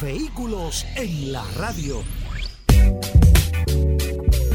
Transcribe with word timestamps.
Vehículos 0.00 0.86
en 0.94 1.32
la 1.32 1.42
radio. 1.56 2.02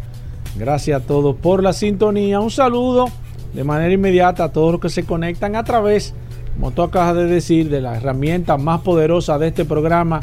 Gracias 0.57 1.01
a 1.01 1.05
todos 1.05 1.35
por 1.35 1.63
la 1.63 1.73
sintonía. 1.73 2.39
Un 2.39 2.51
saludo 2.51 3.07
de 3.53 3.63
manera 3.63 3.91
inmediata 3.91 4.43
a 4.45 4.51
todos 4.51 4.73
los 4.73 4.81
que 4.81 4.89
se 4.89 5.03
conectan 5.03 5.55
a 5.55 5.63
través 5.63 6.11
de 6.11 6.26
como 6.57 6.71
tú 6.71 6.81
acabas 6.81 7.15
de 7.15 7.27
decir, 7.27 7.69
de 7.69 7.81
la 7.81 7.97
herramienta 7.97 8.57
más 8.57 8.81
poderosa 8.81 9.37
de 9.37 9.49
este 9.49 9.63
programa, 9.63 10.21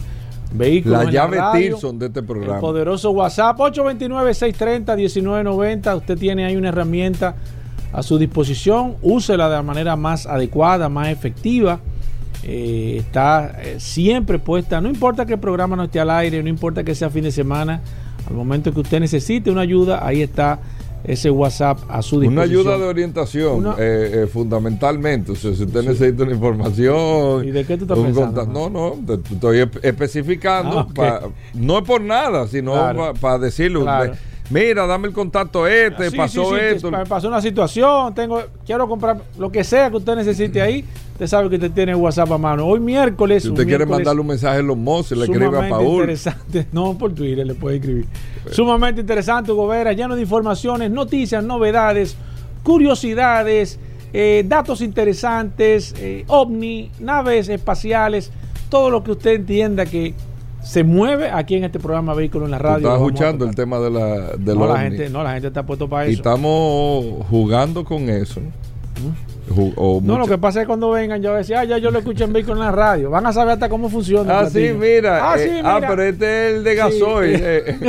Vehículos. 0.53 1.05
La 1.05 1.11
llave 1.11 1.39
Tilson 1.53 1.99
de 1.99 2.07
este 2.07 2.23
programa. 2.23 2.55
El 2.55 2.61
poderoso 2.61 3.11
WhatsApp 3.11 3.59
829-630-1990. 3.59 5.97
Usted 5.97 6.19
tiene 6.19 6.45
ahí 6.45 6.57
una 6.57 6.71
herramienta 6.71 7.35
a 7.93 8.03
su 8.05 8.19
disposición. 8.19 8.97
Úsela 9.03 9.49
de 9.49 9.57
la 9.57 9.63
manera 9.63 9.97
más 9.97 10.27
adecuada, 10.27 10.89
más 10.89 11.09
efectiva. 11.09 11.81
Eh, 12.45 12.99
está 13.01 13.61
eh, 13.63 13.77
siempre 13.79 14.39
puesta. 14.39 14.81
No 14.81 14.89
importa 14.89 15.27
que 15.27 15.33
el 15.35 15.41
programa 15.41 15.75
no 15.77 15.83
esté 15.85 15.99
al 15.99 16.11
aire, 16.11 16.41
no 16.43 16.49
importa 16.49 16.85
que 16.85 16.95
sea 16.95 17.11
fin 17.11 17.25
de 17.25 17.33
semana. 17.33 17.81
Al 18.29 18.35
momento 18.35 18.73
que 18.73 18.81
usted 18.81 19.01
necesite 19.01 19.51
una 19.51 19.63
ayuda, 19.63 20.07
ahí 20.07 20.23
está 20.23 20.61
ese 21.05 21.31
WhatsApp 21.31 21.79
a 21.89 22.03
su 22.03 22.21
disposición. 22.21 22.33
Una 22.33 22.43
ayuda 22.43 22.79
de 22.79 22.85
orientación, 22.85 23.67
eh, 23.67 23.73
eh, 23.79 24.27
fundamentalmente. 24.27 25.33
O 25.33 25.37
sea, 25.37 25.55
si 25.55 25.65
usted 25.65 25.83
necesita 25.83 26.23
una 26.25 26.33
información. 26.33 27.47
¿Y 27.47 27.51
de 27.51 27.65
qué 27.65 27.77
tú 27.77 27.85
estás 27.85 27.99
pensando? 27.99 28.47
No, 28.47 28.71
no, 28.71 29.15
estoy 29.15 29.69
especificando. 29.83 30.89
Ah, 30.99 31.21
no 31.55 31.79
es 31.79 31.85
por 31.85 32.01
nada, 32.01 32.47
sino 32.49 32.75
para 33.21 33.39
decirle. 33.39 33.81
Mira, 34.51 34.87
dame 34.87 35.09
el 35.09 35.15
contacto 35.15 35.67
este, 35.67 36.11
pasó 36.13 36.57
esto. 36.57 36.91
Me 36.91 37.07
pasó 37.07 37.29
una 37.29 37.41
situación, 37.41 38.15
tengo, 38.15 38.43
quiero 38.67 38.87
comprar 38.87 39.23
lo 39.39 39.51
que 39.51 39.65
sea 39.65 39.91
que 39.91 39.97
usted 39.97 40.17
necesite 40.17 40.61
ahí. 40.61 40.85
Usted 41.13 41.27
sabe 41.29 41.49
que 41.49 41.55
usted 41.57 41.71
tiene 41.71 41.95
WhatsApp 41.95 42.33
a 42.33 42.39
mano. 42.39 42.67
Hoy 42.67 42.81
miércoles. 42.81 43.45
Si 43.45 43.49
usted 43.49 43.67
quiere 43.67 43.87
mandarle 43.87 44.21
un 44.21 44.27
mensaje 44.27 44.59
a 44.59 44.63
los 44.63 44.77
mozos, 44.77 45.17
le 45.17 45.25
escribe 45.25 45.47
a 45.47 45.69
Paul. 45.69 46.01
interesante. 46.01 46.67
No, 46.73 46.99
por 46.99 47.15
Twitter 47.15 47.47
le 47.47 47.55
puede 47.55 47.77
escribir. 47.77 48.07
Sumamente 48.51 49.01
interesante, 49.01 49.53
Hugo 49.53 49.69
Vera, 49.69 49.93
lleno 49.93 50.17
de 50.17 50.23
informaciones, 50.23 50.91
noticias, 50.91 51.43
novedades, 51.43 52.17
curiosidades, 52.63 53.79
eh, 54.13 54.45
datos 54.47 54.81
interesantes, 54.81 55.95
eh, 55.99 56.25
ovni, 56.27 56.91
naves 56.99 57.49
espaciales, 57.49 58.31
todo 58.69 58.91
lo 58.91 59.05
que 59.05 59.13
usted 59.13 59.35
entienda 59.35 59.87
que 59.87 60.15
se 60.65 60.83
mueve 60.83 61.31
aquí 61.31 61.57
en 61.57 61.65
este 61.65 61.79
programa 61.79 62.15
Vehículo 62.15 62.47
en 62.47 62.51
la 62.51 62.59
Radio. 62.59 62.89
Estás 62.89 62.95
escuchando 62.95 63.45
el 63.45 63.55
tema 63.55 63.79
de 63.79 63.91
la, 63.91 64.37
de 64.37 64.55
no, 64.55 64.67
la 64.67 64.81
gente, 64.81 65.11
no, 65.11 65.23
la 65.23 65.33
gente 65.33 65.49
está 65.49 65.65
puesto 65.65 65.89
para 65.89 66.05
eso. 66.05 66.13
Y 66.13 66.15
estamos 66.15 67.05
jugando 67.29 67.85
con 67.85 68.09
eso. 68.09 68.41
no, 70.03 70.19
lo 70.19 70.27
que 70.27 70.39
pasa 70.39 70.63
es 70.63 70.67
cuando 70.67 70.91
vengan, 70.91 71.23
yo 71.23 71.35
decía, 71.35 71.61
ah, 71.61 71.65
ya 71.65 71.77
yo 71.77 71.91
lo 71.91 71.99
escuché 71.99 72.25
en 72.25 72.33
Vehículo 72.33 72.55
en 72.55 72.61
la 72.61 72.73
radio. 72.73 73.11
Van 73.11 73.27
a 73.27 73.33
saber 73.33 73.53
hasta 73.53 73.69
cómo 73.69 73.91
funciona. 73.91 74.41
Ah, 74.41 74.51
sí, 74.51 74.73
mira. 74.73 75.33
Ah, 75.33 75.37
sí, 75.37 75.49
eh, 75.49 75.63
ah, 75.63 75.81
pero 75.87 76.03
este 76.03 76.49
es 76.49 76.57
el 76.57 76.65
de 76.65 76.75
gasoil. 76.75 77.41
Eh. 77.41 77.79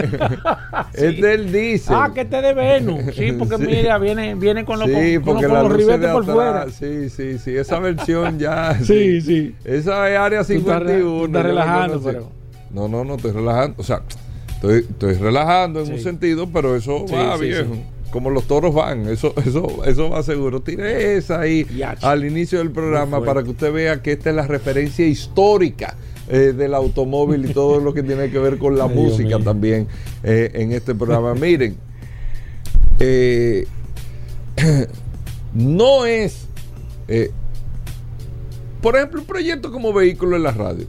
Este 0.93 1.33
es 1.33 1.39
el 1.39 1.51
diésel. 1.51 1.95
Ah, 1.97 2.11
que 2.13 2.21
este 2.21 2.37
es 2.37 2.43
de 2.43 2.53
Venus. 2.53 3.15
Sí, 3.15 3.31
porque 3.39 3.57
mira, 3.57 3.97
viene, 3.97 4.35
viene 4.35 4.63
con, 4.63 4.79
los 4.79 4.89
sí, 4.89 5.17
con, 5.23 5.41
con, 5.41 5.47
los 5.47 5.71
ribetes 5.71 6.09
por 6.09 6.25
fuera. 6.25 6.69
Sí, 6.69 7.09
sí, 7.09 7.37
sí. 7.37 7.55
Esa 7.55 7.79
versión 7.79 8.39
ya. 8.39 8.77
sí, 8.83 9.21
sí, 9.21 9.55
Esa 9.63 10.09
es 10.09 10.17
área 10.17 10.43
51. 10.43 11.25
Está 11.25 11.43
relajando, 11.43 12.01
pero. 12.01 12.44
No, 12.75 12.89
no, 12.89 13.05
no, 13.05 13.15
estoy 13.15 13.31
relajando. 13.31 13.75
O 13.77 13.83
sea, 13.85 14.01
estoy, 14.49 14.79
estoy 14.79 15.13
relajando 15.13 15.81
en 15.81 15.93
un 15.93 15.99
sentido, 15.99 16.49
pero 16.51 16.75
eso 16.75 17.05
va, 17.07 17.37
viejo. 17.37 17.73
Como 18.11 18.29
los 18.29 18.43
toros 18.47 18.75
van, 18.75 19.07
eso, 19.07 19.33
eso, 19.45 19.85
eso 19.85 20.09
va 20.09 20.21
seguro. 20.23 20.61
Tire 20.61 21.15
esa 21.15 21.39
ahí 21.39 21.65
al 22.01 22.25
inicio 22.25 22.59
del 22.59 22.71
programa 22.71 23.23
para 23.23 23.43
que 23.43 23.51
usted 23.51 23.71
vea 23.71 24.01
que 24.01 24.11
esta 24.11 24.29
es 24.29 24.35
la 24.35 24.45
referencia 24.45 25.07
histórica. 25.07 25.95
Eh, 26.27 26.53
del 26.57 26.73
automóvil 26.73 27.45
y 27.45 27.53
todo 27.53 27.79
lo 27.79 27.93
que 27.93 28.01
tiene 28.01 28.31
que 28.31 28.39
ver 28.39 28.57
con 28.57 28.75
la 28.75 28.87
música 28.87 29.37
también 29.37 29.87
eh, 30.23 30.49
en 30.55 30.71
este 30.71 30.95
programa. 30.95 31.35
Miren, 31.39 31.77
eh, 32.99 33.67
no 35.53 36.07
es, 36.07 36.47
por 38.81 38.95
ejemplo, 38.95 39.21
un 39.21 39.27
proyecto 39.27 39.71
como 39.71 39.93
vehículo 39.93 40.35
en 40.35 40.41
la 40.41 40.51
radio. 40.51 40.87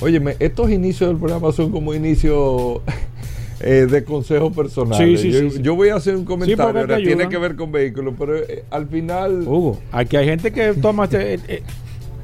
Óyeme, 0.00 0.36
estos 0.38 0.70
inicios 0.70 1.08
del 1.08 1.18
programa 1.18 1.52
son 1.52 1.70
como 1.70 1.94
inicios 1.94 2.80
eh, 3.60 3.86
de 3.90 4.04
consejos 4.04 4.54
personales. 4.54 5.22
yo, 5.62 5.74
voy 5.74 5.88
a 5.88 5.96
hacer 5.96 6.16
un 6.16 6.24
comentario, 6.24 6.96
tiene 6.98 7.28
que 7.28 7.38
ver 7.38 7.56
con 7.56 7.72
vehículos, 7.72 8.14
pero 8.18 8.36
eh, 8.36 8.64
al 8.70 8.86
final... 8.88 9.42
Hugo, 9.46 9.80
aquí 9.92 10.16
hay 10.16 10.26
gente 10.26 10.52
que 10.52 10.74
toma 10.74 11.04
este, 11.04 11.62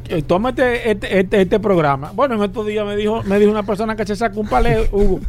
eh, 0.09 0.23
toma 0.27 0.51
este, 0.51 0.91
este, 0.91 1.19
este, 1.19 1.41
este, 1.41 1.61
programa. 1.61 2.13
Bueno, 2.15 2.35
en 2.35 2.43
estos 2.43 2.67
días 2.67 2.87
me 2.87 2.97
dijo, 2.97 3.23
me 3.23 3.39
dijo 3.39 3.51
una 3.51 3.63
persona 3.63 3.97
que 3.97 4.05
se 4.07 4.17
sacó 4.17 4.41
un 4.41 4.49
palé, 4.49 4.89
Hugo 4.93 5.21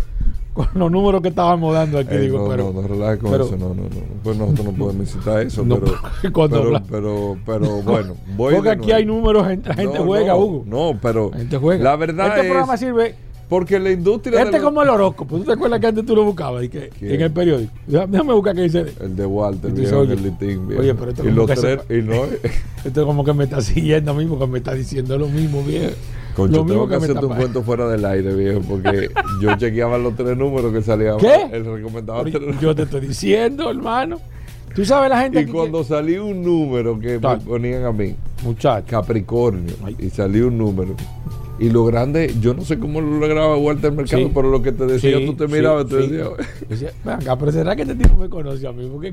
con 0.53 0.67
los 0.75 0.91
números 0.91 1.21
que 1.21 1.29
estábamos 1.29 1.73
dando 1.73 1.99
aquí. 1.99 2.15
digo, 2.17 2.39
no, 2.39 2.49
pero, 2.49 2.71
no, 2.71 2.81
no 2.81 2.87
relaje 2.87 3.17
con 3.19 3.33
eso, 3.33 3.57
no, 3.57 3.69
no, 3.69 3.83
no. 3.83 3.89
Pues 4.23 4.37
nosotros 4.37 4.65
no 4.65 4.71
podemos 4.73 5.09
citar 5.09 5.41
eso, 5.41 5.63
pero, 5.67 5.85
pero, 6.21 6.81
pero, 6.89 7.37
pero, 7.45 7.81
bueno, 7.81 8.15
voy 8.35 8.55
Porque 8.55 8.69
aquí 8.69 8.91
hay 8.91 9.05
números, 9.05 9.45
la 9.65 9.73
gente 9.73 9.99
juega, 9.99 10.35
Hugo. 10.35 10.63
No, 10.65 10.97
pero 11.01 11.31
la 11.79 11.95
verdad 11.95 12.37
este 12.37 12.49
programa 12.49 12.77
sirve 12.77 13.15
porque 13.49 13.79
la 13.79 13.91
industria. 13.91 14.41
Este 14.41 14.57
es 14.57 14.63
como 14.63 14.81
el 14.81 14.89
horóscopo. 14.89 15.37
¿Tú 15.37 15.43
te 15.43 15.53
acuerdas 15.53 15.79
que 15.79 15.87
antes 15.87 16.05
tú 16.05 16.15
lo 16.15 16.23
buscabas 16.23 16.63
y 16.63 16.69
que, 16.69 16.89
en 17.01 17.21
el 17.21 17.31
periódico? 17.31 17.71
Déjame 17.85 18.33
buscar 18.33 18.55
qué 18.55 18.61
dice. 18.63 18.85
El 18.99 19.15
de 19.15 19.25
Walter, 19.25 19.69
el 19.69 19.79
viejo, 19.79 19.99
oye, 19.99 20.13
el 20.13 20.23
litín, 20.23 20.67
Oye, 20.77 20.95
pero 20.95 21.11
esto 21.11 21.27
y 21.27 21.31
los 21.31 21.51
tres, 21.51 21.79
y 21.89 22.01
no. 22.01 22.23
esto 22.83 23.01
es 23.01 23.05
como 23.05 23.23
que 23.23 23.33
me 23.33 23.43
está 23.43 23.61
siguiendo 23.61 24.11
a 24.11 24.13
mí 24.15 24.25
porque 24.25 24.47
me 24.47 24.57
está 24.57 24.73
diciendo 24.73 25.17
lo 25.17 25.27
mismo, 25.27 25.61
viejo. 25.63 25.93
Concho, 26.35 26.65
tengo 26.65 26.87
que, 26.87 26.95
hacerte 26.95 27.25
un 27.25 27.35
cuento 27.35 27.61
fuera 27.63 27.87
del 27.87 28.03
aire, 28.05 28.33
viejo, 28.33 28.61
porque 28.67 29.09
yo 29.41 29.55
chequeaba 29.57 29.97
los 29.97 30.15
tres 30.15 30.35
números 30.37 30.73
que 30.73 30.81
salían. 30.81 31.17
¿Qué? 31.17 31.49
Él 31.51 31.65
recomendaba 31.65 32.23
Yo 32.61 32.73
te 32.75 32.83
estoy 32.83 33.01
diciendo, 33.01 33.69
hermano. 33.69 34.19
Tú 34.73 34.83
sabes 34.83 35.07
la 35.11 35.21
gente 35.21 35.41
Y 35.41 35.45
cuando 35.45 35.83
salió 35.83 36.25
un 36.25 36.41
número 36.41 36.99
que 36.99 37.19
me 37.19 37.37
ponían 37.37 37.85
a 37.85 37.91
mí, 37.91 38.15
Muchacho. 38.43 38.87
Capricornio, 38.89 39.75
Ay. 39.83 39.95
y 39.99 40.09
salió 40.09 40.47
un 40.47 40.57
número. 40.57 40.95
Y 41.59 41.69
lo 41.69 41.85
grande, 41.85 42.33
yo 42.41 42.55
no 42.55 42.65
sé 42.65 42.79
cómo 42.79 42.99
lo 42.99 43.19
lograba 43.19 43.55
Walter 43.55 43.91
Mercado, 43.91 44.23
Sí. 44.23 44.31
pero 44.33 44.49
lo 44.49 44.63
que 44.63 44.71
te 44.71 44.87
decía, 44.87 45.19
Sí, 45.19 45.25
tú 45.27 45.35
te 45.35 45.47
mirabas 45.47 45.85
y 45.85 45.89
te 45.89 46.01
sí. 46.01 46.07
decías, 46.09 46.29
Decía, 46.67 46.91
"Ven 47.05 47.13
acá, 47.13 47.37
pero 47.37 47.51
será 47.51 47.75
que 47.75 47.83
este 47.83 47.93
tipo 47.93 48.15
me 48.15 48.27
conoce 48.27 48.65
a 48.67 48.71
mí, 48.71 48.89
porque 48.91 49.09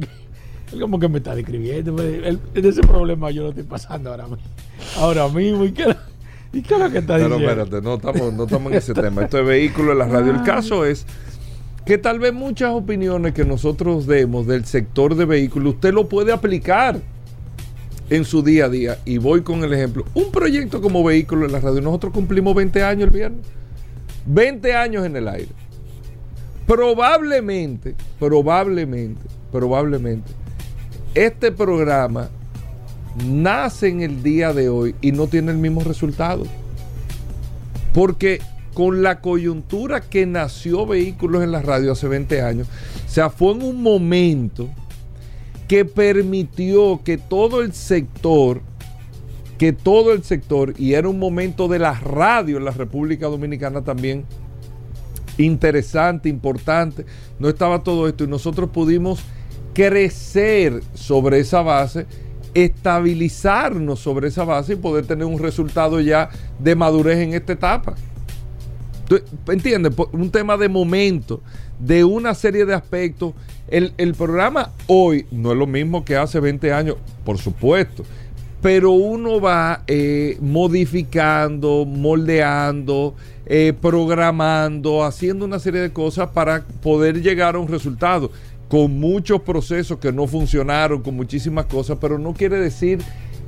él 0.73 0.81
como 0.81 0.99
que 0.99 1.09
me 1.11 1.19
está 1.19 1.35
describiendo. 1.35 1.95
pues, 1.95 2.07
él- 2.25 2.41
ese 2.55 2.81
problema 2.81 3.31
yo 3.31 3.43
lo 3.43 3.49
estoy 3.51 3.65
pasando 3.65 4.11
ahora 4.11 4.23
mismo. 4.29 4.39
Ahora 4.97 5.29
mismo, 5.29 5.65
¿y 5.67 5.73
qué, 5.73 5.95
y 6.52 6.62
qué 6.62 6.75
es 6.75 6.81
lo 6.81 6.91
que 6.91 6.99
está 6.99 7.17
Pero 7.17 7.29
diciendo? 7.37 7.50
espérate, 7.50 7.82
no 7.82 7.94
estamos, 7.94 8.32
no 8.35 8.44
estamos 8.44 8.73
en 8.73 8.79
ese 8.79 8.94
tema. 8.94 9.23
Esto 9.23 9.38
es 9.38 9.47
vehículo 9.47 9.93
en 9.93 9.99
la 9.99 10.06
radio. 10.06 10.32
El 10.32 10.43
caso 10.43 10.85
es 10.85 11.06
que 11.85 11.99
tal 11.99 12.19
vez 12.19 12.32
muchas 12.32 12.70
opiniones 12.73 13.35
que 13.35 13.44
nosotros 13.44 14.06
demos 14.06 14.47
del 14.47 14.64
sector 14.64 15.14
de 15.14 15.25
vehículos, 15.25 15.75
usted 15.75 15.93
lo 15.93 16.08
puede 16.08 16.32
aplicar 16.32 17.00
en 18.11 18.25
su 18.25 18.43
día 18.43 18.64
a 18.64 18.69
día. 18.69 18.99
Y 19.05 19.19
voy 19.19 19.43
con 19.43 19.62
el 19.62 19.73
ejemplo. 19.73 20.05
Un 20.14 20.31
proyecto 20.32 20.81
como 20.81 21.05
vehículo 21.05 21.47
en 21.47 21.52
la 21.52 21.61
radio, 21.61 21.81
nosotros 21.81 22.12
cumplimos 22.12 22.55
20 22.55 22.82
años 22.82 23.05
el 23.05 23.11
viernes. 23.11 23.47
20 24.26 24.75
años 24.75 25.06
en 25.06 25.17
el 25.17 25.29
aire. 25.29 25.49
Probablemente, 26.67 27.94
probablemente, 28.19 29.23
probablemente, 29.50 30.31
este 31.14 31.50
programa 31.50 32.29
nace 33.21 33.89
en 33.89 34.03
el 34.03 34.23
día 34.23 34.53
de 34.53 34.69
hoy 34.69 34.95
y 35.01 35.13
no 35.13 35.27
tiene 35.27 35.53
el 35.53 35.59
mismo 35.59 35.83
resultado. 35.83 36.45
Porque 37.93 38.41
con 38.75 39.03
la 39.03 39.21
coyuntura 39.21 40.01
que 40.01 40.27
nació 40.27 40.87
Vehículos 40.87 41.43
en 41.43 41.53
la 41.53 41.63
Radio 41.63 41.93
hace 41.93 42.09
20 42.09 42.43
años, 42.43 42.69
o 43.05 43.09
sea, 43.09 43.31
fue 43.31 43.53
en 43.53 43.63
un 43.63 43.83
momento 43.83 44.69
que 45.67 45.85
permitió 45.85 47.01
que 47.05 47.19
todo 47.19 47.63
el 47.63 47.73
sector, 47.73 48.61
que 49.59 49.73
todo 49.73 50.13
el 50.13 50.25
sector, 50.25 50.75
y 50.79 50.95
era 50.95 51.09
un 51.09 51.19
momento 51.19 51.69
de 51.69 51.79
la 51.79 51.95
radio 51.95 52.57
en 52.57 52.65
la 52.65 52.73
República 52.73 53.27
Dominicana 53.27 53.83
también, 53.83 54.25
interesante, 55.39 56.29
importante, 56.29 57.07
no 57.39 57.49
estaba 57.49 57.83
todo 57.83 58.09
esto 58.09 58.25
y 58.25 58.27
nosotros 58.27 58.71
pudimos 58.71 59.21
crecer 59.75 60.83
sobre 60.95 61.41
esa 61.41 61.63
base, 61.63 62.07
estabilizarnos 62.55 64.00
sobre 64.00 64.29
esa 64.29 64.44
base 64.44 64.75
y 64.75 64.76
poder 64.76 65.06
tener 65.06 65.25
un 65.25 65.38
resultado 65.38 66.00
ya 66.00 66.31
de 66.58 66.75
madurez 66.75 67.19
en 67.19 67.35
esta 67.35 67.52
etapa. 67.52 67.94
¿Tú 69.08 69.20
¿Entiendes? 69.49 69.93
Un 70.12 70.31
tema 70.31 70.56
de 70.56 70.69
momento, 70.69 71.41
de 71.79 72.05
una 72.05 72.35
serie 72.35 72.64
de 72.64 72.75
aspectos. 72.75 73.35
El, 73.69 73.93
el 73.99 74.14
programa 74.14 74.70
hoy 74.87 75.26
no 75.31 75.52
es 75.52 75.58
lo 75.58 75.67
mismo 75.67 76.05
que 76.05 76.17
hace 76.17 76.41
20 76.41 76.73
años, 76.73 76.97
por 77.25 77.38
supuesto, 77.38 78.05
pero 78.62 78.91
uno 78.93 79.41
va 79.41 79.82
eh, 79.87 80.37
modificando, 80.41 81.85
moldeando, 81.87 83.14
eh, 83.47 83.73
programando, 83.81 85.02
haciendo 85.05 85.44
una 85.44 85.58
serie 85.58 85.81
de 85.81 85.93
cosas 85.93 86.31
para 86.31 86.62
poder 86.82 87.23
llegar 87.23 87.55
a 87.55 87.58
un 87.58 87.69
resultado. 87.69 88.31
Con 88.71 88.99
muchos 88.99 89.43
procesos 89.43 89.99
que 89.99 90.13
no 90.13 90.27
funcionaron, 90.27 91.03
con 91.03 91.15
muchísimas 91.15 91.67
cosas, 91.67 91.99
pero 92.01 92.19
no 92.19 92.33
quiere 92.33 92.59
decir 92.59 93.01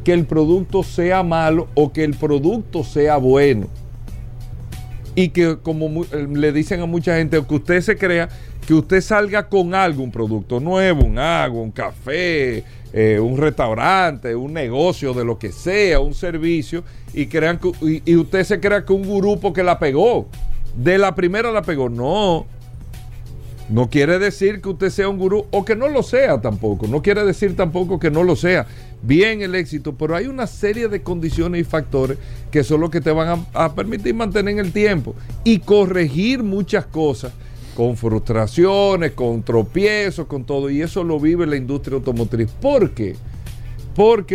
que 0.04 0.12
el 0.12 0.26
producto 0.26 0.82
sea 0.82 1.22
malo 1.22 1.68
o 1.74 1.92
que 1.92 2.04
el 2.04 2.14
producto 2.14 2.84
sea 2.84 3.16
bueno. 3.16 3.68
Y 5.14 5.28
que 5.28 5.58
como 5.62 6.04
eh, 6.04 6.26
le 6.30 6.52
dicen 6.52 6.80
a 6.80 6.86
mucha 6.86 7.16
gente 7.16 7.42
que 7.42 7.54
usted 7.54 7.80
se 7.80 7.96
crea 7.96 8.28
que 8.66 8.74
usted 8.74 9.00
salga 9.00 9.48
con 9.48 9.74
algo, 9.74 10.02
un 10.02 10.10
producto 10.10 10.60
nuevo, 10.60 11.04
un 11.04 11.18
agua, 11.18 11.62
un 11.62 11.72
café, 11.72 12.64
eh, 12.92 13.18
un 13.18 13.36
restaurante, 13.36 14.34
un 14.34 14.52
negocio 14.52 15.12
de 15.14 15.24
lo 15.24 15.38
que 15.38 15.50
sea, 15.50 16.00
un 16.00 16.14
servicio 16.14 16.84
y 17.12 17.26
crean 17.26 17.58
que, 17.58 18.02
y 18.04 18.16
usted 18.16 18.44
se 18.44 18.60
crea 18.60 18.84
que 18.84 18.92
un 18.92 19.02
grupo 19.02 19.52
que 19.52 19.62
la 19.62 19.78
pegó, 19.78 20.28
de 20.76 20.98
la 20.98 21.14
primera 21.14 21.50
la 21.50 21.62
pegó, 21.62 21.88
no. 21.88 22.46
No 23.72 23.88
quiere 23.88 24.18
decir 24.18 24.60
que 24.60 24.68
usted 24.68 24.90
sea 24.90 25.08
un 25.08 25.16
gurú 25.16 25.46
o 25.50 25.64
que 25.64 25.74
no 25.74 25.88
lo 25.88 26.02
sea 26.02 26.38
tampoco. 26.42 26.86
No 26.86 27.00
quiere 27.00 27.24
decir 27.24 27.56
tampoco 27.56 27.98
que 27.98 28.10
no 28.10 28.22
lo 28.22 28.36
sea. 28.36 28.66
Bien 29.00 29.40
el 29.40 29.54
éxito, 29.54 29.94
pero 29.94 30.14
hay 30.14 30.26
una 30.26 30.46
serie 30.46 30.88
de 30.88 31.00
condiciones 31.00 31.62
y 31.62 31.64
factores 31.64 32.18
que 32.50 32.64
son 32.64 32.82
los 32.82 32.90
que 32.90 33.00
te 33.00 33.10
van 33.10 33.46
a, 33.54 33.74
permitir 33.74 34.14
mantener 34.14 34.52
en 34.52 34.58
el 34.58 34.72
tiempo 34.72 35.14
y 35.42 35.60
corregir 35.60 36.42
muchas 36.42 36.84
cosas 36.84 37.32
con 37.74 37.96
frustraciones, 37.96 39.12
con 39.12 39.42
tropiezos, 39.42 40.26
con 40.26 40.44
todo. 40.44 40.68
Y 40.68 40.82
eso 40.82 41.02
lo 41.02 41.18
vive 41.18 41.46
la 41.46 41.56
industria 41.56 41.96
automotriz. 41.96 42.50
¿Por 42.50 42.90
qué? 42.90 43.16
Porque 43.16 43.16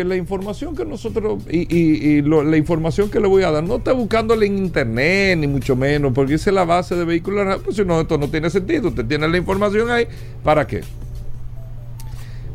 la 0.06 0.16
información 0.16 0.76
que 0.76 0.86
nosotros, 0.86 1.44
y, 1.50 2.22
la 2.22 2.58
información 2.58 3.10
que 3.10 3.20
le 3.20 3.28
voy 3.28 3.44
a 3.44 3.52
dar, 3.52 3.64
no 3.64 3.78
está 3.78 3.94
buscándola 3.94 4.46
en 4.46 4.58
internet, 4.58 5.38
ni 5.38 5.48
mucho 5.48 5.76
menos, 5.76 6.14
porque 6.14 6.36
esa 6.36 6.50
es 6.50 6.54
la 6.54 6.66
base 6.66 6.96
de 6.96 7.06
vehículos. 7.06 7.62
Pues 7.64 7.76
si 7.76 7.86
no, 7.86 8.02
esto 8.02 8.18
no 8.18 8.30
tiene 8.30 8.50
sentido. 8.50 8.90
Usted 8.90 9.06
tiene 9.06 9.28
la 9.28 9.38
información 9.38 9.90
ahí. 9.90 10.08
¿Para 10.44 10.66
qué? 10.68 10.82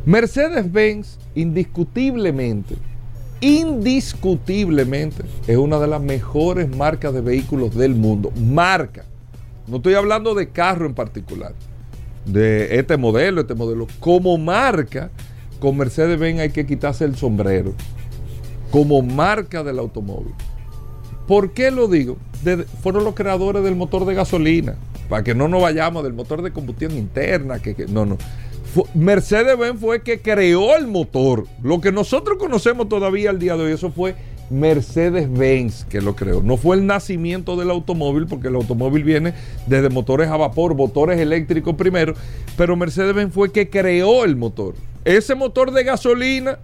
Mercedes-Benz, 0.05 1.17
indiscutiblemente, 1.35 2.75
indiscutiblemente, 3.39 5.23
es 5.47 5.57
una 5.57 5.79
de 5.79 5.87
las 5.87 6.01
mejores 6.01 6.73
marcas 6.75 7.13
de 7.13 7.21
vehículos 7.21 7.75
del 7.75 7.95
mundo. 7.95 8.31
Marca. 8.35 9.05
No 9.67 9.77
estoy 9.77 9.93
hablando 9.93 10.35
de 10.35 10.49
carro 10.49 10.85
en 10.85 10.93
particular, 10.93 11.53
de 12.25 12.77
este 12.79 12.97
modelo, 12.97 13.41
este 13.41 13.55
modelo. 13.55 13.87
Como 13.99 14.37
marca, 14.37 15.09
con 15.63 15.77
Mercedes-Benz 15.77 16.41
hay 16.41 16.49
que 16.49 16.65
quitarse 16.65 17.05
el 17.05 17.15
sombrero. 17.15 17.73
Como 18.69 19.01
marca 19.01 19.63
del 19.63 19.79
automóvil. 19.79 20.33
¿Por 21.25 21.53
qué 21.53 21.71
lo 21.71 21.87
digo? 21.87 22.17
Fueron 22.81 23.05
los 23.05 23.15
creadores 23.15 23.63
del 23.63 23.77
motor 23.77 24.03
de 24.03 24.13
gasolina. 24.13 24.75
Para 25.07 25.23
que 25.23 25.33
no 25.33 25.47
nos 25.47 25.61
vayamos 25.61 26.03
del 26.03 26.11
motor 26.11 26.41
de 26.41 26.51
combustión 26.51 26.97
interna. 26.97 27.59
Que, 27.59 27.85
no, 27.87 28.05
no. 28.05 28.17
Mercedes-Benz 28.93 29.79
fue 29.79 30.01
que 30.01 30.19
creó 30.19 30.75
el 30.75 30.87
motor. 30.87 31.47
Lo 31.63 31.79
que 31.79 31.93
nosotros 31.93 32.37
conocemos 32.37 32.89
todavía 32.89 33.29
al 33.29 33.39
día 33.39 33.55
de 33.55 33.63
hoy, 33.63 33.71
eso 33.71 33.89
fue 33.89 34.15
Mercedes-Benz 34.49 35.85
que 35.85 36.01
lo 36.01 36.13
creó. 36.13 36.43
No 36.43 36.57
fue 36.57 36.75
el 36.75 36.85
nacimiento 36.85 37.55
del 37.55 37.71
automóvil, 37.71 38.27
porque 38.27 38.49
el 38.49 38.55
automóvil 38.55 39.05
viene 39.05 39.33
desde 39.67 39.87
motores 39.87 40.27
a 40.27 40.35
vapor, 40.35 40.75
motores 40.75 41.21
eléctricos 41.21 41.75
primero, 41.75 42.15
pero 42.57 42.75
Mercedes-Benz 42.75 43.33
fue 43.33 43.53
que 43.53 43.69
creó 43.69 44.25
el 44.25 44.35
motor. 44.35 44.75
Ese 45.05 45.35
motor 45.35 45.71
de 45.71 45.83
gasolina, 45.83 46.59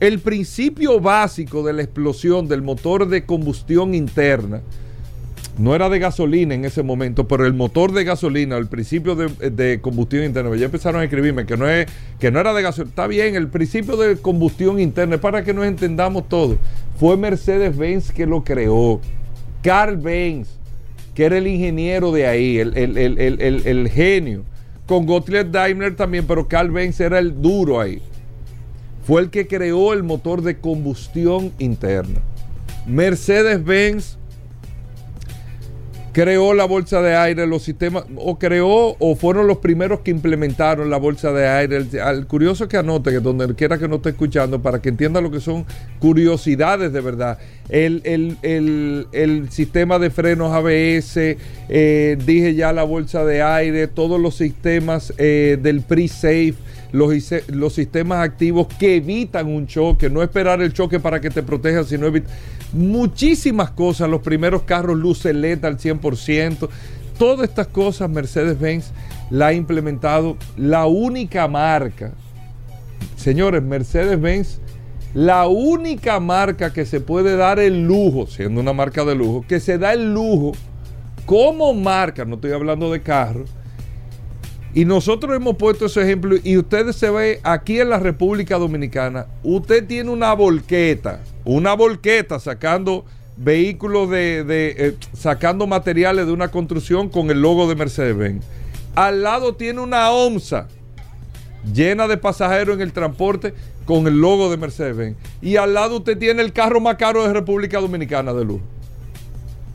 el 0.00 0.20
principio 0.20 1.00
básico 1.00 1.62
de 1.62 1.74
la 1.74 1.82
explosión 1.82 2.48
del 2.48 2.62
motor 2.62 3.06
de 3.08 3.26
combustión 3.26 3.94
interna, 3.94 4.62
no 5.58 5.74
era 5.74 5.90
de 5.90 5.98
gasolina 5.98 6.54
en 6.54 6.64
ese 6.64 6.82
momento, 6.82 7.28
pero 7.28 7.44
el 7.44 7.52
motor 7.52 7.92
de 7.92 8.04
gasolina, 8.04 8.56
el 8.56 8.68
principio 8.68 9.14
de, 9.14 9.80
combustión 9.82 10.24
interna, 10.24 10.56
ya 10.56 10.64
empezaron 10.64 11.02
a 11.02 11.04
escribirme 11.04 11.44
que 11.44 11.58
no, 11.58 11.68
es, 11.68 11.86
que 12.18 12.30
no 12.30 12.40
era 12.40 12.54
de 12.54 12.62
gasolina. 12.62 12.88
Está 12.88 13.06
bien, 13.06 13.34
el 13.34 13.48
principio 13.48 13.98
de 13.98 14.16
combustión 14.16 14.80
interna, 14.80 15.16
es 15.16 15.20
para 15.20 15.44
que 15.44 15.52
nos 15.52 15.66
entendamos 15.66 16.26
todo. 16.30 16.56
Fue 16.96 17.18
Mercedes-Benz 17.18 18.12
que 18.12 18.24
lo 18.24 18.42
creó. 18.44 18.98
Carl 19.62 19.98
Benz, 19.98 20.48
que 21.14 21.26
era 21.26 21.36
el 21.36 21.46
ingeniero 21.46 22.12
de 22.12 22.26
ahí, 22.26 22.58
el 22.58 23.90
genio. 23.92 24.44
Con 24.92 25.06
Gottlieb 25.06 25.50
Daimler 25.50 25.96
también, 25.96 26.26
pero 26.26 26.46
Carl 26.46 26.70
Benz 26.70 27.00
era 27.00 27.18
el 27.18 27.40
duro 27.40 27.80
ahí. 27.80 28.02
Fue 29.06 29.22
el 29.22 29.30
que 29.30 29.46
creó 29.46 29.94
el 29.94 30.02
motor 30.02 30.42
de 30.42 30.58
combustión 30.58 31.50
interna. 31.58 32.20
Mercedes-Benz 32.86 34.18
creó 36.12 36.52
la 36.54 36.64
bolsa 36.66 37.00
de 37.00 37.16
aire, 37.16 37.46
los 37.46 37.62
sistemas, 37.62 38.04
o 38.16 38.38
creó 38.38 38.96
o 38.98 39.16
fueron 39.16 39.46
los 39.46 39.58
primeros 39.58 40.00
que 40.00 40.10
implementaron 40.10 40.90
la 40.90 40.98
bolsa 40.98 41.32
de 41.32 41.48
aire. 41.48 41.76
El, 41.78 42.00
al 42.00 42.26
curioso 42.26 42.68
que 42.68 42.76
anote, 42.76 43.10
que 43.10 43.20
donde 43.20 43.54
quiera 43.54 43.78
que 43.78 43.88
no 43.88 43.96
esté 43.96 44.10
escuchando, 44.10 44.60
para 44.60 44.80
que 44.82 44.90
entienda 44.90 45.20
lo 45.20 45.30
que 45.30 45.40
son 45.40 45.64
curiosidades 45.98 46.92
de 46.92 47.00
verdad. 47.00 47.38
El, 47.68 48.02
el- 48.04 48.36
el- 49.12 49.48
sistema 49.50 49.98
de 49.98 50.10
frenos 50.10 50.52
ABS, 50.52 51.36
eh, 51.68 52.18
dije 52.24 52.54
ya 52.54 52.72
la 52.72 52.82
bolsa 52.84 53.24
de 53.24 53.42
aire, 53.42 53.86
todos 53.88 54.20
los 54.20 54.34
sistemas 54.36 55.12
eh, 55.18 55.58
del 55.60 55.80
pre-safe. 55.80 56.54
Los, 56.92 57.14
los 57.48 57.72
sistemas 57.72 58.18
activos 58.18 58.66
que 58.78 58.96
evitan 58.96 59.46
un 59.46 59.66
choque, 59.66 60.10
no 60.10 60.22
esperar 60.22 60.60
el 60.60 60.74
choque 60.74 61.00
para 61.00 61.22
que 61.22 61.30
te 61.30 61.42
proteja, 61.42 61.84
sino 61.84 62.06
evitar 62.06 62.30
muchísimas 62.72 63.70
cosas, 63.70 64.08
los 64.08 64.22
primeros 64.22 64.62
carros 64.62 64.96
luces 64.96 65.34
LED 65.34 65.64
al 65.64 65.78
100%, 65.78 66.68
todas 67.18 67.48
estas 67.48 67.66
cosas 67.68 68.10
Mercedes-Benz 68.10 68.90
la 69.30 69.48
ha 69.48 69.52
implementado 69.52 70.36
la 70.56 70.86
única 70.86 71.48
marca, 71.48 72.12
señores, 73.16 73.62
Mercedes-Benz, 73.62 74.60
la 75.14 75.46
única 75.46 76.20
marca 76.20 76.72
que 76.72 76.86
se 76.86 77.00
puede 77.00 77.36
dar 77.36 77.58
el 77.58 77.84
lujo, 77.84 78.26
siendo 78.26 78.60
una 78.60 78.72
marca 78.72 79.04
de 79.04 79.14
lujo, 79.14 79.44
que 79.46 79.60
se 79.60 79.78
da 79.78 79.92
el 79.92 80.12
lujo 80.12 80.52
como 81.26 81.72
marca, 81.74 82.24
no 82.24 82.36
estoy 82.36 82.52
hablando 82.52 82.90
de 82.90 83.02
carros, 83.02 83.48
Y 84.74 84.86
nosotros 84.86 85.36
hemos 85.36 85.56
puesto 85.56 85.84
ese 85.84 86.02
ejemplo 86.02 86.36
y 86.42 86.56
ustedes 86.56 86.96
se 86.96 87.10
ve 87.10 87.40
aquí 87.42 87.78
en 87.78 87.90
la 87.90 87.98
República 87.98 88.56
Dominicana, 88.56 89.26
usted 89.42 89.86
tiene 89.86 90.10
una 90.10 90.32
volqueta, 90.32 91.20
una 91.44 91.74
volqueta 91.74 92.38
sacando 92.38 93.04
vehículos 93.36 94.10
de, 94.10 94.44
eh, 94.48 94.96
sacando 95.12 95.66
materiales 95.66 96.26
de 96.26 96.32
una 96.32 96.48
construcción 96.48 97.08
con 97.08 97.30
el 97.30 97.40
logo 97.40 97.68
de 97.68 97.74
Mercedes-Benz. 97.74 98.44
Al 98.94 99.22
lado 99.22 99.54
tiene 99.54 99.80
una 99.80 100.10
OMSA 100.10 100.68
llena 101.72 102.08
de 102.08 102.16
pasajeros 102.16 102.76
en 102.76 102.82
el 102.82 102.92
transporte 102.92 103.54
con 103.84 104.06
el 104.06 104.20
logo 104.20 104.50
de 104.50 104.56
Mercedes-Benz. 104.56 105.16
Y 105.40 105.56
al 105.56 105.74
lado 105.74 105.98
usted 105.98 106.18
tiene 106.18 106.42
el 106.42 106.52
carro 106.52 106.80
más 106.80 106.96
caro 106.96 107.26
de 107.26 107.32
República 107.32 107.80
Dominicana 107.80 108.32
de 108.32 108.44
lujo 108.44 108.64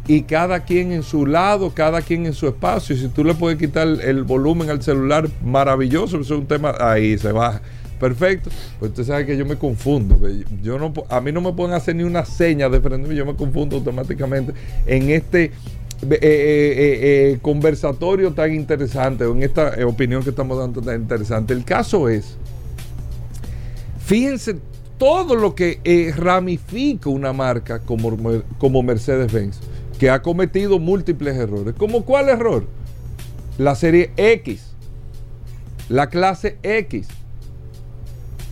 y 0.07 0.21
cada 0.21 0.61
quien 0.61 0.93
en 0.93 1.03
su 1.03 1.25
lado, 1.25 1.71
cada 1.73 2.01
quien 2.01 2.25
en 2.25 2.33
su 2.33 2.47
espacio. 2.47 2.95
Y 2.95 2.99
si 2.99 3.07
tú 3.09 3.23
le 3.23 3.35
puedes 3.35 3.59
quitar 3.59 3.87
el 3.87 4.23
volumen 4.23 4.69
al 4.69 4.81
celular, 4.81 5.29
maravilloso, 5.43 6.19
eso 6.19 6.33
es 6.33 6.39
un 6.39 6.47
tema, 6.47 6.73
ahí 6.79 7.17
se 7.17 7.31
baja. 7.31 7.61
Perfecto. 7.99 8.49
Pues 8.79 8.91
usted 8.91 9.03
sabe 9.03 9.25
que 9.25 9.37
yo 9.37 9.45
me 9.45 9.57
confundo. 9.57 10.19
Yo 10.61 10.77
no, 10.77 10.93
a 11.09 11.21
mí 11.21 11.31
no 11.31 11.41
me 11.41 11.53
pueden 11.53 11.73
hacer 11.73 11.95
ni 11.95 12.03
una 12.03 12.25
seña 12.25 12.69
de 12.69 12.79
frente, 12.79 13.13
yo 13.15 13.25
me 13.25 13.35
confundo 13.35 13.77
automáticamente 13.77 14.53
en 14.85 15.09
este 15.09 15.51
eh, 16.03 16.19
eh, 16.21 16.21
eh, 16.21 17.39
conversatorio 17.41 18.31
tan 18.31 18.53
interesante, 18.53 19.23
en 19.23 19.41
esta 19.41 19.73
opinión 19.87 20.23
que 20.23 20.29
estamos 20.29 20.57
dando 20.59 20.81
tan 20.81 21.01
interesante. 21.01 21.53
El 21.53 21.65
caso 21.65 22.07
es, 22.07 22.37
fíjense 24.05 24.57
todo 24.99 25.35
lo 25.35 25.55
que 25.55 26.13
ramifica 26.15 27.09
una 27.09 27.33
marca 27.33 27.79
como, 27.79 28.15
como 28.59 28.83
Mercedes-Benz 28.83 29.59
que 29.97 30.11
ha 30.11 30.21
cometido 30.21 30.77
múltiples 30.77 31.35
errores. 31.35 31.73
¿Cómo 31.77 32.05
cuál 32.05 32.29
error? 32.29 32.65
La 33.57 33.73
serie 33.73 34.11
X, 34.17 34.75
la 35.89 36.07
clase 36.09 36.57
X. 36.61 37.07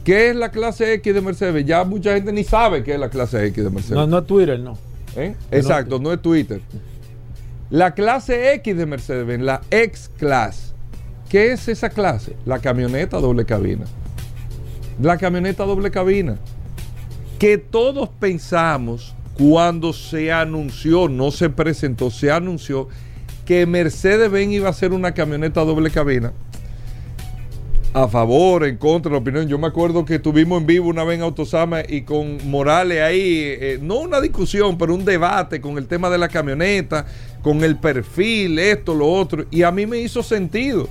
¿Qué 0.06 0.30
es 0.30 0.36
la 0.36 0.52
clase 0.52 0.94
X 0.94 1.16
de 1.16 1.20
Mercedes? 1.20 1.66
Ya 1.66 1.84
mucha 1.84 2.14
gente 2.14 2.32
ni 2.32 2.44
sabe 2.44 2.84
qué 2.84 2.94
es 2.94 3.00
la 3.00 3.10
clase 3.10 3.44
X 3.48 3.64
de 3.64 3.70
Mercedes. 3.72 3.96
No, 3.96 4.06
no 4.06 4.20
es 4.20 4.28
Twitter, 4.28 4.60
no. 4.60 4.78
¿Eh? 5.16 5.36
Exacto, 5.50 5.98
no, 5.98 6.14
es 6.14 6.22
Twitter. 6.22 6.62
La 7.72 7.96
clase 7.96 8.54
X 8.54 8.78
de 8.78 8.86
Mercedes, 8.86 9.42
la 9.42 9.62
X-Class. 9.72 10.76
¿Qué 11.28 11.52
es 11.52 11.68
esa 11.68 11.90
clase? 11.90 12.36
La 12.46 12.60
camioneta 12.60 13.20
doble 13.20 13.46
cabina. 13.46 13.86
La 15.02 15.18
camioneta 15.18 15.66
doble 15.66 15.90
cabina. 15.90 16.38
Que 17.40 17.58
todos 17.58 18.08
pensamos 18.10 19.16
cuando 19.36 19.92
se 19.92 20.32
anunció, 20.32 21.10
no 21.10 21.32
se 21.32 21.50
presentó, 21.50 22.12
se 22.12 22.30
anunció 22.30 22.90
que 23.44 23.66
Mercedes-Benz 23.66 24.54
iba 24.54 24.70
a 24.70 24.74
ser 24.74 24.94
una 24.94 25.14
camioneta 25.14 25.62
doble 25.62 25.90
cabina. 25.90 26.32
A 27.98 28.10
favor, 28.10 28.66
en 28.66 28.76
contra, 28.76 29.10
la 29.10 29.20
opinión. 29.20 29.48
Yo 29.48 29.58
me 29.58 29.68
acuerdo 29.68 30.04
que 30.04 30.16
estuvimos 30.16 30.60
en 30.60 30.68
vivo 30.68 30.90
una 30.90 31.06
vez 31.06 31.16
en 31.16 31.24
Autosama 31.24 31.80
y 31.88 32.02
con 32.02 32.46
Morales 32.50 33.02
ahí, 33.02 33.56
eh, 33.58 33.80
no 33.82 34.00
una 34.00 34.20
discusión, 34.20 34.78
pero 34.78 34.94
un 34.94 35.06
debate 35.06 35.62
con 35.62 35.78
el 35.78 35.88
tema 35.88 36.10
de 36.10 36.18
la 36.18 36.28
camioneta, 36.28 37.06
con 37.42 37.64
el 37.64 37.78
perfil, 37.78 38.60
esto, 38.60 38.94
lo 38.94 39.10
otro. 39.10 39.46
Y 39.50 39.64
a 39.64 39.72
mí 39.72 39.86
me 39.86 39.98
hizo 40.00 40.22
sentido. 40.24 40.90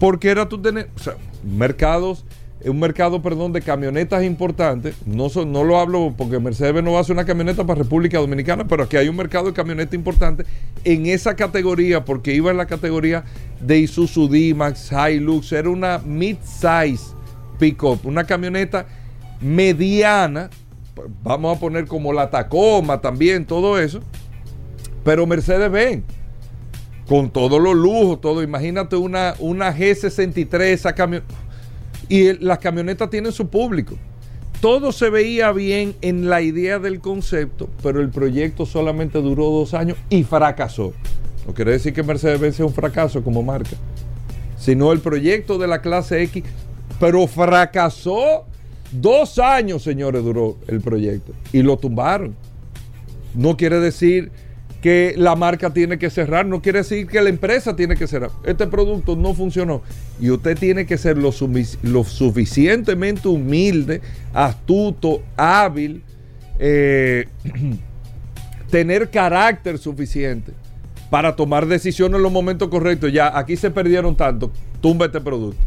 Porque 0.00 0.30
era 0.30 0.48
tú 0.48 0.56
tener, 0.62 0.88
o 0.96 0.98
sea, 0.98 1.16
mercados 1.44 2.24
un 2.68 2.80
mercado, 2.80 3.22
perdón, 3.22 3.52
de 3.52 3.62
camionetas 3.62 4.24
importantes. 4.24 4.96
No, 5.06 5.28
no 5.46 5.64
lo 5.64 5.78
hablo 5.78 6.14
porque 6.16 6.38
Mercedes 6.38 6.82
no 6.82 6.92
va 6.92 6.98
a 6.98 7.00
hacer 7.02 7.14
una 7.14 7.24
camioneta 7.24 7.64
para 7.64 7.82
República 7.82 8.18
Dominicana, 8.18 8.66
pero 8.66 8.84
aquí 8.84 8.96
hay 8.96 9.08
un 9.08 9.16
mercado 9.16 9.46
de 9.46 9.52
camioneta 9.52 9.94
importante 9.94 10.44
en 10.84 11.06
esa 11.06 11.36
categoría, 11.36 12.04
porque 12.04 12.34
iba 12.34 12.50
en 12.50 12.56
la 12.56 12.66
categoría 12.66 13.24
de 13.60 13.78
Isuzu 13.78 14.28
D-Max, 14.28 14.90
Hilux, 14.90 15.52
era 15.52 15.70
una 15.70 15.98
mid-size 15.98 17.14
pickup, 17.58 18.04
una 18.04 18.24
camioneta 18.24 18.86
mediana, 19.40 20.50
vamos 21.22 21.56
a 21.56 21.60
poner 21.60 21.86
como 21.86 22.12
la 22.12 22.30
Tacoma 22.30 23.00
también, 23.00 23.44
todo 23.44 23.78
eso, 23.78 24.00
pero 25.04 25.26
Mercedes 25.26 25.70
ven 25.70 26.04
con 27.06 27.30
todos 27.30 27.60
los 27.60 27.76
lujos, 27.76 28.20
todo, 28.20 28.42
imagínate 28.42 28.96
una, 28.96 29.34
una 29.38 29.72
G63, 29.72 30.60
esa 30.62 30.94
camioneta 30.94 31.45
y 32.08 32.32
las 32.44 32.58
camionetas 32.58 33.10
tienen 33.10 33.32
su 33.32 33.48
público. 33.48 33.96
Todo 34.60 34.90
se 34.92 35.10
veía 35.10 35.52
bien 35.52 35.94
en 36.00 36.28
la 36.30 36.40
idea 36.40 36.78
del 36.78 37.00
concepto, 37.00 37.68
pero 37.82 38.00
el 38.00 38.08
proyecto 38.08 38.64
solamente 38.64 39.20
duró 39.20 39.50
dos 39.50 39.74
años 39.74 39.98
y 40.08 40.24
fracasó. 40.24 40.92
No 41.46 41.54
quiere 41.54 41.72
decir 41.72 41.92
que 41.92 42.02
Mercedes-Benz 42.02 42.56
sea 42.56 42.66
un 42.66 42.72
fracaso 42.72 43.22
como 43.22 43.42
marca, 43.42 43.76
sino 44.58 44.92
el 44.92 45.00
proyecto 45.00 45.58
de 45.58 45.66
la 45.66 45.82
clase 45.82 46.22
X, 46.22 46.42
pero 46.98 47.26
fracasó. 47.26 48.46
Dos 48.92 49.38
años, 49.38 49.82
señores, 49.82 50.24
duró 50.24 50.56
el 50.68 50.80
proyecto 50.80 51.32
y 51.52 51.62
lo 51.62 51.76
tumbaron. 51.76 52.34
No 53.34 53.56
quiere 53.56 53.78
decir 53.80 54.30
que 54.86 55.14
la 55.16 55.34
marca 55.34 55.70
tiene 55.70 55.98
que 55.98 56.10
cerrar, 56.10 56.46
no 56.46 56.62
quiere 56.62 56.78
decir 56.78 57.08
que 57.08 57.20
la 57.20 57.28
empresa 57.28 57.74
tiene 57.74 57.96
que 57.96 58.06
cerrar. 58.06 58.30
Este 58.44 58.68
producto 58.68 59.16
no 59.16 59.34
funcionó 59.34 59.82
y 60.20 60.30
usted 60.30 60.56
tiene 60.56 60.86
que 60.86 60.96
ser 60.96 61.18
lo, 61.18 61.32
suficientemente 61.32 63.26
humilde, 63.26 64.00
astuto, 64.32 65.24
hábil, 65.36 66.04
eh, 66.60 67.24
tener 68.70 69.10
carácter 69.10 69.76
suficiente 69.78 70.52
para 71.10 71.34
tomar 71.34 71.66
decisiones 71.66 72.18
en 72.18 72.22
los 72.22 72.30
momentos 72.30 72.68
correctos. 72.68 73.12
Ya, 73.12 73.36
aquí 73.36 73.56
se 73.56 73.72
perdieron 73.72 74.14
tanto, 74.14 74.52
tumba 74.80 75.06
este 75.06 75.20
producto. 75.20 75.60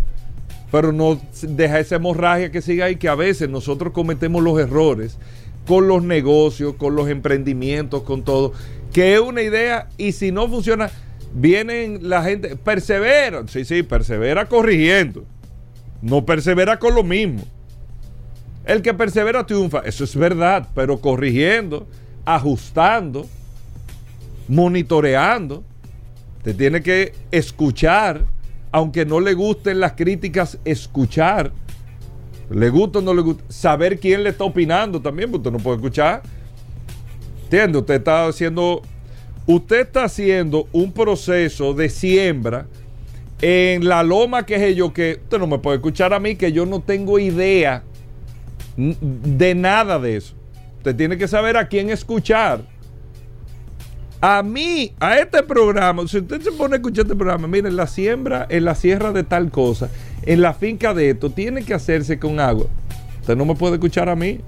Pero 0.72 0.94
no 0.94 1.20
deja 1.42 1.78
esa 1.82 1.98
hemorragia 1.98 2.52
que 2.52 2.62
siga 2.62 2.86
ahí, 2.86 2.96
que 2.96 3.10
a 3.10 3.16
veces 3.16 3.50
nosotros 3.50 3.92
cometemos 3.92 4.42
los 4.42 4.58
errores 4.58 5.18
con 5.68 5.88
los 5.88 6.04
negocios, 6.04 6.76
con 6.76 6.96
los 6.96 7.10
emprendimientos, 7.10 8.04
con 8.04 8.24
todo 8.24 8.54
que 8.94 9.14
es 9.14 9.20
una 9.20 9.42
idea 9.42 9.88
y 9.98 10.12
si 10.12 10.32
no 10.32 10.48
funciona, 10.48 10.90
vienen 11.34 12.10
la 12.10 12.24
gente, 12.24 12.56
persevera, 12.56 13.48
sí, 13.48 13.66
sí, 13.66 13.84
persevera 13.84 14.48
corrigiendo, 14.48 15.26
no 16.02 16.26
persevera 16.26 16.80
con 16.80 16.96
lo 16.96 17.04
mismo. 17.04 17.44
El 18.66 18.82
que 18.82 18.94
persevera 18.94 19.46
triunfa, 19.46 19.80
eso 19.80 20.04
es 20.04 20.16
verdad, 20.16 20.68
pero 20.76 21.00
corrigiendo, 21.00 21.88
ajustando, 22.26 23.28
monitoreando, 24.48 25.64
te 26.44 26.54
tiene 26.54 26.82
que 26.82 27.14
escuchar, 27.32 28.26
aunque 28.72 29.06
no 29.06 29.20
le 29.20 29.34
gusten 29.34 29.80
las 29.80 29.94
críticas, 29.94 30.60
escuchar. 30.66 31.52
Le 32.50 32.70
gusta 32.70 33.00
o 33.00 33.02
no 33.02 33.14
le 33.14 33.22
gusta, 33.22 33.44
saber 33.50 34.00
quién 34.00 34.24
le 34.24 34.30
está 34.30 34.44
opinando 34.44 35.02
también, 35.02 35.30
porque 35.30 35.48
usted 35.48 35.58
no 35.58 35.64
puede 35.64 35.78
escuchar 35.78 36.24
¿Entiende? 37.50 37.80
Usted 37.80 37.96
está 37.96 38.28
haciendo, 38.28 38.84
usted 39.48 39.80
está 39.80 40.04
haciendo 40.04 40.68
un 40.72 40.92
proceso 40.92 41.74
de 41.74 41.90
siembra 41.90 42.68
en 43.42 43.88
la 43.88 44.04
loma 44.04 44.46
que 44.46 44.70
es 44.70 44.76
yo 44.76 44.94
que 44.94 45.20
usted 45.24 45.40
no 45.40 45.48
me 45.48 45.58
puede 45.58 45.78
escuchar 45.78 46.14
a 46.14 46.20
mí 46.20 46.36
que 46.36 46.52
yo 46.52 46.68
no 46.68 46.80
tengo 46.80 47.18
idea 47.18 47.82
de 48.78 49.56
nada 49.56 49.98
de 49.98 50.18
eso. 50.18 50.36
Usted 50.78 50.96
tiene 50.96 51.18
que 51.18 51.28
saber 51.28 51.58
a 51.58 51.68
quién 51.68 51.90
escuchar. 51.90 52.62
A 54.22 54.44
mí, 54.44 54.94
a 55.00 55.18
este 55.18 55.42
programa, 55.42 56.08
si 56.08 56.20
usted 56.20 56.42
se 56.42 56.52
pone 56.52 56.76
a 56.76 56.78
escuchar 56.78 57.06
este 57.06 57.16
programa, 57.16 57.48
miren, 57.48 57.76
la 57.76 57.88
siembra 57.88 58.46
en 58.48 58.64
la 58.64 58.76
sierra 58.76 59.12
de 59.12 59.24
tal 59.24 59.50
cosa, 59.50 59.90
en 60.24 60.42
la 60.42 60.54
finca 60.54 60.94
de 60.94 61.10
esto, 61.10 61.32
tiene 61.32 61.64
que 61.64 61.74
hacerse 61.74 62.20
con 62.20 62.40
agua. 62.40 62.68
Usted 63.22 63.36
no 63.36 63.46
me 63.46 63.56
puede 63.56 63.74
escuchar 63.74 64.08
a 64.08 64.16
mí 64.16 64.40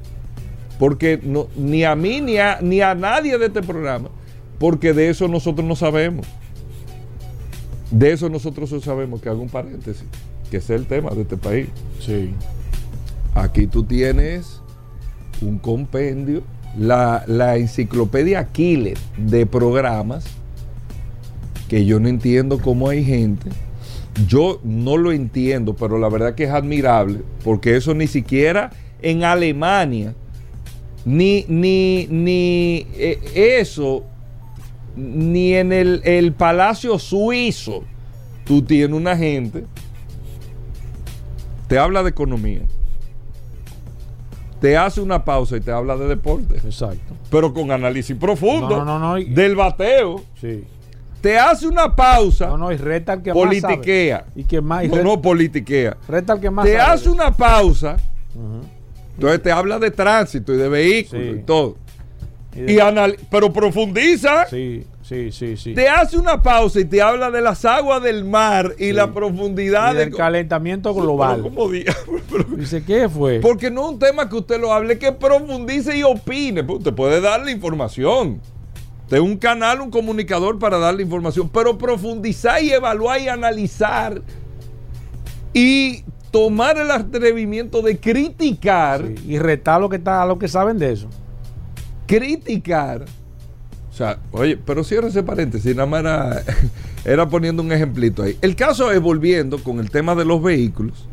porque 0.81 1.19
no, 1.21 1.47
ni 1.55 1.83
a 1.83 1.95
mí 1.95 2.21
ni 2.21 2.39
a, 2.39 2.57
ni 2.59 2.81
a 2.81 2.95
nadie 2.95 3.37
de 3.37 3.45
este 3.45 3.61
programa, 3.61 4.09
porque 4.57 4.93
de 4.93 5.11
eso 5.11 5.27
nosotros 5.27 5.63
no 5.63 5.75
sabemos. 5.75 6.25
De 7.91 8.11
eso 8.11 8.29
nosotros 8.29 8.71
no 8.71 8.81
sabemos, 8.81 9.21
que 9.21 9.29
hago 9.29 9.43
un 9.43 9.49
paréntesis, 9.49 10.05
que 10.49 10.57
es 10.57 10.67
el 10.71 10.87
tema 10.87 11.11
de 11.11 11.21
este 11.21 11.37
país. 11.37 11.67
Sí. 11.99 12.33
Aquí 13.35 13.67
tú 13.67 13.83
tienes 13.83 14.59
un 15.39 15.59
compendio, 15.59 16.41
la, 16.75 17.25
la 17.27 17.57
enciclopedia 17.57 18.39
Aquiles 18.39 18.97
de 19.17 19.45
programas, 19.45 20.25
que 21.69 21.85
yo 21.85 21.99
no 21.99 22.09
entiendo 22.09 22.57
cómo 22.57 22.89
hay 22.89 23.05
gente. 23.05 23.51
Yo 24.27 24.59
no 24.63 24.97
lo 24.97 25.11
entiendo, 25.11 25.75
pero 25.75 25.99
la 25.99 26.09
verdad 26.09 26.33
que 26.33 26.45
es 26.45 26.49
admirable, 26.49 27.19
porque 27.43 27.75
eso 27.75 27.93
ni 27.93 28.07
siquiera 28.07 28.71
en 29.03 29.23
Alemania 29.23 30.15
ni, 31.05 31.45
ni, 31.47 32.07
ni 32.09 32.87
eh, 32.95 33.59
eso, 33.59 34.03
ni 34.95 35.53
en 35.53 35.71
el, 35.73 36.33
palacio 36.37 36.99
suizo, 36.99 37.83
tú 38.45 38.61
tienes 38.61 38.95
una 38.95 39.15
gente, 39.17 39.65
te 41.67 41.79
habla 41.79 42.03
de 42.03 42.09
economía, 42.09 42.61
te 44.59 44.77
hace 44.77 45.01
una 45.01 45.25
pausa 45.25 45.57
y 45.57 45.61
te 45.61 45.71
habla 45.71 45.95
de 45.97 46.07
deporte. 46.07 46.57
Exacto. 46.57 47.15
Pero 47.31 47.53
con 47.53 47.71
análisis 47.71 48.15
profundo 48.15 48.83
no, 48.85 48.99
no, 48.99 49.15
del 49.15 49.55
bateo. 49.55 50.21
Sí. 50.39 50.63
te 51.21 51.39
hace 51.39 51.67
una 51.67 51.95
pausa, 51.95 52.47
No, 52.47 52.57
no, 52.57 52.71
y 52.71 52.77
reta 52.77 53.13
al 53.13 53.23
que 53.23 53.31
politiquea. 53.33 54.17
más 54.17 54.25
sabe. 54.27 54.41
Y 54.41 54.43
que 54.43 54.61
más. 54.61 54.83
y 54.83 54.87
no, 54.89 55.01
no 55.01 55.21
politiquea. 55.21 55.97
reta 56.07 56.33
al 56.33 56.41
que 56.41 56.51
más 56.51 56.65
Te 56.65 56.77
sabe. 56.77 56.91
hace 56.93 57.09
una 57.09 57.31
pausa. 57.35 57.97
Entonces 59.15 59.41
te 59.43 59.51
habla 59.51 59.79
de 59.79 59.91
tránsito 59.91 60.53
y 60.53 60.57
de 60.57 60.69
vehículos 60.69 61.23
Sí. 61.25 61.35
y 61.39 61.43
todo. 61.43 61.77
Y 62.55 62.61
de- 62.61 62.73
Y 62.73 62.79
anal- 62.79 63.17
pero 63.29 63.53
profundiza. 63.53 64.45
Sí, 64.47 64.83
sí, 65.03 65.31
sí, 65.31 65.55
sí. 65.55 65.73
Te 65.73 65.87
hace 65.87 66.17
una 66.17 66.41
pausa 66.41 66.79
y 66.81 66.85
te 66.85 67.01
habla 67.01 67.31
de 67.31 67.41
las 67.41 67.63
aguas 67.63 68.03
del 68.03 68.25
mar 68.25 68.73
y 68.77 68.85
Sí. 68.87 68.91
la 68.93 69.13
profundidad 69.13 69.93
Y 69.93 69.97
del 69.97 70.11
de 70.11 70.17
calentamiento 70.17 70.93
global. 70.93 71.49
Pero- 72.29 72.43
Dice, 72.57 72.83
¿qué 72.83 73.07
fue? 73.07 73.39
Porque 73.39 73.71
no 73.71 73.85
es 73.85 73.91
un 73.93 73.99
tema 73.99 74.27
que 74.27 74.35
usted 74.35 74.59
lo 74.59 74.73
hable, 74.73 74.97
que 74.99 75.11
profundice 75.13 75.97
y 75.97 76.03
opine. 76.03 76.63
Pues 76.63 76.79
Usted 76.79 76.93
puede 76.93 77.21
darle 77.21 77.51
información. 77.51 78.41
De 79.09 79.19
un 79.19 79.35
canal, 79.37 79.81
un 79.81 79.91
comunicador 79.91 80.57
para 80.59 80.77
darle 80.77 81.03
información. 81.03 81.49
Pero 81.49 81.77
profundizar 81.77 82.61
y 82.63 82.71
evaluar 82.71 83.19
y 83.21 83.27
analizar. 83.27 84.21
Y 85.53 86.03
tomar 86.31 86.77
el 86.77 86.89
atrevimiento 86.89 87.81
de 87.81 87.97
criticar. 87.99 89.05
Sí, 89.05 89.33
Y 89.33 89.39
retar 89.39 89.79
lo 89.79 89.89
que 89.89 89.97
está, 89.97 90.23
a 90.23 90.25
lo 90.25 90.39
que 90.39 90.47
saben 90.47 90.79
de 90.79 90.93
eso. 90.93 91.07
Criticar. 92.07 93.05
O 93.91 93.93
sea, 93.93 94.19
oye, 94.31 94.57
pero 94.57 94.83
cierra 94.83 95.09
ese 95.09 95.21
paréntesis, 95.21 95.75
nada 95.75 95.85
más 95.85 95.99
era, 95.99 96.43
era 97.05 97.29
poniendo 97.29 97.61
un 97.61 97.71
ejemplito 97.71 98.23
ahí. 98.23 98.37
El 98.41 98.55
caso 98.55 98.91
es, 98.91 99.01
volviendo 99.01 99.61
con 99.61 99.79
el 99.79 99.91
tema 99.91 100.15
de 100.15 100.23
los 100.23 100.41
vehículos, 100.41 101.07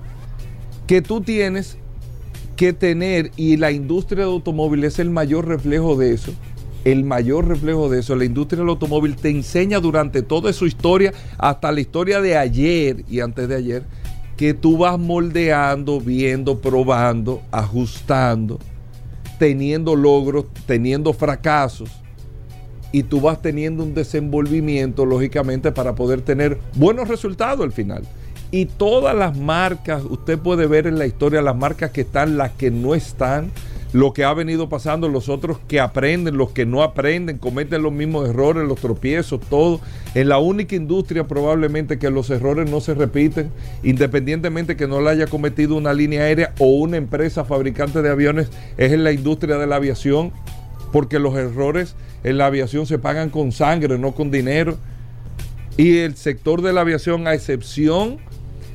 que 0.86 1.02
tú 1.02 1.20
tienes 1.20 1.76
que 2.56 2.72
tener, 2.72 3.32
y 3.36 3.56
la 3.56 3.72
industria 3.72 4.24
del 4.24 4.32
automóvil 4.32 4.84
es 4.84 4.98
el 4.98 5.10
mayor 5.10 5.46
reflejo 5.46 5.96
de 5.96 6.14
eso, 6.14 6.32
el 6.84 7.04
mayor 7.04 7.46
reflejo 7.48 7.88
de 7.88 8.00
eso, 8.00 8.16
la 8.16 8.24
industria 8.24 8.60
del 8.60 8.70
automóvil 8.70 9.16
te 9.16 9.28
enseña 9.28 9.80
durante 9.80 10.22
toda 10.22 10.52
su 10.52 10.66
historia, 10.66 11.12
hasta 11.36 11.70
la 11.72 11.80
historia 11.80 12.20
de 12.20 12.36
ayer 12.36 13.04
y 13.08 13.20
antes 13.20 13.48
de 13.48 13.56
ayer, 13.56 13.84
que 14.38 14.54
tú 14.54 14.78
vas 14.78 14.98
moldeando, 14.98 16.00
viendo, 16.00 16.60
probando, 16.60 17.42
ajustando, 17.50 18.60
teniendo 19.36 19.96
logros, 19.96 20.46
teniendo 20.64 21.12
fracasos, 21.12 21.90
y 22.92 23.02
tú 23.02 23.20
vas 23.20 23.42
teniendo 23.42 23.82
un 23.82 23.94
desenvolvimiento, 23.94 25.04
lógicamente, 25.04 25.72
para 25.72 25.96
poder 25.96 26.22
tener 26.22 26.56
buenos 26.76 27.08
resultados 27.08 27.64
al 27.64 27.72
final. 27.72 28.04
Y 28.52 28.66
todas 28.66 29.14
las 29.14 29.36
marcas, 29.36 30.04
usted 30.08 30.38
puede 30.38 30.68
ver 30.68 30.86
en 30.86 30.98
la 30.98 31.06
historia 31.06 31.42
las 31.42 31.56
marcas 31.56 31.90
que 31.90 32.02
están, 32.02 32.38
las 32.38 32.52
que 32.52 32.70
no 32.70 32.94
están, 32.94 33.50
lo 33.92 34.12
que 34.12 34.24
ha 34.24 34.34
venido 34.34 34.68
pasando, 34.68 35.08
los 35.08 35.28
otros 35.28 35.58
que 35.66 35.80
aprenden, 35.80 36.36
los 36.36 36.50
que 36.50 36.66
no 36.66 36.82
aprenden, 36.82 37.38
cometen 37.38 37.82
los 37.82 37.92
mismos 37.92 38.28
errores, 38.28 38.68
los 38.68 38.80
tropiezos, 38.80 39.40
todo. 39.48 39.80
En 40.14 40.28
la 40.28 40.38
única 40.38 40.76
industria 40.76 41.26
probablemente 41.26 41.98
que 41.98 42.10
los 42.10 42.28
errores 42.28 42.70
no 42.70 42.80
se 42.80 42.94
repiten, 42.94 43.50
independientemente 43.82 44.76
que 44.76 44.86
no 44.86 45.00
la 45.00 45.12
haya 45.12 45.26
cometido 45.26 45.76
una 45.76 45.94
línea 45.94 46.22
aérea 46.22 46.52
o 46.58 46.66
una 46.66 46.98
empresa 46.98 47.44
fabricante 47.44 48.02
de 48.02 48.10
aviones, 48.10 48.50
es 48.76 48.92
en 48.92 49.04
la 49.04 49.12
industria 49.12 49.56
de 49.56 49.66
la 49.66 49.76
aviación, 49.76 50.32
porque 50.92 51.18
los 51.18 51.34
errores 51.36 51.94
en 52.24 52.36
la 52.36 52.46
aviación 52.46 52.86
se 52.86 52.98
pagan 52.98 53.30
con 53.30 53.52
sangre, 53.52 53.98
no 53.98 54.12
con 54.12 54.30
dinero. 54.30 54.76
Y 55.78 55.98
el 55.98 56.16
sector 56.16 56.60
de 56.60 56.72
la 56.72 56.82
aviación, 56.82 57.26
a 57.26 57.34
excepción 57.34 58.18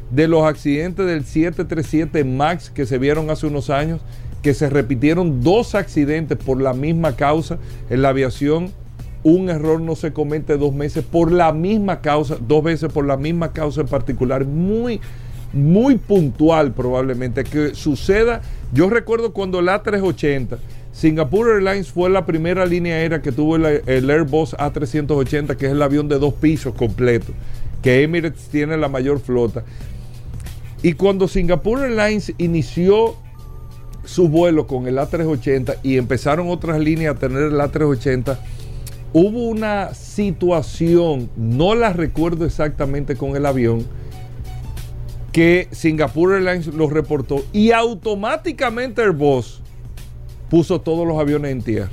de 0.09 0.27
los 0.27 0.45
accidentes 0.45 1.05
del 1.05 1.25
737 1.25 2.23
MAX 2.23 2.69
que 2.69 2.85
se 2.85 2.97
vieron 2.97 3.29
hace 3.29 3.47
unos 3.47 3.69
años, 3.69 4.01
que 4.43 4.53
se 4.53 4.69
repitieron 4.69 5.41
dos 5.41 5.73
accidentes 5.73 6.37
por 6.37 6.61
la 6.61 6.73
misma 6.73 7.15
causa 7.15 7.57
en 7.89 8.01
la 8.01 8.09
aviación, 8.09 8.71
un 9.23 9.49
error 9.49 9.79
no 9.79 9.95
se 9.95 10.11
comete 10.11 10.57
dos 10.57 10.73
meses 10.73 11.03
por 11.03 11.31
la 11.31 11.53
misma 11.53 12.01
causa, 12.01 12.35
dos 12.45 12.61
veces 12.61 12.91
por 12.91 13.07
la 13.07 13.15
misma 13.15 13.53
causa 13.53 13.81
en 13.81 13.87
particular, 13.87 14.45
muy, 14.45 14.99
muy 15.53 15.95
puntual 15.97 16.73
probablemente, 16.73 17.45
que 17.45 17.73
suceda. 17.73 18.41
Yo 18.73 18.89
recuerdo 18.89 19.31
cuando 19.31 19.59
el 19.59 19.67
A380, 19.69 20.57
Singapore 20.91 21.53
Airlines 21.53 21.89
fue 21.89 22.09
la 22.09 22.25
primera 22.25 22.65
línea 22.65 22.95
aérea 22.95 23.21
que 23.21 23.31
tuvo 23.31 23.55
el, 23.55 23.81
el 23.85 24.09
Airbus 24.09 24.55
A380, 24.57 25.55
que 25.55 25.67
es 25.67 25.71
el 25.71 25.81
avión 25.81 26.09
de 26.09 26.19
dos 26.19 26.33
pisos 26.33 26.75
completo, 26.75 27.31
que 27.81 28.03
Emirates 28.03 28.49
tiene 28.49 28.75
la 28.75 28.89
mayor 28.89 29.21
flota. 29.21 29.63
Y 30.81 30.93
cuando 30.93 31.29
Singapore 31.29 31.83
Airlines 31.83 32.33
inició 32.37 33.15
su 34.05 34.29
vuelo 34.29 34.67
con 34.67 34.87
el 34.87 34.97
A380 34.97 35.77
y 35.83 35.97
empezaron 35.97 36.49
otras 36.49 36.79
líneas 36.79 37.15
a 37.15 37.19
tener 37.19 37.43
el 37.43 37.59
A380, 37.59 38.37
hubo 39.13 39.47
una 39.47 39.93
situación, 39.93 41.29
no 41.35 41.75
la 41.75 41.93
recuerdo 41.93 42.45
exactamente 42.45 43.15
con 43.15 43.35
el 43.35 43.45
avión, 43.45 43.85
que 45.31 45.67
Singapore 45.71 46.35
Airlines 46.35 46.67
lo 46.67 46.89
reportó 46.89 47.43
y 47.51 47.71
automáticamente 47.71 49.01
Airbus 49.01 49.61
puso 50.49 50.79
todos 50.81 51.07
los 51.07 51.19
aviones 51.19 51.51
en 51.51 51.61
tierra. 51.63 51.89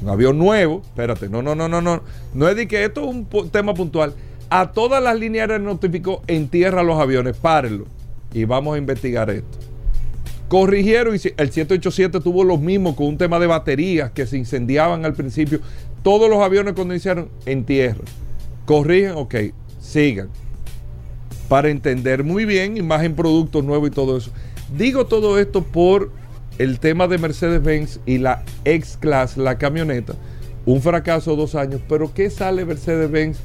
Un 0.00 0.08
avión 0.08 0.38
nuevo, 0.38 0.82
espérate, 0.82 1.28
no, 1.28 1.42
no, 1.42 1.54
no, 1.54 1.68
no, 1.68 1.80
no, 1.82 2.02
no 2.32 2.48
es 2.48 2.56
de 2.56 2.66
que 2.66 2.84
esto 2.84 3.02
es 3.02 3.08
un 3.08 3.50
tema 3.50 3.74
puntual. 3.74 4.14
A 4.48 4.72
todas 4.72 5.02
las 5.02 5.18
líneas 5.18 5.42
aéreas 5.42 5.60
notificó 5.60 6.22
en 6.26 6.48
tierra 6.48 6.82
los 6.82 6.98
aviones, 6.98 7.36
párenlo 7.36 7.86
y 8.32 8.44
vamos 8.44 8.74
a 8.74 8.78
investigar 8.78 9.30
esto. 9.30 9.73
Corrigieron 10.48 11.14
y 11.14 11.18
el 11.36 11.50
787 11.50 12.20
tuvo 12.20 12.44
los 12.44 12.60
mismos 12.60 12.94
con 12.94 13.06
un 13.06 13.18
tema 13.18 13.38
de 13.38 13.46
baterías 13.46 14.10
que 14.10 14.26
se 14.26 14.36
incendiaban 14.36 15.04
al 15.04 15.14
principio. 15.14 15.60
Todos 16.02 16.28
los 16.28 16.40
aviones 16.42 16.74
cuando 16.74 16.94
iniciaron 16.94 17.30
en 17.46 17.64
tierra. 17.64 18.04
Corrigen, 18.66 19.12
ok, 19.12 19.34
sigan. 19.80 20.28
Para 21.48 21.70
entender 21.70 22.24
muy 22.24 22.44
bien, 22.44 22.76
y 22.76 22.82
más 22.82 23.02
en 23.04 23.14
productos 23.14 23.64
nuevos 23.64 23.88
y 23.88 23.92
todo 23.92 24.16
eso. 24.16 24.30
Digo 24.76 25.06
todo 25.06 25.38
esto 25.38 25.62
por 25.62 26.10
el 26.58 26.78
tema 26.78 27.08
de 27.08 27.18
Mercedes-Benz 27.18 28.00
y 28.06 28.18
la 28.18 28.42
X-Class, 28.64 29.36
la 29.36 29.58
camioneta. 29.58 30.14
Un 30.66 30.80
fracaso 30.80 31.36
dos 31.36 31.54
años, 31.54 31.80
pero 31.88 32.12
¿qué 32.14 32.30
sale 32.30 32.64
Mercedes-Benz 32.64 33.38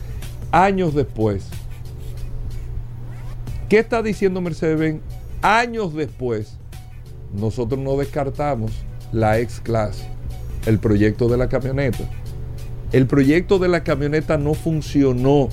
años 0.52 0.94
después? 0.94 1.48
¿Qué 3.68 3.80
está 3.80 4.02
diciendo 4.02 4.42
Mercedes-Benz 4.42 5.02
años 5.42 5.94
después? 5.94 6.58
Nosotros 7.34 7.80
no 7.80 7.96
descartamos 7.98 8.72
la 9.12 9.40
X-Class, 9.40 10.04
el 10.66 10.80
proyecto 10.80 11.28
de 11.28 11.38
la 11.38 11.48
camioneta. 11.50 12.10
El 12.92 13.06
proyecto 13.08 13.60
de 13.60 13.68
la 13.68 13.84
camioneta 13.84 14.38
no 14.38 14.54
funcionó 14.56 15.50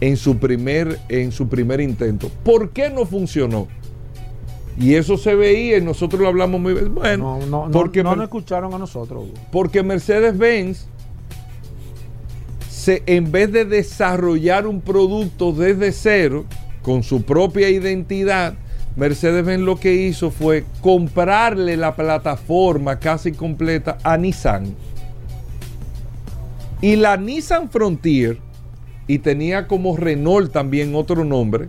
en 0.00 0.16
su 0.16 0.38
primer, 0.38 0.98
en 1.08 1.30
su 1.32 1.48
primer 1.48 1.80
intento. 1.80 2.30
¿Por 2.44 2.70
qué 2.70 2.90
no 2.90 3.06
funcionó? 3.06 3.68
Y 4.78 4.94
eso 4.94 5.16
se 5.16 5.34
veía 5.34 5.78
y 5.78 5.80
nosotros 5.80 6.20
lo 6.20 6.28
hablamos 6.28 6.60
muy 6.60 6.74
bien. 6.74 6.94
Bueno, 6.94 7.38
No, 7.38 7.46
no, 7.46 7.64
no, 7.66 7.70
porque, 7.70 8.02
no 8.02 8.10
Mer- 8.10 8.18
nos 8.18 8.24
escucharon 8.24 8.74
a 8.74 8.78
nosotros. 8.78 9.24
Hugo. 9.24 9.32
porque 9.50 9.82
Mercedes-Benz, 9.82 10.86
en 12.86 13.32
vez 13.32 13.50
de 13.52 13.64
desarrollar 13.64 14.66
un 14.66 14.80
producto 14.80 15.52
desde 15.52 15.92
cero, 15.92 16.44
con 16.82 17.02
su 17.02 17.22
propia 17.22 17.68
identidad, 17.70 18.54
Mercedes-Benz 18.96 19.62
lo 19.62 19.76
que 19.78 19.92
hizo 19.94 20.30
fue 20.30 20.64
comprarle 20.80 21.76
la 21.76 21.94
plataforma 21.94 22.98
casi 22.98 23.32
completa 23.32 23.98
a 24.02 24.16
Nissan. 24.16 24.74
Y 26.80 26.96
la 26.96 27.16
Nissan 27.16 27.70
Frontier, 27.70 28.38
y 29.06 29.18
tenía 29.18 29.66
como 29.66 29.96
Renault 29.96 30.52
también 30.52 30.94
otro 30.94 31.24
nombre, 31.24 31.68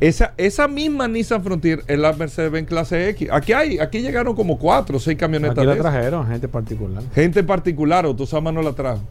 esa, 0.00 0.34
esa 0.36 0.68
misma 0.68 1.06
Nissan 1.08 1.42
Frontier 1.42 1.82
es 1.86 1.98
la 1.98 2.12
Mercedes-Benz 2.12 2.68
clase 2.68 3.08
X. 3.10 3.28
Aquí 3.32 3.52
hay, 3.52 3.78
aquí 3.78 4.00
llegaron 4.00 4.34
como 4.34 4.58
cuatro 4.58 4.96
o 4.96 5.00
seis 5.00 5.16
camionetas. 5.16 5.58
Aquí 5.58 5.66
la 5.66 5.76
trajeron 5.76 6.26
gente 6.26 6.48
particular. 6.48 7.02
Gente 7.14 7.42
particular, 7.44 8.04
Autosama 8.04 8.52
no 8.52 8.60
la 8.62 8.72
trajo. 8.72 9.02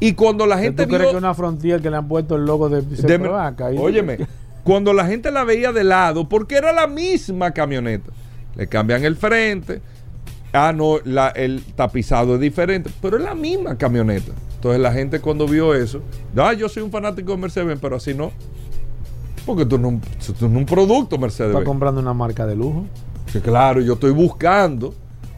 Y 0.00 0.12
cuando 0.12 0.46
la 0.46 0.58
gente 0.58 0.84
¿Tú 0.86 0.94
crees 0.94 1.10
que 1.10 1.16
una 1.16 1.34
Frontier 1.34 1.80
que 1.80 1.90
le 1.90 1.96
han 1.96 2.06
puesto 2.06 2.36
el 2.36 2.44
logo 2.44 2.68
de, 2.68 2.82
de- 2.82 3.02
"Pero 3.02 3.32
ven 3.34 3.42
acá", 3.42 3.72
y- 3.72 3.78
óyeme, 3.78 4.18
cuando 4.64 4.92
la 4.92 5.06
gente 5.06 5.30
la 5.30 5.44
veía 5.44 5.72
de 5.72 5.84
lado, 5.84 6.28
porque 6.28 6.56
era 6.56 6.72
la 6.72 6.86
misma 6.86 7.52
camioneta, 7.52 8.10
le 8.56 8.66
cambian 8.66 9.04
el 9.04 9.16
frente. 9.16 9.80
Ah, 10.52 10.72
no, 10.74 10.98
la- 11.04 11.28
el 11.28 11.62
tapizado 11.76 12.34
es 12.34 12.40
diferente, 12.40 12.90
pero 13.02 13.16
es 13.18 13.22
la 13.22 13.34
misma 13.34 13.76
camioneta. 13.76 14.32
Entonces 14.54 14.80
la 14.80 14.92
gente 14.92 15.20
cuando 15.20 15.46
vio 15.46 15.74
eso, 15.74 16.02
ah, 16.36 16.52
yo 16.52 16.68
soy 16.68 16.82
un 16.82 16.90
fanático 16.90 17.32
de 17.32 17.38
Mercedes, 17.38 17.78
pero 17.80 17.96
así 17.96 18.14
no. 18.14 18.32
Porque 19.46 19.64
tú 19.64 19.78
no, 19.78 20.00
tú 20.38 20.48
no 20.48 20.54
es 20.54 20.56
un 20.58 20.66
producto 20.66 21.16
Mercedes. 21.18 21.52
Está 21.52 21.64
comprando 21.64 22.00
una 22.00 22.12
marca 22.14 22.46
de 22.46 22.56
lujo. 22.56 22.86
Que 23.32 23.40
claro, 23.40 23.80
yo 23.80 23.94
estoy 23.94 24.10
buscando. 24.10 24.94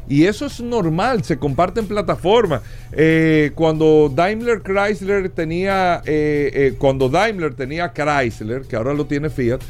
Y 0.09 0.25
eso 0.25 0.47
es 0.47 0.61
normal, 0.61 1.23
se 1.23 1.39
comparten 1.39 1.87
plataformas. 1.87 2.63
Eh, 2.93 3.53
cuando 3.55 4.11
Daimler 4.13 4.63
Chrysler 4.63 5.29
tenía, 5.29 6.03
eh, 6.05 6.51
eh, 6.53 6.75
cuando 6.79 7.09
Daimler 7.09 7.55
tenía 7.55 7.93
Chrysler, 7.93 8.63
que 8.63 8.77
ahora 8.77 8.93
lo 8.93 9.07
tiene 9.07 9.31
Fiat, 9.31 9.61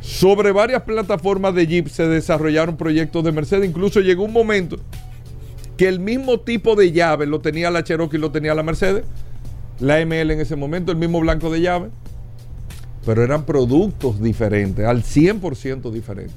sobre 0.00 0.52
varias 0.52 0.82
plataformas 0.82 1.54
de 1.54 1.66
Jeep 1.66 1.88
se 1.88 2.06
desarrollaron 2.06 2.76
proyectos 2.76 3.24
de 3.24 3.32
Mercedes. 3.32 3.68
Incluso 3.68 4.00
llegó 4.00 4.24
un 4.24 4.32
momento 4.32 4.76
que 5.76 5.88
el 5.88 6.00
mismo 6.00 6.40
tipo 6.40 6.76
de 6.76 6.92
llave 6.92 7.26
lo 7.26 7.40
tenía 7.40 7.70
la 7.70 7.84
Cherokee 7.84 8.16
y 8.16 8.20
lo 8.20 8.30
tenía 8.30 8.54
la 8.54 8.62
Mercedes. 8.62 9.04
la 9.80 10.04
ML 10.04 10.30
en 10.32 10.40
ese 10.40 10.54
momento, 10.54 10.92
el 10.92 10.98
mismo 10.98 11.18
blanco 11.18 11.50
de 11.50 11.60
llave, 11.60 11.88
pero 13.04 13.24
eran 13.24 13.44
productos 13.44 14.22
diferentes, 14.22 14.84
al 14.86 15.02
100% 15.02 15.90
diferentes. 15.90 16.36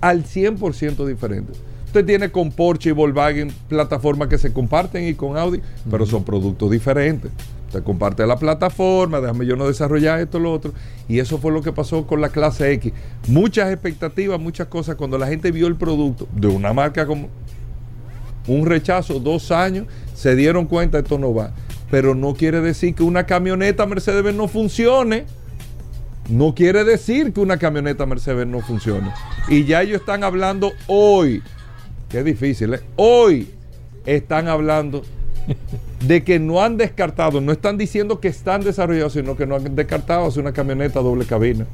Al 0.00 0.24
100% 0.24 1.04
diferentes. 1.04 1.58
Usted 1.90 2.06
tiene 2.06 2.30
con 2.30 2.52
Porsche 2.52 2.90
y 2.90 2.92
Volkswagen 2.92 3.52
plataformas 3.66 4.28
que 4.28 4.38
se 4.38 4.52
comparten 4.52 5.08
y 5.08 5.14
con 5.14 5.36
Audi, 5.36 5.60
pero 5.90 6.06
son 6.06 6.22
productos 6.22 6.70
diferentes. 6.70 7.32
Usted 7.66 7.82
comparte 7.82 8.24
la 8.28 8.36
plataforma, 8.36 9.20
déjame 9.20 9.44
yo 9.44 9.56
no 9.56 9.66
desarrollar 9.66 10.20
esto, 10.20 10.38
lo 10.38 10.52
otro. 10.52 10.72
Y 11.08 11.18
eso 11.18 11.38
fue 11.38 11.50
lo 11.50 11.62
que 11.62 11.72
pasó 11.72 12.06
con 12.06 12.20
la 12.20 12.28
clase 12.28 12.70
X. 12.74 12.92
Muchas 13.26 13.72
expectativas, 13.72 14.38
muchas 14.38 14.68
cosas. 14.68 14.94
Cuando 14.94 15.18
la 15.18 15.26
gente 15.26 15.50
vio 15.50 15.66
el 15.66 15.74
producto 15.74 16.28
de 16.32 16.46
una 16.46 16.72
marca 16.72 17.06
como 17.06 17.28
un 18.46 18.66
rechazo, 18.66 19.18
dos 19.18 19.50
años, 19.50 19.88
se 20.14 20.36
dieron 20.36 20.66
cuenta 20.66 21.00
esto 21.00 21.18
no 21.18 21.34
va. 21.34 21.54
Pero 21.90 22.14
no 22.14 22.34
quiere 22.34 22.60
decir 22.60 22.94
que 22.94 23.02
una 23.02 23.26
camioneta 23.26 23.84
Mercedes 23.84 24.32
no 24.32 24.46
funcione. 24.46 25.24
No 26.28 26.54
quiere 26.54 26.84
decir 26.84 27.32
que 27.32 27.40
una 27.40 27.56
camioneta 27.56 28.06
Mercedes 28.06 28.46
no 28.46 28.60
funcione. 28.60 29.12
Y 29.48 29.64
ya 29.64 29.82
ellos 29.82 29.98
están 29.98 30.22
hablando 30.22 30.70
hoy 30.86 31.42
Qué 32.10 32.24
difícil, 32.24 32.74
¿eh? 32.74 32.80
Hoy 32.96 33.48
están 34.04 34.48
hablando 34.48 35.02
de 36.06 36.24
que 36.24 36.40
no 36.40 36.62
han 36.62 36.76
descartado, 36.76 37.40
no 37.40 37.52
están 37.52 37.78
diciendo 37.78 38.18
que 38.18 38.28
están 38.28 38.62
desarrollados, 38.62 39.12
sino 39.12 39.36
que 39.36 39.46
no 39.46 39.56
han 39.56 39.76
descartado 39.76 40.26
hacer 40.26 40.42
una 40.42 40.52
camioneta 40.52 41.00
doble 41.00 41.24
cabina. 41.24 41.66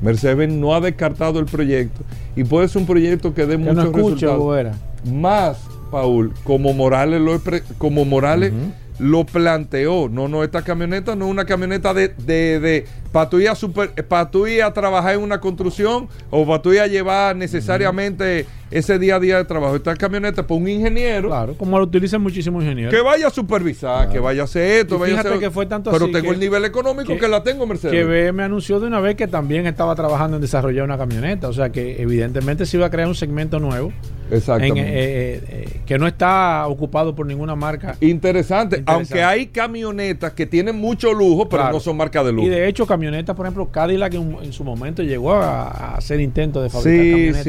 Mercedes 0.00 0.50
no 0.50 0.74
ha 0.74 0.80
descartado 0.80 1.38
el 1.40 1.46
proyecto 1.46 2.02
y 2.34 2.44
puede 2.44 2.68
ser 2.68 2.82
un 2.82 2.86
proyecto 2.86 3.34
que 3.34 3.46
dé 3.46 3.56
muchos 3.58 3.92
resultados. 3.92 4.76
Más, 5.04 5.58
Paul, 5.90 6.32
como 6.44 6.72
Morales 6.72 7.20
lo 7.20 7.40
como 7.78 8.04
Morales 8.04 8.52
lo 8.98 9.24
planteó. 9.24 10.08
No, 10.08 10.26
no, 10.28 10.42
esta 10.42 10.62
camioneta 10.62 11.14
no 11.16 11.26
es 11.26 11.30
una 11.30 11.44
camioneta 11.44 11.92
de, 11.92 12.08
de, 12.08 12.60
de 12.60 12.84
para 13.16 13.30
tú, 13.30 13.40
ir 13.40 13.48
a 13.48 13.54
super, 13.54 13.94
para 14.06 14.30
tú 14.30 14.46
ir 14.46 14.62
a 14.62 14.70
trabajar 14.74 15.14
en 15.14 15.22
una 15.22 15.40
construcción 15.40 16.06
o 16.28 16.46
para 16.46 16.60
tú 16.60 16.74
ir 16.74 16.80
a 16.80 16.86
llevar 16.86 17.34
necesariamente 17.34 18.44
ese 18.70 18.98
día 18.98 19.16
a 19.16 19.20
día 19.20 19.36
de 19.38 19.44
trabajo. 19.44 19.76
Esta 19.76 19.94
camioneta 19.96 20.46
para 20.46 20.60
un 20.60 20.68
ingeniero. 20.68 21.28
Claro, 21.28 21.54
como 21.54 21.78
lo 21.78 21.84
utilizan 21.84 22.20
muchísimos 22.20 22.62
ingenieros. 22.62 22.92
Que 22.92 23.00
vaya 23.00 23.28
a 23.28 23.30
supervisar, 23.30 24.10
que 24.10 24.18
vaya 24.18 24.42
a 24.42 24.44
hacer 24.44 24.80
esto, 24.80 24.98
vaya 24.98 25.16
a 25.16 25.20
hacer. 25.20 25.38
que 25.38 25.50
fue 25.50 25.66
tanto 25.66 25.90
Pero 25.90 26.10
tengo 26.10 26.32
el 26.32 26.40
nivel 26.40 26.64
económico 26.64 27.16
que, 27.16 27.28
la 27.28 27.42
tengo, 27.42 27.66
Mercedes. 27.66 28.06
Que 28.06 28.32
me 28.32 28.42
anunció 28.42 28.80
de 28.80 28.86
una 28.86 29.00
vez 29.00 29.16
que 29.16 29.28
también 29.28 29.66
estaba 29.66 29.94
trabajando 29.94 30.36
en 30.36 30.42
desarrollar 30.42 30.84
una 30.84 30.98
camioneta. 30.98 31.48
O 31.48 31.52
sea 31.52 31.70
que 31.70 32.02
evidentemente 32.02 32.66
se 32.66 32.76
iba 32.76 32.86
a 32.86 32.90
crear 32.90 33.08
un 33.08 33.14
segmento 33.14 33.60
nuevo. 33.60 33.92
Exactamente. 34.30 34.80
Eh, 34.80 34.86
eh, 34.88 35.42
eh, 35.48 35.80
que 35.86 35.98
no 35.98 36.06
está 36.06 36.66
ocupado 36.66 37.14
por 37.14 37.26
ninguna 37.26 37.54
marca. 37.54 37.96
Interesante. 38.00 38.82
Aunque 38.86 39.22
hay 39.22 39.46
camionetas 39.46 40.32
que 40.32 40.46
tienen 40.46 40.76
mucho 40.76 41.12
lujo, 41.12 41.48
pero 41.48 41.70
no 41.70 41.80
son 41.80 41.96
marcas 41.96 42.24
de 42.24 42.32
lujo. 42.32 42.46
Y 42.46 42.50
de 42.50 42.68
hecho, 42.68 42.86
camionetas, 42.86 43.05
por 43.34 43.46
ejemplo, 43.46 43.70
Cadillac 43.70 44.14
en, 44.14 44.36
en 44.42 44.52
su 44.52 44.64
momento 44.64 45.02
llegó 45.02 45.32
a, 45.32 45.96
hacer 45.96 46.20
intentos 46.20 46.62
de 46.62 46.70
fabricar 46.70 47.10
camionetas. 47.10 47.44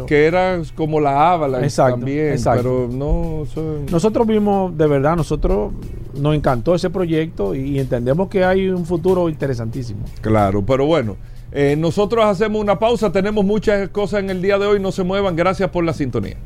Sí, 0.00 0.06
que 0.06 0.26
era 0.26 0.62
como 0.74 1.00
la 1.00 1.32
Avalanche 1.32 1.76
también, 1.76 2.36
pero 2.44 2.88
no... 2.90 3.44
Nosotros 3.90 4.26
vimos, 4.26 4.76
de 4.76 4.86
verdad, 4.86 5.16
nosotros 5.16 5.72
nos 6.14 6.34
encantó 6.34 6.74
ese 6.74 6.90
proyecto 6.90 7.54
y 7.54 7.78
entendemos 7.78 8.28
que 8.28 8.44
hay 8.44 8.68
un 8.68 8.84
futuro 8.84 9.28
interesantísimo. 9.28 10.04
Claro, 10.20 10.64
pero 10.64 10.86
bueno, 10.86 11.16
eh, 11.52 11.76
nosotros 11.78 12.24
hacemos 12.24 12.60
una 12.60 12.78
pausa, 12.78 13.12
tenemos 13.12 13.44
muchas 13.44 13.88
cosas 13.90 14.20
en 14.20 14.30
el 14.30 14.40
día 14.40 14.58
de 14.58 14.66
hoy, 14.66 14.80
no 14.80 14.92
se 14.92 15.02
muevan, 15.02 15.36
gracias 15.36 15.70
por 15.70 15.84
la 15.84 15.92
sintonía. 15.92 16.36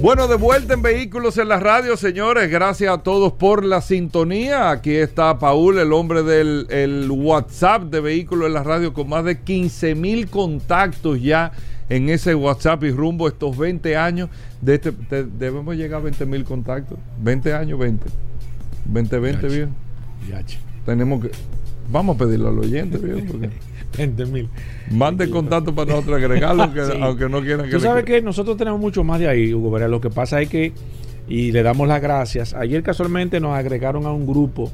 Bueno, 0.00 0.26
de 0.26 0.36
vuelta 0.36 0.74
en 0.74 0.82
Vehículos 0.82 1.38
en 1.38 1.48
la 1.48 1.60
Radio, 1.60 1.96
señores. 1.96 2.50
Gracias 2.50 2.92
a 2.92 2.98
todos 3.02 3.32
por 3.32 3.64
la 3.64 3.80
sintonía. 3.80 4.70
Aquí 4.70 4.94
está 4.94 5.38
Paul, 5.38 5.78
el 5.78 5.92
hombre 5.92 6.24
del 6.24 7.08
WhatsApp 7.08 7.84
de 7.84 8.00
Vehículos 8.00 8.48
en 8.48 8.54
la 8.54 8.64
Radio, 8.64 8.92
con 8.92 9.08
más 9.08 9.24
de 9.24 9.40
15 9.40 9.94
mil 9.94 10.28
contactos 10.28 11.22
ya 11.22 11.52
en 11.88 12.08
ese 12.08 12.34
WhatsApp 12.34 12.82
y 12.84 12.90
rumbo 12.90 13.28
estos 13.28 13.56
20 13.56 13.96
años. 13.96 14.28
De 14.60 14.74
este, 14.74 14.92
debemos 15.24 15.76
llegar 15.76 16.00
a 16.00 16.04
20 16.04 16.26
mil 16.26 16.44
contactos. 16.44 16.98
20 17.22 17.54
años, 17.54 17.78
20. 17.78 18.04
20, 18.86 19.18
20, 19.18 19.48
bien. 19.48 19.74
Tenemos 20.84 21.22
que. 21.22 21.30
Vamos 21.90 22.16
a 22.16 22.18
pedirlo 22.18 22.48
al 22.48 22.58
oyente, 22.58 22.98
bien. 22.98 23.52
20 23.96 24.26
mil. 24.26 24.48
Mande 24.90 25.28
contacto 25.30 25.74
para 25.74 25.92
nosotros 25.92 26.16
agregarlo, 26.16 26.62
aunque 27.02 27.28
no 27.28 27.40
quieran 27.40 27.66
que 27.66 27.72
Tú 27.72 27.80
sabes 27.80 28.04
que 28.04 28.20
nosotros 28.22 28.56
tenemos 28.56 28.80
mucho 28.80 29.04
más 29.04 29.20
de 29.20 29.28
ahí, 29.28 29.52
Hugo. 29.52 29.78
Lo 29.78 30.00
que 30.00 30.10
pasa 30.10 30.40
es 30.40 30.48
que, 30.48 30.72
y 31.28 31.52
le 31.52 31.62
damos 31.62 31.88
las 31.88 32.00
gracias, 32.00 32.54
ayer 32.54 32.82
casualmente 32.82 33.40
nos 33.40 33.56
agregaron 33.56 34.06
a 34.06 34.12
un 34.12 34.26
grupo 34.26 34.70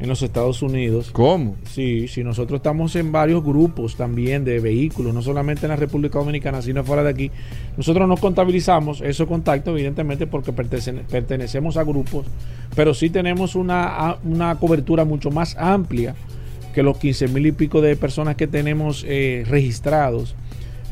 en 0.00 0.08
los 0.08 0.22
Estados 0.22 0.62
Unidos. 0.62 1.10
¿Cómo? 1.12 1.56
Sí, 1.64 2.08
sí, 2.08 2.24
nosotros 2.24 2.58
estamos 2.58 2.96
en 2.96 3.12
varios 3.12 3.44
grupos 3.44 3.96
también 3.96 4.44
de 4.44 4.60
vehículos, 4.60 5.14
no 5.14 5.22
solamente 5.22 5.66
en 5.66 5.70
la 5.70 5.76
República 5.76 6.18
Dominicana, 6.18 6.62
sino 6.62 6.84
fuera 6.84 7.02
de 7.02 7.10
aquí. 7.10 7.30
Nosotros 7.76 8.08
no 8.08 8.16
contabilizamos 8.16 9.00
esos 9.00 9.28
contactos, 9.28 9.72
evidentemente, 9.72 10.26
porque 10.26 10.52
pertenecemos 10.52 11.76
a 11.76 11.84
grupos, 11.84 12.26
pero 12.74 12.92
sí 12.92 13.10
tenemos 13.10 13.54
una, 13.54 14.16
una 14.24 14.56
cobertura 14.56 15.04
mucho 15.04 15.30
más 15.30 15.56
amplia 15.56 16.14
que 16.74 16.82
los 16.82 16.98
15 16.98 17.28
mil 17.28 17.46
y 17.46 17.52
pico 17.52 17.80
de 17.80 17.96
personas 17.96 18.34
que 18.34 18.46
tenemos 18.46 19.04
eh, 19.06 19.44
registrados 19.46 20.34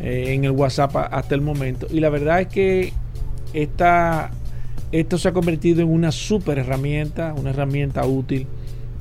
eh, 0.00 0.26
en 0.28 0.44
el 0.44 0.52
WhatsApp 0.52 0.96
hasta 0.96 1.34
el 1.34 1.40
momento. 1.40 1.86
Y 1.90 2.00
la 2.00 2.08
verdad 2.08 2.40
es 2.40 2.48
que 2.48 2.92
esta, 3.52 4.30
esto 4.92 5.18
se 5.18 5.28
ha 5.28 5.32
convertido 5.32 5.82
en 5.82 5.88
una 5.88 6.12
super 6.12 6.58
herramienta, 6.58 7.34
una 7.34 7.50
herramienta 7.50 8.06
útil, 8.06 8.46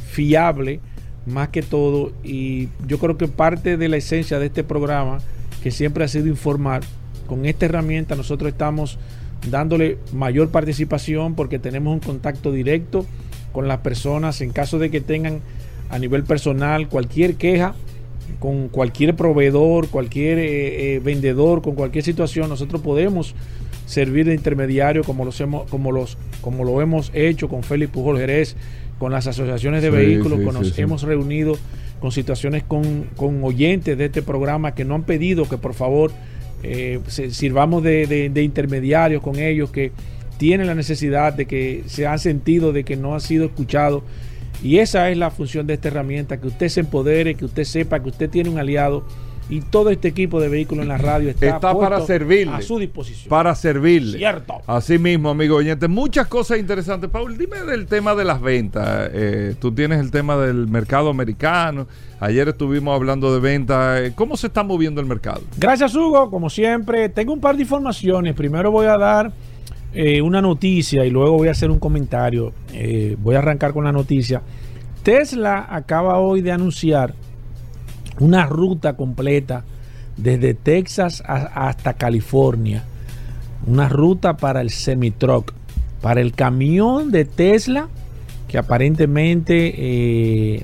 fiable, 0.09 0.79
más 1.25 1.49
que 1.49 1.61
todo. 1.61 2.11
Y 2.23 2.69
yo 2.87 2.97
creo 2.97 3.17
que 3.17 3.27
parte 3.27 3.77
de 3.77 3.87
la 3.87 3.97
esencia 3.97 4.39
de 4.39 4.47
este 4.47 4.63
programa, 4.63 5.19
que 5.61 5.71
siempre 5.71 6.03
ha 6.03 6.07
sido 6.07 6.27
informar, 6.27 6.81
con 7.27 7.45
esta 7.45 7.65
herramienta 7.65 8.15
nosotros 8.15 8.51
estamos 8.51 8.97
dándole 9.49 9.97
mayor 10.11 10.49
participación 10.49 11.35
porque 11.35 11.59
tenemos 11.59 11.93
un 11.93 11.99
contacto 11.99 12.51
directo 12.51 13.05
con 13.53 13.67
las 13.67 13.79
personas 13.79 14.41
en 14.41 14.51
caso 14.51 14.79
de 14.79 14.91
que 14.91 15.01
tengan 15.01 15.41
a 15.91 15.99
nivel 15.99 16.23
personal, 16.23 16.87
cualquier 16.87 17.35
queja 17.35 17.75
con 18.39 18.69
cualquier 18.69 19.15
proveedor, 19.15 19.89
cualquier 19.89 20.39
eh, 20.39 20.95
eh, 20.95 20.99
vendedor, 20.99 21.61
con 21.61 21.75
cualquier 21.75 22.03
situación, 22.03 22.49
nosotros 22.49 22.81
podemos 22.81 23.35
servir 23.85 24.25
de 24.25 24.33
intermediario 24.33 25.03
como, 25.03 25.25
los 25.25 25.39
hemos, 25.41 25.69
como, 25.69 25.91
los, 25.91 26.17
como 26.39 26.63
lo 26.63 26.81
hemos 26.81 27.11
hecho 27.13 27.49
con 27.49 27.61
Félix 27.61 27.91
Pujol 27.91 28.17
Jerez, 28.17 28.55
con 28.97 29.11
las 29.11 29.27
asociaciones 29.27 29.83
de 29.83 29.89
vehículos, 29.89 30.39
con 30.41 30.53
nos 30.53 30.77
hemos 30.79 31.03
reunido 31.03 31.57
con 31.99 32.11
situaciones 32.11 32.63
con, 32.63 33.03
con, 33.15 33.43
oyentes 33.43 33.97
de 33.97 34.05
este 34.05 34.21
programa 34.23 34.73
que 34.73 34.85
no 34.85 34.95
han 34.95 35.03
pedido 35.03 35.47
que 35.47 35.57
por 35.57 35.75
favor 35.75 36.11
eh, 36.63 36.99
sirvamos 37.07 37.83
de, 37.83 38.07
de, 38.07 38.29
de 38.29 38.43
intermediarios 38.43 39.21
con 39.21 39.37
ellos, 39.37 39.69
que 39.71 39.91
tienen 40.37 40.67
la 40.67 40.73
necesidad 40.73 41.33
de 41.33 41.45
que 41.45 41.83
se 41.85 42.07
han 42.07 42.17
sentido 42.17 42.73
de 42.73 42.83
que 42.83 42.95
no 42.95 43.13
ha 43.13 43.19
sido 43.19 43.45
escuchado 43.45 44.03
y 44.61 44.77
esa 44.79 45.09
es 45.09 45.17
la 45.17 45.31
función 45.31 45.67
de 45.67 45.73
esta 45.73 45.87
herramienta, 45.87 46.39
que 46.39 46.47
usted 46.47 46.69
se 46.69 46.81
empodere, 46.81 47.35
que 47.35 47.45
usted 47.45 47.63
sepa 47.63 48.01
que 48.01 48.09
usted 48.09 48.29
tiene 48.29 48.49
un 48.49 48.59
aliado 48.59 49.05
y 49.51 49.59
todo 49.59 49.89
este 49.89 50.07
equipo 50.07 50.39
de 50.39 50.47
vehículos 50.47 50.83
en 50.83 50.89
la 50.89 50.97
radio 50.97 51.29
está, 51.29 51.59
para 51.59 51.99
servirle. 52.01 52.55
A 52.55 52.61
su 52.61 52.79
disposición. 52.79 53.29
Para 53.29 53.53
servirle. 53.53 54.17
Cierto. 54.17 54.61
Así 54.65 54.97
mismo, 54.97 55.29
amigo 55.29 55.57
oyente. 55.57 55.89
Muchas 55.89 56.27
cosas 56.27 56.57
interesantes. 56.57 57.09
Paul, 57.09 57.37
dime 57.37 57.59
del 57.63 57.85
tema 57.85 58.15
de 58.15 58.23
las 58.23 58.39
ventas. 58.39 59.09
Eh, 59.13 59.55
tú 59.59 59.73
tienes 59.73 59.99
el 59.99 60.09
tema 60.09 60.37
del 60.37 60.67
mercado 60.67 61.09
americano. 61.09 61.85
Ayer 62.21 62.47
estuvimos 62.47 62.95
hablando 62.95 63.33
de 63.33 63.41
ventas. 63.41 63.99
Eh, 63.99 64.13
¿Cómo 64.15 64.37
se 64.37 64.47
está 64.47 64.63
moviendo 64.63 65.01
el 65.01 65.07
mercado? 65.07 65.41
Gracias, 65.57 65.93
Hugo. 65.95 66.29
Como 66.29 66.49
siempre, 66.49 67.09
tengo 67.09 67.33
un 67.33 67.41
par 67.41 67.57
de 67.57 67.63
informaciones. 67.63 68.33
Primero 68.35 68.71
voy 68.71 68.85
a 68.85 68.97
dar 68.97 69.33
eh, 69.93 70.21
una 70.21 70.41
noticia 70.41 71.05
y 71.05 71.09
luego 71.09 71.37
voy 71.37 71.49
a 71.49 71.51
hacer 71.51 71.69
un 71.69 71.79
comentario. 71.79 72.53
Eh, 72.73 73.17
voy 73.19 73.35
a 73.35 73.39
arrancar 73.39 73.73
con 73.73 73.83
la 73.83 73.91
noticia. 73.91 74.41
Tesla 75.03 75.67
acaba 75.69 76.19
hoy 76.19 76.41
de 76.41 76.51
anunciar 76.51 77.13
una 78.19 78.45
ruta 78.45 78.93
completa 78.93 79.63
desde 80.15 80.53
Texas 80.53 81.23
hasta 81.25 81.93
California. 81.93 82.83
Una 83.67 83.89
ruta 83.89 84.37
para 84.37 84.61
el 84.61 84.69
semi-truck, 84.69 85.53
para 86.01 86.21
el 86.21 86.33
camión 86.33 87.11
de 87.11 87.25
Tesla, 87.25 87.89
que 88.47 88.57
aparentemente 88.57 89.73
eh, 89.75 90.63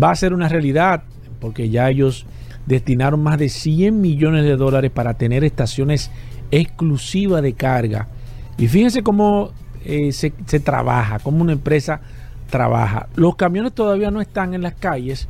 va 0.00 0.10
a 0.10 0.16
ser 0.16 0.32
una 0.32 0.48
realidad, 0.48 1.04
porque 1.40 1.70
ya 1.70 1.88
ellos 1.88 2.26
destinaron 2.66 3.22
más 3.22 3.38
de 3.38 3.48
100 3.48 4.00
millones 4.00 4.44
de 4.44 4.56
dólares 4.56 4.90
para 4.90 5.14
tener 5.14 5.44
estaciones 5.44 6.10
exclusivas 6.50 7.42
de 7.42 7.52
carga 7.52 8.08
y 8.58 8.68
fíjense 8.68 9.02
cómo 9.02 9.52
eh, 9.84 10.12
se, 10.12 10.30
trabaja, 10.60 11.18
cómo 11.18 11.42
una 11.42 11.52
empresa 11.52 12.00
trabaja. 12.50 13.08
Los 13.16 13.36
camiones 13.36 13.72
todavía 13.72 14.10
no 14.10 14.20
están 14.20 14.54
en 14.54 14.62
las 14.62 14.74
calles 14.74 15.28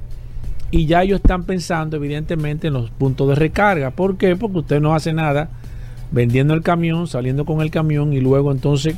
y 0.71 0.87
ya 0.87 1.03
ellos 1.03 1.21
están 1.21 1.45
pensando 1.45 1.97
evidentemente 1.97 2.69
en 2.69 2.75
los 2.75 2.91
puntos 2.91 3.29
de 3.29 3.35
recarga. 3.37 3.91
¿Por 3.91 4.17
qué? 4.17 4.37
Porque 4.37 4.59
usted 4.59 4.81
no 4.81 4.95
hace 4.95 5.13
nada 5.13 5.51
vendiendo 6.11 6.55
el 6.55 6.63
camión, 6.63 7.07
saliendo 7.07 7.45
con 7.45 7.61
el 7.61 7.71
camión 7.71 8.13
y 8.13 8.21
luego 8.21 8.51
entonces 8.51 8.97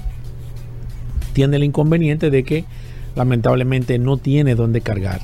tiene 1.35 1.57
el 1.57 1.65
inconveniente 1.65 2.31
de 2.31 2.45
que 2.45 2.65
lamentablemente 3.15 3.99
no 3.99 4.17
tiene 4.17 4.55
dónde 4.55 4.81
cargar. 4.81 5.21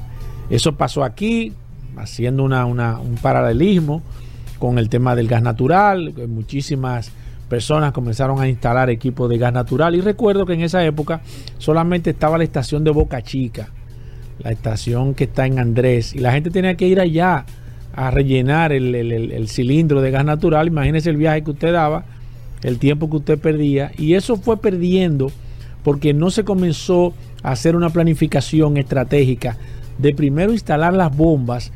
Eso 0.51 0.77
pasó 0.77 1.05
aquí, 1.05 1.53
haciendo 1.97 2.43
una, 2.43 2.67
una, 2.67 2.99
un 2.99 3.17
paralelismo 3.17 4.03
con 4.59 4.79
el 4.79 4.89
tema 4.89 5.15
del 5.15 5.29
gas 5.29 5.43
natural. 5.43 6.15
Muchísimas 6.29 7.13
personas 7.49 7.93
comenzaron 7.93 8.41
a 8.41 8.49
instalar 8.49 8.91
equipos 8.91 9.29
de 9.29 9.39
gas 9.39 9.53
natural. 9.53 9.95
Y 9.95 10.01
recuerdo 10.01 10.47
que 10.47 10.55
en 10.55 10.63
esa 10.63 10.85
época 10.85 11.21
solamente 11.59 12.11
estaba 12.11 12.39
la 12.39 12.45
estación 12.45 12.85
de 12.85 12.91
Boca 12.91 13.23
Chica, 13.23 13.71
la 14.39 14.51
estación 14.51 15.15
que 15.15 15.25
está 15.25 15.47
en 15.47 15.59
Andrés, 15.59 16.15
y 16.15 16.19
la 16.19 16.33
gente 16.33 16.51
tenía 16.51 16.77
que 16.77 16.87
ir 16.87 17.01
allá 17.01 17.45
a 17.95 18.11
rellenar 18.11 18.73
el, 18.73 18.95
el 18.95 19.49
cilindro 19.49 20.01
de 20.01 20.11
gas 20.11 20.25
natural. 20.25 20.69
Imagínese 20.69 21.11
el 21.11 21.17
viaje 21.17 21.43
que 21.43 21.51
usted 21.51 21.73
daba, 21.73 22.05
el 22.63 22.79
tiempo 22.79 23.11
que 23.11 23.17
usted 23.17 23.39
perdía, 23.39 23.93
y 23.97 24.15
eso 24.15 24.37
fue 24.37 24.61
perdiendo 24.61 25.33
porque 25.83 26.13
no 26.13 26.31
se 26.31 26.45
comenzó 26.45 27.15
a 27.43 27.53
hacer 27.53 27.75
una 27.75 27.91
planificación 27.91 28.77
estratégica 28.77 29.57
de 29.97 30.15
primero 30.15 30.53
instalar 30.53 30.93
las 30.93 31.17
bombas, 31.17 31.73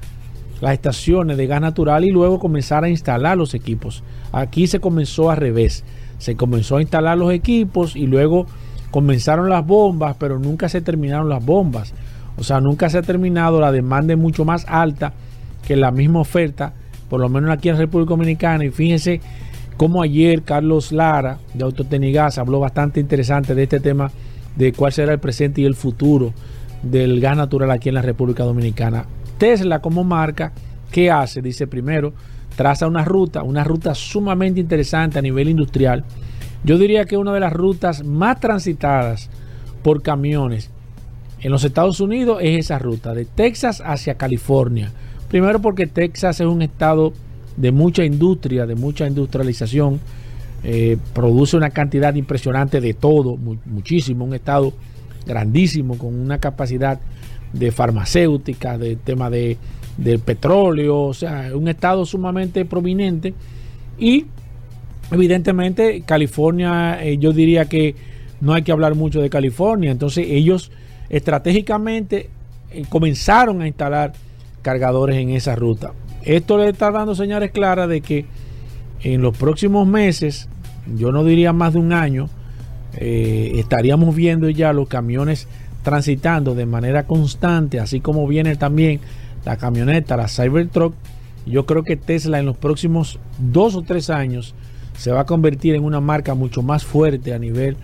las 0.63 0.75
estaciones 0.75 1.37
de 1.37 1.49
gas 1.49 1.61
natural 1.61 2.05
y 2.05 2.13
luego 2.13 2.39
comenzar 2.39 2.85
a 2.85 2.89
instalar 2.89 3.37
los 3.37 3.53
equipos. 3.53 4.05
Aquí 4.31 4.69
se 4.69 4.79
comenzó 4.79 5.29
al 5.29 5.39
revés. 5.39 5.83
Se 6.19 6.37
comenzó 6.37 6.77
a 6.77 6.81
instalar 6.81 7.19
los 7.19 7.33
equipos 7.33 7.97
y 7.97 8.07
luego 8.07 8.47
comenzaron 8.93 9.49
las 9.49 9.67
bombas, 9.67 10.15
pero 10.21 10.39
nunca 10.39 10.69
se 10.69 10.81
terminaron 10.81 11.29
las 11.29 11.45
bombas. 11.45 11.93
O 12.37 12.45
sea, 12.45 12.61
nunca 12.61 12.89
se 12.91 12.99
ha 12.99 13.03
terminado, 13.03 13.61
la 13.61 13.73
demanda 13.73 14.13
es 14.13 14.21
mucho 14.21 14.45
más 14.45 14.65
alta 14.69 15.15
que 15.67 15.75
la 15.75 15.91
misma 15.91 16.21
oferta, 16.21 16.75
por 17.11 17.21
lo 17.21 17.29
menos 17.29 17.51
aquí 17.51 17.69
en 17.69 17.77
República 17.77 18.11
Dominicana. 18.11 18.65
Y 18.65 18.71
fíjense 18.71 19.21
cómo 19.77 20.01
ayer 20.01 20.43
Carlos 20.43 20.93
Lara 20.93 21.39
de 21.55 21.65
Autotenigas 21.65 22.39
habló 22.39 22.61
bastante 22.61 23.01
interesante 23.01 23.57
de 23.57 23.65
este 23.65 23.81
tema 23.81 24.13
de 24.55 24.73
cuál 24.73 24.93
será 24.93 25.13
el 25.13 25.19
presente 25.19 25.61
y 25.61 25.65
el 25.65 25.75
futuro 25.75 26.33
del 26.85 27.21
gas 27.21 27.37
natural 27.37 27.73
aquí 27.73 27.89
en 27.89 27.97
la 27.97 28.03
República 28.03 28.45
Dominicana. 28.45 29.07
Tesla 29.43 29.81
como 29.81 30.05
marca, 30.05 30.53
¿qué 30.93 31.11
hace? 31.11 31.43
Dice 31.43 31.67
primero, 31.67 32.13
traza 32.55 32.87
una 32.87 33.05
ruta, 33.05 33.43
una 33.43 33.65
ruta 33.65 33.93
sumamente 33.93 34.61
interesante 34.61 35.19
a 35.19 35.23
nivel 35.23 35.49
industrial. 35.49 36.05
Yo 36.63 36.79
diría 36.79 37.07
que 37.07 37.17
una 37.17 37.33
de 37.33 37.41
las 37.41 37.53
rutas 37.53 38.05
más 38.05 38.39
transitadas 38.39 39.31
por 39.83 40.01
camiones 40.01 40.71
en 41.41 41.51
los 41.51 41.65
Estados 41.65 41.99
Unidos 41.99 42.39
es 42.41 42.67
esa 42.67 42.79
ruta, 42.79 43.15
de 43.15 43.25
Texas 43.25 43.83
hacia 43.85 44.15
California. 44.15 44.93
Primero 45.29 45.61
porque 45.61 45.89
Texas 45.89 46.39
es 46.39 46.47
un 46.47 46.63
estado 46.63 47.13
de 47.57 47.73
mucha 47.73 48.05
industria, 48.05 48.65
de 48.65 48.77
mucha 48.77 49.09
industrialización, 49.09 49.99
eh, 50.63 50.99
produce 51.15 51.57
una 51.57 51.71
cantidad 51.71 52.15
impresionante 52.15 52.81
de 52.81 52.95
todo, 52.95 53.37
muchísimo, 53.67 54.25
un 54.25 54.35
estado 54.35 54.73
grandísimo, 55.27 55.99
con 55.99 56.15
una 56.15 56.39
capacidad 56.39 57.01
de 57.53 57.71
farmacéutica, 57.73 58.79
de 58.79 58.97
tema 58.97 59.31
de, 59.31 59.59
del 59.97 60.19
petróleo, 60.21 61.03
o 61.03 61.15
sea, 61.15 61.51
un 61.55 61.69
estado 61.69 62.05
sumamente 62.07 62.65
prominente. 62.65 63.35
Y 63.99 64.27
evidentemente 65.11 66.03
California, 66.07 67.03
eh, 67.03 67.19
yo 67.19 67.33
diría 67.33 67.67
que 67.67 67.95
no 68.41 68.55
hay 68.55 68.63
que 68.63 68.73
hablar 68.73 68.95
mucho 68.95 69.21
de 69.21 69.31
California, 69.31 69.91
entonces 69.91 70.27
ellos 70.29 70.73
estratégicamente 71.11 72.31
eh, 72.71 72.85
comenzaron 72.89 73.63
a 73.63 73.69
instalar 73.69 74.13
cargadores 74.63 75.17
en 75.17 75.31
esa 75.31 75.55
ruta. 75.55 75.93
Esto 76.25 76.59
le 76.59 76.71
está 76.71 76.91
dando 76.91 77.15
señales 77.15 77.51
claras 77.51 77.89
de 77.89 78.01
que 78.01 78.27
en 79.03 79.21
los 79.21 79.37
próximos 79.37 79.87
meses, 79.87 80.49
yo 80.97 81.13
no 81.13 81.25
diría 81.25 81.53
más 81.53 81.75
de 81.75 81.81
un 81.81 81.93
año, 81.93 82.29
eh, 82.97 83.53
estaríamos 83.57 84.15
viendo 84.15 84.49
ya 84.49 84.73
los 84.73 84.89
camiones 84.89 85.49
transitando 85.83 86.55
de 86.55 86.67
manera 86.67 87.05
constante, 87.05 87.81
así 87.81 88.01
como 88.01 88.27
viene 88.27 88.57
también 88.57 89.01
la 89.45 89.57
camioneta, 89.57 90.17
la 90.17 90.29
Cybertruck. 90.29 90.95
Yo 91.47 91.67
creo 91.67 91.83
que 91.83 91.97
Tesla 91.97 92.39
en 92.39 92.47
los 92.47 92.57
próximos 92.57 93.19
dos 93.39 93.75
o 93.75 93.83
tres 93.83 94.11
años 94.11 94.55
se 94.97 95.11
va 95.11 95.21
a 95.21 95.27
convertir 95.27 95.75
en 95.75 95.85
una 95.85 96.01
marca 96.01 96.35
mucho 96.35 96.63
más 96.63 96.85
fuerte 96.85 97.35
a 97.35 97.39
nivel 97.39 97.77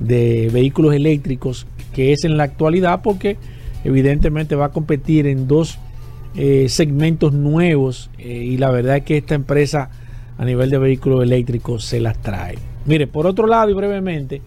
de 0.00 0.50
vehículos 0.52 0.94
eléctricos 0.94 1.66
que 1.92 2.12
es 2.12 2.24
en 2.24 2.36
la 2.36 2.44
actualidad 2.44 3.00
porque 3.02 3.38
evidentemente 3.84 4.56
va 4.56 4.66
a 4.66 4.70
competir 4.70 5.26
en 5.26 5.46
dos 5.46 5.78
eh, 6.34 6.68
segmentos 6.68 7.32
nuevos 7.32 8.10
eh, 8.18 8.28
y 8.28 8.58
la 8.58 8.70
verdad 8.70 8.98
es 8.98 9.04
que 9.04 9.16
esta 9.16 9.34
empresa 9.34 9.90
a 10.36 10.44
nivel 10.44 10.68
de 10.68 10.78
vehículos 10.78 11.22
eléctricos 11.22 11.84
se 11.84 12.00
las 12.00 12.20
trae. 12.20 12.58
Mire, 12.84 13.06
por 13.06 13.26
otro 13.26 13.46
lado 13.46 13.70
y 13.70 13.74
brevemente, 13.74 14.42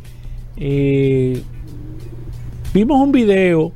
eh, 0.58 1.42
vimos 2.74 3.00
un 3.02 3.12
video 3.12 3.72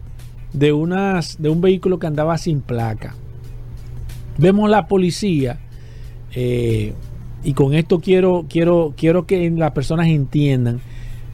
de, 0.54 0.74
unas, 0.74 1.42
de 1.42 1.50
un 1.50 1.62
vehículo 1.62 2.00
que 2.00 2.08
andaba 2.08 2.38
sin 2.38 2.62
placa. 2.62 3.16
Vemos 4.38 4.70
la 4.70 4.88
policía 4.88 5.60
eh, 6.34 6.94
y 7.44 7.54
con 7.54 7.74
esto 7.74 8.00
quiero, 8.00 8.46
quiero, 8.50 8.94
quiero 8.98 9.26
que 9.26 9.50
las 9.52 9.72
personas 9.72 10.08
entiendan 10.08 10.82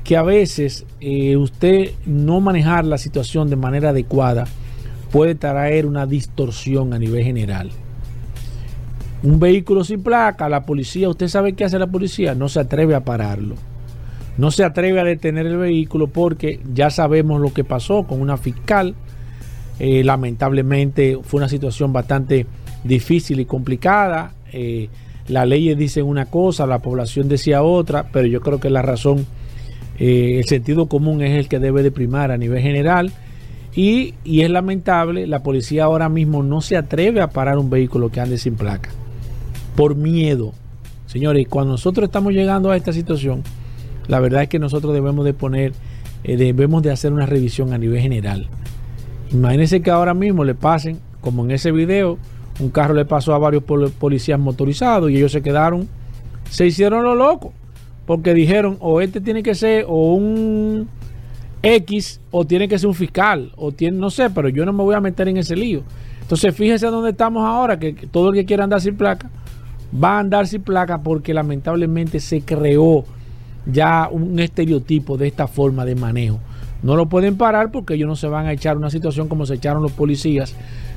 que 0.04 0.18
a 0.18 0.24
veces 0.24 0.86
eh, 1.00 1.38
usted 1.38 1.92
no 2.06 2.42
manejar 2.42 2.86
la 2.86 2.98
situación 2.98 3.50
de 3.50 3.56
manera 3.56 3.90
adecuada 3.90 4.46
puede 5.12 5.36
traer 5.36 5.86
una 5.86 6.06
distorsión 6.06 6.94
a 6.94 7.00
nivel 7.00 7.24
general 7.24 7.72
un 9.22 9.40
vehículo 9.40 9.84
sin 9.84 10.02
placa, 10.02 10.48
la 10.48 10.66
policía, 10.66 11.10
¿usted 11.10 11.28
sabe 11.28 11.54
qué 11.54 11.66
hace 11.66 11.78
la 11.78 11.88
policía? 11.88 12.36
No 12.36 12.48
se 12.48 12.62
atreve 12.62 12.96
a 12.96 13.04
pararlo. 13.04 13.56
No 14.40 14.52
se 14.52 14.64
atreve 14.64 15.02
a 15.02 15.04
detener 15.04 15.46
el 15.48 15.58
vehículo 15.58 16.08
porque 16.08 16.62
ya 16.74 16.90
sabemos 16.90 17.42
lo 17.42 17.52
que 17.52 17.66
pasó 17.66 18.04
con 18.04 18.22
una 18.22 18.38
fiscal. 18.38 18.96
Eh, 19.80 20.02
lamentablemente 20.06 21.20
fue 21.22 21.40
una 21.40 21.50
situación 21.50 21.92
bastante 21.92 22.46
difícil 22.86 23.42
y 23.42 23.46
complicada. 23.46 24.32
Eh, 24.54 24.88
las 25.28 25.46
leyes 25.46 25.78
dicen 25.78 26.06
una 26.06 26.28
cosa, 26.28 26.66
la 26.66 26.80
población 26.80 27.28
decía 27.28 27.64
otra, 27.64 28.08
pero 28.14 28.28
yo 28.28 28.40
creo 28.40 28.62
que 28.62 28.70
la 28.70 28.82
razón, 28.82 29.26
eh, 30.00 30.38
el 30.40 30.46
sentido 30.46 30.86
común 30.88 31.22
es 31.22 31.38
el 31.38 31.50
que 31.50 31.60
debe 31.60 31.84
de 31.84 31.92
primar 31.92 32.32
a 32.32 32.38
nivel 32.38 32.62
general. 32.62 33.12
Y, 33.76 34.14
y 34.24 34.44
es 34.44 34.50
lamentable, 34.50 35.28
la 35.28 35.44
policía 35.44 35.84
ahora 35.84 36.08
mismo 36.08 36.44
no 36.44 36.62
se 36.62 36.78
atreve 36.78 37.20
a 37.20 37.30
parar 37.30 37.58
un 37.58 37.70
vehículo 37.70 38.10
que 38.10 38.22
ande 38.22 38.38
sin 38.38 38.56
placa 38.56 38.90
por 39.76 39.96
miedo. 39.96 40.54
Señores, 41.08 41.46
cuando 41.50 41.74
nosotros 41.74 42.08
estamos 42.08 42.32
llegando 42.32 42.72
a 42.72 42.78
esta 42.78 42.94
situación, 42.94 43.44
la 44.10 44.20
verdad 44.20 44.42
es 44.42 44.50
que 44.50 44.58
nosotros 44.58 44.94
debemos 44.94 45.24
de 45.24 45.34
poner, 45.34 45.72
eh, 46.24 46.36
debemos 46.36 46.82
de 46.82 46.92
hacer 46.92 47.14
una 47.14 47.28
revisión 47.28 47.74
a 47.74 47.78
nivel 47.78 48.02
general. 48.02 48.48
Imagínense 49.32 49.82
que 49.82 49.92
ahora 49.92 50.16
mismo 50.16 50.44
le 50.44 50.56
pasen, 50.56 51.00
como 51.22 51.46
en 51.46 51.52
ese 51.52 51.72
video, 51.72 52.18
un 52.60 52.72
carro 52.72 52.96
le 52.96 53.06
pasó 53.06 53.36
a 53.36 53.38
varios 53.38 53.64
policías 53.64 54.40
motorizados 54.40 55.12
y 55.12 55.18
ellos 55.18 55.32
se 55.32 55.44
quedaron, 55.44 55.88
se 56.50 56.66
hicieron 56.66 57.04
lo 57.04 57.14
loco, 57.14 57.54
porque 58.08 58.34
dijeron, 58.34 58.78
o 58.80 59.00
este 59.00 59.22
tiene 59.22 59.44
que 59.44 59.54
ser 59.54 59.86
o 59.88 60.16
un 60.16 60.90
X 61.62 62.20
o 62.32 62.46
tiene 62.46 62.68
que 62.68 62.80
ser 62.80 62.88
un 62.88 62.96
fiscal, 62.96 63.52
o 63.58 63.72
tiene, 63.72 63.96
no 64.00 64.10
sé, 64.10 64.32
pero 64.32 64.50
yo 64.50 64.66
no 64.66 64.74
me 64.74 64.82
voy 64.82 64.96
a 64.96 65.02
meter 65.02 65.28
en 65.28 65.38
ese 65.38 65.56
lío. 65.56 65.84
Entonces 66.20 66.56
fíjense 66.56 66.88
dónde 66.88 67.12
estamos 67.12 67.46
ahora, 67.46 67.78
que 67.78 67.94
todo 67.94 68.30
el 68.30 68.34
que 68.34 68.46
quiera 68.46 68.64
andar 68.64 68.82
sin 68.82 68.98
placa, 68.98 69.30
va 70.04 70.18
a 70.18 70.20
andar 70.20 70.48
sin 70.48 70.64
placa 70.64 71.04
porque 71.04 71.32
lamentablemente 71.32 72.20
se 72.20 72.42
creó 72.42 73.06
ya 73.72 74.10
un 74.12 74.40
estereotipo 74.40 75.18
de 75.18 75.28
esta 75.28 75.48
forma 75.48 75.86
de 75.86 75.96
manejo. 75.96 76.40
No 76.82 76.96
lo 76.96 77.08
pueden 77.08 77.36
parar 77.36 77.72
porque 77.72 77.96
ellos 77.96 78.08
no 78.08 78.16
se 78.16 78.28
van 78.28 78.46
a 78.46 78.54
echar 78.54 78.78
una 78.78 78.90
situación 78.90 79.28
como 79.28 79.46
se 79.46 79.56
echaron 79.56 79.84
los 79.84 79.92
policías 79.92 80.56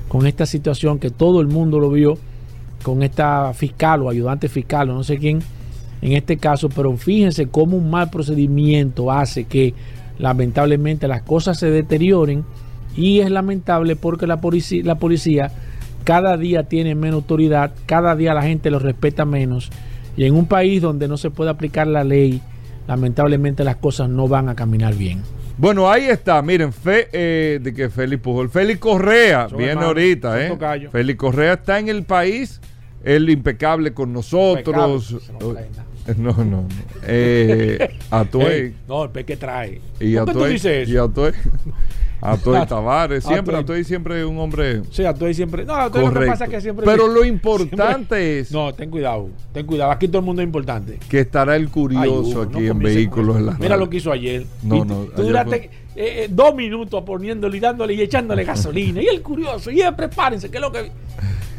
con 0.08 0.26
esta 0.26 0.46
situación 0.46 0.98
que 0.98 1.10
todo 1.10 1.40
el 1.40 1.48
mundo 1.48 1.80
lo 1.80 1.90
vio 1.90 2.18
con 2.82 3.02
esta 3.02 3.52
fiscal 3.54 4.02
o 4.02 4.10
ayudante 4.10 4.48
fiscal 4.48 4.90
o 4.90 4.94
no 4.94 5.04
sé 5.04 5.18
quién 5.18 5.40
en 6.02 6.12
este 6.12 6.36
caso, 6.36 6.68
pero 6.68 6.96
fíjense 6.96 7.46
cómo 7.46 7.76
un 7.76 7.88
mal 7.88 8.10
procedimiento 8.10 9.12
hace 9.12 9.44
que 9.44 9.72
lamentablemente 10.18 11.06
las 11.06 11.22
cosas 11.22 11.58
se 11.58 11.70
deterioren 11.70 12.44
y 12.96 13.20
es 13.20 13.30
lamentable 13.30 13.94
porque 13.94 14.26
la 14.26 14.40
policía, 14.40 14.82
la 14.84 14.96
policía 14.96 15.52
cada 16.02 16.36
día 16.36 16.64
tiene 16.64 16.96
menos 16.96 17.22
autoridad, 17.22 17.72
cada 17.86 18.16
día 18.16 18.34
la 18.34 18.42
gente 18.42 18.70
lo 18.70 18.80
respeta 18.80 19.24
menos 19.24 19.70
y 20.16 20.24
en 20.24 20.34
un 20.34 20.46
país 20.46 20.82
donde 20.82 21.06
no 21.06 21.16
se 21.16 21.30
puede 21.30 21.50
aplicar 21.50 21.86
la 21.86 22.02
ley, 22.02 22.42
lamentablemente 22.86 23.64
las 23.64 23.76
cosas 23.76 24.08
no 24.08 24.28
van 24.28 24.48
a 24.48 24.54
caminar 24.54 24.94
bien. 24.94 25.22
Bueno, 25.58 25.90
ahí 25.90 26.04
está, 26.04 26.40
miren, 26.42 26.72
fe, 26.72 27.08
eh, 27.12 27.60
de 27.62 27.74
que 27.74 27.90
Félix 27.90 28.22
Pujol, 28.22 28.48
Félix 28.48 28.80
Correa 28.80 29.46
viene 29.46 29.84
ahorita, 29.84 30.46
¿eh? 30.46 30.88
Félix 30.90 31.18
Correa 31.18 31.52
está 31.54 31.78
en 31.78 31.88
el 31.88 32.04
país, 32.04 32.60
él 33.04 33.28
impecable 33.30 33.92
con 33.92 34.12
nosotros. 34.12 35.16
No, 36.18 36.32
no, 36.32 36.44
no. 36.44 36.68
Eh, 37.06 37.96
no, 38.88 39.04
el 39.04 39.24
que 39.24 39.36
trae. 39.36 39.80
Y 40.00 40.16
¿Por 40.16 40.26
qué 40.26 40.32
tú 40.32 40.44
dices 40.46 40.88
eso? 40.88 41.32
Atoy 42.22 42.66
Tavares, 42.66 43.24
siempre, 43.24 43.54
Atoy. 43.56 43.62
Atoy 43.64 43.84
siempre 43.84 44.24
un 44.24 44.38
hombre 44.38 44.82
Sí, 44.90 45.04
Atoy 45.04 45.34
siempre. 45.34 45.64
No, 45.64 45.74
Atoy 45.74 46.04
lo 46.06 46.12
que 46.12 46.26
pasa 46.26 46.44
es 46.44 46.50
que 46.50 46.60
siempre. 46.60 46.86
Pero 46.86 47.08
lo 47.08 47.24
importante 47.24 47.74
siempre- 47.74 48.38
es 48.40 48.52
No, 48.52 48.72
ten 48.72 48.90
cuidado. 48.90 49.28
Ten 49.52 49.66
cuidado. 49.66 49.90
Aquí 49.90 50.06
todo 50.06 50.20
el 50.20 50.24
mundo 50.24 50.40
es 50.40 50.46
importante. 50.46 50.98
que 51.08 51.20
estará 51.20 51.56
el 51.56 51.64
Ay, 51.64 51.68
curioso 51.68 52.42
aquí 52.42 52.52
no 52.60 52.70
en 52.70 52.78
vehículos 52.78 53.36
en 53.36 53.46
la 53.46 53.52
Mira 53.58 53.76
lo 53.76 53.90
que 53.90 53.96
hizo 53.96 54.12
ayer. 54.12 54.46
No, 54.62 54.84
no, 54.84 55.04
tú 55.16 55.22
duraste 55.22 55.50
fue- 55.58 55.70
eh, 55.96 56.24
eh, 56.24 56.28
dos 56.30 56.54
minutos 56.54 57.02
poniéndole 57.04 57.56
y 57.56 57.60
dándole 57.60 57.94
y 57.94 58.00
echándole 58.00 58.44
gasolina. 58.44 59.02
y 59.02 59.06
el 59.08 59.20
curioso. 59.20 59.70
Y 59.70 59.80
él, 59.80 59.94
prepárense, 59.94 60.48
que 60.50 60.56
es 60.58 60.60
lo 60.62 60.70
que. 60.72 60.90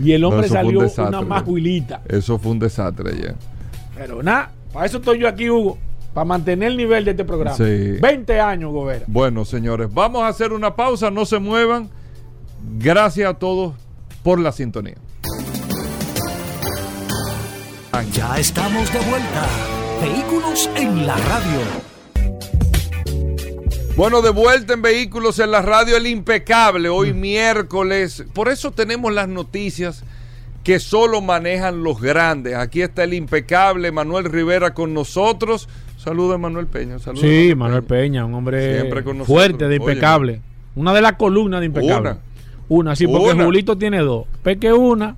Y 0.01 0.13
el 0.13 0.23
hombre 0.23 0.47
fue 0.47 0.57
un 0.59 0.63
salió 0.65 0.81
desastre, 0.81 1.07
una 1.17 1.21
majuilita. 1.21 2.01
Eso 2.07 2.39
fue 2.39 2.51
un 2.53 2.59
desastre 2.59 3.11
ayer. 3.11 3.35
Pero 3.95 4.23
nada, 4.23 4.51
para 4.71 4.85
eso 4.85 4.97
estoy 4.97 5.19
yo 5.19 5.27
aquí, 5.27 5.49
Hugo. 5.49 5.77
Para 6.13 6.25
mantener 6.25 6.71
el 6.71 6.77
nivel 6.77 7.05
de 7.05 7.11
este 7.11 7.25
programa. 7.25 7.57
Sí. 7.57 7.97
20 8.01 8.39
años, 8.39 8.71
Gobera. 8.71 9.05
Bueno, 9.07 9.45
señores, 9.45 9.91
vamos 9.91 10.23
a 10.23 10.27
hacer 10.27 10.53
una 10.53 10.75
pausa, 10.75 11.09
no 11.09 11.25
se 11.25 11.39
muevan. 11.39 11.89
Gracias 12.77 13.29
a 13.29 13.33
todos 13.33 13.73
por 14.21 14.39
la 14.39 14.51
sintonía. 14.51 14.95
Ya 18.11 18.37
estamos 18.37 18.91
de 18.93 18.99
vuelta. 18.99 19.47
Vehículos 20.01 20.69
en 20.75 21.07
la 21.07 21.15
radio. 21.17 21.59
Bueno, 23.95 24.21
de 24.21 24.29
vuelta 24.29 24.73
en 24.73 24.81
Vehículos 24.81 25.39
en 25.39 25.51
la 25.51 25.61
Radio 25.61 25.97
El 25.97 26.07
Impecable, 26.07 26.89
hoy 26.89 27.13
miércoles. 27.13 28.23
Por 28.33 28.49
eso 28.49 28.71
tenemos 28.71 29.13
las 29.13 29.27
noticias 29.27 30.03
que 30.63 30.79
solo 30.79 31.21
manejan 31.21 31.83
los 31.83 32.01
grandes. 32.01 32.55
Aquí 32.55 32.81
está 32.81 33.03
el 33.03 33.13
impecable 33.13 33.91
Manuel 33.91 34.25
Rivera 34.25 34.73
con 34.73 34.93
nosotros. 34.93 35.67
Saludos, 35.97 36.39
Manuel 36.39 36.67
Peña. 36.67 36.99
Saludos, 36.99 37.25
Sí, 37.25 37.53
Manuel 37.55 37.83
Peña, 37.83 38.25
un 38.25 38.33
hombre 38.33 38.89
con 39.03 39.25
fuerte, 39.25 39.67
de 39.67 39.75
impecable. 39.75 40.41
Una 40.75 40.93
de 40.93 41.01
las 41.01 41.13
columnas 41.13 41.59
de 41.59 41.67
impecable. 41.67 42.11
Una. 42.11 42.19
Una, 42.69 42.95
sí, 42.95 43.05
porque 43.07 43.33
Una. 43.33 43.45
Julito 43.45 43.77
tiene 43.77 43.99
dos. 43.99 44.25
Peque 44.41 44.73
una. 44.73 45.15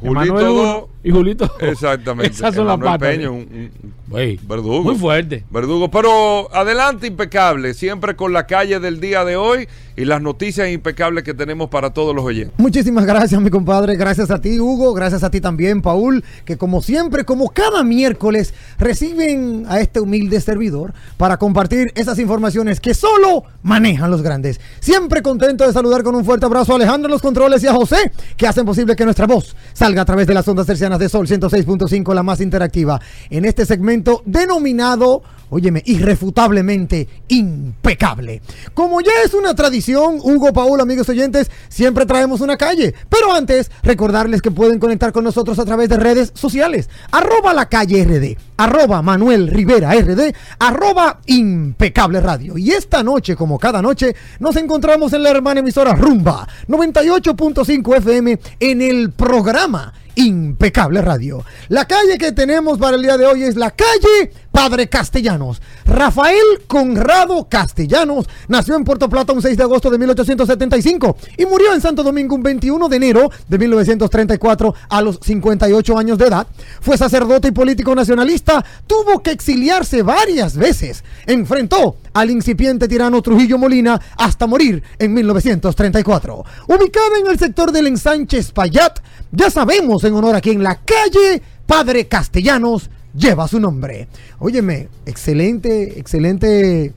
Julito 0.00 0.34
dos. 0.34 0.52
uno 0.52 0.91
y 1.04 1.10
Julito. 1.10 1.50
Exactamente. 1.60 2.32
Esas 2.34 2.54
son 2.54 2.66
las 2.66 2.78
Manuel 2.78 2.98
patas. 2.98 3.08
Peña, 3.16 3.30
un- 3.30 3.70
Verdugo. 4.12 4.82
Muy 4.82 4.96
fuerte. 4.96 5.44
Verdugo, 5.50 5.90
pero 5.90 6.54
adelante 6.54 7.06
impecable, 7.06 7.72
siempre 7.72 8.14
con 8.14 8.32
la 8.34 8.46
calle 8.46 8.78
del 8.78 9.00
día 9.00 9.24
de 9.24 9.36
hoy 9.36 9.66
y 9.96 10.04
las 10.04 10.20
noticias 10.20 10.68
impecables 10.70 11.24
que 11.24 11.32
tenemos 11.32 11.70
para 11.70 11.90
todos 11.94 12.14
los 12.14 12.22
oyentes. 12.24 12.52
Muchísimas 12.58 13.06
gracias, 13.06 13.40
mi 13.40 13.48
compadre. 13.48 13.96
Gracias 13.96 14.30
a 14.30 14.38
ti, 14.40 14.60
Hugo. 14.60 14.92
Gracias 14.92 15.22
a 15.22 15.30
ti 15.30 15.40
también, 15.40 15.80
Paul, 15.80 16.22
que 16.44 16.58
como 16.58 16.82
siempre, 16.82 17.24
como 17.24 17.48
cada 17.50 17.82
miércoles, 17.84 18.52
reciben 18.78 19.64
a 19.68 19.80
este 19.80 19.98
humilde 20.00 20.40
servidor 20.42 20.92
para 21.16 21.38
compartir 21.38 21.90
esas 21.94 22.18
informaciones 22.18 22.80
que 22.80 22.92
solo 22.92 23.44
manejan 23.62 24.10
los 24.10 24.20
grandes. 24.22 24.60
Siempre 24.80 25.22
contento 25.22 25.66
de 25.66 25.72
saludar 25.72 26.02
con 26.02 26.14
un 26.14 26.24
fuerte 26.24 26.44
abrazo 26.44 26.72
a 26.72 26.76
Alejandro 26.76 27.08
en 27.08 27.12
los 27.12 27.22
controles 27.22 27.62
y 27.64 27.66
a 27.66 27.72
José, 27.72 28.12
que 28.36 28.46
hacen 28.46 28.66
posible 28.66 28.94
que 28.94 29.04
nuestra 29.04 29.26
voz 29.26 29.56
salga 29.72 30.02
a 30.02 30.04
través 30.04 30.26
de 30.26 30.34
las 30.34 30.46
ondas 30.46 30.66
tercianas 30.66 30.91
de 30.98 31.08
Sol 31.08 31.26
106.5, 31.26 32.14
la 32.14 32.22
más 32.22 32.40
interactiva, 32.40 33.00
en 33.30 33.44
este 33.44 33.66
segmento 33.66 34.22
denominado 34.24 35.22
óyeme, 35.52 35.82
irrefutablemente 35.84 37.06
impecable. 37.28 38.40
Como 38.72 39.02
ya 39.02 39.12
es 39.22 39.34
una 39.34 39.54
tradición, 39.54 40.18
Hugo, 40.22 40.52
Paul, 40.54 40.80
amigos 40.80 41.10
oyentes, 41.10 41.50
siempre 41.68 42.06
traemos 42.06 42.40
una 42.40 42.56
calle. 42.56 42.94
Pero 43.10 43.32
antes, 43.34 43.70
recordarles 43.82 44.40
que 44.40 44.50
pueden 44.50 44.78
conectar 44.78 45.12
con 45.12 45.24
nosotros 45.24 45.58
a 45.58 45.66
través 45.66 45.90
de 45.90 45.98
redes 45.98 46.32
sociales. 46.34 46.88
Arroba 47.10 47.52
la 47.52 47.68
calle 47.68 48.02
RD, 48.02 48.38
arroba 48.56 49.02
Manuel 49.02 49.48
Rivera 49.48 49.92
RD, 49.94 50.34
arroba 50.58 51.20
impecable 51.26 52.20
radio. 52.20 52.56
Y 52.58 52.70
esta 52.70 53.02
noche, 53.02 53.36
como 53.36 53.58
cada 53.58 53.82
noche, 53.82 54.14
nos 54.40 54.56
encontramos 54.56 55.12
en 55.12 55.22
la 55.22 55.30
hermana 55.30 55.60
emisora 55.60 55.94
Rumba 55.94 56.46
98.5 56.68 57.96
FM 57.96 58.38
en 58.60 58.82
el 58.82 59.12
programa 59.12 59.92
Impecable 60.14 61.00
Radio. 61.00 61.44
La 61.68 61.86
calle 61.86 62.18
que 62.18 62.32
tenemos 62.32 62.78
para 62.78 62.96
el 62.96 63.02
día 63.02 63.16
de 63.16 63.26
hoy 63.26 63.44
es 63.44 63.56
la 63.56 63.70
calle 63.70 64.32
Padre 64.50 64.88
Castellanos. 64.88 65.62
Rafael 65.86 66.42
Conrado 66.66 67.48
Castellanos 67.48 68.28
nació 68.48 68.76
en 68.76 68.84
Puerto 68.84 69.08
Plata 69.08 69.32
un 69.32 69.40
6 69.40 69.56
de 69.56 69.62
agosto 69.62 69.90
de 69.90 69.98
1875 69.98 71.16
y 71.38 71.46
murió 71.46 71.72
en 71.72 71.80
Santo 71.80 72.02
Domingo 72.02 72.34
un 72.34 72.42
21 72.42 72.88
de 72.88 72.96
enero 72.96 73.30
de 73.48 73.58
1934 73.58 74.74
a 74.90 75.02
los 75.02 75.18
58 75.22 75.98
años 75.98 76.18
de 76.18 76.26
edad. 76.26 76.46
Fue 76.80 76.98
sacerdote 76.98 77.48
y 77.48 77.52
político 77.52 77.94
nacionalista, 77.94 78.51
tuvo 78.86 79.22
que 79.22 79.30
exiliarse 79.30 80.02
varias 80.02 80.56
veces. 80.56 81.04
Enfrentó 81.26 81.96
al 82.12 82.30
incipiente 82.30 82.88
tirano 82.88 83.22
Trujillo 83.22 83.58
Molina 83.58 84.00
hasta 84.16 84.46
morir 84.46 84.82
en 84.98 85.14
1934. 85.14 86.44
Ubicada 86.68 87.18
en 87.20 87.30
el 87.30 87.38
sector 87.38 87.72
del 87.72 87.86
ensanche 87.86 88.38
Espaillat, 88.38 89.00
ya 89.30 89.50
sabemos 89.50 90.04
en 90.04 90.14
honor 90.14 90.36
a 90.36 90.40
quien 90.40 90.62
la 90.62 90.80
calle 90.80 91.42
Padre 91.66 92.06
Castellanos 92.08 92.90
lleva 93.14 93.48
su 93.48 93.60
nombre. 93.60 94.08
Óyeme, 94.38 94.88
excelente, 95.06 95.98
excelente, 95.98 96.92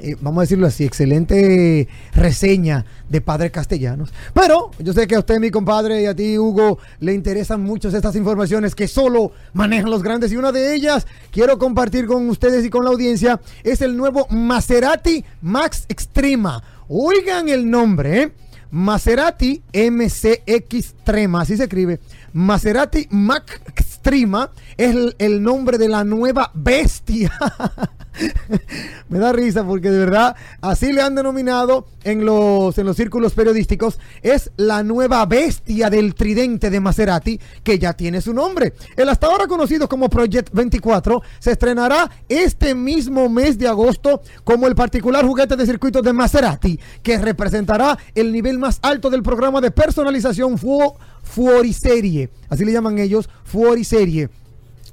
eh, 0.00 0.16
vamos 0.20 0.38
a 0.38 0.42
decirlo 0.42 0.66
así, 0.66 0.84
excelente 0.84 1.88
reseña 2.14 2.84
de 3.08 3.20
Padre 3.20 3.50
Castellanos. 3.50 4.12
Pero 4.32 4.72
yo 4.78 4.92
sé 4.92 5.06
que 5.06 5.14
a 5.14 5.20
usted, 5.20 5.38
mi 5.38 5.50
compadre, 5.50 6.02
y 6.02 6.06
a 6.06 6.16
ti, 6.16 6.36
Hugo, 6.36 6.78
le 6.98 7.14
interesan 7.14 7.62
mucho 7.62 7.88
estas 7.88 8.16
informaciones 8.16 8.74
que 8.74 8.88
solo 8.88 9.32
manejan 9.52 9.90
los 9.90 10.02
grandes. 10.02 10.32
Y 10.32 10.36
una 10.36 10.50
de 10.50 10.74
ellas 10.74 11.06
quiero 11.30 11.58
compartir 11.58 12.06
con 12.06 12.28
ustedes 12.28 12.64
y 12.64 12.70
con 12.70 12.84
la 12.84 12.90
audiencia 12.90 13.40
es 13.62 13.82
el 13.82 13.96
nuevo 13.96 14.26
Maserati 14.30 15.24
Max 15.42 15.84
Extrema. 15.88 16.62
Oigan 16.88 17.48
el 17.48 17.70
nombre, 17.70 18.22
¿eh? 18.22 18.32
Maserati 18.72 19.62
MCX 19.72 20.94
Trema, 21.04 21.42
así 21.42 21.56
se 21.56 21.64
escribe. 21.64 22.00
Maserati 22.32 23.06
Max 23.10 23.60
Extrema 23.66 24.50
es 24.76 24.90
el, 24.90 25.14
el 25.18 25.40
nombre 25.40 25.78
de 25.78 25.88
la 25.88 26.02
nueva 26.02 26.50
bestia. 26.52 27.32
Me 29.08 29.18
da 29.18 29.32
risa 29.32 29.64
porque 29.64 29.90
de 29.90 29.98
verdad 29.98 30.36
así 30.60 30.92
le 30.92 31.02
han 31.02 31.14
denominado 31.14 31.86
en 32.04 32.24
los, 32.24 32.76
en 32.78 32.86
los 32.86 32.96
círculos 32.96 33.34
periodísticos. 33.34 33.98
Es 34.22 34.50
la 34.56 34.82
nueva 34.82 35.24
bestia 35.26 35.90
del 35.90 36.14
tridente 36.14 36.70
de 36.70 36.80
Maserati 36.80 37.40
que 37.62 37.78
ya 37.78 37.92
tiene 37.92 38.20
su 38.20 38.32
nombre. 38.32 38.74
El 38.96 39.08
hasta 39.08 39.26
ahora 39.26 39.46
conocido 39.46 39.88
como 39.88 40.08
Project 40.08 40.50
24 40.52 41.22
se 41.38 41.52
estrenará 41.52 42.10
este 42.28 42.74
mismo 42.74 43.28
mes 43.28 43.58
de 43.58 43.68
agosto 43.68 44.22
como 44.44 44.66
el 44.66 44.74
particular 44.74 45.24
juguete 45.24 45.56
de 45.56 45.66
circuito 45.66 46.02
de 46.02 46.12
Maserati 46.12 46.78
que 47.02 47.18
representará 47.18 47.98
el 48.14 48.32
nivel 48.32 48.58
más 48.58 48.78
alto 48.82 49.10
del 49.10 49.22
programa 49.22 49.60
de 49.60 49.70
personalización 49.70 50.58
Fuo, 50.58 50.96
Fuoriserie. 51.22 52.30
Así 52.48 52.64
le 52.64 52.72
llaman 52.72 52.98
ellos, 52.98 53.28
Fuoriserie. 53.44 54.28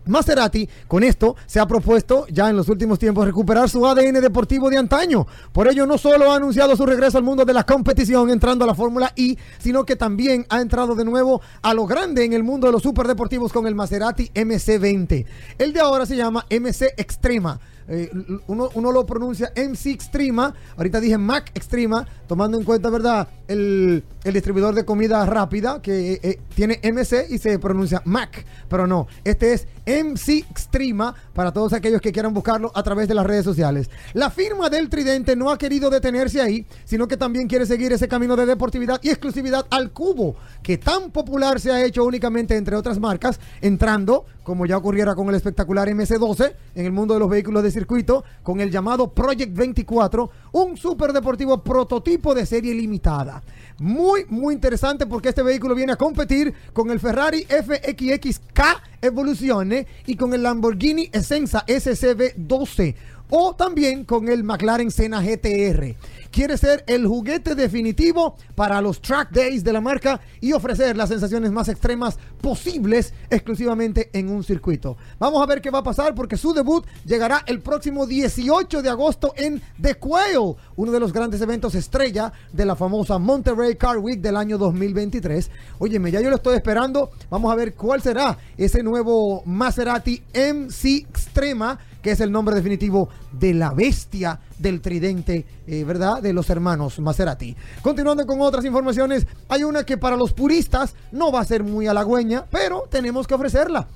Maserati 0.06 0.68
con 0.88 1.04
esto 1.04 1.36
se 1.46 1.60
ha 1.60 1.68
propuesto 1.68 2.26
ya 2.28 2.50
en 2.50 2.56
los 2.58 2.70
últimos 2.70 3.00
tiempos 3.00 3.26
recuperar 3.26 3.70
su 3.70 3.86
ADN 3.86 4.22
deportivo 4.22 4.70
de 4.70 4.78
antaño. 4.78 5.28
Por 5.52 5.68
ello 5.68 5.86
no 5.86 5.98
solo 5.98 6.32
ha 6.32 6.36
anunciado 6.36 6.76
su 6.76 6.86
regreso 6.86 7.18
al 7.18 7.24
mundo 7.24 7.46
de 7.46 7.54
la 7.54 7.66
competición 7.66 8.30
entrando 8.30 8.64
a 8.64 8.68
la 8.68 8.76
Fórmula 8.76 9.12
I, 9.16 9.38
sino 9.60 9.86
que 9.86 9.96
también 9.96 10.46
ha 10.50 10.62
entrado 10.62 10.96
de 10.96 11.06
nuevo 11.06 11.42
a 11.62 11.74
lo 11.74 11.86
grande 11.86 12.26
en 12.26 12.34
el 12.34 12.44
mundo 12.44 12.68
de 12.68 12.74
los 12.74 12.82
superdeportivos 12.82 13.54
con 13.54 13.68
el 13.68 13.76
Maserati 13.76 14.30
MC20. 14.34 15.26
El 15.58 15.74
de 15.74 15.80
ahora 15.80 16.06
se 16.06 16.16
llama 16.16 16.46
MC 16.50 16.94
Extrema. 16.98 17.60
Eh, 17.88 18.10
uno, 18.48 18.70
uno, 18.74 18.92
lo 18.92 19.06
pronuncia 19.06 19.52
MC 19.56 19.88
Extrema, 19.88 20.54
ahorita 20.78 21.00
dije 21.00 21.18
Mac 21.18 21.52
Extrema, 21.54 22.08
tomando 22.28 22.58
en 22.58 22.64
cuenta, 22.64 22.90
¿verdad? 22.90 23.28
El, 23.52 24.04
distribuidor 24.24 24.74
de 24.76 24.86
comida 24.86 25.26
rápida 25.26 25.82
que 25.82 26.14
eh, 26.14 26.20
eh, 26.24 26.40
tiene 26.56 26.80
MC 26.84 27.28
y 27.30 27.38
se 27.38 27.60
pronuncia 27.60 28.02
Mac, 28.06 28.46
pero 28.70 28.88
no, 28.88 29.08
este 29.24 29.54
es 29.54 29.68
MC 29.86 30.46
Extrema 30.50 31.16
para 31.34 31.52
todos 31.52 31.74
aquellos 31.74 32.02
que 32.02 32.12
quieran 32.12 32.34
buscarlo 32.34 32.72
a 32.76 32.84
través 32.84 33.08
de 33.08 33.16
las 33.16 33.26
redes 33.26 33.44
sociales. 33.44 33.90
La 34.14 34.30
firma 34.30 34.70
del 34.70 34.90
Tridente 34.90 35.36
no 35.36 35.50
ha 35.50 35.58
querido 35.58 35.90
detenerse 35.90 36.40
ahí, 36.40 36.66
sino 36.86 37.08
que 37.08 37.18
también 37.18 37.48
quiere 37.48 37.66
seguir 37.66 37.92
ese 37.92 38.08
camino 38.08 38.36
de 38.36 38.46
deportividad 38.46 39.00
y 39.02 39.10
exclusividad 39.10 39.66
al 39.70 39.92
cubo, 39.92 40.36
que 40.62 40.78
tan 40.78 41.12
popular 41.12 41.60
se 41.60 41.72
ha 41.72 41.84
hecho 41.84 42.06
únicamente 42.06 42.56
entre 42.56 42.76
otras 42.76 43.00
marcas, 43.00 43.40
entrando, 43.62 44.26
como 44.44 44.66
ya 44.66 44.78
ocurriera 44.78 45.16
con 45.16 45.28
el 45.30 45.36
espectacular 45.36 45.90
MC12 45.90 46.54
en 46.76 46.86
el 46.86 46.92
mundo 46.92 47.16
de 47.16 47.20
los 47.20 47.30
vehículos 47.30 47.64
de 47.64 47.72
circuito, 47.72 48.24
con 48.44 48.62
el 48.62 48.72
llamado 48.72 49.12
Project 49.12 49.56
24, 49.56 50.30
un 50.54 50.78
superdeportivo 50.78 51.64
prototipo 51.64 52.34
de 52.34 52.46
serie 52.46 52.74
limitada. 52.74 53.41
Muy, 53.80 54.26
muy 54.30 54.54
interesante 54.54 55.08
porque 55.08 55.30
este 55.30 55.42
vehículo 55.42 55.74
viene 55.74 55.94
a 55.94 55.96
competir 55.96 56.54
con 56.74 56.92
el 56.92 57.00
Ferrari 57.00 57.46
FXXK 57.46 58.62
Evoluzione 59.02 59.88
y 60.06 60.16
con 60.16 60.34
el 60.34 60.44
Lamborghini 60.44 61.10
Essenza 61.12 61.66
SCV 61.68 62.34
12 62.36 62.96
o 63.32 63.56
también 63.56 64.04
con 64.04 64.28
el 64.28 64.44
McLaren 64.44 64.92
Senna 64.92 65.22
GTR. 65.22 65.96
Quiere 66.32 66.58
ser 66.58 66.84
el 66.86 67.08
juguete 67.08 67.56
definitivo 67.56 68.36
para 68.56 68.82
los 68.82 69.02
track 69.02 69.32
days 69.32 69.64
de 69.64 69.74
la 69.74 69.82
marca 69.82 70.22
y 70.40 70.54
ofrecer 70.54 70.96
las 70.96 71.10
sensaciones 71.10 71.52
más 71.52 71.70
extremas 71.70 72.20
posibles 72.42 73.14
exclusivamente 73.30 74.10
en 74.14 74.30
un 74.30 74.44
circuito. 74.44 74.98
Vamos 75.18 75.42
a 75.42 75.46
ver 75.46 75.62
qué 75.62 75.72
va 75.72 75.80
a 75.80 75.84
pasar 75.84 76.14
porque 76.14 76.38
su 76.38 76.54
debut 76.54 76.86
llegará 77.06 77.44
el 77.48 77.62
próximo 77.62 78.06
18 78.06 78.82
de 78.82 78.90
agosto 78.90 79.34
en 79.38 79.62
The 79.82 79.96
Quail, 79.96 80.56
uno 80.76 80.92
de 80.92 81.00
los 81.00 81.14
grandes 81.14 81.42
eventos 81.42 81.76
estrella 81.76 82.34
de 82.52 82.66
la 82.66 82.76
famosa 82.76 83.18
Monterrey 83.18 83.76
Car 83.76 83.98
Week 83.98 84.20
del 84.20 84.36
año 84.36 84.58
2023. 84.58 85.50
Óyeme, 85.80 86.12
ya 86.12 86.20
yo 86.20 86.30
lo 86.30 86.36
estoy 86.36 86.56
esperando. 86.58 87.12
Vamos 87.30 87.52
a 87.52 87.56
ver 87.56 87.74
cuál 87.76 88.02
será 88.02 88.38
ese 88.58 88.84
nuevo 88.84 89.44
Maserati 89.46 90.22
MC 90.34 91.08
Extrema 91.10 91.80
que 92.02 92.12
es 92.12 92.20
el 92.20 92.32
nombre 92.32 92.56
definitivo 92.56 93.10
de 93.32 93.54
la 93.54 93.72
bestia 93.72 94.40
del 94.58 94.82
tridente, 94.82 95.46
eh, 95.68 95.84
¿verdad? 95.84 96.22
De 96.22 96.34
los 96.34 96.50
hermanos 96.50 97.00
Maserati. 97.00 97.56
Continuando 97.82 98.26
con 98.26 98.42
otras 98.42 98.66
informaciones, 98.66 99.28
hay 99.48 99.64
una 99.64 99.86
que 99.86 99.98
para 99.98 100.16
los 100.16 100.34
puristas 100.34 100.96
no 101.12 101.32
va 101.32 101.42
a 101.42 101.46
ser 101.46 101.64
muy 101.64 101.88
halagüeña, 101.88 102.46
pero 102.50 102.88
tenemos 102.90 103.28
que 103.28 103.36
ofrecerla. 103.36 103.88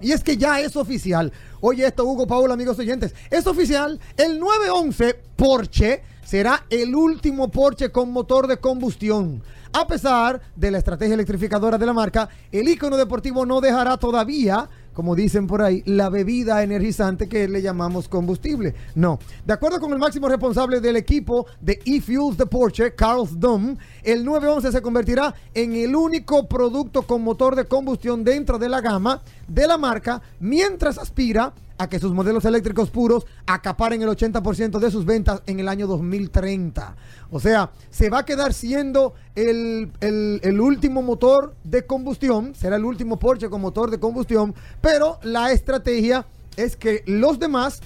Y 0.00 0.12
es 0.12 0.22
que 0.22 0.36
ya 0.36 0.60
es 0.60 0.76
oficial. 0.76 1.32
Oye 1.60 1.86
esto, 1.86 2.04
Hugo 2.04 2.26
Paul, 2.26 2.52
amigos 2.52 2.78
oyentes. 2.78 3.14
Es 3.30 3.46
oficial, 3.46 3.98
el 4.16 4.38
911 4.38 5.14
Porsche 5.36 6.02
será 6.24 6.64
el 6.68 6.94
último 6.94 7.50
Porsche 7.50 7.90
con 7.90 8.10
motor 8.10 8.46
de 8.46 8.58
combustión. 8.58 9.42
A 9.72 9.86
pesar 9.86 10.40
de 10.54 10.70
la 10.70 10.78
estrategia 10.78 11.14
electrificadora 11.14 11.78
de 11.78 11.86
la 11.86 11.92
marca, 11.92 12.28
el 12.50 12.68
icono 12.68 12.96
deportivo 12.96 13.44
no 13.44 13.60
dejará 13.60 13.96
todavía 13.96 14.68
como 14.96 15.14
dicen 15.14 15.46
por 15.46 15.60
ahí, 15.60 15.82
la 15.84 16.08
bebida 16.08 16.62
energizante 16.62 17.28
que 17.28 17.46
le 17.48 17.60
llamamos 17.60 18.08
combustible. 18.08 18.74
No. 18.94 19.18
De 19.44 19.52
acuerdo 19.52 19.78
con 19.78 19.92
el 19.92 19.98
máximo 19.98 20.26
responsable 20.26 20.80
del 20.80 20.96
equipo 20.96 21.46
de 21.60 21.78
eFuels 21.84 22.38
de 22.38 22.46
Porsche, 22.46 22.94
Carl 22.94 23.28
Dum, 23.38 23.76
el 24.02 24.24
911 24.24 24.72
se 24.72 24.80
convertirá 24.80 25.34
en 25.52 25.74
el 25.74 25.94
único 25.94 26.48
producto 26.48 27.02
con 27.02 27.20
motor 27.22 27.54
de 27.56 27.66
combustión 27.66 28.24
dentro 28.24 28.58
de 28.58 28.70
la 28.70 28.80
gama 28.80 29.20
de 29.46 29.66
la 29.66 29.76
marca, 29.76 30.22
mientras 30.40 30.96
aspira 30.96 31.52
que 31.88 31.98
sus 31.98 32.12
modelos 32.12 32.44
eléctricos 32.44 32.90
puros 32.90 33.26
acaparen 33.46 34.02
el 34.02 34.08
80% 34.08 34.78
de 34.78 34.90
sus 34.90 35.04
ventas 35.04 35.42
en 35.46 35.60
el 35.60 35.68
año 35.68 35.86
2030. 35.86 36.96
O 37.30 37.40
sea, 37.40 37.70
se 37.90 38.10
va 38.10 38.20
a 38.20 38.24
quedar 38.24 38.54
siendo 38.54 39.14
el, 39.34 39.90
el, 40.00 40.60
último 40.60 41.02
motor 41.02 41.54
de 41.64 41.86
combustión, 41.86 42.54
será 42.54 42.76
el 42.76 42.84
último 42.84 43.18
Porsche 43.18 43.50
con 43.50 43.60
motor 43.60 43.90
de 43.90 44.00
combustión, 44.00 44.54
pero 44.80 45.18
la 45.22 45.52
estrategia 45.52 46.26
es 46.56 46.76
que 46.76 47.02
los 47.06 47.38
demás 47.38 47.80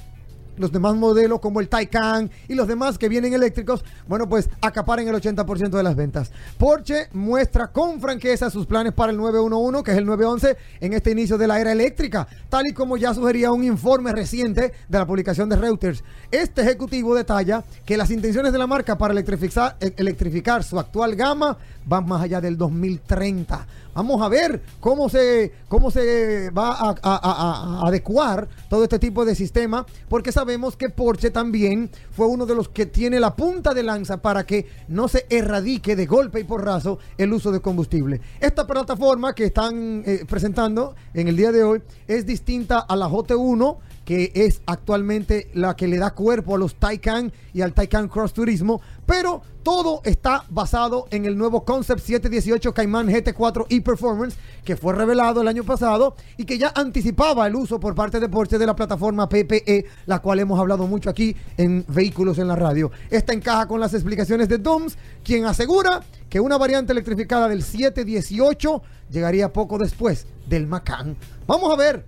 los 0.61 0.71
demás 0.71 0.95
modelos 0.95 1.41
como 1.41 1.61
el 1.61 1.69
Taycan 1.69 2.31
y 2.47 2.55
los 2.55 2.69
demás 2.69 2.99
que 2.99 3.09
vienen 3.09 3.33
eléctricos, 3.33 3.85
bueno, 4.07 4.29
pues 4.29 4.49
acaparen 4.61 5.09
el 5.09 5.15
80% 5.15 5.71
de 5.71 5.83
las 5.83 5.97
ventas. 5.97 6.31
Porsche 6.59 7.09
muestra 7.13 7.69
con 7.69 8.01
franqueza 8.01 8.51
sus 8.51 8.67
planes 8.67 8.93
para 8.93 9.11
el 9.11 9.19
911, 9.19 9.83
que 9.83 9.93
es 9.93 9.99
el 9.99 10.07
911, 10.07 10.57
en 10.81 10.93
este 10.93 11.11
inicio 11.11 11.39
de 11.39 11.47
la 11.47 11.61
era 11.61 11.73
eléctrica, 11.73 12.29
tal 12.49 12.67
y 12.67 12.73
como 12.73 12.97
ya 12.97 13.15
sugería 13.15 13.51
un 13.51 13.65
informe 13.65 14.13
reciente 14.13 14.73
de 14.89 14.99
la 14.99 15.07
publicación 15.07 15.49
de 15.49 15.57
Reuters. 15.57 16.05
Este 16.31 16.63
ejecutivo 16.63 17.15
detalla 17.15 17.65
que 17.85 17.97
las 17.97 18.11
intenciones 18.11 18.53
de 18.53 18.59
la 18.59 18.67
marca 18.67 18.99
para 18.99 19.13
electrificar, 19.13 19.77
electrificar 19.81 20.63
su 20.63 20.79
actual 20.79 21.17
gama 21.17 21.57
van 21.87 22.07
más 22.07 22.23
allá 22.23 22.41
del 22.41 22.57
2030. 22.57 23.67
Vamos 23.95 24.23
a 24.23 24.29
ver 24.29 24.63
cómo 24.79 25.09
se, 25.09 25.53
cómo 25.69 25.91
se 25.91 26.51
va 26.51 26.73
a, 26.73 26.95
a, 27.03 27.87
adecuar 27.87 28.49
todo 28.69 28.85
este 28.85 28.99
tipo 28.99 29.25
de 29.25 29.35
sistema, 29.35 29.85
porque 30.09 30.31
sabemos 30.31 30.50
que 30.77 30.91
Porsche 30.91 31.31
también 31.31 31.91
fue 32.11 32.27
uno 32.27 32.45
de 32.45 32.55
los 32.55 32.69
que 32.69 32.87
tiene 32.87 33.21
la 33.21 33.37
punta 33.37 33.73
de 33.73 33.83
lanza 33.83 34.21
para 34.21 34.45
que 34.45 34.67
no 34.89 35.07
se 35.07 35.27
erradique 35.31 35.95
de 35.95 36.07
golpe 36.07 36.41
y 36.41 36.45
porrazo 36.45 36.99
el 37.17 37.33
uso 37.33 37.53
de 37.53 37.61
combustible. 37.61 38.21
Esta 38.41 38.67
plataforma 38.67 39.33
que 39.33 39.45
están 39.45 40.03
eh, 40.05 40.25
presentando 40.29 40.97
en 41.15 41.29
el 41.29 41.37
día 41.37 41.53
de 41.53 41.63
hoy 41.63 41.83
es 42.09 42.27
distinta 42.27 42.81
a 42.81 42.97
la 42.97 43.09
JT1 43.09 43.77
que 44.11 44.33
es 44.35 44.61
actualmente 44.67 45.53
la 45.55 45.77
que 45.77 45.87
le 45.87 45.97
da 45.97 46.15
cuerpo 46.15 46.57
a 46.57 46.59
los 46.59 46.75
Taycan 46.75 47.33
y 47.55 47.61
al 47.61 47.73
Taycan 47.73 48.09
Cross 48.09 48.33
Turismo, 48.33 48.81
pero 49.07 49.41
todo 49.63 50.01
está 50.03 50.45
basado 50.49 51.07
en 51.13 51.27
el 51.27 51.39
nuevo 51.39 51.65
Concept 51.65 52.01
718 52.01 52.75
Cayman 52.75 53.07
GT4 53.07 53.67
e-Performance 53.69 54.37
que 54.65 54.75
fue 54.75 54.97
revelado 54.97 55.43
el 55.43 55.47
año 55.47 55.63
pasado 55.63 56.17
y 56.37 56.45
que 56.45 56.59
ya 56.59 56.73
anticipaba 56.75 57.47
el 57.47 57.55
uso 57.55 57.79
por 57.79 57.95
parte 57.95 58.19
de 58.19 58.29
Porsche 58.29 58.59
de 58.59 58.67
la 58.67 58.75
plataforma 58.75 59.29
PPE, 59.29 59.87
la 60.07 60.19
cual 60.19 60.41
hemos 60.41 60.59
hablado 60.59 60.89
mucho 60.89 61.09
aquí 61.09 61.37
en 61.57 61.85
Vehículos 61.87 62.39
en 62.39 62.49
la 62.49 62.57
Radio. 62.57 62.91
Esta 63.11 63.33
encaja 63.33 63.69
con 63.69 63.79
las 63.79 63.95
explicaciones 63.95 64.49
de 64.49 64.59
Doms, 64.59 64.99
quien 65.23 65.45
asegura 65.45 66.03
que 66.29 66.41
una 66.41 66.59
variante 66.59 66.91
electrificada 66.91 67.47
del 67.49 67.63
718 67.63 68.83
llegaría 69.09 69.53
poco 69.53 69.79
después 69.79 70.27
del 70.49 70.67
Macan. 70.67 71.17
Vamos 71.47 71.73
a 71.73 71.77
ver 71.77 72.05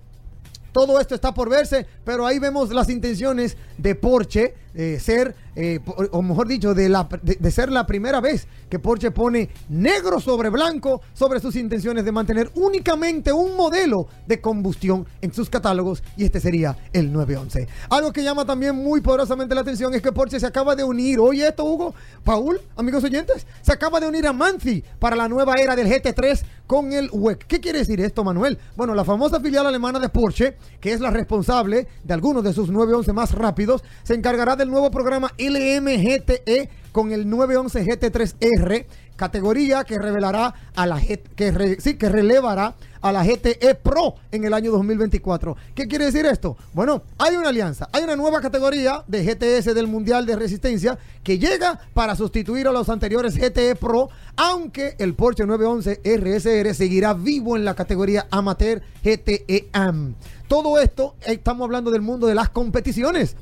todo 0.73 0.99
esto 0.99 1.15
está 1.15 1.33
por 1.33 1.49
verse, 1.49 1.85
pero 2.03 2.25
ahí 2.25 2.39
vemos 2.39 2.71
las 2.71 2.89
intenciones 2.89 3.55
de 3.77 3.95
Porsche 3.95 4.55
eh, 4.75 4.99
ser, 4.99 5.35
eh, 5.55 5.79
o 6.11 6.21
mejor 6.21 6.47
dicho, 6.47 6.73
de, 6.73 6.89
la, 6.89 7.07
de, 7.21 7.35
de, 7.35 7.51
ser 7.51 7.71
la 7.71 7.85
primera 7.85 8.21
vez 8.21 8.47
que 8.69 8.79
Porsche 8.79 9.11
pone 9.11 9.49
negro 9.69 10.19
sobre 10.19 10.49
blanco 10.49 11.01
sobre 11.13 11.39
sus 11.39 11.55
intenciones 11.55 12.05
de 12.05 12.11
mantener 12.11 12.49
únicamente 12.55 13.31
un 13.31 13.55
modelo 13.55 14.07
de 14.27 14.41
combustión 14.41 15.05
en 15.21 15.33
sus 15.33 15.49
catálogos 15.49 16.03
y 16.17 16.25
este 16.25 16.39
sería 16.39 16.75
el 16.91 17.11
911. 17.11 17.67
Algo 17.89 18.11
que 18.11 18.23
llama 18.23 18.45
también 18.45 18.75
muy 18.75 19.01
poderosamente 19.01 19.53
la 19.55 19.61
atención 19.61 19.93
es 19.93 20.01
que 20.01 20.11
Porsche 20.11 20.39
se 20.39 20.47
acaba 20.47 20.75
de 20.75 20.83
unir, 20.83 21.19
oye 21.19 21.47
esto 21.47 21.65
Hugo, 21.65 21.93
Paul, 22.23 22.59
amigos 22.75 23.03
oyentes, 23.03 23.45
se 23.61 23.71
acaba 23.71 23.99
de 23.99 24.07
unir 24.07 24.25
a 24.27 24.33
Manzi 24.33 24.83
para 24.99 25.15
la 25.15 25.27
nueva 25.27 25.55
era 25.55 25.75
del 25.75 25.87
GT3 25.87 26.43
con 26.67 26.93
el 26.93 27.09
WEC. 27.11 27.45
¿Qué 27.45 27.59
quiere 27.59 27.79
decir 27.79 27.99
esto, 28.01 28.23
Manuel? 28.23 28.57
Bueno, 28.75 28.95
la 28.95 29.03
famosa 29.03 29.39
filial 29.39 29.67
alemana 29.67 29.99
de 29.99 30.09
Porsche, 30.09 30.55
que 30.79 30.93
es 30.93 30.99
la 31.01 31.11
responsable 31.11 31.87
de 32.03 32.13
algunos 32.13 32.43
de 32.43 32.53
sus 32.53 32.69
911 32.69 33.13
más 33.13 33.31
rápidos, 33.33 33.83
se 34.03 34.13
encargará 34.13 34.55
del 34.63 34.71
nuevo 34.71 34.89
programa 34.91 35.29
LMGTE 35.37 36.69
con 36.93 37.11
el 37.11 37.29
911 37.29 37.85
GT3R, 37.85 38.85
categoría 39.17 39.83
que 39.83 39.99
revelará 39.99 40.53
a 40.73 40.85
la 40.85 41.01
que, 41.01 41.77
sí, 41.81 41.95
que 41.95 42.07
relevará 42.07 42.75
a 43.01 43.11
la 43.11 43.25
GTE 43.25 43.75
Pro 43.75 44.15
en 44.31 44.45
el 44.45 44.53
año 44.53 44.71
2024. 44.71 45.57
¿Qué 45.75 45.89
quiere 45.89 46.05
decir 46.05 46.25
esto? 46.25 46.55
Bueno, 46.71 47.03
hay 47.17 47.35
una 47.35 47.49
alianza, 47.49 47.89
hay 47.91 48.03
una 48.05 48.15
nueva 48.15 48.39
categoría 48.39 49.03
de 49.05 49.25
GTS 49.25 49.75
del 49.75 49.87
Mundial 49.87 50.25
de 50.25 50.37
Resistencia 50.37 50.97
que 51.25 51.37
llega 51.37 51.81
para 51.93 52.15
sustituir 52.15 52.65
a 52.69 52.71
los 52.71 52.87
anteriores 52.87 53.35
GTE 53.35 53.75
Pro, 53.75 54.07
aunque 54.37 54.95
el 54.97 55.13
Porsche 55.13 55.45
911 55.45 55.99
RSR 56.05 56.73
seguirá 56.73 57.13
vivo 57.13 57.57
en 57.57 57.65
la 57.65 57.75
categoría 57.75 58.27
Amateur 58.31 58.81
GTE 59.03 59.67
AM. 59.73 60.15
Todo 60.47 60.79
esto, 60.79 61.15
estamos 61.25 61.65
hablando 61.65 61.91
del 61.91 62.01
mundo 62.01 62.27
de 62.27 62.35
las 62.35 62.47
competiciones 62.47 63.35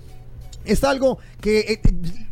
es 0.66 0.84
algo 0.84 1.20
que 1.40 1.60
eh, 1.60 1.82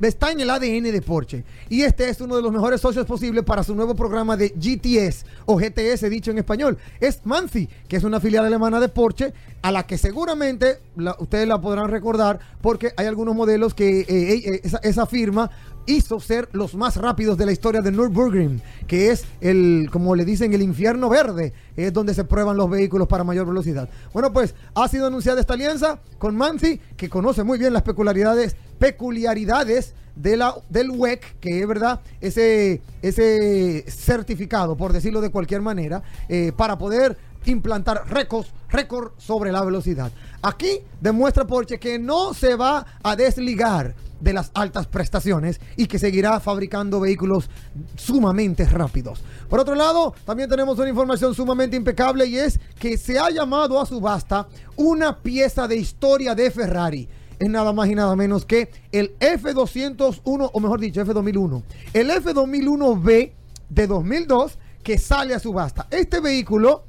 está 0.01 0.31
en 0.31 0.39
el 0.39 0.49
ADN 0.49 0.83
de 0.83 1.01
Porsche. 1.01 1.43
Y 1.69 1.81
este 1.81 2.09
es 2.09 2.21
uno 2.21 2.35
de 2.35 2.41
los 2.41 2.51
mejores 2.51 2.81
socios 2.81 3.05
posibles 3.05 3.43
para 3.43 3.63
su 3.63 3.75
nuevo 3.75 3.95
programa 3.95 4.37
de 4.37 4.49
GTS 4.49 5.25
o 5.45 5.57
GTS, 5.57 6.09
dicho 6.09 6.31
en 6.31 6.37
español. 6.37 6.77
Es 6.99 7.21
Manzi, 7.25 7.67
que 7.87 7.97
es 7.97 8.03
una 8.03 8.19
filial 8.19 8.45
alemana 8.45 8.79
de 8.79 8.89
Porsche, 8.89 9.33
a 9.61 9.71
la 9.71 9.85
que 9.85 9.97
seguramente 9.97 10.79
la, 10.95 11.15
ustedes 11.19 11.47
la 11.47 11.59
podrán 11.59 11.89
recordar 11.89 12.39
porque 12.61 12.93
hay 12.95 13.07
algunos 13.07 13.35
modelos 13.35 13.73
que 13.73 14.01
eh, 14.01 14.07
eh, 14.09 14.61
esa, 14.83 15.05
firma 15.05 15.49
hizo 15.89 16.19
ser 16.19 16.49
los 16.51 16.75
más 16.75 16.97
rápidos 16.97 17.37
de 17.37 17.47
la 17.47 17.51
historia 17.51 17.81
de 17.81 17.91
Nürburgring, 17.91 18.61
que 18.87 19.09
es 19.09 19.25
el, 19.41 19.89
como 19.91 20.15
le 20.15 20.23
dicen, 20.23 20.53
el 20.53 20.61
infierno 20.61 21.09
verde, 21.09 21.51
es 21.75 21.91
donde 21.91 22.13
se 22.13 22.23
prueban 22.23 22.57
los 22.57 22.69
vehículos 22.69 23.07
para 23.07 23.23
mayor 23.23 23.47
velocidad. 23.47 23.89
Bueno, 24.13 24.31
pues 24.31 24.53
ha 24.75 24.87
sido 24.87 25.07
anunciada 25.07 25.41
esta 25.41 25.55
alianza 25.55 25.99
con 26.19 26.35
Manzi, 26.35 26.79
que 26.95 27.09
conoce 27.09 27.43
muy 27.43 27.57
bien 27.57 27.73
las 27.73 27.81
peculiaridades, 27.81 28.55
peculiaridades 28.77 29.95
de 30.15 30.37
la, 30.37 30.55
del 30.69 30.91
WEC, 30.91 31.39
que 31.39 31.59
es 31.61 31.67
verdad, 31.67 32.01
ese, 32.21 32.81
ese 33.01 33.83
certificado, 33.87 34.77
por 34.77 34.93
decirlo 34.93 35.21
de 35.21 35.31
cualquier 35.31 35.61
manera, 35.61 36.03
eh, 36.27 36.51
para 36.55 36.77
poder 36.77 37.17
implantar 37.45 38.03
récords, 38.09 38.51
récord 38.69 39.13
sobre 39.17 39.51
la 39.51 39.63
velocidad. 39.63 40.11
Aquí 40.41 40.81
demuestra 41.01 41.47
Porsche 41.47 41.79
que 41.79 41.97
no 41.97 42.33
se 42.33 42.55
va 42.55 42.85
a 43.01 43.15
desligar 43.15 43.95
de 44.19 44.33
las 44.33 44.51
altas 44.53 44.87
prestaciones 44.87 45.59
y 45.75 45.87
que 45.87 45.99
seguirá 45.99 46.39
fabricando 46.39 46.99
vehículos 46.99 47.49
sumamente 47.95 48.65
rápidos. 48.65 49.21
Por 49.49 49.59
otro 49.59 49.75
lado, 49.75 50.13
también 50.25 50.49
tenemos 50.49 50.77
una 50.77 50.89
información 50.89 51.33
sumamente 51.33 51.75
impecable 51.75 52.25
y 52.25 52.37
es 52.37 52.59
que 52.79 52.97
se 52.97 53.19
ha 53.19 53.29
llamado 53.29 53.79
a 53.79 53.85
subasta 53.85 54.47
una 54.75 55.17
pieza 55.17 55.67
de 55.67 55.77
historia 55.77 56.35
de 56.35 56.51
Ferrari. 56.51 57.07
Es 57.39 57.49
nada 57.49 57.71
más 57.71 57.87
y 57.89 57.95
nada 57.95 58.15
menos 58.15 58.45
que 58.45 58.69
el 58.91 59.17
F201, 59.19 60.49
o 60.53 60.59
mejor 60.59 60.79
dicho, 60.79 61.01
F2001. 61.05 61.63
El 61.93 62.09
F2001B 62.09 63.31
de 63.69 63.87
2002 63.87 64.57
que 64.83 64.97
sale 64.97 65.33
a 65.33 65.39
subasta. 65.39 65.87
Este 65.89 66.19
vehículo 66.19 66.83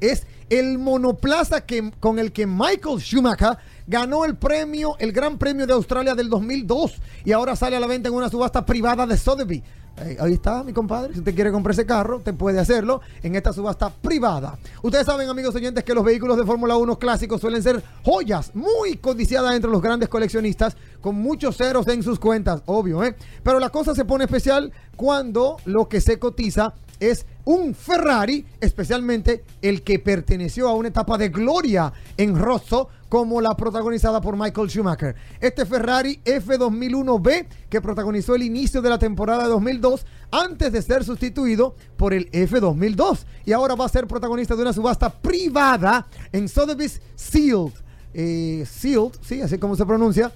es 0.00 0.26
el 0.50 0.78
monoplaza 0.78 1.64
que, 1.64 1.90
con 2.00 2.18
el 2.18 2.32
que 2.32 2.46
Michael 2.46 3.00
Schumacher 3.00 3.58
ganó 3.88 4.24
el 4.24 4.36
premio, 4.36 4.96
el 4.98 5.12
Gran 5.12 5.38
Premio 5.38 5.66
de 5.66 5.72
Australia 5.72 6.14
del 6.14 6.28
2002 6.28 7.00
y 7.24 7.32
ahora 7.32 7.56
sale 7.56 7.76
a 7.76 7.80
la 7.80 7.86
venta 7.86 8.08
en 8.08 8.14
una 8.14 8.28
subasta 8.28 8.64
privada 8.64 9.06
de 9.06 9.16
Sotheby. 9.16 9.62
Eh, 10.00 10.16
ahí 10.20 10.34
está, 10.34 10.62
mi 10.62 10.72
compadre. 10.72 11.12
Si 11.12 11.18
usted 11.18 11.34
quiere 11.34 11.50
comprar 11.50 11.72
ese 11.72 11.86
carro, 11.86 12.20
te 12.20 12.32
puede 12.32 12.60
hacerlo 12.60 13.00
en 13.22 13.34
esta 13.34 13.52
subasta 13.52 13.90
privada. 13.90 14.58
Ustedes 14.82 15.06
saben, 15.06 15.28
amigos 15.28 15.54
oyentes, 15.54 15.82
que 15.82 15.94
los 15.94 16.04
vehículos 16.04 16.36
de 16.36 16.44
Fórmula 16.44 16.76
1 16.76 16.98
clásicos 16.98 17.40
suelen 17.40 17.62
ser 17.62 17.82
joyas 18.04 18.54
muy 18.54 18.98
codiciadas 18.98 19.56
entre 19.56 19.70
los 19.70 19.82
grandes 19.82 20.08
coleccionistas, 20.08 20.76
con 21.00 21.16
muchos 21.16 21.56
ceros 21.56 21.88
en 21.88 22.02
sus 22.02 22.20
cuentas, 22.20 22.62
obvio, 22.66 23.02
¿eh? 23.02 23.16
Pero 23.42 23.58
la 23.58 23.70
cosa 23.70 23.94
se 23.94 24.04
pone 24.04 24.24
especial 24.24 24.70
cuando 24.96 25.56
lo 25.64 25.88
que 25.88 26.00
se 26.00 26.18
cotiza 26.18 26.74
es 27.00 27.26
un 27.44 27.74
Ferrari, 27.74 28.44
especialmente 28.60 29.44
el 29.62 29.82
que 29.82 29.98
perteneció 29.98 30.68
a 30.68 30.74
una 30.74 30.88
etapa 30.88 31.16
de 31.16 31.28
gloria 31.28 31.92
en 32.16 32.38
Rosso, 32.38 32.88
como 33.08 33.40
la 33.40 33.56
protagonizada 33.56 34.20
por 34.20 34.36
Michael 34.36 34.68
Schumacher. 34.68 35.16
Este 35.40 35.64
Ferrari 35.64 36.20
F2001B, 36.24 37.46
que 37.68 37.80
protagonizó 37.80 38.34
el 38.34 38.42
inicio 38.42 38.82
de 38.82 38.90
la 38.90 38.98
temporada 38.98 39.44
de 39.44 39.50
2002, 39.50 40.06
antes 40.30 40.72
de 40.72 40.82
ser 40.82 41.04
sustituido 41.04 41.74
por 41.96 42.12
el 42.12 42.30
F2002. 42.30 43.24
Y 43.46 43.52
ahora 43.52 43.74
va 43.74 43.86
a 43.86 43.88
ser 43.88 44.06
protagonista 44.06 44.54
de 44.54 44.62
una 44.62 44.72
subasta 44.72 45.10
privada 45.10 46.06
en 46.32 46.48
Sotheby's 46.48 47.00
Sealed. 47.14 47.72
Eh, 48.14 48.66
Sealed, 48.70 49.12
sí, 49.22 49.40
así 49.40 49.58
como 49.58 49.76
se 49.76 49.86
pronuncia. 49.86 50.32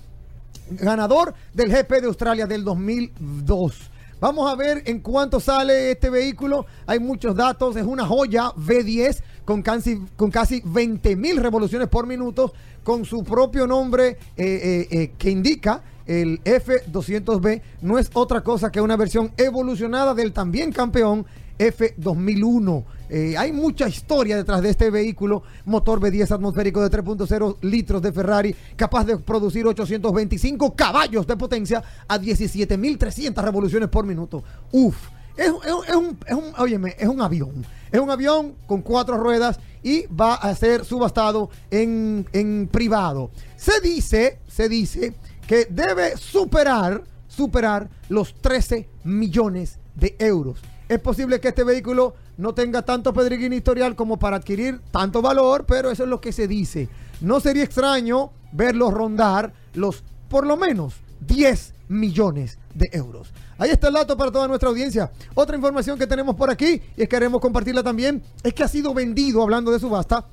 Ganador 0.70 1.34
del 1.52 1.70
GP 1.70 2.00
de 2.00 2.06
Australia 2.06 2.46
del 2.46 2.64
2002. 2.64 3.91
Vamos 4.22 4.48
a 4.48 4.54
ver 4.54 4.84
en 4.86 5.00
cuánto 5.00 5.40
sale 5.40 5.90
este 5.90 6.08
vehículo. 6.08 6.64
Hay 6.86 7.00
muchos 7.00 7.34
datos. 7.34 7.74
Es 7.74 7.82
una 7.82 8.06
joya 8.06 8.52
V10 8.54 9.20
con 9.44 9.62
casi, 9.62 10.00
con 10.14 10.30
casi 10.30 10.62
20 10.64 11.16
mil 11.16 11.38
revoluciones 11.38 11.88
por 11.88 12.06
minuto, 12.06 12.52
con 12.84 13.04
su 13.04 13.24
propio 13.24 13.66
nombre 13.66 14.10
eh, 14.10 14.16
eh, 14.36 14.88
eh, 14.92 15.12
que 15.18 15.28
indica 15.28 15.82
el 16.06 16.40
F200B. 16.44 17.62
No 17.80 17.98
es 17.98 18.12
otra 18.14 18.42
cosa 18.42 18.70
que 18.70 18.80
una 18.80 18.96
versión 18.96 19.32
evolucionada 19.36 20.14
del 20.14 20.32
también 20.32 20.70
campeón 20.70 21.26
F2001. 21.58 22.84
Eh, 23.10 23.36
hay 23.36 23.52
mucha 23.52 23.88
historia 23.88 24.36
detrás 24.36 24.62
de 24.62 24.70
este 24.70 24.90
vehículo, 24.90 25.42
motor 25.66 26.00
V10 26.00 26.30
atmosférico 26.30 26.82
de 26.86 26.90
3.0 27.02 27.56
litros 27.62 28.00
de 28.00 28.10
Ferrari, 28.12 28.54
capaz 28.76 29.04
de 29.04 29.18
producir 29.18 29.66
825 29.66 30.74
caballos 30.74 31.26
de 31.26 31.36
potencia 31.36 31.82
a 32.08 32.18
17.300 32.18 33.34
revoluciones 33.42 33.88
por 33.90 34.06
minuto. 34.06 34.42
Uf, 34.72 34.96
es, 35.36 35.50
un, 35.94 36.16
es 36.26 36.34
un- 36.34 36.52
óyeme, 36.58 36.96
es 36.98 37.08
un 37.08 37.20
avión. 37.20 37.64
Es 37.90 38.00
un 38.00 38.10
avión 38.10 38.54
con 38.66 38.80
cuatro 38.80 39.18
ruedas 39.18 39.60
y 39.82 40.06
va 40.06 40.34
a 40.34 40.54
ser 40.54 40.84
subastado 40.86 41.50
en, 41.70 42.26
en 42.32 42.68
privado. 42.72 43.30
Se 43.56 43.80
dice, 43.80 44.38
se 44.48 44.70
dice 44.70 45.12
que 45.46 45.66
debe 45.68 46.16
superar, 46.16 47.02
superar 47.28 47.90
los 48.08 48.34
13 48.40 48.88
millones 49.04 49.78
de 49.94 50.16
euros. 50.18 50.58
Es 50.92 51.00
posible 51.00 51.40
que 51.40 51.48
este 51.48 51.64
vehículo 51.64 52.14
no 52.36 52.52
tenga 52.52 52.82
tanto 52.82 53.14
pedreguín 53.14 53.54
historial 53.54 53.96
como 53.96 54.18
para 54.18 54.36
adquirir 54.36 54.78
tanto 54.90 55.22
valor, 55.22 55.64
pero 55.64 55.90
eso 55.90 56.02
es 56.02 56.08
lo 56.10 56.20
que 56.20 56.32
se 56.32 56.46
dice. 56.46 56.86
No 57.22 57.40
sería 57.40 57.64
extraño 57.64 58.30
verlo 58.52 58.90
rondar 58.90 59.54
los 59.72 60.04
por 60.28 60.46
lo 60.46 60.58
menos 60.58 60.96
10 61.26 61.72
millones 61.88 62.58
de 62.74 62.90
euros. 62.92 63.32
Ahí 63.56 63.70
está 63.70 63.88
el 63.88 63.94
dato 63.94 64.18
para 64.18 64.30
toda 64.30 64.46
nuestra 64.48 64.68
audiencia. 64.68 65.10
Otra 65.32 65.56
información 65.56 65.98
que 65.98 66.06
tenemos 66.06 66.36
por 66.36 66.50
aquí 66.50 66.82
y 66.94 67.06
queremos 67.06 67.40
compartirla 67.40 67.82
también 67.82 68.22
es 68.42 68.52
que 68.52 68.62
ha 68.62 68.68
sido 68.68 68.92
vendido, 68.92 69.42
hablando 69.42 69.70
de 69.70 69.80
subasta, 69.80 70.26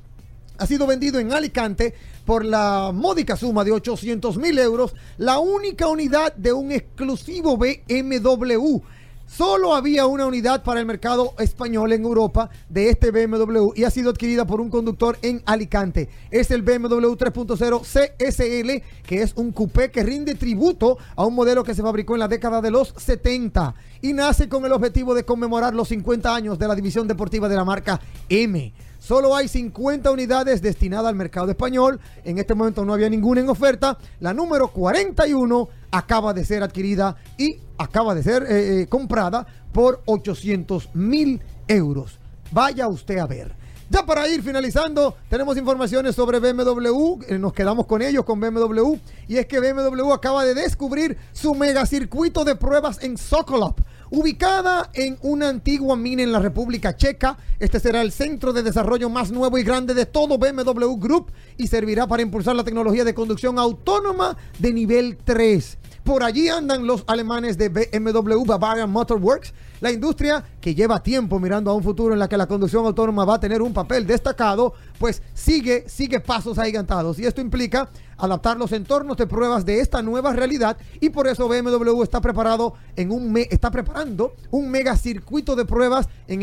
ha 0.58 0.68
sido 0.68 0.86
vendido 0.86 1.20
en 1.20 1.32
Alicante 1.32 1.94
por 2.26 2.44
la 2.44 2.92
módica 2.94 3.38
suma 3.38 3.64
de 3.64 3.72
800 3.72 4.36
mil 4.36 4.60
euros, 4.60 4.94
la 5.18 5.40
única 5.40 5.88
unidad 5.88 6.36
de 6.36 6.52
un 6.52 6.74
exclusivo 6.74 7.56
BMW. 7.56 8.82
Solo 9.30 9.76
había 9.76 10.08
una 10.08 10.26
unidad 10.26 10.64
para 10.64 10.80
el 10.80 10.88
mercado 10.88 11.36
español 11.38 11.94
en 11.94 12.04
Europa 12.04 12.50
de 12.68 12.90
este 12.90 13.12
BMW 13.12 13.74
y 13.76 13.84
ha 13.84 13.92
sido 13.92 14.10
adquirida 14.10 14.48
por 14.48 14.60
un 14.60 14.72
conductor 14.72 15.20
en 15.22 15.44
Alicante. 15.46 16.10
Es 16.32 16.50
el 16.50 16.64
BMW 16.64 17.14
3.0 17.14 17.82
CSL, 17.82 19.04
que 19.06 19.22
es 19.22 19.34
un 19.36 19.52
coupé 19.52 19.92
que 19.92 20.02
rinde 20.02 20.34
tributo 20.34 20.98
a 21.16 21.26
un 21.26 21.36
modelo 21.36 21.64
que 21.64 21.76
se 21.76 21.84
fabricó 21.84 22.16
en 22.16 22.22
la 22.22 22.28
década 22.28 22.60
de 22.60 22.72
los 22.72 22.96
70 22.98 23.76
y 24.02 24.14
nace 24.14 24.50
con 24.50 24.66
el 24.66 24.72
objetivo 24.72 25.14
de 25.14 25.24
conmemorar 25.24 25.76
los 25.76 25.90
50 25.90 26.34
años 26.34 26.58
de 26.58 26.68
la 26.68 26.74
división 26.74 27.08
deportiva 27.08 27.48
de 27.48 27.56
la 27.56 27.64
marca 27.64 28.02
M. 28.30 28.74
Solo 29.00 29.36
hay 29.36 29.48
50 29.48 30.12
unidades 30.12 30.62
destinadas 30.62 31.08
al 31.08 31.16
mercado 31.16 31.50
español. 31.50 32.00
En 32.26 32.38
este 32.38 32.54
momento 32.54 32.84
no 32.84 32.94
había 32.94 33.10
ninguna 33.10 33.42
en 33.42 33.50
oferta. 33.50 33.98
La 34.20 34.34
número 34.34 34.68
41 34.70 35.70
acaba 35.92 36.34
de 36.34 36.46
ser 36.46 36.64
adquirida 36.64 37.16
y 37.38 37.58
acaba 37.78 38.16
de 38.16 38.24
ser 38.24 38.44
eh, 38.44 38.82
eh, 38.82 38.88
comprada 38.88 39.46
por 39.72 40.02
800 40.06 40.90
mil 40.96 41.42
euros. 41.68 42.20
Vaya 42.52 42.88
usted 42.88 43.18
a 43.18 43.28
ver. 43.28 43.60
Ya 43.92 44.06
para 44.06 44.28
ir 44.28 44.44
finalizando, 44.44 45.16
tenemos 45.30 45.58
informaciones 45.58 46.16
sobre 46.16 46.40
BMW. 46.40 47.24
eh, 47.28 47.40
Nos 47.40 47.54
quedamos 47.54 47.88
con 47.88 48.04
ellos, 48.04 48.24
con 48.24 48.40
BMW. 48.40 48.98
Y 49.28 49.38
es 49.38 49.48
que 49.48 49.60
BMW 49.60 50.14
acaba 50.14 50.46
de 50.46 50.54
descubrir 50.54 51.18
su 51.34 51.56
megacircuito 51.56 52.46
de 52.46 52.56
pruebas 52.56 53.02
en 53.02 53.18
Sokolov. 53.18 53.74
Ubicada 54.12 54.92
en 54.94 55.18
una 55.24 55.50
antigua 55.50 55.96
mina 55.96 56.22
en 56.22 56.32
la 56.32 56.40
República 56.40 56.96
Checa, 56.96 57.38
este 57.60 57.80
será 57.80 58.02
el 58.02 58.12
centro 58.12 58.54
de 58.54 58.62
desarrollo 58.62 59.10
más 59.10 59.32
nuevo 59.32 59.58
y 59.58 59.64
grande 59.64 59.96
de 59.96 60.06
todo 60.06 60.38
BMW 60.38 60.96
Group 61.00 61.32
y 61.58 61.66
servirá 61.66 62.06
para 62.06 62.22
impulsar 62.22 62.56
la 62.56 62.64
tecnología 62.64 63.04
de 63.04 63.16
conducción 63.16 63.58
autónoma 63.58 64.38
de 64.60 64.72
nivel 64.72 65.18
3. 65.24 65.79
Por 66.10 66.24
allí 66.24 66.48
andan 66.50 66.88
los 66.88 67.04
alemanes 67.06 67.56
de 67.56 67.70
BMW 67.70 68.44
Bavarian 68.44 68.90
Motor 68.90 69.20
Works, 69.22 69.54
la 69.80 69.92
industria 69.92 70.44
que 70.60 70.74
lleva 70.74 71.04
tiempo 71.04 71.40
mirando 71.40 71.70
a 71.70 71.76
un 71.76 71.84
futuro 71.84 72.14
en 72.16 72.20
la 72.20 72.28
que 72.28 72.36
la 72.36 72.48
conducción 72.48 72.84
autónoma 72.84 73.26
va 73.26 73.36
a 73.36 73.40
tener 73.40 73.62
un 73.62 73.74
papel 73.74 74.08
destacado, 74.08 74.74
pues 74.98 75.22
sigue, 75.36 75.88
sigue 75.88 76.20
pasos 76.20 76.58
agigantados. 76.58 77.20
Y 77.20 77.28
esto 77.28 77.42
implica 77.42 77.92
adaptar 78.18 78.58
los 78.58 78.72
entornos 78.72 79.18
de 79.18 79.28
pruebas 79.28 79.64
de 79.66 79.82
esta 79.82 80.02
nueva 80.02 80.34
realidad 80.34 80.78
y 81.00 81.12
por 81.12 81.28
eso 81.28 81.48
BMW 81.48 82.02
está 82.02 82.20
preparado 82.22 82.74
en 82.96 83.12
un 83.12 83.32
me- 83.32 83.48
está 83.52 83.70
preparando 83.70 84.34
un 84.50 84.68
mega 84.72 84.98
circuito 84.98 85.56
de 85.56 85.66
pruebas 85.66 86.10
en 86.28 86.42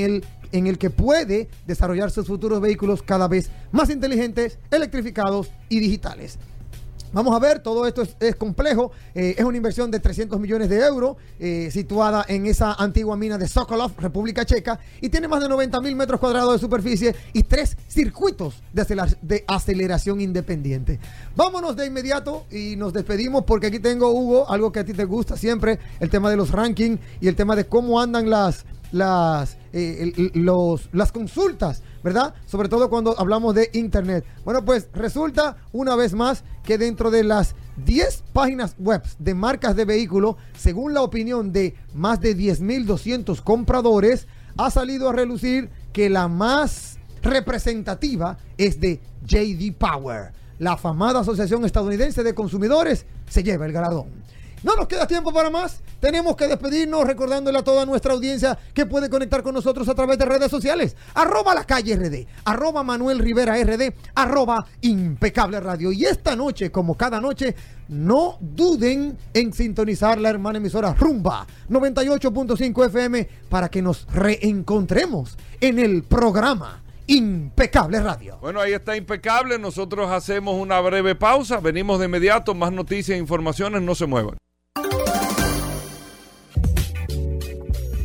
el 0.53 0.79
que 0.79 0.91
puede 0.91 1.49
desarrollar 1.67 2.12
sus 2.12 2.29
futuros 2.29 2.61
vehículos 2.61 3.03
cada 3.03 3.27
vez 3.27 3.51
más 3.73 3.91
inteligentes, 3.91 4.61
electrificados 4.71 5.51
y 5.69 5.81
digitales. 5.81 6.39
Vamos 7.13 7.35
a 7.35 7.39
ver, 7.39 7.61
todo 7.61 7.87
esto 7.87 8.03
es, 8.21 8.37
complejo. 8.37 8.91
eh, 9.15 9.35
es 9.39 9.45
una 9.45 9.57
inversión 9.57 9.91
de 9.91 10.01
300 10.01 10.39
millones 10.39 10.69
de 10.69 10.79
euros 10.81 11.17
eh, 11.39 11.71
situada 11.73 12.25
en 12.29 12.47
esa 12.47 12.75
antigua 12.75 13.17
mina 13.17 13.39
de 13.39 13.49
Sokolov, 13.49 13.93
República 13.99 14.45
Checa, 14.45 14.79
y 15.01 15.09
tiene 15.09 15.29
más 15.29 15.41
de 15.41 15.49
90 15.49 15.81
mil 15.81 15.97
metros 15.97 16.21
cuadrados 16.21 16.53
de 16.55 16.59
superficie 16.59 17.15
y 17.33 17.43
tres 17.43 17.77
circuitos 17.89 18.63
de, 18.73 19.17
de 19.23 19.45
aceleración 19.47 20.21
independiente. 20.21 20.99
Vámonos 21.35 21.77
de 21.77 21.87
inmediato 21.87 22.45
y 22.51 22.77
nos 22.77 22.93
despedimos 22.93 23.45
porque 23.45 23.69
aquí 23.69 23.79
tengo, 23.79 24.11
Hugo, 24.11 24.51
algo 24.51 24.73
que 24.73 24.81
a 24.81 24.85
ti 24.85 24.93
te 24.93 25.05
gusta 25.05 25.37
siempre, 25.37 25.79
el 26.01 26.11
tema 26.11 26.31
de 26.31 26.37
los 26.37 26.51
rankings 26.51 27.01
y 27.21 27.29
el 27.29 27.37
tema 27.37 27.57
de 27.57 27.67
cómo 27.67 28.01
andan 28.01 28.29
las, 28.29 28.65
las, 28.93 29.57
eh, 29.72 30.30
los, 30.34 30.89
las 30.93 31.12
consultas, 31.12 31.82
¿verdad? 32.03 32.34
Sobre 32.47 32.68
todo 32.68 32.89
cuando 32.89 33.18
hablamos 33.18 33.55
de 33.55 33.70
Internet. 33.72 34.24
Bueno, 34.45 34.64
pues 34.64 34.89
resulta 34.93 35.57
una 35.72 35.97
vez 35.97 36.14
más 36.14 36.45
que 36.62 36.78
dentro 36.78 37.11
de 37.11 37.24
las 37.24 37.55
10 37.84 38.24
páginas 38.32 38.74
web 38.78 39.03
de 39.18 39.34
marcas 39.34 39.76
de 39.76 39.84
vehículos, 39.84 40.37
según 40.57 40.95
la 40.95 41.03
opinión 41.03 41.53
de 41.53 41.74
más 41.95 42.20
de 42.20 42.37
10.200 42.37 43.43
compradores, 43.43 44.26
ha 44.57 44.70
salido 44.70 45.09
a 45.09 45.12
relucir 45.12 45.70
que 45.93 46.09
la 46.09 46.28
más 46.28 46.99
representativa 47.22 48.39
es 48.57 48.80
de 48.80 49.01
JD 49.26 49.76
Power. 49.76 50.32
La 50.59 50.72
afamada 50.72 51.20
Asociación 51.20 51.64
Estadounidense 51.64 52.22
de 52.22 52.34
Consumidores 52.34 53.05
se 53.28 53.43
lleva 53.43 53.66
el 53.66 53.72
galardón. 53.72 54.07
No 54.63 54.75
nos 54.75 54.89
queda 54.89 55.07
tiempo 55.07 55.33
para 55.33 55.51
más. 55.51 55.81
Tenemos 56.01 56.37
que 56.37 56.47
despedirnos 56.47 57.07
recordándole 57.07 57.59
a 57.59 57.65
toda 57.65 57.87
nuestra 57.87 58.13
audiencia 58.13 58.59
que 58.75 58.87
puede 58.87 59.09
conectar 59.09 59.43
con 59.43 59.55
nosotros 59.55 59.89
a 59.89 59.95
través 59.95 60.19
de 60.19 60.25
redes 60.25 60.51
sociales. 60.51 60.97
Arroba 61.15 61.55
la 61.55 61.65
calle 61.65 61.97
RD, 61.97 62.27
arroba 62.45 62.83
Manuel 62.83 63.19
Rivera 63.19 63.57
RD, 63.63 63.93
arroba 64.15 64.67
impecable 64.83 65.61
radio. 65.61 65.93
Y 65.93 66.05
esta 66.05 66.37
noche, 66.37 66.71
como 66.71 66.97
cada 66.97 67.21
noche, 67.21 67.55
no 67.89 68.39
duden 68.41 69.17
en 69.33 69.53
sintonizar 69.53 70.19
la 70.19 70.31
hermana 70.31 70.59
emisora 70.59 70.95
Rumba 70.95 71.47
98.5 71.71 72.87
FM 72.87 73.29
para 73.49 73.69
que 73.69 73.83
nos 73.83 74.07
reencontremos 74.13 75.37
en 75.61 75.79
el 75.79 76.03
programa 76.03 76.83
Impecable 77.09 78.01
Radio. 78.01 78.39
Bueno, 78.41 78.61
ahí 78.61 78.73
está 78.73 78.97
impecable. 78.97 79.59
Nosotros 79.59 80.11
hacemos 80.11 80.61
una 80.61 80.81
breve 80.81 81.15
pausa. 81.15 81.61
Venimos 81.61 82.01
de 82.01 82.07
inmediato. 82.07 82.55
Más 82.55 82.73
noticias 82.73 83.17
e 83.17 83.21
informaciones. 83.21 83.83
No 83.83 83.95
se 83.95 84.07
muevan. 84.07 84.37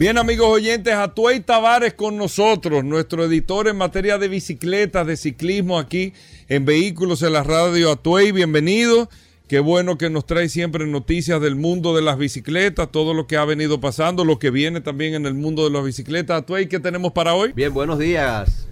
Bien, 0.02 0.18
amigos 0.18 0.50
oyentes, 0.50 0.96
Atuey 0.96 1.42
Tavares 1.42 1.94
con 1.94 2.18
nosotros, 2.18 2.84
nuestro 2.84 3.24
editor 3.24 3.68
en 3.68 3.78
materia 3.78 4.18
de 4.18 4.30
bicicletas, 4.30 5.06
de 5.06 5.16
ciclismo 5.16 5.78
aquí 5.78 6.14
en 6.50 6.66
Vehículos 6.66 7.22
en 7.22 7.34
la 7.34 7.44
Radio 7.44 7.92
Atuey. 7.92 8.32
Bienvenido. 8.32 9.12
Qué 9.48 9.60
bueno 9.60 10.00
que 10.00 10.10
nos 10.10 10.26
trae 10.26 10.50
siempre 10.50 10.88
noticias 10.88 11.40
del 11.40 11.56
mundo 11.56 11.96
de 11.96 12.02
las 12.02 12.18
bicicletas, 12.18 12.92
todo 12.92 13.14
lo 13.14 13.28
que 13.28 13.38
ha 13.38 13.46
venido 13.46 13.80
pasando, 13.80 14.26
lo 14.26 14.40
que 14.40 14.50
viene 14.50 14.82
también 14.82 15.14
en 15.14 15.28
el 15.28 15.36
mundo 15.36 15.66
de 15.66 15.70
las 15.70 15.84
bicicletas. 15.84 16.42
Atuey, 16.42 16.68
¿qué 16.68 16.80
tenemos 16.80 17.12
para 17.12 17.36
hoy? 17.36 17.52
Bien, 17.54 17.72
buenos 17.72 18.00
días. 18.00 18.71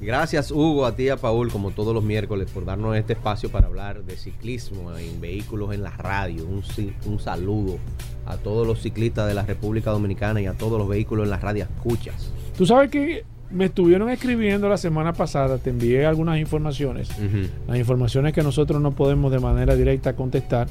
Gracias 0.00 0.50
Hugo, 0.50 0.86
a 0.86 0.94
ti 0.94 1.04
y 1.04 1.08
a 1.08 1.16
Paul, 1.16 1.50
como 1.50 1.70
todos 1.70 1.94
los 1.94 2.04
miércoles, 2.04 2.50
por 2.52 2.64
darnos 2.64 2.96
este 2.96 3.14
espacio 3.14 3.50
para 3.50 3.68
hablar 3.68 4.04
de 4.04 4.16
ciclismo 4.16 4.96
en 4.96 5.20
vehículos 5.20 5.72
en 5.72 5.82
la 5.82 5.90
radio. 5.90 6.44
Un, 6.44 6.62
un 7.06 7.20
saludo 7.20 7.78
a 8.26 8.36
todos 8.36 8.66
los 8.66 8.82
ciclistas 8.82 9.28
de 9.28 9.34
la 9.34 9.42
República 9.42 9.90
Dominicana 9.90 10.40
y 10.40 10.46
a 10.46 10.54
todos 10.54 10.78
los 10.78 10.88
vehículos 10.88 11.24
en 11.24 11.30
la 11.30 11.38
radio. 11.38 11.64
Escuchas. 11.76 12.30
Tú 12.56 12.66
sabes 12.66 12.90
que 12.90 13.24
me 13.50 13.66
estuvieron 13.66 14.10
escribiendo 14.10 14.68
la 14.68 14.76
semana 14.76 15.12
pasada, 15.12 15.58
te 15.58 15.70
envié 15.70 16.06
algunas 16.06 16.38
informaciones, 16.38 17.08
las 17.68 17.78
informaciones 17.78 18.32
que 18.32 18.42
nosotros 18.42 18.82
no 18.82 18.92
podemos 18.92 19.30
de 19.30 19.38
manera 19.38 19.76
directa 19.76 20.14
contestar, 20.14 20.68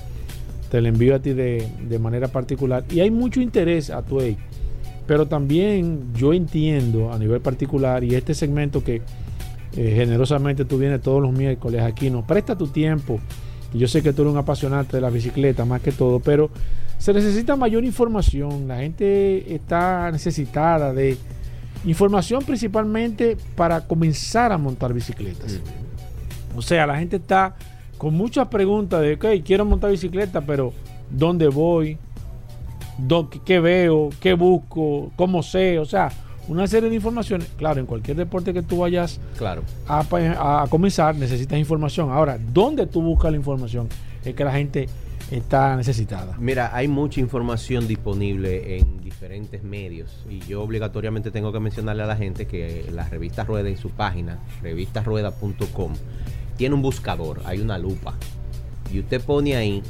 te 0.69 0.81
las 0.81 0.93
envío 0.93 1.15
a 1.15 1.19
ti 1.19 1.33
de, 1.33 1.99
manera 1.99 2.27
particular. 2.27 2.83
Y 2.89 2.99
hay 2.99 3.09
mucho 3.09 3.39
interés 3.41 3.89
a 3.89 4.01
tu 4.01 4.19
pero 5.05 5.27
también 5.27 6.13
yo 6.15 6.33
entiendo 6.33 7.11
a 7.11 7.19
nivel 7.19 7.41
particular 7.41 8.03
y 8.03 8.15
este 8.15 8.33
segmento 8.33 8.83
que 8.83 9.01
eh, 9.75 9.93
generosamente 9.95 10.65
tú 10.65 10.77
vienes 10.77 11.01
todos 11.01 11.21
los 11.21 11.31
miércoles 11.31 11.81
aquí, 11.81 12.09
nos 12.09 12.25
presta 12.25 12.57
tu 12.57 12.67
tiempo. 12.67 13.19
Yo 13.73 13.87
sé 13.87 14.03
que 14.03 14.13
tú 14.13 14.21
eres 14.21 14.33
un 14.33 14.37
apasionante 14.37 14.97
de 14.97 15.01
la 15.01 15.09
bicicleta 15.09 15.65
más 15.65 15.81
que 15.81 15.91
todo, 15.91 16.19
pero 16.19 16.51
se 16.99 17.11
necesita 17.11 17.55
mayor 17.55 17.83
información. 17.83 18.67
La 18.67 18.77
gente 18.77 19.53
está 19.53 20.11
necesitada 20.11 20.93
de 20.93 21.17
información 21.85 22.43
principalmente 22.45 23.35
para 23.55 23.81
comenzar 23.81 24.51
a 24.51 24.57
montar 24.59 24.93
bicicletas. 24.93 25.59
O 26.55 26.61
sea, 26.61 26.85
la 26.85 26.97
gente 26.97 27.15
está 27.15 27.55
con 27.97 28.13
muchas 28.13 28.47
preguntas 28.47 29.01
de, 29.01 29.15
ok, 29.15 29.43
quiero 29.43 29.65
montar 29.65 29.89
bicicleta, 29.89 30.41
pero 30.41 30.71
¿dónde 31.09 31.47
voy? 31.47 31.97
¿Qué 33.45 33.59
veo? 33.59 34.09
¿Qué 34.19 34.33
busco? 34.33 35.11
¿Cómo 35.15 35.43
sé? 35.43 35.79
O 35.79 35.85
sea, 35.85 36.11
una 36.47 36.67
serie 36.67 36.89
de 36.89 36.95
informaciones. 36.95 37.49
Claro, 37.57 37.79
en 37.79 37.85
cualquier 37.85 38.17
deporte 38.17 38.53
que 38.53 38.61
tú 38.61 38.79
vayas 38.79 39.19
claro. 39.37 39.63
a, 39.87 40.65
comenzar, 40.69 41.15
necesitas 41.15 41.57
información. 41.57 42.11
Ahora, 42.11 42.37
¿dónde 42.37 42.87
tú 42.87 43.01
buscas 43.01 43.31
la 43.31 43.37
información? 43.37 43.87
Es 44.23 44.35
que 44.35 44.43
la 44.43 44.51
gente 44.51 44.87
está 45.31 45.75
necesitada. 45.75 46.35
Mira, 46.39 46.75
hay 46.75 46.87
mucha 46.87 47.19
información 47.19 47.87
disponible 47.87 48.77
en 48.77 49.01
diferentes 49.01 49.63
medios 49.63 50.25
y 50.29 50.39
yo 50.39 50.61
obligatoriamente 50.61 51.31
tengo 51.31 51.51
que 51.51 51.59
mencionarle 51.59 52.03
a 52.03 52.07
la 52.07 52.15
gente 52.15 52.45
que 52.45 52.85
la 52.91 53.07
revista 53.07 53.43
Rueda 53.43 53.69
en 53.69 53.77
su 53.77 53.89
página, 53.89 54.39
revistasrueda.com, 54.61 55.93
tiene 56.57 56.75
un 56.75 56.81
buscador, 56.81 57.41
hay 57.45 57.61
una 57.61 57.77
lupa 57.77 58.15
y 58.91 58.99
usted 58.99 59.21
pone 59.21 59.55
ahí 59.55 59.81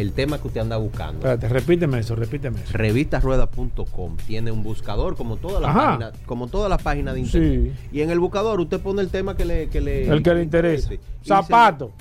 el 0.00 0.12
tema 0.12 0.38
que 0.38 0.48
usted 0.48 0.60
anda 0.60 0.76
buscando. 0.76 1.18
Espérate, 1.18 1.48
repíteme 1.48 1.98
eso, 1.98 2.16
repíteme 2.16 2.60
eso. 2.62 2.72
Revistasrueda.com 2.72 4.16
tiene 4.26 4.50
un 4.50 4.62
buscador 4.62 5.16
como 5.16 5.36
todas 5.36 5.60
las 5.60 5.74
páginas, 5.74 6.12
como 6.26 6.48
todas 6.48 6.70
las 6.70 6.82
páginas 6.82 7.14
de 7.14 7.20
internet. 7.20 7.74
Y 7.92 8.00
en 8.00 8.10
el 8.10 8.18
buscador 8.18 8.60
usted 8.60 8.80
pone 8.80 9.02
el 9.02 9.08
tema 9.08 9.36
que 9.36 9.44
le, 9.44 9.68
que 9.68 9.80
le 9.80 10.08
el 10.08 10.22
que 10.22 10.34
le 10.34 10.42
interese. 10.42 11.00
Zapato, 11.24 11.92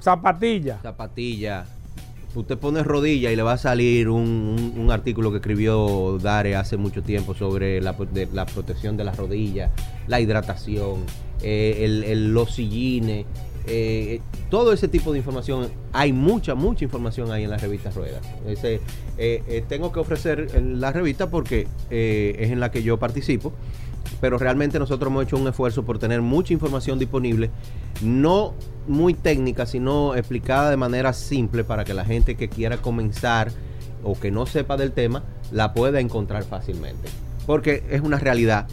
zapatilla. 0.00 0.78
Zapatilla. 0.82 1.66
Usted 2.34 2.58
pone 2.58 2.82
rodilla 2.82 3.32
y 3.32 3.36
le 3.36 3.42
va 3.42 3.52
a 3.52 3.58
salir 3.58 4.10
un, 4.10 4.88
artículo 4.90 5.30
que 5.30 5.38
escribió 5.38 6.18
Dare 6.18 6.56
hace 6.56 6.76
mucho 6.76 7.02
tiempo 7.02 7.34
sobre 7.34 7.80
la, 7.80 7.96
la 8.32 8.46
protección 8.46 8.96
de 8.96 9.04
las 9.04 9.16
rodillas, 9.16 9.70
la 10.06 10.20
hidratación, 10.20 11.04
eh, 11.42 11.84
el, 11.84 12.32
los 12.32 12.54
sillines, 12.54 13.24
eh, 13.68 14.20
todo 14.50 14.72
ese 14.72 14.88
tipo 14.88 15.12
de 15.12 15.18
información, 15.18 15.68
hay 15.92 16.12
mucha, 16.12 16.54
mucha 16.54 16.84
información 16.84 17.30
ahí 17.30 17.44
en 17.44 17.50
la 17.50 17.58
revista 17.58 17.90
Ruedas. 17.90 18.22
Ese, 18.46 18.80
eh, 19.18 19.42
eh, 19.46 19.64
tengo 19.68 19.92
que 19.92 20.00
ofrecer 20.00 20.60
la 20.62 20.90
revista 20.92 21.30
porque 21.30 21.66
es 21.90 22.50
en 22.50 22.60
la 22.60 22.70
que 22.70 22.82
yo 22.82 22.98
participo, 22.98 23.52
pero 24.20 24.38
realmente 24.38 24.78
nosotros 24.78 25.10
hemos 25.10 25.24
hecho 25.24 25.36
un 25.36 25.46
esfuerzo 25.48 25.84
por 25.84 25.98
tener 25.98 26.22
mucha 26.22 26.52
información 26.52 26.98
disponible, 26.98 27.50
no 28.02 28.54
muy 28.86 29.14
técnica, 29.14 29.66
sino 29.66 30.14
explicada 30.14 30.70
de 30.70 30.76
manera 30.76 31.12
simple 31.12 31.62
para 31.62 31.84
que 31.84 31.94
la 31.94 32.04
gente 32.04 32.36
que 32.36 32.48
quiera 32.48 32.78
comenzar 32.78 33.52
o 34.02 34.18
que 34.18 34.30
no 34.30 34.46
sepa 34.46 34.76
del 34.76 34.92
tema 34.92 35.24
la 35.52 35.74
pueda 35.74 36.00
encontrar 36.00 36.44
fácilmente. 36.44 37.08
Porque 37.46 37.82
es 37.90 38.00
una 38.00 38.18
realidad 38.18 38.66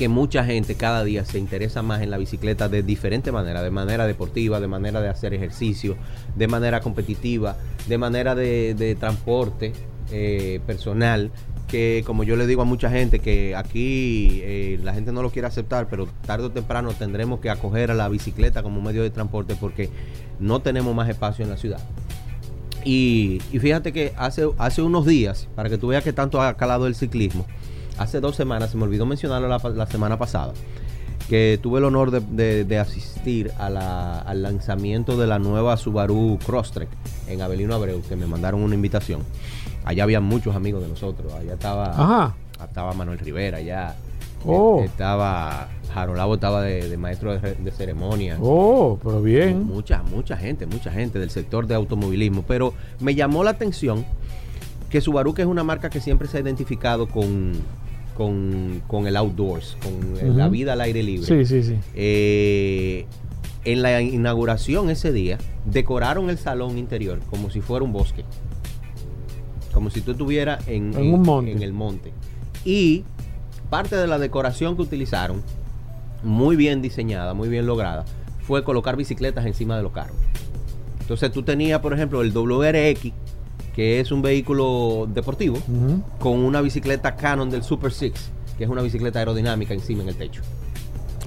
que 0.00 0.08
mucha 0.08 0.46
gente 0.46 0.76
cada 0.76 1.04
día 1.04 1.26
se 1.26 1.38
interesa 1.38 1.82
más 1.82 2.00
en 2.00 2.10
la 2.10 2.16
bicicleta 2.16 2.70
de 2.70 2.82
diferente 2.82 3.32
manera, 3.32 3.62
de 3.62 3.70
manera 3.70 4.06
deportiva, 4.06 4.58
de 4.58 4.66
manera 4.66 5.02
de 5.02 5.10
hacer 5.10 5.34
ejercicio, 5.34 5.94
de 6.36 6.48
manera 6.48 6.80
competitiva, 6.80 7.58
de 7.86 7.98
manera 7.98 8.34
de, 8.34 8.96
transporte 8.98 9.74
eh, 10.10 10.58
personal, 10.66 11.30
que 11.68 12.02
como 12.06 12.24
yo 12.24 12.36
le 12.36 12.46
digo 12.46 12.62
a 12.62 12.64
mucha 12.64 12.88
gente 12.88 13.18
que 13.18 13.54
aquí 13.54 14.40
eh, 14.42 14.80
la 14.82 14.94
gente 14.94 15.12
no 15.12 15.20
lo 15.20 15.28
quiere 15.28 15.48
aceptar, 15.48 15.86
pero 15.90 16.08
tarde 16.24 16.46
o 16.46 16.50
temprano 16.50 16.94
tendremos 16.94 17.40
que 17.40 17.50
acoger 17.50 17.90
a 17.90 17.94
la 17.94 18.08
bicicleta 18.08 18.62
como 18.62 18.80
medio 18.80 19.02
de 19.02 19.10
transporte 19.10 19.54
porque 19.54 19.90
no 20.38 20.62
tenemos 20.62 20.94
más 20.94 21.10
espacio 21.10 21.44
en 21.44 21.50
la 21.50 21.58
ciudad. 21.58 21.80
Y, 22.86 23.42
fíjate 23.50 23.92
que 23.92 24.14
hace, 24.16 24.48
hace 24.56 24.80
unos 24.80 25.04
días, 25.04 25.46
para 25.54 25.68
que 25.68 25.76
tú 25.76 25.88
veas 25.88 26.02
que 26.02 26.14
tanto 26.14 26.40
ha 26.40 26.56
calado 26.56 26.86
el 26.86 26.94
ciclismo, 26.94 27.44
hace 28.00 28.20
dos 28.20 28.34
semanas, 28.34 28.70
se 28.70 28.78
me 28.78 28.84
olvidó 28.84 29.04
mencionarlo 29.04 29.46
la, 29.46 29.86
semana 29.86 30.18
pasada, 30.18 30.54
que 31.28 31.60
tuve 31.62 31.78
el 31.78 31.84
honor 31.84 32.10
de, 32.10 32.78
asistir 32.78 33.52
al 33.58 34.42
lanzamiento 34.42 35.18
de 35.18 35.26
la 35.26 35.38
nueva 35.38 35.76
Subaru 35.76 36.38
Crosstrek 36.44 36.88
en 37.28 37.42
Avelino 37.42 37.74
Abreu, 37.74 38.02
que 38.02 38.16
me 38.16 38.26
mandaron 38.26 38.62
una 38.62 38.74
invitación. 38.74 39.20
Allá 39.84 40.04
había 40.04 40.20
muchos 40.20 40.56
amigos 40.56 40.82
de 40.82 40.88
nosotros, 40.88 41.32
allá 41.34 41.52
estaba, 41.52 42.34
estaba 42.64 42.94
Manuel 42.94 43.18
Rivera, 43.18 43.58
allá 43.58 43.94
oh. 44.46 44.82
estaba 44.82 45.68
Jarolabo 45.92 46.34
estaba 46.34 46.62
de, 46.62 46.96
maestro 46.96 47.38
de, 47.38 47.70
ceremonia. 47.70 48.38
Oh, 48.40 48.98
pero 49.02 49.20
bien. 49.20 49.64
Mucha, 49.64 50.02
mucha 50.04 50.38
gente, 50.38 50.64
mucha 50.64 50.90
gente 50.90 51.18
del 51.18 51.30
sector 51.30 51.66
de 51.66 51.74
automovilismo. 51.74 52.44
Pero 52.46 52.72
me 53.00 53.14
llamó 53.14 53.42
la 53.44 53.50
atención 53.50 54.06
que 54.88 55.00
Subaru, 55.00 55.34
que 55.34 55.42
es 55.42 55.48
una 55.48 55.64
marca 55.64 55.90
que 55.90 56.00
siempre 56.00 56.28
se 56.28 56.38
ha 56.38 56.40
identificado 56.40 57.08
con, 57.08 57.52
con, 58.16 59.06
el 59.06 59.16
outdoors, 59.16 59.76
con 59.82 60.36
la 60.36 60.48
vida 60.48 60.74
al 60.74 60.80
aire 60.82 61.02
libre. 61.02 61.26
Sí, 61.26 61.44
sí, 61.44 61.62
sí. 61.62 61.76
Eh, 61.94 63.06
en 63.64 63.82
la 63.82 64.00
inauguración 64.00 64.90
ese 64.90 65.12
día, 65.12 65.38
decoraron 65.64 66.30
el 66.30 66.38
salón 66.38 66.78
interior 66.78 67.20
como 67.30 67.50
si 67.50 67.60
fuera 67.60 67.84
un 67.84 67.92
bosque. 67.92 68.24
Como 69.72 69.90
si 69.90 70.00
tú 70.00 70.12
estuvieras 70.12 70.66
en, 70.66 70.96
un 70.96 71.22
monte. 71.22 71.52
en 71.52 71.62
el 71.62 71.72
monte. 71.72 72.12
Y 72.64 73.04
parte 73.68 73.96
de 73.96 74.06
la 74.06 74.18
decoración 74.18 74.76
que 74.76 74.82
utilizaron, 74.82 75.42
muy 76.22 76.56
bien 76.56 76.82
diseñada, 76.82 77.34
muy 77.34 77.48
bien 77.48 77.66
lograda, 77.66 78.04
fue 78.42 78.64
colocar 78.64 78.96
bicicletas 78.96 79.46
encima 79.46 79.76
de 79.76 79.82
los 79.82 79.92
carros. 79.92 80.16
Entonces 81.00 81.32
tú 81.32 81.42
tenías, 81.42 81.80
por 81.80 81.92
ejemplo, 81.92 82.22
el 82.22 82.32
WRX, 82.32 83.12
que 83.74 84.00
es 84.00 84.12
un 84.12 84.22
vehículo 84.22 85.08
deportivo, 85.12 85.58
con 86.18 86.38
una 86.38 86.60
bicicleta 86.60 87.16
Canon 87.16 87.50
del 87.50 87.62
Super 87.62 87.92
Six, 87.92 88.30
que 88.58 88.64
es 88.64 88.70
una 88.70 88.82
bicicleta 88.82 89.18
aerodinámica 89.18 89.74
encima 89.74 90.02
en 90.02 90.10
el 90.10 90.16
techo. 90.16 90.42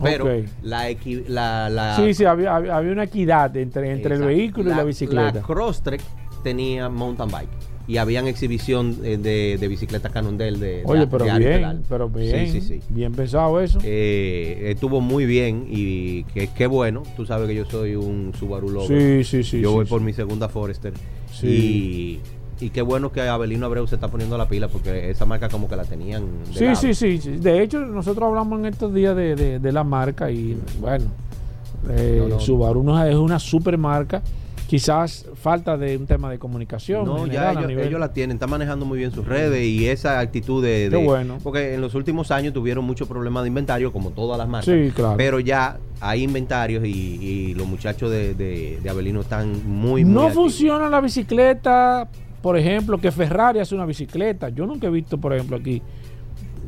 Pero 0.01 0.27
la, 0.63 1.69
la, 1.69 1.95
Sí, 1.95 2.13
sí, 2.13 2.25
había, 2.25 2.57
una 2.57 3.03
equidad 3.03 3.55
entre, 3.55 3.91
entre 3.91 4.15
el 4.15 4.23
vehículo 4.23 4.71
y 4.71 4.75
la 4.75 4.83
bicicleta. 4.83 5.33
La 5.33 5.41
Crosstrek 5.41 6.01
tenía 6.43 6.89
mountain 6.89 7.29
bike 7.29 7.73
y 7.87 7.97
habían 7.97 8.27
exhibición 8.27 8.97
eh, 9.03 9.17
de, 9.17 9.57
de 9.59 9.67
bicicleta 9.67 10.09
Cannondale 10.09 10.57
de, 10.57 10.83
Oye, 10.85 11.07
pero 11.07 11.25
bien, 11.25 11.83
pero 11.89 12.09
bien, 12.09 12.49
sí, 12.49 12.61
sí, 12.61 12.79
bien 12.89 13.13
pensado 13.13 13.59
eso. 13.59 13.79
Eh, 13.83 14.71
estuvo 14.71 15.01
muy 15.01 15.25
bien 15.25 15.65
y 15.69 16.23
qué 16.23 16.67
bueno. 16.67 17.03
Tú 17.15 17.25
sabes 17.25 17.47
que 17.47 17.55
yo 17.55 17.65
soy 17.65 17.95
un 17.95 18.33
Subaru 18.37 18.69
lover. 18.69 19.23
Sí, 19.23 19.23
sí, 19.23 19.43
sí. 19.43 19.61
Yo 19.61 19.73
voy 19.73 19.85
por 19.85 20.01
mi 20.01 20.13
segunda 20.13 20.47
Forester. 20.47 20.93
Y, 21.41 22.19
y 22.59 22.69
qué 22.69 22.81
bueno 22.81 23.11
que 23.11 23.21
Abelino 23.21 23.65
Abreu 23.65 23.87
se 23.87 23.95
está 23.95 24.07
poniendo 24.07 24.37
la 24.37 24.47
pila 24.47 24.67
porque 24.67 25.09
esa 25.09 25.25
marca 25.25 25.49
como 25.49 25.67
que 25.67 25.75
la 25.75 25.85
tenían. 25.85 26.23
sí, 26.53 26.75
sí, 26.75 26.93
sí, 26.93 27.17
sí. 27.17 27.31
De 27.37 27.61
hecho, 27.63 27.79
nosotros 27.79 28.27
hablamos 28.27 28.59
en 28.59 28.67
estos 28.67 28.93
días 28.93 29.15
de, 29.15 29.59
de, 29.59 29.71
la 29.71 29.83
marca 29.83 30.29
y 30.29 30.57
bueno, 30.79 31.05
eh, 31.89 32.35
Subaru 32.39 32.81
es 33.05 33.15
una 33.15 33.39
super 33.39 33.77
marca 33.77 34.21
quizás 34.73 35.27
falta 35.35 35.77
de 35.77 35.95
un 35.97 36.07
tema 36.07 36.31
de 36.31 36.39
comunicación. 36.39 37.05
No, 37.05 37.27
ya 37.27 37.51
ellos, 37.51 37.99
la 37.99 38.11
tienen, 38.11 38.37
están 38.37 38.49
manejando 38.49 38.87
muy 38.87 38.97
bien 38.97 39.11
sus 39.11 39.23
redes 39.23 39.63
y 39.63 39.87
esa 39.87 40.19
actitud 40.19 40.63
de, 40.63 40.89
bueno. 41.05 41.37
Porque 41.43 41.75
en 41.75 41.81
los 41.81 41.93
últimos 41.93 42.31
años 42.31 42.53
tuvieron 42.53 42.83
muchos 42.83 43.07
problemas 43.07 43.43
de 43.43 43.49
inventario, 43.49 43.93
como 43.93 44.09
todas 44.09 44.35
las 44.35 44.49
marcas. 44.49 44.73
Sí, 44.73 44.91
claro. 44.91 45.15
Pero 45.15 45.39
ya 45.39 45.77
hay 46.01 46.23
inventarios 46.23 46.83
y, 46.87 47.53
los 47.53 47.67
muchachos 47.67 48.09
de, 48.09 48.33
de, 48.33 48.89
Avelino 48.89 49.21
están 49.21 49.61
muy, 49.69 50.03
No 50.03 50.31
funciona 50.31 50.89
la 50.89 51.01
bicicleta 51.01 52.09
por 52.41 52.57
ejemplo, 52.57 52.97
que 52.97 53.11
Ferrari 53.11 53.59
hace 53.59 53.75
una 53.75 53.85
bicicleta. 53.85 54.49
Yo 54.49 54.65
nunca 54.65 54.87
he 54.87 54.89
visto, 54.89 55.19
por 55.19 55.33
ejemplo, 55.33 55.55
aquí 55.55 55.83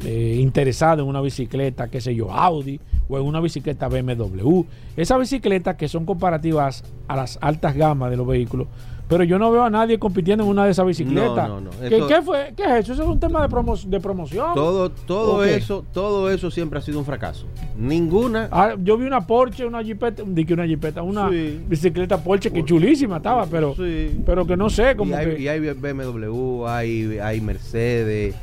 eh, 0.05 0.37
interesado 0.39 1.01
en 1.01 1.09
una 1.09 1.21
bicicleta, 1.21 1.87
qué 1.89 1.99
sé 1.99 2.13
yo, 2.13 2.31
Audi 2.31 2.79
o 3.07 3.17
en 3.17 3.25
una 3.25 3.39
bicicleta 3.39 3.87
BMW. 3.87 4.63
Esas 4.97 5.19
bicicletas 5.19 5.75
que 5.75 5.87
son 5.87 6.05
comparativas 6.05 6.83
a 7.07 7.15
las 7.15 7.37
altas 7.41 7.75
gamas 7.75 8.09
de 8.09 8.17
los 8.17 8.27
vehículos. 8.27 8.67
Pero 9.07 9.23
yo 9.23 9.37
no 9.37 9.51
veo 9.51 9.63
a 9.63 9.69
nadie 9.69 9.99
compitiendo 9.99 10.43
en 10.45 10.49
una 10.49 10.65
de 10.65 10.71
esas 10.71 10.83
bicicletas. 10.87 11.47
No, 11.47 11.61
no, 11.61 11.69
no. 11.69 12.07
¿Qué, 12.07 12.23
fue? 12.23 12.53
¿Qué 12.57 12.63
es 12.63 12.71
eso? 12.85 12.93
Eso 12.93 13.03
es 13.03 13.07
un 13.09 13.19
tema 13.19 13.39
de, 13.43 13.53
promo- 13.53 13.79
de 13.83 13.99
promoción. 13.99 14.55
Todo, 14.55 14.89
todo 14.89 15.43
eso, 15.45 15.85
todo 15.93 16.31
eso 16.31 16.49
siempre 16.49 16.79
ha 16.79 16.81
sido 16.81 16.97
un 16.97 17.05
fracaso. 17.05 17.45
Ninguna. 17.77 18.49
Ah, 18.51 18.73
yo 18.81 18.97
vi 18.97 19.05
una 19.05 19.27
Porsche, 19.27 19.63
una 19.63 19.83
Jeepeta, 19.83 20.23
una 20.23 20.65
Jeepeta, 20.65 21.03
una 21.03 21.29
Sí. 21.29 21.61
bicicleta 21.67 22.17
Porsche 22.23 22.49
que 22.51 22.65
chulísima 22.65 23.17
estaba, 23.17 23.45
pero, 23.45 23.75
Sí. 23.75 24.21
pero 24.25 24.47
que 24.47 24.57
no 24.57 24.71
sé, 24.71 24.95
como 24.95 25.11
y, 25.11 25.13
hay, 25.13 25.35
que 25.35 25.41
y 25.43 25.47
hay 25.49 25.59
BMW, 25.59 26.65
hay, 26.67 27.19
hay 27.19 27.41
Mercedes, 27.41 28.33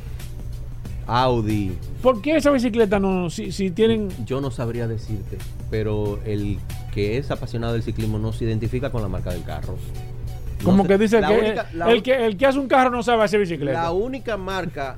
Audi. 1.06 1.72
¿por 2.02 2.20
qué 2.22 2.36
esa 2.36 2.50
bicicleta 2.50 2.98
no 2.98 3.28
si, 3.30 3.52
si 3.52 3.70
tienen 3.70 4.08
Yo 4.26 4.40
no 4.40 4.50
sabría 4.50 4.86
decirte, 4.88 5.38
pero 5.70 6.20
el 6.24 6.58
que 6.92 7.18
es 7.18 7.30
apasionado 7.30 7.72
del 7.74 7.82
ciclismo 7.82 8.18
no 8.18 8.32
se 8.32 8.44
identifica 8.44 8.90
con 8.90 9.02
la 9.02 9.08
marca 9.08 9.30
del 9.30 9.42
carro. 9.44 9.76
No 10.60 10.64
como 10.64 10.86
que 10.86 10.96
dice 10.98 11.20
que 11.20 11.38
única- 11.38 11.66
el 11.90 12.02
que 12.02 12.26
el 12.26 12.36
que 12.36 12.46
hace 12.46 12.58
un 12.58 12.68
carro 12.68 12.90
no 12.90 13.02
sabe 13.02 13.24
hacer 13.24 13.40
bicicleta? 13.40 13.82
La 13.82 13.92
única 13.92 14.36
marca 14.36 14.96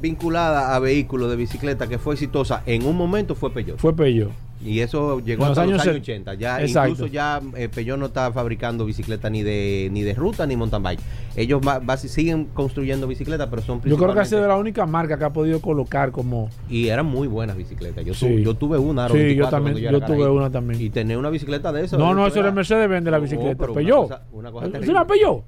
vinculada 0.00 0.74
a 0.74 0.78
vehículos 0.78 1.30
de 1.30 1.36
bicicleta 1.36 1.86
que 1.88 1.98
fue 1.98 2.14
exitosa 2.14 2.62
en 2.66 2.84
un 2.86 2.96
momento 2.96 3.34
fue 3.34 3.52
Peugeot. 3.52 3.78
Fue 3.78 3.94
Pello. 3.94 4.30
Y 4.64 4.78
eso 4.80 5.18
llegó 5.20 5.42
En 5.44 5.48
los 5.48 5.58
hasta 5.58 5.62
los 5.66 5.72
años 5.72 5.82
años 5.82 5.94
se- 5.94 6.00
80. 6.12 6.34
Ya, 6.34 6.60
Exacto. 6.62 6.90
incluso 6.90 7.12
ya 7.12 7.40
eh, 7.56 7.68
Peugeot 7.68 7.98
no 7.98 8.06
está 8.06 8.30
fabricando 8.32 8.84
bicicleta 8.84 9.28
ni 9.28 9.42
de 9.42 9.88
ni 9.90 10.02
de 10.02 10.14
ruta 10.14 10.46
ni 10.46 10.56
mountain 10.56 10.82
bike. 10.82 11.00
Ellos 11.34 11.60
va- 11.66 11.78
va- 11.80 11.96
siguen 11.96 12.44
construyendo 12.54 13.06
bicicletas, 13.08 13.48
pero 13.50 13.62
son 13.62 13.80
Yo 13.82 13.96
creo 13.96 14.14
que 14.14 14.20
ha 14.20 14.24
sido 14.24 14.46
la 14.46 14.56
única 14.56 14.86
marca 14.86 15.18
que 15.18 15.24
ha 15.24 15.30
podido 15.30 15.60
colocar 15.60 16.12
como 16.12 16.48
Y 16.68 16.88
eran 16.88 17.06
muy 17.06 17.26
buenas 17.26 17.56
bicicletas. 17.56 18.04
Yo, 18.04 18.14
Sí. 18.14 18.26
tuve, 18.28 18.42
yo 18.42 18.54
tuve 18.54 18.78
una. 18.78 19.06
Aro 19.06 19.14
Sí, 19.14 19.20
yo 19.20 19.26
24 19.26 19.58
también, 19.58 19.76
yo 19.92 20.00
tuve 20.00 20.28
una 20.28 20.50
también. 20.50 20.80
Y 20.80 20.90
tener 20.90 21.18
una 21.18 21.30
bicicleta 21.30 21.72
de 21.72 21.84
esa. 21.84 21.96
No, 21.96 22.14
no, 22.14 22.20
eso 22.26 22.34
eso 22.36 22.40
era 22.40 22.52
Mercedes 22.52 22.88
vende 22.88 23.10
la 23.10 23.16
No, 23.18 23.22
bicicleta. 23.24 23.56
pero 23.56 23.72
una 23.72 23.80
Peugeot. 23.80 24.02
cosa- 24.02 24.22
una 24.32 24.52
cosa 24.52 24.66
es 24.78 24.88
una 24.88 25.06
Peugeot. 25.06 25.42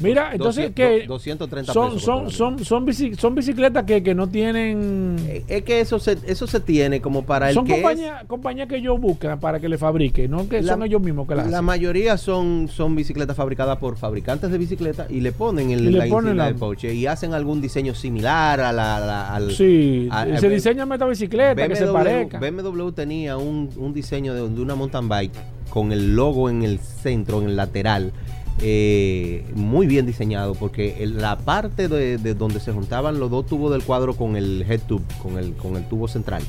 Mira, 0.00 0.30
entonces 0.32 0.74
200, 0.74 0.74
que 0.74 1.06
230 1.06 1.72
son 1.72 1.88
pesos 1.94 2.02
son 2.02 2.30
son 2.30 2.64
son, 2.64 3.16
son 3.18 3.34
bicicletas 3.34 3.84
que, 3.84 4.02
que 4.02 4.14
no 4.14 4.28
tienen 4.28 5.16
Eh, 5.26 5.44
Es 5.48 5.62
que 5.62 5.80
eso 5.80 5.98
se, 5.98 6.18
eso 6.26 6.46
se 6.46 6.60
tiene 6.60 7.00
como 7.00 7.24
para 7.24 7.48
el 7.48 7.54
son 7.54 7.64
que 7.66 7.74
compañías 7.80 8.24
compañías 8.24 8.68
que 8.68 8.76
ellos 8.76 9.00
buscan 9.00 9.40
para 9.40 9.58
que 9.58 9.68
le 9.70 9.78
fabriquen, 9.78 10.30
no 10.30 10.48
que 10.48 10.60
La- 10.60 10.74
son 10.74 10.82
ellos 10.82 11.00
mismos 11.00 11.26
que 11.26 11.34
la, 11.34 11.44
La 11.44 11.48
hacen. 11.56 11.64
mayoría 11.64 12.18
son, 12.18 12.68
son 12.68 12.94
bicicletas 12.94 13.34
fabricadas 13.36 13.78
por 13.78 13.96
fabricantes 13.96 14.50
de 14.50 14.58
bicicletas 14.58 15.10
y 15.10 15.20
le 15.20 15.32
ponen 15.32 15.70
el, 15.70 15.80
Y 15.86 15.90
le 15.92 15.98
la 15.98 16.06
ponen 16.08 16.36
la- 16.36 16.46
de 16.48 16.54
Porsche 16.54 16.92
y 16.92 17.06
hacen 17.06 17.32
algún 17.32 17.62
diseño 17.62 17.94
similar 17.94 18.60
a 18.60 18.72
la, 18.72 19.00
la- 19.00 19.34
al 19.34 19.50
Sí, 19.52 20.08
a- 20.10 20.38
se 20.38 20.48
diseña 20.50 20.86
esta 20.92 21.06
bicicleta 21.06 21.66
que 21.68 21.76
se 21.76 21.86
parezca. 21.86 22.38
BMW 22.38 22.90
tenía 22.92 23.36
un, 23.38 23.70
un 23.76 23.94
diseño 23.94 24.34
de, 24.34 24.46
de 24.48 24.60
una 24.60 24.74
mountain 24.74 25.08
bike 25.08 25.32
con 25.70 25.92
el 25.92 26.14
logo 26.14 26.48
en 26.50 26.62
el 26.62 26.78
centro, 26.78 27.40
en 27.40 27.48
el 27.48 27.56
lateral, 27.56 28.12
eh, 28.60 29.44
muy 29.54 29.86
bien 29.86 30.06
diseñado 30.06 30.54
porque 30.54 31.02
el- 31.02 31.18
la 31.18 31.36
parte 31.36 31.88
de, 31.88 32.18
de 32.18 32.34
donde 32.34 32.58
se 32.60 32.72
juntaban 32.72 33.18
los 33.20 33.30
dos 33.30 33.46
tubos 33.46 33.70
del 33.72 33.82
cuadro 33.82 34.14
con 34.16 34.36
el 34.36 34.64
head 34.68 34.80
tube, 34.82 35.04
con 35.22 35.38
el, 35.38 35.52
con 35.54 35.76
el 35.76 35.86
tubo 35.88 36.08
central, 36.08 36.42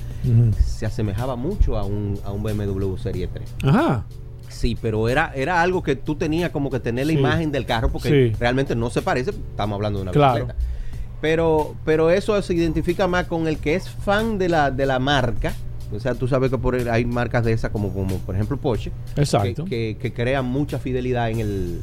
se 0.63 0.85
asemejaba 0.85 1.35
mucho 1.35 1.77
a 1.77 1.83
un, 1.83 2.19
a 2.23 2.31
un 2.31 2.43
BMW 2.43 2.95
Serie 2.97 3.27
3. 3.27 3.49
Ajá. 3.63 4.05
Sí, 4.49 4.77
pero 4.81 5.09
era, 5.09 5.33
era 5.35 5.61
algo 5.61 5.83
que 5.83 5.95
tú 5.95 6.15
tenías 6.15 6.51
como 6.51 6.69
que 6.71 6.79
tener 6.79 7.05
la 7.07 7.13
Sí. 7.13 7.19
imagen 7.19 7.51
del 7.51 7.65
carro 7.65 7.91
porque 7.91 8.09
Sí. 8.31 8.35
realmente 8.39 8.75
no 8.75 8.89
se 8.89 9.01
parece, 9.01 9.31
estamos 9.31 9.75
hablando 9.75 9.99
de 9.99 10.03
una 10.03 10.11
Claro. 10.11 10.45
bicicleta. 10.45 10.59
Pero, 11.19 11.75
pero 11.83 12.09
eso 12.11 12.39
se 12.41 12.53
identifica 12.53 13.07
más 13.07 13.25
con 13.27 13.47
el 13.47 13.57
que 13.57 13.75
es 13.75 13.89
fan 13.89 14.37
de 14.37 14.49
la, 14.49 14.71
de 14.71 14.85
la 14.85 14.99
marca. 14.99 15.53
O 15.91 15.99
sea, 15.99 16.15
tú 16.15 16.27
sabes 16.27 16.51
que 16.51 16.57
por, 16.57 16.75
hay 16.75 17.05
marcas 17.05 17.43
de 17.45 17.53
esas 17.53 17.71
como, 17.71 17.93
como 17.93 18.17
por 18.19 18.35
ejemplo 18.35 18.57
Porsche, 18.57 18.91
Exacto. 19.15 19.65
que, 19.65 19.95
que, 19.95 19.97
que 20.01 20.13
crean 20.13 20.45
mucha 20.45 20.79
fidelidad 20.79 21.29
en 21.29 21.39
el, 21.39 21.81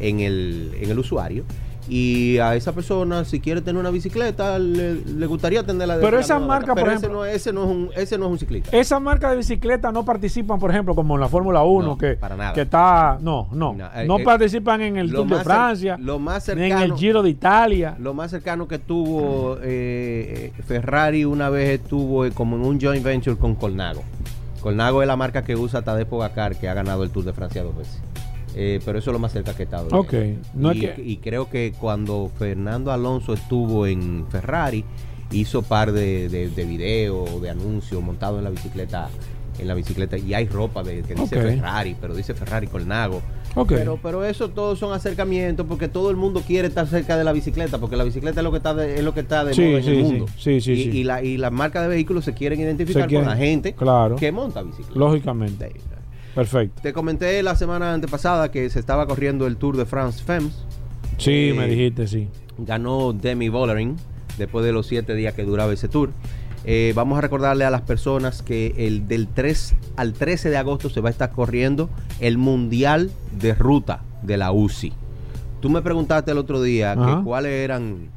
en, 0.00 0.20
el, 0.20 0.72
en 0.80 0.90
el 0.90 0.98
usuario. 0.98 1.44
Y 1.88 2.38
a 2.38 2.54
esa 2.54 2.72
persona, 2.72 3.24
si 3.24 3.40
quiere 3.40 3.60
tener 3.60 3.80
una 3.80 3.90
bicicleta, 3.90 4.56
le, 4.58 4.94
le 5.04 5.26
gustaría 5.26 5.64
tenerla 5.64 5.96
de 5.96 6.02
Pero 6.04 6.18
esa 6.20 6.38
marca, 6.38 6.74
Pero 6.74 6.86
por 6.86 6.94
ese 6.94 7.06
ejemplo- 7.06 7.18
no, 7.20 7.24
ese, 7.26 7.52
no 7.52 7.64
es 7.64 7.68
un, 7.70 7.90
ese 7.96 8.18
no 8.18 8.26
es 8.26 8.30
un 8.32 8.38
ciclista. 8.38 8.76
Esa 8.76 9.00
marca 9.00 9.30
de 9.30 9.36
bicicleta 9.36 9.90
no 9.90 10.04
participan, 10.04 10.60
por 10.60 10.70
ejemplo, 10.70 10.94
como 10.94 11.14
en 11.16 11.20
la 11.20 11.28
Fórmula 11.28 11.62
1, 11.64 11.86
No, 11.88 11.98
que, 11.98 12.14
para 12.14 12.36
nada. 12.36 12.52
que 12.52 12.60
está. 12.62 13.18
No, 13.20 13.48
no. 13.50 13.72
No, 13.74 13.88
No, 14.06 14.18
eh, 14.18 14.22
eh, 14.22 14.24
participan 14.24 14.80
en 14.82 14.96
el 14.96 15.10
Tour 15.12 15.26
de 15.26 15.40
Francia, 15.42 15.96
lo 15.98 16.18
más 16.20 16.46
ni 16.54 16.64
en 16.70 16.78
el 16.78 16.94
Giro 16.94 17.22
de 17.22 17.30
Italia. 17.30 17.96
Lo 17.98 18.14
más 18.14 18.30
cercano 18.30 18.68
que 18.68 18.78
tuvo 18.78 19.56
eh, 19.62 20.52
eh, 20.56 20.62
Ferrari 20.62 21.24
una 21.24 21.50
vez 21.50 21.80
estuvo 21.80 22.30
como 22.32 22.56
en 22.56 22.62
un 22.64 22.80
joint 22.80 23.02
venture 23.04 23.36
con 23.36 23.54
Colnago. 23.56 24.02
Colnago 24.60 25.02
es 25.02 25.08
la 25.08 25.16
marca 25.16 25.42
que 25.42 25.56
usa 25.56 25.82
Tadej 25.82 26.06
Pogacar, 26.06 26.54
que 26.56 26.68
ha 26.68 26.74
ganado 26.74 27.02
el 27.02 27.10
Tour 27.10 27.24
de 27.24 27.32
Francia 27.32 27.62
dos 27.64 27.76
veces. 27.76 28.00
Eh, 28.54 28.80
pero 28.84 28.98
eso 28.98 29.10
es 29.10 29.12
lo 29.12 29.18
más 29.18 29.32
cerca 29.32 29.54
que 29.54 29.62
he 29.62 29.64
estado. 29.64 29.88
de 29.88 29.96
Ok, 29.96 30.12
eso. 30.12 30.50
no 30.54 30.72
y, 30.72 30.84
es 30.84 30.94
que- 30.94 31.02
y 31.02 31.16
creo 31.18 31.48
que 31.48 31.72
cuando 31.78 32.30
Fernando 32.38 32.92
Alonso 32.92 33.32
estuvo 33.34 33.86
en 33.86 34.26
Ferrari, 34.30 34.84
hizo 35.30 35.62
par 35.62 35.92
de, 35.92 36.28
de, 36.28 36.50
de 36.50 36.64
videos, 36.64 37.40
de 37.40 37.48
anuncios 37.50 38.02
montados 38.02 38.38
en 38.38 38.44
la 38.44 38.50
bicicleta. 38.50 39.08
En 39.58 39.68
la 39.68 39.74
bicicleta 39.74 40.16
y 40.16 40.32
hay 40.32 40.46
ropa 40.48 40.82
de, 40.82 41.02
que 41.02 41.14
dice. 41.14 41.36
Ferrari, 41.40 41.94
pero 42.00 42.14
dice 42.14 42.32
Ferrari 42.32 42.66
Colnago. 42.68 43.20
Ok. 43.54 43.68
Pero, 43.68 43.98
pero 44.02 44.24
eso 44.24 44.48
todos 44.48 44.78
son 44.78 44.94
acercamientos 44.94 45.66
porque 45.68 45.88
todo 45.88 46.10
el 46.10 46.16
mundo 46.16 46.40
quiere 46.46 46.68
estar 46.68 46.86
cerca 46.86 47.18
de 47.18 47.24
la 47.24 47.32
bicicleta 47.32 47.76
porque 47.78 47.96
la 47.96 48.04
bicicleta 48.04 48.40
es 48.40 48.44
lo 48.44 48.50
que 48.50 48.56
está 48.56 48.72
de, 48.74 48.94
es 48.94 49.04
lo 49.04 49.12
que 49.12 49.20
está 49.20 49.44
de 49.44 49.52
Sí, 49.52 49.60
moda 49.62 49.76
en 49.78 49.84
sí, 49.84 49.90
el 49.90 50.02
mundo. 50.04 50.26
Sí, 50.38 50.60
sí, 50.62 50.72
y, 50.72 50.82
sí. 50.84 50.90
y 51.00 51.04
la, 51.04 51.22
y 51.22 51.36
las 51.36 51.52
marcas 51.52 51.82
de 51.82 51.88
vehículos 51.88 52.24
se 52.24 52.32
quieren 52.32 52.60
identificar 52.60 53.02
Se 53.02 53.08
quieren, 53.08 53.26
con 53.26 53.34
la 53.38 53.38
gente 53.44 53.74
claro. 53.74 54.16
que 54.16 54.32
monta 54.32 54.62
bicicleta. 54.62 54.98
Lógicamente. 54.98 55.70
Perfecto. 56.34 56.80
Te 56.82 56.92
comenté 56.92 57.42
la 57.42 57.56
semana 57.56 57.92
antepasada 57.92 58.50
que 58.50 58.68
se 58.70 58.78
estaba 58.78 59.06
corriendo 59.06 59.46
el 59.46 59.56
Tour 59.56 59.76
de 59.76 59.84
France 59.84 60.22
Femmes. 60.24 60.64
Sí, 61.18 61.50
Eh, 61.50 61.54
me 61.54 61.66
dijiste, 61.66 62.06
sí. 62.06 62.28
Ganó 62.58 63.12
Demi 63.12 63.48
Vollering 63.48 63.96
después 64.38 64.64
de 64.64 64.72
los 64.72 64.86
siete 64.86 65.14
días 65.14 65.34
que 65.34 65.44
duraba 65.44 65.72
ese 65.72 65.88
tour. 65.88 66.10
Eh, 66.64 66.92
vamos 66.94 67.18
a 67.18 67.20
recordarle 67.20 67.64
a 67.64 67.70
las 67.70 67.82
personas 67.82 68.42
que 68.42 68.74
el 68.78 69.08
del 69.08 69.26
3 69.26 69.74
al 69.96 70.12
13 70.12 70.48
de 70.48 70.56
agosto 70.56 70.90
se 70.90 71.00
va 71.00 71.08
a 71.08 71.12
estar 71.12 71.30
corriendo 71.32 71.90
el 72.20 72.38
Mundial 72.38 73.10
de 73.38 73.54
Ruta 73.54 74.02
de 74.22 74.36
la 74.36 74.52
UCI. 74.52 74.92
Tú 75.60 75.70
me 75.70 75.82
preguntaste 75.82 76.30
el 76.30 76.38
otro 76.38 76.62
día 76.62 76.94
que 76.94 77.24
cuáles 77.24 77.52
eran 77.52 78.10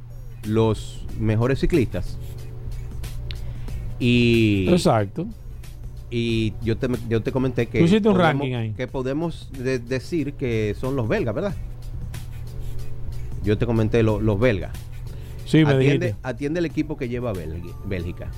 los 0.44 1.06
mejores 1.20 1.60
ciclistas. 1.60 2.18
Y, 4.00 4.68
Exacto. 4.70 5.28
Y 6.18 6.54
yo, 6.62 6.78
te, 6.78 6.88
yo 7.10 7.22
te 7.22 7.34
comenté 7.34 7.66
que 7.66 7.80
Tú 7.80 7.86
hiciste 7.86 8.08
un 8.08 8.16
podemos- 8.16 8.40
ranking 8.42 8.54
ahí. 8.56 8.72
que 8.72 8.88
podemos 8.88 9.50
de- 9.52 9.80
decir 9.80 10.34
que 10.36 10.74
son 10.80 10.96
los 10.96 11.10
belgas, 11.10 11.36
¿verdad? 11.36 11.54
Yo 13.44 13.58
te 13.58 13.66
comenté 13.66 14.02
lo- 14.02 14.22
los 14.22 14.40
belgas. 14.40 14.72
Sí, 15.46 15.58
me 15.66 15.72
atiende, 15.74 16.06
dijiste. 16.08 16.16
atiende 16.24 16.60
el 16.60 16.66
equipo 16.68 16.96
que 16.96 17.10
lleva 17.10 17.34
Bélgi- 17.34 17.74
Bélgica. 17.86 18.30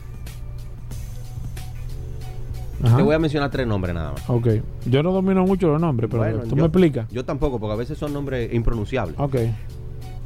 Ajá. 2.83 2.97
Te 2.97 3.03
voy 3.03 3.15
a 3.15 3.19
mencionar 3.19 3.49
tres 3.49 3.65
nombres 3.65 3.93
nada 3.95 4.11
más. 4.13 4.29
Ok. 4.29 4.47
Yo 4.85 5.01
no 5.03 5.11
domino 5.11 5.45
mucho 5.45 5.67
los 5.69 5.79
nombres, 5.81 6.09
pero 6.11 6.23
Bueno, 6.23 6.39
tú 6.43 6.49
yo- 6.49 6.55
me 6.57 6.61
explicas. 6.63 7.07
Yo 7.11 7.25
tampoco, 7.25 7.59
porque 7.59 7.73
a 7.73 7.77
veces 7.77 7.97
son 7.97 8.11
nombres 8.13 8.53
impronunciables. 8.53 9.15
Ok. 9.19 9.35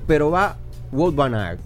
Pero 0.08 0.32
va 0.32 0.58
Wout 0.92 1.16
van 1.16 1.34
Aert. 1.36 1.60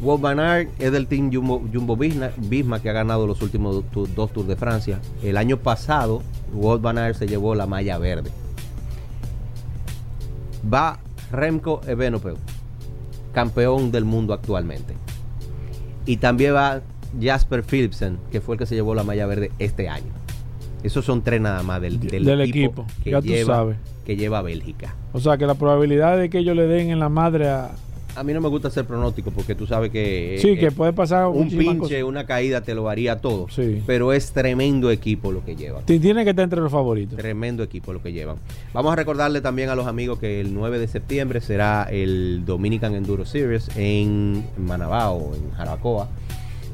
Wout 0.00 0.20
van 0.20 0.40
Aert 0.40 0.70
es 0.80 0.92
del 0.92 1.06
team 1.06 1.30
Jumbo, 1.32 1.62
Jumbo 1.72 1.96
Visma, 1.96 2.80
que 2.80 2.88
ha 2.88 2.92
ganado 2.92 3.26
los 3.26 3.42
últimos 3.42 3.84
dos 3.92 4.32
Tours 4.32 4.48
de 4.48 4.56
Francia. 4.56 4.98
El 5.22 5.36
año 5.36 5.58
pasado, 5.58 6.22
Wout 6.54 6.80
van 6.80 6.96
Aert 6.98 7.16
se 7.16 7.26
llevó 7.26 7.54
la 7.54 7.66
malla 7.66 7.98
verde. 7.98 8.30
Va 10.72 10.98
Remco 11.30 11.80
Evenepoel, 11.86 12.36
campeón 13.32 13.92
del 13.92 14.04
mundo 14.04 14.32
actualmente. 14.32 14.94
Y 16.06 16.16
también 16.16 16.54
va 16.54 16.80
Jasper 17.20 17.62
Philipsen, 17.62 18.18
que 18.32 18.40
fue 18.40 18.54
el 18.54 18.58
que 18.58 18.66
se 18.66 18.74
llevó 18.74 18.94
la 18.94 19.04
malla 19.04 19.26
verde 19.26 19.52
este 19.58 19.88
año. 19.88 20.12
Esos 20.82 21.04
son 21.04 21.22
tres 21.22 21.42
nada 21.42 21.62
más 21.62 21.80
del, 21.82 22.00
del, 22.00 22.24
Del 22.24 22.40
equipo, 22.40 22.82
equipo, 22.82 22.86
que, 23.04 23.10
ya 23.10 23.20
tú 23.20 23.26
lleva, 23.26 23.54
sabes. 23.54 23.76
que 24.06 24.16
lleva 24.16 24.40
Bélgica. 24.40 24.94
O 25.12 25.20
sea, 25.20 25.36
que 25.36 25.46
la 25.46 25.54
probabilidad 25.54 26.16
de 26.16 26.30
que 26.30 26.38
ellos 26.38 26.56
le 26.56 26.66
den 26.66 26.88
en 26.88 26.98
la 26.98 27.10
madre 27.10 27.50
a... 27.50 27.70
A 28.20 28.22
mí 28.22 28.34
no 28.34 28.40
me 28.42 28.48
gusta 28.48 28.68
hacer 28.68 28.84
pronóstico 28.84 29.30
porque 29.30 29.54
tú 29.54 29.66
sabes 29.66 29.90
que... 29.90 30.36
sí, 30.42 30.50
eh, 30.50 30.58
que 30.58 30.70
puede 30.70 30.92
pasar 30.92 31.26
un 31.28 31.48
pinche, 31.48 31.78
cosas. 31.78 32.02
una 32.02 32.26
caída 32.26 32.60
te 32.60 32.74
lo 32.74 32.90
haría 32.90 33.16
todo. 33.18 33.46
Sí. 33.48 33.82
Pero 33.86 34.12
es 34.12 34.32
tremendo 34.32 34.90
equipo 34.90 35.32
lo 35.32 35.42
que 35.42 35.56
llevan. 35.56 35.86
Ti- 35.86 35.98
Tiene 36.00 36.24
que 36.24 36.30
estar 36.30 36.42
entre 36.44 36.60
los 36.60 36.70
favoritos. 36.70 37.16
Tremendo 37.18 37.62
equipo 37.62 37.94
lo 37.94 38.02
que 38.02 38.12
llevan. 38.12 38.36
Vamos 38.74 38.92
a 38.92 38.96
recordarle 38.96 39.40
también 39.40 39.70
a 39.70 39.74
los 39.74 39.86
amigos 39.86 40.18
que 40.18 40.38
el 40.42 40.52
9 40.52 40.78
de 40.78 40.86
septiembre 40.88 41.40
será 41.40 41.84
el 41.90 42.42
Dominican 42.44 42.94
Enduro 42.94 43.24
Series 43.24 43.70
en 43.76 44.44
Manabao, 44.58 45.32
en 45.34 45.50
Jarabacoa, 45.52 46.08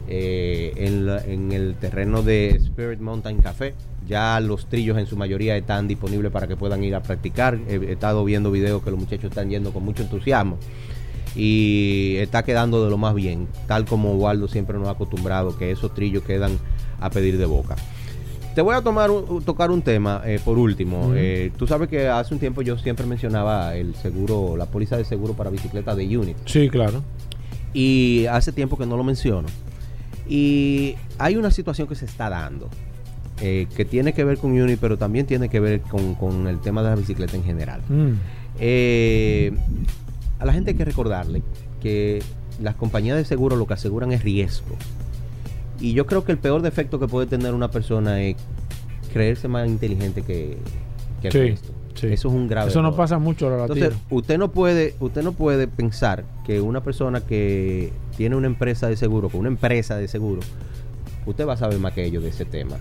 eh, 0.09 0.73
en, 0.77 1.07
la- 1.07 1.25
en 1.25 1.53
el 1.53 1.75
terreno 1.77 2.23
de 2.23 2.49
Spirit 2.57 2.99
Mountain 2.99 3.39
Café. 3.39 3.75
Ya 4.09 4.39
los 4.41 4.67
trillos 4.67 4.97
en 4.99 5.07
su 5.07 5.17
mayoría 5.17 5.57
están 5.57 5.89
disponibles 5.89 6.31
para 6.31 6.47
que 6.47 6.57
puedan 6.57 6.83
ir 6.85 6.95
a 6.95 7.03
practicar. 7.03 7.59
He, 7.69 7.75
he 7.75 7.93
estado 7.93 8.25
viendo 8.25 8.51
videos 8.53 8.83
que 8.83 8.91
los 8.91 8.99
muchachos 9.01 9.31
están 9.31 9.51
yendo 9.51 9.73
con 9.73 9.85
mucho 9.85 10.03
entusiasmo. 10.03 10.59
Y 11.37 12.17
está 12.17 12.43
quedando 12.45 12.83
de 12.85 12.91
lo 12.91 12.97
más 12.99 13.15
bien, 13.15 13.47
tal 13.67 13.85
como 13.85 14.15
Waldo 14.15 14.49
siempre 14.49 14.79
nos 14.79 14.89
ha 14.89 14.93
acostumbrado, 14.93 15.57
que 15.59 15.71
esos 15.71 15.93
trillos 15.95 16.23
quedan 16.25 16.59
a 17.01 17.11
pedir 17.11 17.37
de 17.39 17.45
boca. 17.45 17.77
Te 18.55 18.63
voy 18.63 18.75
a 18.75 18.81
tomar 18.81 19.11
un- 19.11 19.43
tocar 19.45 19.71
un 19.71 19.83
tema 19.83 20.23
eh, 20.25 20.41
por 20.43 20.57
último. 20.57 21.13
Eh, 21.15 21.53
tú 21.59 21.67
sabes 21.67 21.89
que 21.91 22.09
hace 22.09 22.33
un 22.33 22.41
tiempo 22.41 22.63
yo 22.63 22.79
siempre 22.79 23.05
mencionaba 23.05 23.77
el 23.77 23.95
seguro, 23.97 24.57
la 24.57 24.65
póliza 24.65 24.97
de 24.97 25.05
seguro 25.05 25.35
para 25.35 25.51
bicicleta 25.51 25.95
de 25.95 26.17
Unit. 26.17 26.37
Sí, 26.47 26.71
claro. 26.71 27.03
Y 27.75 28.25
hace 28.31 28.53
tiempo 28.53 28.79
que 28.79 28.87
no 28.87 28.97
lo 28.97 29.05
menciono. 29.05 29.49
Y 30.27 30.95
hay 31.19 31.37
una 31.37 31.51
situación 31.51 31.87
que 31.87 31.95
se 31.95 32.07
está 32.07 32.31
dando. 32.31 32.69
eh, 33.43 33.67
que 33.77 33.85
tiene 33.85 34.15
que 34.15 34.25
ver 34.25 34.39
con 34.39 34.53
Unit, 34.59 34.79
pero 34.81 34.97
también 34.97 35.27
tiene 35.27 35.51
que 35.51 35.61
ver 35.61 35.83
con, 35.83 36.15
con 36.15 36.47
el 36.49 36.59
tema 36.61 36.83
de 36.83 36.89
la 36.89 36.97
bicicleta 36.97 37.37
en 37.37 37.45
general. 37.45 37.83
Mm. 37.87 38.13
Eh, 38.59 39.53
a 40.39 40.45
la 40.45 40.53
gente 40.53 40.71
hay 40.73 40.77
que 40.77 40.85
recordarle 40.85 41.43
que 41.81 42.23
las 42.61 42.75
compañías 42.77 43.17
de 43.17 43.25
seguro 43.25 43.57
lo 43.57 43.67
que 43.67 43.75
aseguran 43.75 44.13
es 44.13 44.23
riesgo. 44.23 44.77
Y 45.81 45.93
yo 45.93 46.07
creo 46.07 46.25
que 46.25 46.33
el 46.33 46.39
peor 46.39 46.63
defecto 46.63 46.99
que 46.99 47.07
puede 47.09 47.27
tener 47.27 47.53
una 47.55 47.71
persona 47.71 48.23
es 48.23 48.37
creerse 49.13 49.49
más 49.49 49.69
inteligente 49.69 50.23
que, 50.23 50.57
que 51.21 51.29
el 51.29 51.33
Sí, 51.33 51.39
resto. 51.51 51.73
sí. 51.95 52.07
Eso 52.09 52.29
es 52.29 52.35
un 52.35 52.49
grave 52.49 52.71
Eso 52.71 52.81
no 52.83 52.89
error. 52.89 52.97
pasa 52.99 53.19
mucho 53.19 53.47
a 53.49 53.51
la 53.57 53.63
Entonces, 53.63 53.93
usted 54.11 54.39
no 54.39 54.51
puede, 54.53 54.95
usted 55.01 55.23
no 55.23 55.33
puede 55.33 55.69
pensar 55.69 56.25
que 56.45 56.61
una 56.61 56.83
persona 56.83 57.21
que 57.21 57.93
tiene 58.17 58.37
una 58.37 58.47
empresa 58.47 58.89
de 58.89 58.97
seguro, 58.97 59.29
con 59.29 59.41
una 59.41 59.49
empresa 59.51 59.97
de 59.97 60.09
seguro, 60.09 60.41
usted 61.27 61.47
va 61.47 61.55
a 61.55 61.57
saber 61.59 61.79
más 61.79 61.93
que 61.93 62.05
ellos 62.05 62.23
de 62.23 62.31
ese 62.31 62.45
tema. 62.47 62.77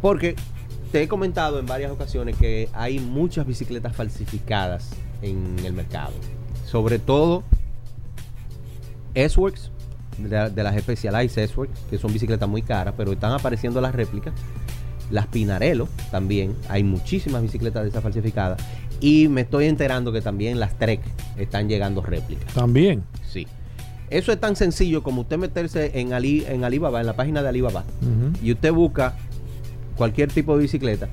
Porque 0.00 0.34
te 0.92 1.02
he 1.02 1.08
comentado 1.08 1.58
en 1.58 1.66
varias 1.66 1.90
ocasiones 1.90 2.36
que 2.36 2.68
hay 2.72 2.98
muchas 3.00 3.46
bicicletas 3.46 3.94
falsificadas 3.96 4.90
en 5.22 5.56
el 5.64 5.72
mercado. 5.72 6.12
Sobre 6.66 6.98
todo 6.98 7.42
S-Works, 9.14 9.70
de, 10.18 10.28
la- 10.28 10.50
de 10.50 10.62
las 10.62 10.78
Specialized 10.80 11.38
S-Works, 11.42 11.78
que 11.90 11.98
son 11.98 12.12
bicicletas 12.12 12.48
muy 12.48 12.62
caras, 12.62 12.94
pero 12.96 13.12
están 13.12 13.32
apareciendo 13.32 13.80
las 13.80 13.94
réplicas. 13.94 14.32
Las 15.10 15.26
Pinarello 15.26 15.88
también, 16.10 16.54
hay 16.68 16.82
muchísimas 16.84 17.42
bicicletas 17.42 17.82
de 17.82 17.90
esas 17.90 18.02
falsificadas. 18.02 18.62
Y 19.00 19.28
me 19.28 19.42
estoy 19.42 19.66
enterando 19.66 20.12
que 20.12 20.22
también 20.22 20.58
las 20.60 20.78
Trek 20.78 21.00
están 21.36 21.68
llegando 21.68 22.00
réplicas. 22.02 22.54
También. 22.54 23.02
Sí. 23.28 23.46
Eso 24.08 24.30
es 24.32 24.40
tan 24.40 24.56
sencillo 24.56 25.02
como 25.02 25.22
usted 25.22 25.38
meterse 25.38 25.98
en, 25.98 26.12
Ali, 26.12 26.44
en 26.46 26.64
Alibaba, 26.64 27.00
en 27.00 27.06
la 27.06 27.14
página 27.16 27.42
de 27.42 27.48
Alibaba, 27.48 27.84
y 28.42 28.52
usted 28.52 28.70
busca 28.72 29.16
cualquier 29.96 30.30
tipo 30.30 30.54
de 30.56 30.62
bicicleta. 30.62 31.08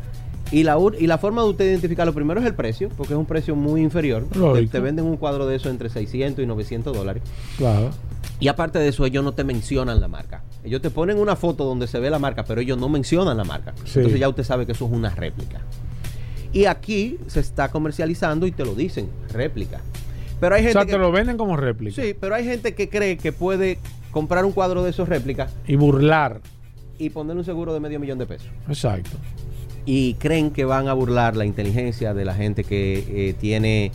Y 0.51 0.63
la, 0.63 0.77
y 0.99 1.05
la 1.05 1.17
forma 1.19 1.43
de 1.43 1.49
usted 1.49 1.65
identificarlo 1.65 2.13
primero 2.13 2.39
es 2.39 2.45
el 2.45 2.55
precio, 2.55 2.89
porque 2.97 3.13
es 3.13 3.19
un 3.19 3.25
precio 3.25 3.55
muy 3.55 3.81
inferior. 3.81 4.25
Te, 4.71 4.79
venden 4.79 5.05
un 5.05 5.17
cuadro 5.17 5.45
de 5.45 5.55
eso 5.55 5.69
entre 5.69 5.89
600 5.89 6.43
y 6.43 6.47
900 6.47 6.95
dólares. 6.95 7.21
Claro. 7.57 7.91
Y 8.39 8.47
aparte 8.47 8.79
de 8.79 8.87
eso, 8.87 9.05
ellos 9.05 9.23
no 9.23 9.33
te 9.33 9.43
mencionan 9.43 10.01
la 10.01 10.07
marca. 10.07 10.41
Ellos 10.63 10.81
te 10.81 10.89
ponen 10.89 11.19
una 11.19 11.35
foto 11.35 11.65
donde 11.65 11.87
se 11.87 11.99
ve 11.99 12.09
la 12.09 12.19
marca, 12.19 12.43
pero 12.45 12.61
ellos 12.61 12.77
no 12.79 12.89
mencionan 12.89 13.37
la 13.37 13.43
marca. 13.43 13.73
Sí. 13.85 13.99
Entonces 13.99 14.19
ya 14.19 14.27
usted 14.27 14.43
sabe 14.43 14.65
que 14.65 14.71
eso 14.71 14.85
es 14.85 14.91
una 14.91 15.09
réplica. 15.13 15.61
Y 16.51 16.65
aquí 16.65 17.17
se 17.27 17.41
está 17.41 17.69
comercializando 17.69 18.47
y 18.47 18.51
te 18.51 18.65
lo 18.65 18.73
dicen, 18.73 19.07
réplica. 19.31 19.81
Pero 20.39 20.55
hay 20.55 20.61
O 20.61 20.63
gente 20.63 20.73
sea, 20.79 20.85
que, 20.85 20.93
te 20.93 20.97
lo 20.97 21.11
venden 21.11 21.37
como 21.37 21.57
réplica. 21.57 22.01
Sí, 22.01 22.15
pero 22.19 22.33
hay 22.33 22.43
gente 22.45 22.73
que 22.73 22.89
cree 22.89 23.17
que 23.17 23.31
puede 23.31 23.77
comprar 24.09 24.45
un 24.45 24.51
cuadro 24.51 24.83
de 24.83 24.89
esos 24.89 25.07
réplicas 25.07 25.53
Y 25.67 25.75
burlar. 25.75 26.41
y 26.97 27.11
ponerle 27.11 27.41
un 27.41 27.45
seguro 27.45 27.73
de 27.73 27.79
medio 27.79 27.99
millón 27.99 28.17
de 28.17 28.25
pesos. 28.25 28.47
Exacto. 28.67 29.11
Y 29.85 30.15
creen 30.15 30.51
que 30.51 30.65
van 30.65 30.87
a 30.87 30.93
burlar 30.93 31.35
la 31.35 31.45
inteligencia 31.45 32.13
de 32.13 32.25
la 32.25 32.33
gente 32.35 32.63
que 32.63 33.05
eh, 33.09 33.33
tiene 33.39 33.91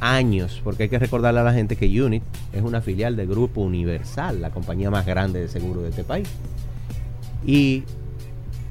años, 0.00 0.60
porque 0.64 0.84
hay 0.84 0.88
que 0.88 0.98
recordarle 0.98 1.40
a 1.40 1.44
la 1.44 1.52
gente 1.52 1.76
que 1.76 2.02
Unit 2.02 2.22
es 2.52 2.62
una 2.62 2.80
filial 2.80 3.16
de 3.16 3.26
Grupo 3.26 3.60
Universal, 3.60 4.40
la 4.40 4.50
compañía 4.50 4.90
más 4.90 5.06
grande 5.06 5.40
de 5.40 5.48
seguro 5.48 5.82
de 5.82 5.90
este 5.90 6.04
país. 6.04 6.28
Y, 7.44 7.84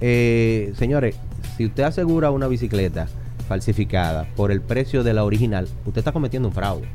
eh, 0.02 0.74
señores, 0.78 1.16
si 1.58 1.66
usted 1.66 1.84
asegura 1.84 2.32
una 2.32 2.48
bicicleta 2.48 3.08
falsificada 3.48 4.28
por 4.36 4.52
el 4.52 4.62
precio 4.62 5.04
de 5.04 5.14
la 5.14 5.24
original, 5.24 5.68
usted 5.86 6.00
está 6.00 6.12
cometiendo 6.12 6.50
un 6.50 6.54
fraude. 6.54 6.88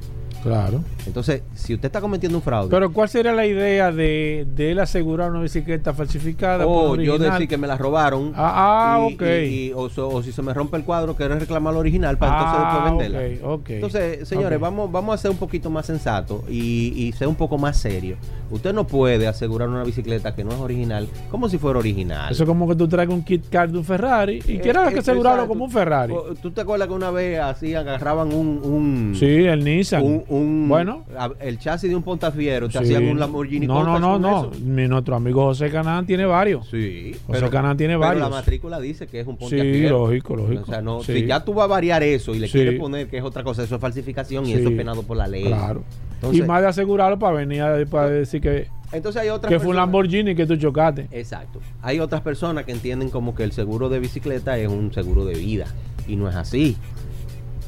Claro. 0.42 0.82
Entonces, 1.06 1.42
si 1.54 1.74
usted 1.74 1.86
está 1.86 2.00
cometiendo 2.00 2.38
un 2.38 2.42
fraude, 2.42 2.68
Pero 2.70 2.92
¿cuál 2.92 3.08
sería 3.08 3.32
la 3.32 3.46
idea 3.46 3.92
de, 3.92 4.46
de 4.54 4.72
él 4.72 4.78
asegurar 4.80 5.30
una 5.30 5.40
bicicleta 5.40 5.92
falsificada? 5.94 6.66
o 6.66 6.88
por 6.88 7.00
yo 7.00 7.18
decir 7.18 7.46
que 7.48 7.56
me 7.56 7.66
la 7.66 7.76
robaron, 7.76 8.32
Ah, 8.34 8.96
ah, 8.96 9.06
y- 9.10 9.14
ok. 9.14 9.22
y- 9.22 9.66
y- 9.68 9.72
o, 9.74 9.88
so- 9.88 10.08
o 10.08 10.22
si 10.22 10.32
se 10.32 10.42
me 10.42 10.52
rompe 10.54 10.76
el 10.76 10.84
cuadro, 10.84 11.14
quiero 11.14 11.38
reclamar 11.38 11.74
la 11.74 11.80
original 11.80 12.18
para 12.18 12.32
entonces 12.38 12.58
Ah, 12.60 12.82
después 12.84 13.08
venderla. 13.12 13.46
ok, 13.48 13.60
ok. 13.60 13.70
Entonces, 13.70 14.28
señores, 14.28 14.58
vamos, 14.60 14.90
vamos 14.90 15.14
a 15.14 15.18
ser 15.18 15.30
un 15.30 15.36
poquito 15.36 15.70
más 15.70 15.86
sensatos 15.86 16.42
y, 16.48 16.92
y 16.96 17.12
ser 17.12 17.28
un 17.28 17.34
poco 17.36 17.58
más 17.58 17.76
serios. 17.76 18.18
Usted 18.50 18.72
no 18.72 18.86
puede 18.86 19.26
asegurar 19.28 19.68
una 19.68 19.84
bicicleta 19.84 20.34
que 20.34 20.44
no 20.44 20.50
es 20.52 20.58
original 20.60 21.08
como 21.30 21.48
si 21.48 21.58
fuera 21.58 21.78
original. 21.78 22.32
Eso 22.32 22.42
es 22.42 22.48
como 22.48 22.68
que 22.68 22.74
tú 22.74 22.88
traes 22.88 23.08
un 23.08 23.22
kit 23.22 23.48
car 23.48 23.70
de 23.70 23.78
un 23.78 23.84
Ferrari 23.84 24.42
y 24.46 24.56
Eh, 24.56 24.60
quieras 24.60 24.92
eh, 24.92 24.98
asegurarlo 24.98 25.42
exacto. 25.42 25.48
como 25.48 25.64
un 25.64 25.70
Ferrari. 25.70 26.14
¿Tú 26.42 26.50
te 26.50 26.60
acuerdas 26.60 26.88
que 26.88 26.94
una 26.94 27.10
vez 27.10 27.38
así 27.40 27.74
agarraban 27.74 28.32
un... 28.32 28.60
un 28.62 29.14
Sí, 29.18 29.26
el 29.26 29.64
Nissan. 29.64 30.02
un- 30.02 30.24
un- 30.34 30.68
bueno. 30.68 31.04
el 31.40 31.58
chasis 31.58 31.90
de 31.90 31.96
un 31.96 32.02
Pontafiero, 32.02 32.66
te 32.68 32.72
sí. 32.72 32.78
hacían 32.78 33.08
un 33.08 33.18
Lamborghini 33.18 33.66
No, 33.66 33.84
no, 33.84 33.98
no, 33.98 34.18
no. 34.18 34.50
eso. 34.52 34.60
Mi, 34.64 34.88
nuestro 34.88 35.14
amigo 35.16 35.44
José 35.44 35.70
Canán 35.70 36.06
tiene 36.06 36.24
varios. 36.24 36.68
Sí, 36.68 37.14
José 37.26 37.48
Canán 37.50 37.76
tiene 37.76 37.94
pero 37.94 38.00
varios. 38.06 38.22
la 38.22 38.36
matrícula 38.36 38.80
dice 38.80 39.06
que 39.06 39.20
es 39.20 39.26
un 39.26 39.36
Pontiac 39.36 39.60
Sí, 39.62 39.82
lógico, 39.88 40.36
lógico. 40.36 40.62
O 40.62 40.66
sea, 40.66 40.80
no, 40.82 41.02
Sí. 41.02 41.12
si 41.14 41.26
ya 41.26 41.44
tú 41.44 41.54
vas 41.54 41.64
a 41.64 41.68
variar 41.68 42.02
eso 42.02 42.34
y 42.34 42.38
le 42.38 42.48
quieres 42.48 42.78
poner 42.80 43.08
que 43.08 43.18
es 43.18 43.24
otra 43.24 43.42
cosa, 43.44 43.62
eso 43.62 43.74
es 43.74 43.80
falsificación 43.80 44.46
y 44.46 44.52
eso 44.54 44.68
es 44.68 44.76
penado 44.76 45.02
por 45.02 45.16
la 45.16 45.26
ley. 45.26 45.44
Claro. 45.44 45.82
Entonces, 46.14 46.40
y 46.40 46.46
más 46.46 46.62
de 46.62 46.68
asegurarlo 46.68 47.18
para 47.18 47.36
venir 47.36 47.62
a, 47.62 47.84
para 47.86 48.08
decir 48.08 48.40
que, 48.40 48.68
entonces 48.92 49.22
hay 49.22 49.28
otras 49.28 49.50
que 49.52 49.58
fue 49.58 49.70
un 49.70 49.76
Lamborghini 49.76 50.34
que 50.34 50.46
tú 50.46 50.56
chocaste. 50.56 51.08
Exacto. 51.10 51.60
Hay 51.82 51.98
otras 51.98 52.20
personas 52.20 52.64
que 52.64 52.72
entienden 52.72 53.10
como 53.10 53.34
que 53.34 53.42
el 53.42 53.52
seguro 53.52 53.88
de 53.88 53.98
bicicleta 53.98 54.56
es 54.58 54.68
un 54.68 54.92
seguro 54.92 55.24
de 55.24 55.34
vida 55.34 55.66
y 56.06 56.14
no 56.16 56.28
es 56.28 56.36
así. 56.36 56.76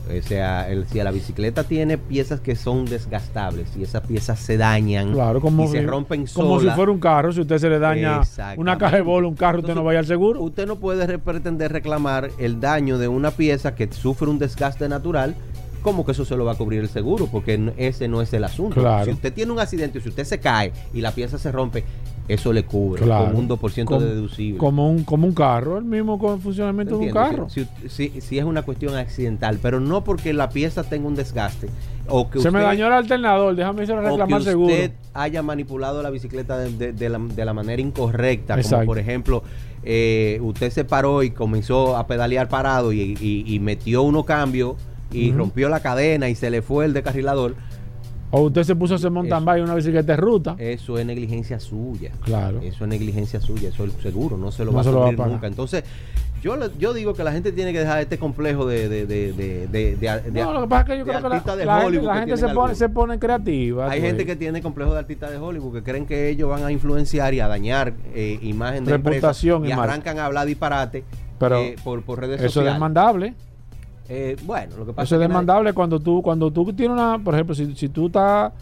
O 0.07 0.23
sea, 0.27 0.69
el- 0.71 0.87
si 0.87 0.99
la 1.03 1.11
bicicleta 1.11 1.65
tiene 1.65 1.97
piezas 1.99 2.41
que 2.41 2.57
son 2.57 2.85
desgastables 2.85 3.69
y 3.77 3.83
esas 3.85 4.03
piezas 4.07 4.39
se 4.39 4.57
dañan 4.59 5.13
Claro, 5.13 5.41
como, 5.41 5.65
y 5.65 5.69
se 5.69 5.83
rompen 5.83 6.27
como 6.35 6.61
si 6.61 6.69
fuera 6.71 6.93
un 6.93 7.01
carro. 7.01 7.33
Si 7.33 7.41
usted 7.41 7.59
se 7.59 7.71
le 7.71 7.79
daña 7.79 8.21
una 8.59 8.77
caja 8.79 8.97
de 8.97 9.03
bola, 9.03 9.29
un 9.29 9.35
carro, 9.35 9.61
usted 9.61 9.75
no 9.75 9.83
vaya 9.83 10.01
al 10.01 10.07
seguro. 10.07 10.43
Usted 10.43 10.67
no 10.67 10.77
puede 10.77 11.07
re- 11.07 11.19
pretender 11.19 11.73
reclamar 11.73 12.31
el 12.39 12.61
daño 12.61 12.99
de 12.99 13.09
una 13.09 13.31
pieza 13.31 13.75
que 13.75 13.91
sufre 13.93 14.29
un 14.29 14.39
desgaste 14.39 14.89
natural 14.89 15.35
como 15.83 16.07
que 16.07 16.13
eso 16.13 16.25
se 16.25 16.35
lo 16.37 16.47
va 16.47 16.53
a 16.53 16.55
cubrir 16.55 16.81
el 16.81 16.89
seguro, 16.89 17.27
porque 17.31 17.73
ese 17.77 18.09
no 18.09 18.23
es 18.23 18.33
el 18.33 18.45
asunto. 18.45 18.81
Claro. 18.81 19.05
Si 19.05 19.11
usted 19.11 19.33
tiene 19.35 19.53
un 19.53 19.59
accidente, 19.61 20.01
si 20.01 20.09
usted 20.09 20.25
se 20.25 20.39
cae 20.41 20.73
y 20.95 21.03
la 21.03 21.13
pieza 21.13 21.37
se 21.39 21.53
rompe, 21.53 21.85
eso 22.27 22.53
le 22.53 22.65
cubre 22.65 23.03
Claro. 23.03 23.27
como 23.27 23.39
un 23.39 23.49
2% 23.49 23.85
Como- 23.85 24.01
deducible. 24.07 24.59
Como 24.59 24.89
un, 24.91 25.05
como 25.05 25.27
un 25.27 25.35
carro, 25.35 25.77
el 25.79 25.85
mismo 25.85 26.19
con 26.19 26.41
funcionamiento 26.41 26.97
de 26.99 27.07
un 27.07 27.13
carro. 27.13 27.49
Si, 27.51 27.67
si- 27.89 28.39
es 28.39 28.45
una 28.45 28.63
cuestión 28.63 28.97
accidental, 28.97 29.59
pero 29.61 29.79
no 29.81 30.03
porque 30.05 30.33
la 30.33 30.49
pieza 30.49 30.85
tenga 30.85 31.07
un 31.07 31.15
desgaste 31.15 31.69
o 32.09 32.31
que 32.31 32.39
Se 32.41 32.51
me 32.51 32.59
usted- 32.59 32.69
dañó 32.69 32.87
el 32.87 32.93
alternador, 32.95 33.55
déjame 33.55 33.85
ir 33.85 33.93
a 33.93 33.95
o 33.95 34.01
que 34.03 34.09
reclamar 34.09 34.43
seguro. 34.43 34.73
usted 34.73 34.93
haya 35.13 35.43
manipulado 35.43 36.03
la 36.03 36.11
bicicleta 36.11 36.57
de, 36.59 36.71
de- 36.73 36.93
de 36.93 37.09
la, 37.11 37.19
de 37.19 37.45
la 37.45 37.53
manera 37.53 37.83
incorrecta, 37.83 38.55
Exacto. 38.55 38.77
como 38.77 38.87
por 38.87 38.99
ejemplo, 38.99 39.43
eh, 39.83 40.39
usted 40.43 40.71
se 40.71 40.85
paró 40.85 41.23
y 41.23 41.31
comenzó 41.31 41.97
a 41.97 42.07
pedalear 42.07 42.49
parado 42.49 42.93
y, 42.93 43.17
y- 43.21 43.45
y 43.47 43.61
metió 43.61 44.03
uno 44.03 44.25
cambio 44.25 44.77
y 45.13 45.31
rompió 45.33 45.69
la 45.69 45.81
cadena 45.81 46.29
y 46.31 46.35
se 46.35 46.51
le 46.51 46.63
fue 46.63 46.87
el 46.87 46.93
descarrilador, 46.95 47.55
O 48.37 48.43
usted 48.43 48.65
se 48.65 48.75
puso 48.75 48.95
a 48.95 48.97
hacer 48.97 49.11
mountain 49.11 49.39
Eso. 49.43 49.47
bike 49.47 49.65
una 49.65 49.75
bicicleta 49.75 50.13
de 50.13 50.17
ruta. 50.17 50.57
eso 50.59 50.99
es 50.99 51.07
negligencia 51.07 51.61
suya. 51.61 52.11
Claro. 52.23 52.61
Eso 52.63 52.85
es 52.85 52.89
negligencia 52.89 53.41
suya, 53.41 53.69
eso 53.69 53.85
el 53.85 53.93
seguro 53.93 54.37
no 54.37 54.51
se 54.51 54.65
lo 54.65 54.73
No 54.73 54.77
va 54.77 54.83
a 54.83 54.85
lo 54.85 54.93
va 54.93 54.99
a 54.99 55.03
cubrir 55.05 55.17
pagar. 55.19 55.33
nunca. 55.33 55.47
Entonces, 55.47 55.85
yo, 56.43 56.57
yo 56.79 56.93
digo 56.93 57.15
que 57.15 57.25
la 57.25 57.33
gente 57.33 57.53
tiene 57.53 57.73
que 57.73 57.79
dejar 57.79 58.01
este 58.01 58.19
complejo 58.19 58.67
de, 58.67 58.89
de, 58.89 59.07
de, 59.07 59.33
de, 59.33 59.67
de- 59.69 59.97
de- 59.97 60.21
de- 60.31 60.43
No, 60.43 60.53
lo 60.53 60.63
que 60.63 60.69
pasa 60.69 60.83
es 60.83 60.89
que 60.89 60.99
yo 60.99 61.05
creo 61.05 61.17
que 61.23 61.29
la, 61.29 61.57
de 61.57 61.65
la 61.65 61.81
gente, 61.81 62.03
la 62.03 62.17
gente 62.17 62.37
se, 62.37 62.49
pone, 62.49 62.75
se 62.75 62.89
pone 62.91 63.19
creativa. 63.19 63.91
Hay 63.91 64.01
gente 64.03 64.27
que 64.27 64.37
tiene 64.37 64.61
complejo 64.61 64.93
de 64.93 64.99
artista 64.99 65.31
de 65.31 65.39
Hollywood 65.39 65.73
que 65.75 65.83
creen 65.83 66.05
que 66.05 66.29
ellos 66.29 66.51
van 66.51 66.65
a 66.65 66.71
influenciar 66.73 67.33
y 67.35 67.41
a 67.41 67.49
dañar 67.49 67.95
eh, 68.15 68.39
imagen 68.43 68.85
de 68.85 68.91
Reputación 68.93 69.57
empresas 69.63 69.79
y 69.79 69.81
y 69.81 69.83
arrancan 69.89 70.19
a 70.19 70.27
hablar 70.27 70.47
disparate 70.47 71.05
Pero 71.39 71.61
eh, 71.61 71.77
por, 71.83 72.03
por 72.03 72.21
redes 72.21 72.37
Eso 72.41 72.47
es 72.47 72.53
sociales. 72.53 72.75
demandable. 72.75 73.35
Eh, 74.09 74.37
bueno, 74.45 74.77
lo 74.77 74.87
que 74.87 74.93
pasa 74.93 75.05
Eso 75.05 75.15
es 75.17 75.19
que 75.19 75.25
nadie- 75.25 75.29
demandable 75.29 75.73
cuando 75.73 75.99
tú, 76.01 76.21
cuando 76.23 76.51
tú 76.51 76.73
tienes 76.73 76.95
una, 76.97 77.19
por 77.19 77.35
ejemplo, 77.35 77.55
si, 77.55 77.75
si 77.75 77.89
tú 77.89 78.07
estás 78.07 78.53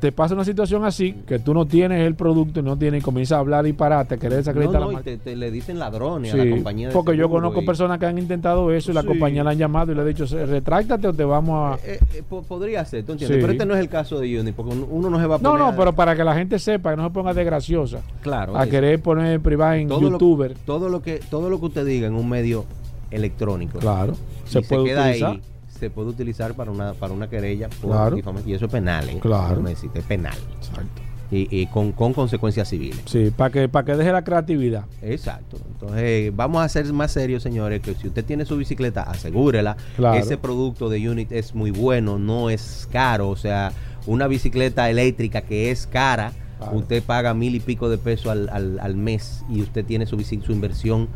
te 0.00 0.10
pasa 0.10 0.34
una 0.34 0.44
situación 0.44 0.84
así, 0.84 1.12
que 1.28 1.38
tú 1.38 1.54
no 1.54 1.64
tienes 1.64 2.04
el 2.04 2.16
producto 2.16 2.58
y 2.58 2.62
no 2.64 2.76
tienes, 2.76 3.00
y 3.00 3.04
comienzas 3.04 3.36
a 3.36 3.38
hablar 3.38 3.68
y 3.68 3.72
parate, 3.72 4.16
a 4.16 4.18
querer 4.18 4.38
desacreditar 4.38 4.80
No, 4.80 4.86
no, 4.86 4.92
la 4.92 5.00
y 5.00 5.02
te, 5.04 5.16
te 5.16 5.36
le 5.36 5.52
dicen 5.52 5.78
ladrones 5.78 6.34
a 6.34 6.36
Sí, 6.36 6.44
la 6.44 6.50
compañía 6.56 6.88
de 6.88 6.92
porque 6.92 7.16
yo 7.16 7.30
conozco 7.30 7.62
y- 7.62 7.64
personas 7.64 7.98
que 8.00 8.06
han 8.06 8.18
intentado 8.18 8.72
eso 8.72 8.90
y 8.90 8.94
la 8.94 9.02
Sí. 9.02 9.06
compañía 9.06 9.44
la 9.44 9.50
han 9.52 9.58
llamado 9.58 9.92
y 9.92 9.94
le 9.94 10.00
ha 10.00 10.04
dicho, 10.04 10.26
"Se- 10.26 10.44
retráctate 10.44 11.06
o 11.06 11.12
te 11.14 11.22
vamos 11.24 11.78
a... 11.80 11.86
Eh, 11.86 12.00
eh, 12.14 12.22
po- 12.28 12.42
podría 12.42 12.84
ser, 12.84 13.04
¿tú 13.04 13.12
entiendes? 13.12 13.36
Sí. 13.36 13.40
Pero 13.40 13.52
este 13.52 13.64
no 13.64 13.74
es 13.74 13.80
el 13.80 13.88
caso 13.88 14.18
de 14.18 14.40
Uni, 14.40 14.50
porque 14.50 14.72
uno 14.74 15.08
no 15.08 15.20
se 15.20 15.26
va 15.28 15.36
a 15.36 15.38
No, 15.38 15.50
poner 15.52 15.66
no, 15.66 15.72
a- 15.72 15.76
pero 15.76 15.92
para 15.92 16.16
que 16.16 16.24
la 16.24 16.34
gente 16.34 16.58
sepa, 16.58 16.90
que 16.90 16.96
no 16.96 17.04
se 17.04 17.10
ponga 17.10 17.32
de 17.32 17.44
graciosa, 17.44 18.00
Claro. 18.22 18.56
a 18.58 18.66
querer 18.66 19.00
poner 19.00 19.38
privada 19.40 19.76
en 19.76 19.86
todo 19.86 20.00
youtuber. 20.00 20.50
Lo, 20.50 20.56
todo, 20.66 20.88
lo 20.88 21.00
que, 21.00 21.20
todo 21.30 21.48
lo 21.48 21.60
que 21.60 21.66
usted 21.66 21.86
diga 21.86 22.08
en 22.08 22.14
un 22.16 22.28
medio 22.28 22.64
electrónico. 23.10 23.78
Claro, 23.78 24.14
y 24.46 24.50
se 24.50 24.62
puede 24.62 24.84
queda 24.84 25.02
utilizar. 25.08 25.30
ahí, 25.32 25.40
se 25.78 25.90
puede 25.90 26.08
utilizar 26.08 26.54
para 26.54 26.70
una, 26.70 26.94
para 26.94 27.12
una 27.12 27.28
querella 27.28 27.68
por 27.80 27.90
Claro. 27.90 28.16
difamación. 28.16 28.50
Y 28.50 28.54
eso 28.54 28.66
es 28.66 28.72
penal, 28.72 29.08
¿eh? 29.08 29.18
Claro. 29.20 29.60
No 29.60 29.68
existe, 29.68 29.98
es 29.98 30.04
penal. 30.04 30.36
Exacto. 30.58 31.02
Y, 31.30 31.48
y 31.50 31.66
con, 31.66 31.90
con 31.90 32.12
consecuencias 32.12 32.68
civiles. 32.68 33.00
Sí, 33.06 33.32
para 33.36 33.50
que, 33.50 33.68
para 33.68 33.84
que 33.84 33.96
deje 33.96 34.12
la 34.12 34.22
creatividad. 34.22 34.84
Exacto. 35.02 35.56
Entonces, 35.72 36.34
vamos 36.36 36.62
a 36.62 36.68
ser 36.68 36.90
más 36.92 37.10
serios, 37.10 37.42
señores, 37.42 37.80
que 37.82 37.94
si 37.94 38.06
usted 38.06 38.24
tiene 38.24 38.44
su 38.46 38.56
bicicleta, 38.56 39.02
asegúrela. 39.02 39.76
Claro. 39.96 40.18
Ese 40.18 40.38
producto 40.38 40.88
de 40.88 41.08
Unit 41.10 41.32
es 41.32 41.52
muy 41.54 41.72
bueno, 41.72 42.16
no 42.18 42.48
es 42.48 42.88
caro. 42.92 43.28
O 43.28 43.36
sea, 43.36 43.72
una 44.06 44.28
bicicleta 44.28 44.88
eléctrica 44.88 45.40
que 45.42 45.70
es 45.72 45.86
cara, 45.88 46.32
Claro. 46.58 46.76
usted 46.78 47.02
paga 47.02 47.34
mil 47.34 47.54
y 47.56 47.60
pico 47.60 47.90
de 47.90 47.98
pesos 47.98 48.28
al, 48.28 48.48
al- 48.48 48.78
al 48.80 48.96
mes 48.96 49.42
y 49.50 49.60
usted 49.60 49.84
tiene 49.84 50.06
su, 50.06 50.18
su 50.22 50.52
inversión 50.52 51.08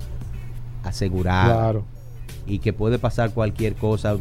asegurada. 0.84 1.54
Claro. 1.54 1.84
Y 2.46 2.58
que 2.58 2.72
puede 2.72 2.98
pasar 2.98 3.30
cualquier 3.32 3.74
cosa. 3.74 4.16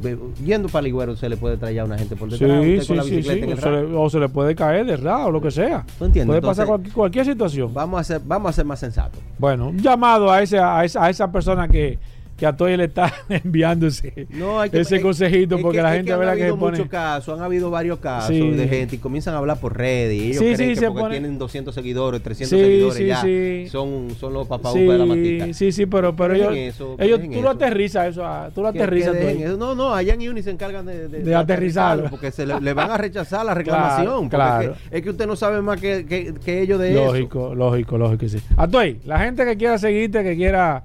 Yendo 0.45 0.67
para 0.69 0.83
Ligüero 0.83 1.15
se 1.15 1.29
le 1.29 1.37
puede 1.37 1.57
traer 1.57 1.79
a 1.79 1.85
una 1.85 1.97
gente 1.97 2.15
por 2.15 2.29
Sí, 2.31 2.37
detrás. 2.37 2.59
usted 2.59 2.81
sí, 2.81 2.87
con 2.87 2.97
la 2.97 3.03
sí, 3.03 3.09
bicicleta 3.15 3.39
sí. 3.39 3.43
en 3.43 3.49
O 3.49 3.53
el 3.55 3.59
se, 3.61 3.69
le, 3.71 3.95
o 3.97 4.09
se 4.09 4.19
le 4.19 4.29
puede 4.29 4.55
caer 4.55 4.85
de 4.85 4.97
ra 4.97 5.25
o 5.25 5.31
lo 5.31 5.41
que 5.41 5.51
sea. 5.51 5.85
¿Tú 5.97 6.05
entiendes? 6.05 6.27
Puede 6.39 6.41
pasar 6.41 6.67
cualquier 6.93 7.25
situación. 7.25 7.73
Vamos 7.73 8.01
a 8.01 8.03
ser, 8.03 8.21
vamos 8.23 8.49
a 8.49 8.53
ser 8.53 8.65
más 8.65 8.79
sensatos. 8.79 9.19
Bueno, 9.37 9.69
un 9.69 9.77
llamado 9.79 10.31
a, 10.31 10.41
ese, 10.43 10.59
a, 10.59 10.83
esa, 10.83 11.05
a 11.05 11.09
esa 11.09 11.31
persona 11.31 11.67
que, 11.67 11.97
que 12.39 12.45
a 12.45 12.55
Toy 12.55 12.77
le 12.77 12.85
está 12.85 13.13
enviando 13.29 13.87
ese, 13.87 14.27
No, 14.29 14.59
hay 14.61 14.69
que- 14.69 14.79
ese 14.79 14.95
es- 14.97 15.01
consejito 15.01 15.57
es 15.57 15.61
porque 15.61 15.77
que- 15.79 15.83
la 15.83 15.89
es 15.91 15.97
gente 15.97 16.13
han 16.13 16.19
verá 16.19 16.31
que 16.33 16.37
se 16.39 16.43
habido 16.45 16.57
pone. 16.59 16.77
muchos 16.77 16.89
casos, 16.89 17.37
han 17.37 17.43
habido 17.43 17.69
varios 17.69 17.99
casos 17.99 18.29
Sí. 18.35 18.49
de 18.51 18.67
gente 18.67 18.95
y 18.95 18.99
comienzan 18.99 19.33
a 19.35 19.39
hablar 19.39 19.59
por 19.59 19.75
redes 19.77 20.13
y 20.15 20.21
ellos 20.31 20.37
Sí, 20.37 20.43
creen 20.53 20.57
sí, 20.57 20.67
que 20.67 20.75
se 20.77 20.85
porque 20.87 20.99
pone- 21.01 21.15
tienen 21.19 21.37
200 21.37 21.75
seguidores, 21.75 22.23
300 22.23 22.57
Sí, 22.57 22.65
seguidores 22.65 22.95
sí, 22.97 23.05
ya 23.07 23.21
sí. 23.21 23.67
son, 23.69 24.09
son 24.19 24.33
los 24.33 24.47
papaupas 24.47 24.73
de 24.81 24.97
la 24.97 25.05
matica. 25.05 25.53
Sí, 25.53 25.71
sí, 25.71 25.85
pero, 25.85 26.15
pero 26.15 26.33
ellos, 26.33 26.53
eso, 26.55 26.95
ellos 26.99 27.19
dejen 27.19 27.33
tú 27.35 27.41
lo 27.41 27.49
aterrizas 27.49 28.07
eso, 28.07 28.25
a- 28.25 28.49
tú 28.53 28.61
lo 28.61 28.69
aterrizas 28.69 29.17
Toy. 29.19 29.43
eso. 29.43 29.57
No, 29.57 29.75
no, 29.75 29.93
allá 29.93 30.13
en 30.13 30.29
Uni 30.29 30.41
se 30.41 30.51
encargan 30.51 30.85
de, 30.85 31.07
De 31.09 31.35
aterrizarlo. 31.35 32.09
Porque 32.09 32.31
se 32.31 32.45
le, 32.45 32.59
le 32.61 32.73
van 32.73 32.89
a 32.91 32.97
rechazar 32.97 33.45
la 33.45 33.53
reclamación. 33.53 34.29
Claro. 34.29 34.75
Es, 34.91 35.01
que, 35.01 35.09
es 35.09 35.13
usted 35.13 35.27
no 35.27 35.35
sabe 35.35 35.61
más 35.61 35.79
que, 35.81 36.05
ellos 36.45 36.79
de 36.79 36.91
eso. 36.93 37.05
Lógico, 37.05 37.53
lógico, 37.55 37.97
lógico, 37.97 38.27
sí. 38.27 38.37
Atoy, 38.55 38.99
la 39.05 39.19
gente 39.19 39.43
que 39.45 39.57
quiera 39.57 39.77
seguirte, 39.77 40.23
que 40.23 40.35
quiera 40.35 40.83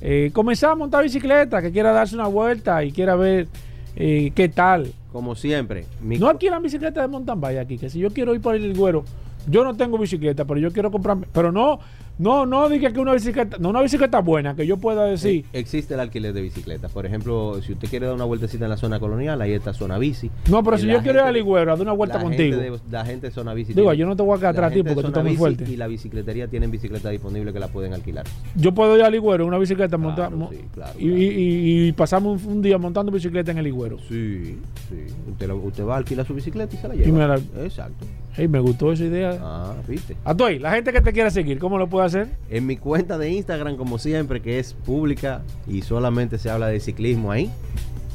eh, 0.00 0.30
comenzar 0.32 0.70
a 0.70 0.74
montar 0.74 1.02
bicicleta, 1.02 1.60
que 1.62 1.72
quiera 1.72 1.92
darse 1.92 2.14
una 2.14 2.26
vuelta 2.28 2.84
y 2.84 2.92
quiera 2.92 3.16
ver 3.16 3.48
eh, 3.96 4.30
qué 4.34 4.48
tal. 4.48 4.92
Como 5.12 5.34
siempre. 5.34 5.86
mi- 6.02 6.18
No 6.18 6.28
adquieran 6.28 6.62
bicicleta 6.62 7.00
de 7.02 7.08
mountain 7.08 7.40
bike 7.40 7.58
aquí, 7.58 7.78
que 7.78 7.88
si 7.88 7.98
yo 8.00 8.10
quiero 8.10 8.34
ir 8.34 8.40
por 8.40 8.54
el 8.54 8.74
güero, 8.74 9.04
yo 9.46 9.64
no 9.64 9.74
tengo 9.76 9.98
bicicleta, 9.98 10.44
pero 10.44 10.60
yo 10.60 10.70
quiero 10.72 10.90
comprarme, 10.90 11.26
pero 11.32 11.50
no, 11.52 11.78
no, 12.18 12.46
no 12.46 12.68
diga 12.68 12.90
que 12.92 12.98
una 12.98 13.12
bicicleta, 13.12 13.58
no 13.58 13.68
una 13.70 13.82
bicicleta 13.82 14.20
buena, 14.20 14.54
que 14.56 14.66
yo 14.66 14.76
pueda 14.78 15.04
decir, 15.04 15.44
Eh, 15.52 15.58
Existe 15.60 15.94
el 15.94 16.00
alquiler 16.00 16.32
de 16.32 16.40
bicicletas. 16.40 16.90
Por 16.90 17.04
ejemplo, 17.06 17.60
si 17.62 17.72
usted 17.74 17.88
quiere 17.88 18.06
dar 18.06 18.14
una 18.14 18.24
vueltecita 18.24 18.64
en 18.64 18.70
la 18.70 18.76
zona 18.76 18.98
colonial, 18.98 19.40
ahí 19.42 19.52
está 19.52 19.72
zona 19.74 19.98
bici. 19.98 20.30
no, 20.50 20.62
pero 20.64 20.78
si 20.78 20.86
yo 20.86 21.02
quiero 21.02 21.18
ir 21.20 21.24
al 21.26 21.34
Ligüero 21.34 21.72
a 21.72 21.76
dar 21.76 21.82
una 21.82 21.92
vuelta 21.92 22.16
la 22.16 22.22
contigo, 22.24 22.56
Gente 22.58 22.70
de- 22.70 22.80
la 22.90 23.04
gente 23.04 23.26
de 23.26 23.32
zona 23.32 23.52
bici. 23.54 23.74
Digo, 23.74 23.88
tiene- 23.90 23.98
yo 24.00 24.06
no 24.06 24.16
te 24.16 24.22
voy 24.22 24.36
a 24.36 24.38
quedar 24.38 24.52
atrás 24.52 24.70
a 24.70 24.74
ti 24.74 24.82
porque 24.82 25.00
tú 25.02 25.06
estás 25.08 25.24
muy 25.24 25.36
fuerte. 25.36 25.64
Y 25.70 25.76
la 25.76 25.86
bicicletería 25.86 26.48
tienen 26.48 26.70
bicicletas 26.70 27.12
disponibles 27.12 27.52
que 27.52 27.60
la 27.60 27.68
pueden 27.68 27.92
alquilar. 27.92 28.24
yo 28.54 28.72
puedo 28.72 28.96
ir 28.96 29.02
al 29.02 29.12
Ligüero 29.12 29.46
una 29.46 29.58
bicicleta 29.58 29.96
Claro, 29.98 30.02
monta- 30.02 30.30
mo- 30.30 30.50
sí, 30.50 30.60
claro, 30.72 30.92
y, 30.98 31.02
claro. 31.04 31.16
y- 31.18 31.24
y- 31.24 31.88
y 31.88 31.92
pasamos 31.92 32.44
un, 32.44 32.52
un 32.52 32.62
día 32.62 32.78
montando 32.78 33.12
bicicleta 33.12 33.50
en 33.50 33.58
el 33.58 33.64
Ligüero. 33.64 33.98
Sí, 34.08 34.58
sí. 34.88 34.96
Usted, 35.30 35.50
usted 35.50 35.84
va 35.84 35.94
a 35.94 35.98
alquilar 35.98 36.26
su 36.26 36.34
bicicleta 36.34 36.74
y 36.74 36.78
se 36.78 36.88
la 36.88 36.94
Y 36.94 36.98
lleva. 36.98 37.18
me 37.18 37.28
la- 37.28 37.64
Exacto. 37.64 38.06
Hey, 38.36 38.48
me 38.48 38.60
gustó 38.60 38.92
esa 38.92 39.04
idea. 39.04 39.38
Ah, 39.40 39.74
viste. 39.88 40.14
Atoy, 40.24 40.58
la 40.58 40.72
gente 40.72 40.92
que 40.92 41.00
te 41.00 41.12
quiera 41.14 41.30
seguir, 41.30 41.58
¿cómo 41.58 41.78
lo 41.78 41.88
puede 41.88 42.06
hacer? 42.06 42.28
En 42.50 42.66
mi 42.66 42.76
cuenta 42.76 43.16
de 43.16 43.30
Instagram, 43.30 43.76
como 43.76 43.98
siempre, 43.98 44.42
que 44.42 44.58
es 44.58 44.74
pública 44.74 45.42
y 45.66 45.80
solamente 45.80 46.38
se 46.38 46.50
habla 46.50 46.66
de 46.68 46.78
ciclismo 46.80 47.32
ahí. 47.32 47.50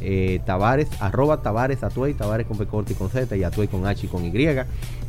Eh, 0.03 0.39
Tavares, 0.45 0.87
arroba 0.99 1.41
Tavares 1.41 1.83
Atuey, 1.83 2.13
Tavares 2.15 2.47
con 2.47 2.57
P 2.57 2.65
corta 2.65 2.91
y 2.91 2.95
con 2.95 3.09
Z 3.09 3.35
y 3.35 3.43
Atuey 3.43 3.67
con 3.67 3.85
H 3.85 4.05
y 4.05 4.09
con 4.09 4.25
Y. 4.25 4.31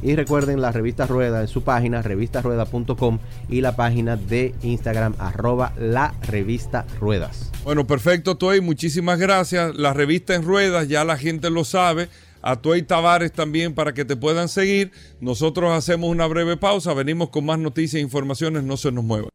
Y 0.02 0.16
recuerden 0.16 0.60
la 0.60 0.72
revista 0.72 1.06
Rueda 1.06 1.40
en 1.40 1.48
su 1.48 1.62
página, 1.62 2.02
revistasrueda.com 2.02 3.18
y 3.48 3.60
la 3.60 3.76
página 3.76 4.16
de 4.16 4.54
Instagram, 4.62 5.14
arroba 5.18 5.72
la 5.78 6.14
revista 6.22 6.84
Ruedas. 7.00 7.50
Bueno, 7.64 7.86
perfecto, 7.86 8.36
Tuey. 8.36 8.60
Muchísimas 8.60 9.18
gracias. 9.18 9.74
La 9.76 9.92
revista 9.92 10.34
en 10.34 10.42
ruedas, 10.42 10.88
ya 10.88 11.04
la 11.04 11.16
gente 11.16 11.50
lo 11.50 11.64
sabe. 11.64 12.08
A 12.42 12.56
Tuey 12.56 12.82
Tavares 12.82 13.32
también 13.32 13.74
para 13.74 13.94
que 13.94 14.04
te 14.04 14.16
puedan 14.16 14.48
seguir. 14.48 14.90
Nosotros 15.20 15.72
hacemos 15.72 16.10
una 16.10 16.26
breve 16.26 16.56
pausa. 16.56 16.92
Venimos 16.92 17.30
con 17.30 17.46
más 17.46 17.58
noticias 17.58 18.00
e 18.00 18.00
informaciones. 18.00 18.64
No 18.64 18.76
se 18.76 18.90
nos 18.90 19.04
muevan. 19.04 19.30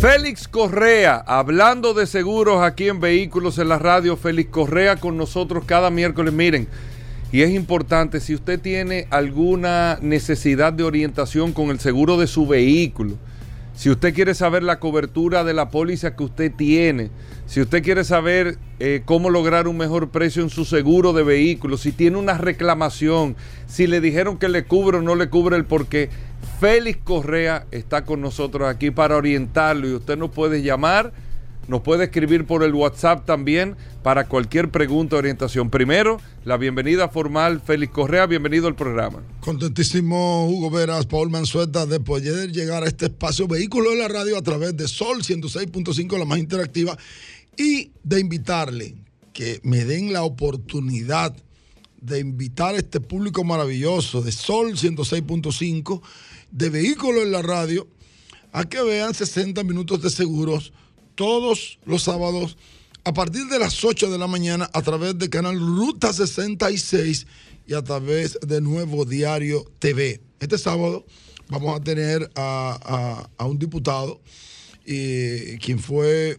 Félix 0.00 0.48
Correa, 0.48 1.16
hablando 1.26 1.92
de 1.92 2.06
seguros 2.06 2.62
aquí 2.62 2.88
en 2.88 3.00
Vehículos 3.00 3.58
en 3.58 3.68
la 3.68 3.78
Radio, 3.78 4.16
Félix 4.16 4.50
Correa 4.50 4.96
con 4.96 5.18
nosotros 5.18 5.64
cada 5.66 5.90
miércoles. 5.90 6.32
Miren, 6.32 6.68
y 7.32 7.42
es 7.42 7.50
importante, 7.50 8.20
si 8.20 8.34
usted 8.34 8.58
tiene 8.58 9.06
alguna 9.10 9.98
necesidad 10.00 10.72
de 10.72 10.84
orientación 10.84 11.52
con 11.52 11.68
el 11.68 11.80
seguro 11.80 12.16
de 12.16 12.26
su 12.26 12.46
vehículo, 12.46 13.18
si 13.74 13.90
usted 13.90 14.14
quiere 14.14 14.34
saber 14.34 14.62
la 14.62 14.80
cobertura 14.80 15.44
de 15.44 15.52
la 15.54 15.70
póliza 15.70 16.16
que 16.16 16.24
usted 16.24 16.52
tiene, 16.54 17.10
si 17.50 17.60
usted 17.60 17.82
quiere 17.82 18.04
saber 18.04 18.58
eh, 18.78 19.02
cómo 19.04 19.28
lograr 19.28 19.66
un 19.66 19.76
mejor 19.76 20.10
precio 20.10 20.40
en 20.44 20.50
su 20.50 20.64
seguro 20.64 21.12
de 21.12 21.24
vehículo, 21.24 21.78
si 21.78 21.90
tiene 21.90 22.16
una 22.16 22.38
reclamación, 22.38 23.34
si 23.66 23.88
le 23.88 24.00
dijeron 24.00 24.38
que 24.38 24.48
le 24.48 24.66
cubre 24.66 24.98
o 24.98 25.02
no 25.02 25.16
le 25.16 25.30
cubre 25.30 25.56
el 25.56 25.64
porqué, 25.64 26.10
Félix 26.60 27.00
Correa 27.02 27.66
está 27.72 28.04
con 28.04 28.20
nosotros 28.20 28.68
aquí 28.68 28.92
para 28.92 29.16
orientarlo 29.16 29.88
y 29.88 29.94
usted 29.94 30.16
nos 30.16 30.30
puede 30.30 30.62
llamar, 30.62 31.12
nos 31.66 31.80
puede 31.80 32.04
escribir 32.04 32.46
por 32.46 32.62
el 32.62 32.72
WhatsApp 32.72 33.26
también 33.26 33.74
para 34.04 34.28
cualquier 34.28 34.70
pregunta 34.70 35.16
o 35.16 35.18
orientación. 35.18 35.70
Primero, 35.70 36.20
la 36.44 36.56
bienvenida 36.56 37.08
formal, 37.08 37.60
Félix 37.60 37.92
Correa, 37.92 38.26
bienvenido 38.26 38.68
al 38.68 38.76
programa. 38.76 39.22
Contentísimo 39.40 40.48
Hugo 40.48 40.70
Veras, 40.70 41.06
Paul 41.06 41.30
Manzueta, 41.30 41.84
de 41.86 42.00
poder 42.00 42.52
llegar 42.52 42.84
a 42.84 42.86
este 42.86 43.06
espacio 43.06 43.46
Vehículo 43.46 43.90
de 43.90 43.96
la 43.96 44.08
Radio 44.08 44.38
a 44.38 44.42
través 44.42 44.76
de 44.76 44.88
Sol 44.88 45.22
106.5, 45.22 46.18
la 46.18 46.24
más 46.24 46.38
interactiva, 46.38 46.96
y 47.60 47.92
de 48.02 48.20
invitarle 48.20 48.94
que 49.34 49.60
me 49.62 49.84
den 49.84 50.12
la 50.14 50.22
oportunidad 50.22 51.36
de 52.00 52.18
invitar 52.20 52.74
a 52.74 52.78
este 52.78 53.00
público 53.00 53.44
maravilloso 53.44 54.22
de 54.22 54.32
Sol 54.32 54.72
106.5, 54.76 56.00
de 56.50 56.70
Vehículo 56.70 57.22
en 57.22 57.32
la 57.32 57.42
Radio, 57.42 57.86
a 58.52 58.64
que 58.64 58.82
vean 58.82 59.12
60 59.12 59.62
minutos 59.64 60.00
de 60.00 60.08
seguros 60.08 60.72
todos 61.14 61.78
los 61.84 62.02
sábados 62.04 62.56
a 63.04 63.12
partir 63.12 63.44
de 63.46 63.58
las 63.58 63.84
8 63.84 64.10
de 64.10 64.16
la 64.18 64.26
mañana 64.26 64.70
a 64.72 64.80
través 64.82 65.18
del 65.18 65.28
canal 65.28 65.58
Ruta 65.58 66.12
66 66.14 67.26
y 67.66 67.74
a 67.74 67.82
través 67.82 68.38
de 68.40 68.60
Nuevo 68.62 69.04
Diario 69.04 69.64
TV. 69.78 70.20
Este 70.40 70.56
sábado 70.56 71.04
vamos 71.48 71.78
a 71.78 71.84
tener 71.84 72.30
a, 72.34 72.78
a- 72.82 73.30
a 73.36 73.46
un 73.46 73.58
diputado, 73.58 74.20
eh, 74.86 75.58
quien 75.62 75.78
fue 75.78 76.38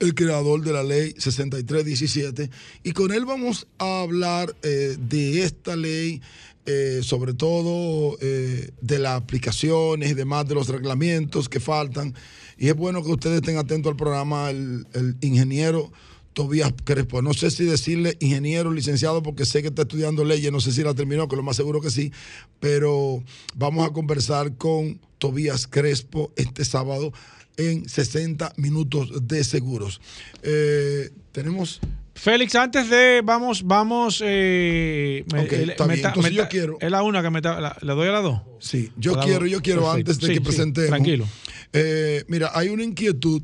el 0.00 0.14
creador 0.14 0.62
de 0.62 0.72
la 0.72 0.82
ley 0.82 1.14
6317, 1.18 2.50
y 2.82 2.92
con 2.92 3.12
él 3.12 3.24
vamos 3.24 3.66
a 3.78 4.02
hablar 4.02 4.54
eh, 4.62 4.96
de 4.98 5.42
esta 5.42 5.76
ley, 5.76 6.20
eh, 6.66 7.00
sobre 7.02 7.34
todo 7.34 8.16
eh, 8.20 8.70
de 8.80 8.98
las 8.98 9.20
aplicaciones 9.20 10.10
y 10.10 10.14
demás, 10.14 10.46
de 10.48 10.54
los 10.54 10.68
reglamentos 10.68 11.48
que 11.48 11.60
faltan. 11.60 12.14
Y 12.58 12.68
es 12.68 12.74
bueno 12.74 13.02
que 13.02 13.10
ustedes 13.10 13.36
estén 13.36 13.58
atentos 13.58 13.90
al 13.90 13.96
programa, 13.96 14.50
el, 14.50 14.86
el 14.94 15.16
ingeniero 15.20 15.92
Tobías 16.36 16.74
Crespo. 16.84 17.22
No 17.22 17.32
sé 17.32 17.50
si 17.50 17.64
decirle 17.64 18.18
ingeniero, 18.20 18.70
licenciado, 18.70 19.22
porque 19.22 19.46
sé 19.46 19.62
que 19.62 19.68
está 19.68 19.82
estudiando 19.82 20.22
leyes, 20.22 20.52
no 20.52 20.60
sé 20.60 20.70
si 20.70 20.82
la 20.82 20.92
terminó, 20.92 21.28
que 21.28 21.36
lo 21.36 21.42
más 21.42 21.56
seguro 21.56 21.80
que 21.80 21.90
sí, 21.90 22.12
pero 22.60 23.24
vamos 23.54 23.88
a 23.88 23.92
conversar 23.94 24.54
con 24.56 25.00
Tobías 25.16 25.66
Crespo 25.66 26.32
este 26.36 26.66
sábado 26.66 27.14
en 27.56 27.88
60 27.88 28.52
minutos 28.56 29.26
de 29.26 29.44
seguros. 29.44 30.00
Eh, 30.42 31.10
tenemos 31.32 31.80
Félix, 32.14 32.54
antes 32.54 32.88
de 32.88 33.20
vamos, 33.22 33.62
vamos, 33.62 34.22
eh, 34.24 35.22
me- 35.32 35.40
Ok, 35.40 35.52
el- 35.52 35.70
está 35.70 35.86
me 35.86 35.94
bien. 35.94 36.02
ta- 36.02 36.08
Entonces 36.08 36.32
me 36.32 36.36
yo 36.36 36.42
ta- 36.44 36.48
quiero- 36.48 36.78
Es 36.80 36.90
la 36.90 37.02
una 37.02 37.22
que 37.22 37.28
me 37.30 37.40
la- 37.42 37.76
¿le 37.80 37.92
doy 37.92 38.08
a 38.08 38.12
la 38.12 38.20
dos? 38.22 38.40
Sí, 38.58 38.90
yo 38.96 39.18
quiero, 39.20 39.44
yo 39.46 39.60
quiero 39.60 39.82
Perfecto. 39.82 40.12
antes 40.12 40.18
de 40.20 40.26
Sí, 40.28 40.32
que 40.32 40.38
sí, 40.38 40.44
presentemos. 40.44 40.88
tranquilo. 40.88 41.26
Eh, 41.74 42.24
mira, 42.28 42.50
hay 42.54 42.68
una 42.70 42.84
inquietud 42.84 43.42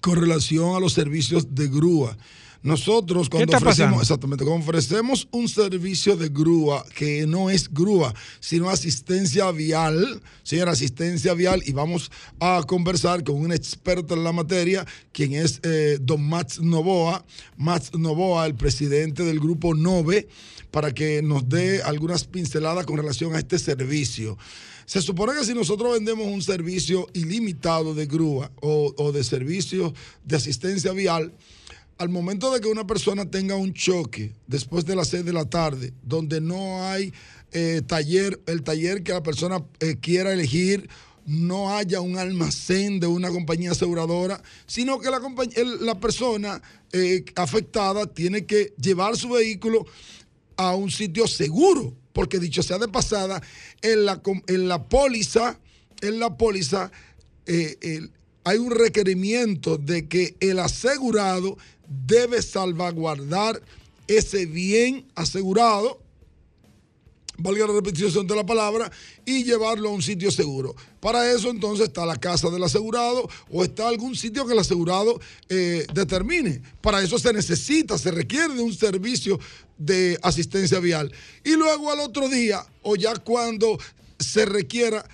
con 0.00 0.16
relación 0.20 0.76
a 0.76 0.80
los 0.80 0.92
servicios 0.92 1.52
de 1.54 1.66
grúa. 1.68 2.16
Nosotros 2.62 3.28
cuando 3.28 3.56
ofrecemos, 3.56 4.02
exactamente, 4.02 4.44
cuando 4.44 4.62
ofrecemos 4.62 5.26
un 5.32 5.48
servicio 5.48 6.16
de 6.16 6.28
grúa 6.28 6.84
que 6.94 7.26
no 7.26 7.50
es 7.50 7.68
grúa, 7.72 8.14
sino 8.38 8.70
asistencia 8.70 9.50
vial, 9.50 10.22
señora, 10.44 10.70
asistencia 10.70 11.34
vial, 11.34 11.60
y 11.66 11.72
vamos 11.72 12.12
a 12.38 12.62
conversar 12.64 13.24
con 13.24 13.34
un 13.34 13.52
experto 13.52 14.14
en 14.14 14.22
la 14.22 14.30
materia, 14.30 14.86
quien 15.10 15.32
es 15.32 15.58
eh, 15.64 15.98
don 16.00 16.22
Max 16.22 16.60
Novoa, 16.60 17.24
Max 17.56 17.90
Novoa, 17.98 18.46
el 18.46 18.54
presidente 18.54 19.24
del 19.24 19.40
grupo 19.40 19.74
Nove, 19.74 20.28
para 20.70 20.94
que 20.94 21.20
nos 21.20 21.48
dé 21.48 21.82
algunas 21.82 22.24
pinceladas 22.24 22.86
con 22.86 22.96
relación 22.96 23.34
a 23.34 23.40
este 23.40 23.58
servicio. 23.58 24.38
Se 24.86 25.02
supone 25.02 25.32
que 25.36 25.44
si 25.44 25.54
nosotros 25.54 25.94
vendemos 25.94 26.28
un 26.28 26.42
servicio 26.42 27.08
ilimitado 27.12 27.92
de 27.92 28.06
grúa 28.06 28.52
o, 28.60 28.94
o 28.96 29.10
de 29.10 29.24
servicios 29.24 29.92
de 30.24 30.36
asistencia 30.36 30.92
vial, 30.92 31.32
al 31.98 32.08
momento 32.08 32.52
de 32.52 32.60
que 32.60 32.68
una 32.68 32.86
persona 32.86 33.30
tenga 33.30 33.56
un 33.56 33.72
choque 33.74 34.32
después 34.46 34.84
de 34.84 34.96
las 34.96 35.08
6 35.08 35.24
de 35.24 35.32
la 35.32 35.44
tarde, 35.44 35.92
donde 36.02 36.40
no 36.40 36.84
hay 36.86 37.12
eh, 37.52 37.82
taller, 37.86 38.40
el 38.46 38.62
taller 38.62 39.02
que 39.02 39.12
la 39.12 39.22
persona 39.22 39.64
eh, 39.80 39.96
quiera 40.00 40.32
elegir, 40.32 40.88
no 41.26 41.76
haya 41.76 42.00
un 42.00 42.18
almacén 42.18 42.98
de 42.98 43.06
una 43.06 43.30
compañía 43.30 43.70
aseguradora, 43.70 44.42
sino 44.66 44.98
que 44.98 45.10
la, 45.10 46.00
persona 46.00 46.60
eh, 46.92 47.24
afectada 47.36 48.06
tiene 48.06 48.46
que 48.46 48.74
llevar 48.80 49.16
su 49.16 49.28
vehículo 49.28 49.86
a 50.56 50.74
un 50.74 50.90
sitio 50.90 51.28
seguro, 51.28 51.94
porque 52.12 52.40
dicho 52.40 52.62
sea 52.62 52.78
de 52.78 52.88
pasada, 52.88 53.40
en 53.82 54.04
la, 54.06 54.20
en 54.48 54.68
la 54.68 54.88
póliza, 54.88 55.60
en 56.00 56.18
la 56.18 56.36
póliza 56.36 56.90
hay 58.44 58.58
un 58.58 58.70
requerimiento 58.70 59.78
de 59.78 60.08
que 60.08 60.34
el 60.40 60.58
asegurado 60.58 61.56
debe 62.06 62.42
salvaguardar 62.42 63.60
ese 64.06 64.46
bien 64.46 65.06
asegurado, 65.14 66.00
valga 67.38 67.66
la 67.66 67.72
repetición 67.72 68.26
de 68.26 68.36
la 68.36 68.44
palabra, 68.44 68.90
y 69.24 69.44
llevarlo 69.44 69.88
a 69.88 69.92
un 69.92 70.02
sitio 70.02 70.30
seguro. 70.30 70.74
Para 71.00 71.30
eso 71.32 71.50
entonces 71.50 71.88
está 71.88 72.04
la 72.06 72.16
casa 72.16 72.50
del 72.50 72.62
asegurado 72.62 73.28
o 73.50 73.64
está 73.64 73.88
algún 73.88 74.14
sitio 74.14 74.46
que 74.46 74.52
el 74.52 74.58
asegurado 74.58 75.20
eh, 75.48 75.86
determine. 75.92 76.62
Para 76.80 77.02
eso 77.02 77.18
se 77.18 77.32
necesita, 77.32 77.98
se 77.98 78.10
requiere 78.10 78.54
de 78.54 78.62
un 78.62 78.74
servicio 78.74 79.38
de 79.78 80.18
asistencia 80.22 80.78
vial. 80.78 81.12
Y 81.44 81.56
luego 81.56 81.90
al 81.90 82.00
otro 82.00 82.28
día, 82.28 82.64
o 82.82 82.96
ya 82.96 83.14
cuando 83.16 83.78
se 84.18 84.44
requiera, 84.44 85.04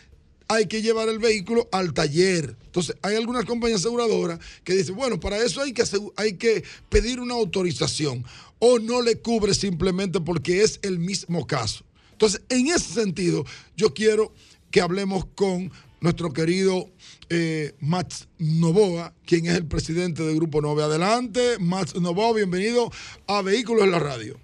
hay 0.48 0.66
que 0.66 0.82
llevar 0.82 1.08
el 1.08 1.18
vehículo 1.18 1.68
al 1.70 1.92
taller. 1.92 2.56
Entonces, 2.64 2.96
hay 3.02 3.16
algunas 3.16 3.44
compañías 3.44 3.80
aseguradoras 3.80 4.40
que 4.64 4.74
dicen, 4.74 4.96
bueno, 4.96 5.20
para 5.20 5.36
eso 5.36 5.60
hay 5.60 5.72
que, 5.72 5.84
hay 6.16 6.36
que 6.36 6.64
pedir 6.88 7.20
una 7.20 7.34
autorización 7.34 8.24
o 8.58 8.78
no 8.78 9.02
le 9.02 9.20
cubre 9.20 9.54
simplemente 9.54 10.20
porque 10.20 10.62
es 10.62 10.80
el 10.82 10.98
mismo 10.98 11.46
caso. 11.46 11.84
Entonces, 12.12 12.42
en 12.48 12.68
ese 12.68 12.92
sentido, 12.94 13.44
yo 13.76 13.94
quiero 13.94 14.32
que 14.70 14.80
hablemos 14.80 15.26
con 15.34 15.70
nuestro 16.00 16.32
querido 16.32 16.88
eh, 17.30 17.74
Max 17.80 18.28
Novoa, 18.38 19.12
quien 19.26 19.46
es 19.46 19.56
el 19.56 19.66
presidente 19.66 20.22
del 20.22 20.36
Grupo 20.36 20.60
Nove. 20.60 20.82
Adelante, 20.82 21.58
Max 21.60 21.94
Novoa, 22.00 22.34
bienvenido 22.34 22.90
a 23.26 23.42
Vehículos 23.42 23.84
en 23.84 23.90
la 23.90 23.98
Radio. 23.98 24.36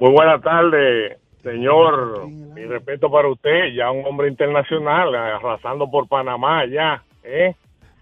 Muy 0.00 0.12
buenas 0.12 0.40
tardes, 0.42 1.18
señor. 1.50 2.28
Mi 2.28 2.64
respeto 2.64 3.10
para 3.10 3.28
usted, 3.28 3.74
ya 3.76 3.90
un 3.90 4.04
hombre 4.04 4.28
internacional, 4.28 5.14
arrasando 5.14 5.90
por 5.90 6.08
Panamá, 6.08 6.64
ya. 6.66 7.02
¿eh? 7.22 7.54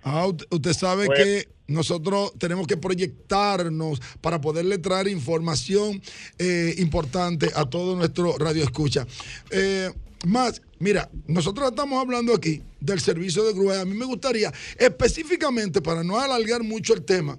Ah, 0.03 0.27
usted 0.27 0.73
sabe 0.73 1.07
Bueno. 1.07 1.15
que 1.25 1.49
nosotros 1.69 2.33
tenemos 2.39 2.67
que 2.67 2.77
proyectarnos 2.77 4.01
para 4.21 4.41
poderle 4.41 4.79
traer 4.79 5.09
información 5.09 6.01
eh, 6.39 6.75
importante 6.79 7.49
a 7.57 7.65
todo 7.65 7.97
nuestro 7.97 8.37
radio 8.39 8.63
escucha. 8.63 9.05
Eh, 9.51 9.91
más, 10.27 10.63
mira, 10.79 11.09
nosotros 11.27 11.69
estamos 11.69 12.01
hablando 12.01 12.35
aquí 12.35 12.63
del 12.81 13.01
servicio 13.01 13.45
de 13.45 13.53
grúa. 13.53 13.81
A 13.81 13.85
mí 13.85 13.95
me 13.95 14.05
gustaría, 14.07 14.53
específicamente, 14.79 15.83
para 15.83 16.03
no 16.05 16.19
alargar 16.19 16.63
mucho 16.63 16.95
el 16.95 17.05
tema, 17.05 17.39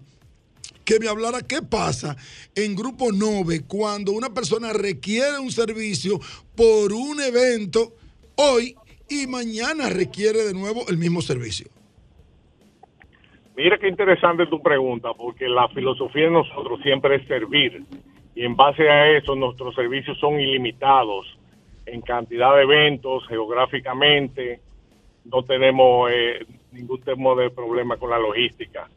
que 0.87 1.01
me 1.01 1.09
hablara 1.09 1.39
qué 1.41 1.61
pasa 1.61 2.15
en 2.55 2.73
Grupo 2.73 3.11
Nove 3.11 3.67
cuando 3.67 4.13
una 4.13 4.33
persona 4.33 4.71
requiere 4.71 5.37
un 5.37 5.51
servicio 5.51 6.17
por 6.55 6.93
un 6.93 7.19
evento 7.19 7.91
hoy 8.37 8.73
y 9.09 9.27
mañana 9.27 9.89
requiere 9.89 10.45
de 10.45 10.53
nuevo 10.53 10.83
el 10.87 10.97
mismo 10.97 11.21
servicio. 11.21 11.67
Mira 13.57 13.77
qué 13.77 13.89
interesante 13.89 14.45
tu 14.45 14.61
pregunta, 14.61 15.09
porque 15.13 15.49
la 15.49 15.67
filosofía 15.67 16.25
de 16.25 16.31
nosotros 16.31 16.79
siempre 16.81 17.17
es 17.17 17.27
servir. 17.27 17.83
Y 18.33 18.45
en 18.45 18.55
base 18.55 18.87
a 18.89 19.17
eso, 19.17 19.35
nuestros 19.35 19.75
servicios 19.75 20.17
son 20.19 20.39
ilimitados 20.39 21.25
en 21.85 21.99
cantidad 22.01 22.55
de 22.55 22.61
eventos, 22.61 23.27
geográficamente. 23.27 24.61
No 25.25 25.43
tenemos 25.43 26.09
eh, 26.13 26.45
ningún 26.71 27.01
tipo 27.01 27.35
de 27.35 27.49
problema 27.49 27.97
con 27.97 28.09
la 28.09 28.19
logística. 28.19 28.87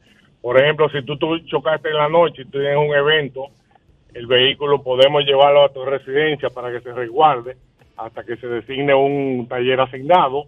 Por 0.41 0.61
ejemplo, 0.61 0.89
si 0.91 1.03
tú, 1.05 1.17
chocaste 1.47 1.89
en 1.89 1.97
la 1.97 2.09
noche 2.09 2.43
y 2.43 2.51
tienes 2.51 2.77
un 2.77 2.95
evento, 2.95 3.49
el 4.15 4.27
vehículo 4.27 4.83
podemos 4.83 5.25
llevarlo 5.25 5.65
a 5.65 5.73
tu 5.73 5.85
residencia 5.85 6.49
para 6.51 6.73
que 6.73 6.81
se 6.81 6.93
resguarde 6.93 7.57
hasta 7.97 8.25
que 8.25 8.37
se 8.37 8.47
designe 8.47 8.95
un 8.95 9.47
taller 9.49 9.81
asignado 9.81 10.47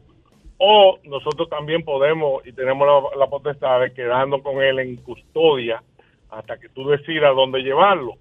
o 0.65 0.99
nosotros 1.05 1.49
también 1.49 1.83
podemos 1.83 2.47
y 2.47 2.53
tenemos 2.53 2.87
la, 3.19 3.27
potestad 3.27 3.81
de 3.81 3.93
quedarnos 3.93 4.43
con 4.43 4.63
él 4.63 4.79
en 4.79 4.97
custodia 4.97 5.83
hasta 6.31 6.57
que 6.57 6.69
tú 6.69 6.89
decidas 6.89 7.35
dónde 7.35 7.63
llevarlo. 7.63 8.15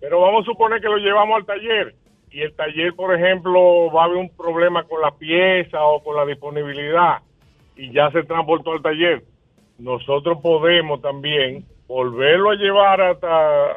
Pero 0.00 0.20
vamos 0.20 0.42
a 0.42 0.50
suponer 0.50 0.80
que 0.80 0.88
lo 0.88 0.96
llevamos 0.96 1.36
al 1.36 1.44
taller 1.44 1.94
y 2.30 2.40
el 2.40 2.54
taller, 2.54 2.94
por 2.94 3.14
ejemplo, 3.14 3.92
va 3.92 4.02
a 4.02 4.04
haber 4.06 4.16
un 4.16 4.30
problema 4.30 4.84
con 4.84 5.00
la 5.02 5.10
pieza 5.10 5.84
o 5.84 6.02
con 6.02 6.16
la 6.16 6.24
disponibilidad 6.24 7.18
y 7.76 7.92
ya 7.92 8.10
se 8.12 8.22
transportó 8.24 8.72
al 8.72 8.82
taller. 8.82 9.22
Nosotros 9.78 10.38
podemos 10.42 11.00
también 11.00 11.64
volverlo 11.86 12.50
a 12.50 12.56
llevar 12.56 13.00
hasta 13.00 13.74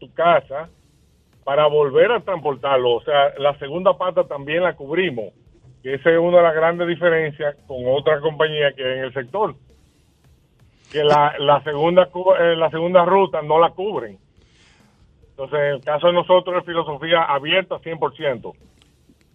tu 0.00 0.12
casa 0.14 0.68
para 1.44 1.66
volver 1.66 2.10
a 2.10 2.20
transportarlo. 2.20 2.94
O 2.94 3.02
sea, 3.02 3.34
la 3.38 3.56
segunda 3.58 3.96
pata 3.96 4.24
también 4.24 4.62
la 4.62 4.74
cubrimos 4.74 5.32
que 5.82 5.94
esa 5.94 6.10
es 6.10 6.18
una 6.18 6.38
de 6.38 6.42
las 6.42 6.54
grandes 6.54 6.88
diferencias 6.88 7.54
con 7.68 7.84
otras 7.86 8.20
compañías 8.20 8.74
que 8.74 8.84
hay 8.84 8.98
en 8.98 9.04
el 9.04 9.14
sector. 9.14 9.54
Que 10.90 11.04
la, 11.04 11.34
la 11.38 11.62
segunda 11.62 12.08
eh, 12.40 12.56
la 12.56 12.70
segunda 12.70 13.04
ruta 13.04 13.42
no 13.42 13.60
la 13.60 13.70
cubren. 13.70 14.18
Entonces, 15.30 15.58
en 15.58 15.74
el 15.74 15.80
caso 15.82 16.08
de 16.08 16.14
nosotros 16.14 16.56
es 16.58 16.64
filosofía 16.64 17.22
abierta 17.24 17.76
100%. 17.76 18.52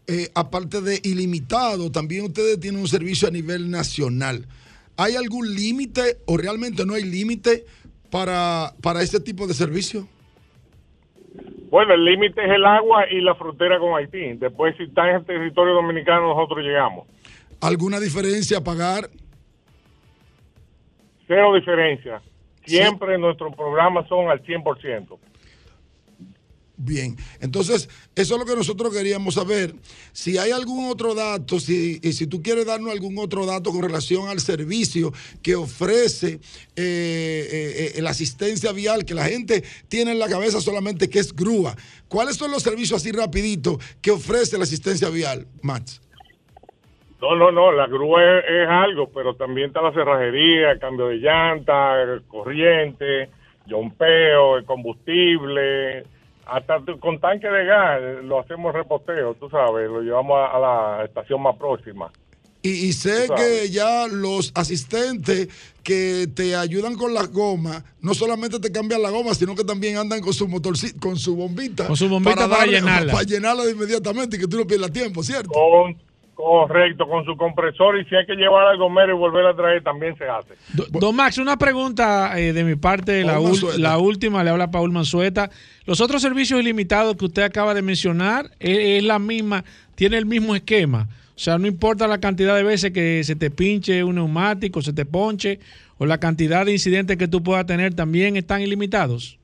eh, 0.07 0.29
aparte 0.33 0.81
de 0.81 0.99
ilimitado, 1.03 1.91
también 1.91 2.25
ustedes 2.25 2.59
tienen 2.59 2.81
un 2.81 2.87
servicio 2.87 3.27
a 3.27 3.31
nivel 3.31 3.69
nacional. 3.69 4.45
¿Hay 5.01 5.15
algún 5.15 5.55
límite 5.55 6.17
o 6.27 6.37
realmente 6.37 6.85
no 6.85 6.93
hay 6.93 7.03
límite 7.03 7.65
para, 8.11 8.69
para 8.83 9.01
este 9.01 9.19
tipo 9.19 9.47
de 9.47 9.55
servicio? 9.55 10.07
Bueno, 11.71 11.95
el 11.95 12.05
límite 12.05 12.39
es 12.45 12.51
el 12.51 12.63
agua 12.63 13.09
y 13.09 13.19
la 13.19 13.33
frontera 13.33 13.79
con 13.79 13.97
Haití. 13.97 14.33
Después, 14.33 14.77
si 14.77 14.83
está 14.83 15.09
en 15.09 15.15
el 15.15 15.25
territorio 15.25 15.73
dominicano, 15.73 16.35
nosotros 16.35 16.63
llegamos. 16.63 17.07
¿Alguna 17.61 17.99
diferencia 17.99 18.59
a 18.59 18.63
pagar? 18.63 19.09
Cero 21.27 21.55
diferencia. 21.55 22.21
Siempre 22.63 23.17
nuestros 23.17 23.55
programas 23.55 24.07
son 24.07 24.29
al 24.29 24.43
100%. 24.43 25.17
Bien, 26.83 27.15
entonces 27.41 27.89
eso 28.15 28.33
es 28.33 28.39
lo 28.39 28.45
que 28.45 28.55
nosotros 28.55 28.91
queríamos 28.91 29.35
saber. 29.35 29.75
Si 30.13 30.39
hay 30.39 30.49
algún 30.49 30.89
otro 30.89 31.13
dato, 31.13 31.59
si, 31.59 31.99
y 32.01 32.13
si 32.13 32.25
tú 32.25 32.41
quieres 32.41 32.65
darnos 32.65 32.91
algún 32.91 33.19
otro 33.19 33.45
dato 33.45 33.71
con 33.71 33.83
relación 33.83 34.29
al 34.29 34.39
servicio 34.39 35.13
que 35.43 35.53
ofrece 35.53 36.39
eh, 36.75 37.47
eh, 37.51 37.91
eh, 37.95 38.01
la 38.01 38.09
asistencia 38.09 38.71
vial, 38.71 39.05
que 39.05 39.13
la 39.13 39.25
gente 39.25 39.63
tiene 39.89 40.13
en 40.13 40.17
la 40.17 40.27
cabeza 40.27 40.59
solamente 40.59 41.07
que 41.07 41.19
es 41.19 41.35
grúa. 41.35 41.75
¿Cuáles 42.07 42.37
son 42.37 42.49
los 42.49 42.63
servicios 42.63 42.99
así 42.99 43.11
rapidito 43.11 43.77
que 44.01 44.09
ofrece 44.09 44.57
la 44.57 44.63
asistencia 44.63 45.09
vial, 45.09 45.45
Max? 45.61 46.01
No, 47.21 47.35
no, 47.35 47.51
no, 47.51 47.71
la 47.71 47.85
grúa 47.85 48.39
es, 48.39 48.67
algo, 48.67 49.11
pero 49.13 49.35
también 49.35 49.67
está 49.67 49.83
la 49.83 49.93
cerrajería, 49.93 50.71
el 50.71 50.79
cambio 50.79 51.09
de 51.09 51.17
llanta, 51.17 52.01
el 52.01 52.23
corriente, 52.23 53.29
yompeo, 53.67 54.57
el 54.57 54.65
combustible, 54.65 56.03
hasta 56.45 56.79
tu- 56.85 56.99
con 56.99 57.19
tanque 57.19 57.47
de 57.47 57.65
gas 57.65 58.01
lo 58.23 58.39
hacemos 58.39 58.73
reposteo, 58.73 59.33
tú 59.35 59.49
sabes, 59.49 59.89
lo 59.89 60.01
llevamos 60.01 60.37
a, 60.37 60.55
a 60.57 60.59
la 60.99 61.05
estación 61.05 61.41
más 61.41 61.55
próxima. 61.57 62.11
Y, 62.63 62.69
y 62.69 62.93
sé 62.93 63.27
que 63.35 63.71
ya 63.71 64.05
los 64.07 64.51
asistentes 64.53 65.47
que 65.81 66.27
te 66.35 66.55
ayudan 66.55 66.93
con 66.95 67.11
las 67.11 67.31
gomas, 67.31 67.83
no 68.01 68.13
solamente 68.13 68.59
te 68.59 68.71
cambian 68.71 69.01
la 69.01 69.09
goma, 69.09 69.33
sino 69.33 69.55
que 69.55 69.63
también 69.63 69.97
andan 69.97 70.21
con 70.21 70.31
su 70.31 70.47
motorcito, 70.47 70.99
con 70.99 71.17
su 71.17 71.35
bombita. 71.35 71.87
Con 71.87 71.95
su 71.97 72.07
bombita 72.07 72.47
para 72.47 72.67
llenarla. 72.67 73.13
Para 73.13 73.25
llenarla 73.25 73.63
de 73.65 73.71
inmediatamente 73.71 74.37
y 74.37 74.39
que 74.41 74.47
tú 74.47 74.57
no 74.57 74.67
pierdas 74.67 74.91
tiempo, 74.91 75.23
¿cierto? 75.23 75.49
Con 75.49 75.97
Correcto, 76.35 77.07
con 77.07 77.23
su 77.23 77.37
compresor 77.37 77.99
y 77.99 78.05
si 78.05 78.15
hay 78.15 78.25
que 78.25 78.33
llevar 78.35 78.65
al 78.67 78.77
gomero 78.77 79.13
y 79.15 79.17
volver 79.17 79.45
a 79.45 79.55
traer, 79.55 79.83
también 79.83 80.17
se 80.17 80.27
hace. 80.27 80.55
Do- 80.73 80.87
Don 80.99 81.15
Max, 81.15 81.37
una 81.37 81.55
pregunta 81.57 82.39
eh, 82.39 82.51
de 82.53 82.63
mi 82.63 82.75
parte, 82.75 83.23
la, 83.23 83.39
la 83.77 83.97
última, 83.99 84.43
le 84.43 84.49
habla 84.49 84.71
Paul 84.71 84.91
Mansueta. 84.91 85.49
Los 85.85 86.01
otros 86.01 86.21
servicios 86.21 86.59
ilimitados 86.59 87.15
que 87.15 87.25
usted 87.25 87.43
acaba 87.43 87.73
de 87.75 87.83
mencionar, 87.83 88.45
eh, 88.59 88.97
es 88.97 89.03
la 89.03 89.19
misma, 89.19 89.63
tiene 89.95 90.17
el 90.17 90.25
mismo 90.25 90.55
esquema. 90.55 91.07
O 91.35 91.39
sea, 91.43 91.57
no 91.59 91.67
importa 91.67 92.07
la 92.07 92.19
cantidad 92.19 92.55
de 92.55 92.63
veces 92.63 92.91
que 92.91 93.23
se 93.23 93.35
te 93.35 93.51
pinche 93.51 94.03
un 94.03 94.15
neumático, 94.15 94.81
se 94.81 94.93
te 94.93 95.05
ponche, 95.05 95.59
o 95.99 96.05
la 96.07 96.17
cantidad 96.19 96.65
de 96.65 96.71
incidentes 96.71 97.17
que 97.17 97.27
tú 97.27 97.43
puedas 97.43 97.65
tener, 97.67 97.93
también 97.93 98.35
están 98.35 98.61
ilimitados. 98.61 99.37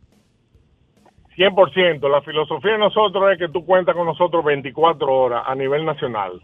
100%. 1.37 2.09
La 2.09 2.21
filosofía 2.21 2.71
de 2.73 2.77
nosotros 2.79 3.31
es 3.33 3.37
que 3.37 3.49
tú 3.49 3.63
cuentas 3.65 3.95
con 3.95 4.05
nosotros 4.07 4.43
24 4.43 5.07
horas 5.13 5.43
a 5.45 5.53
nivel 5.53 5.85
nacional. 5.85 6.41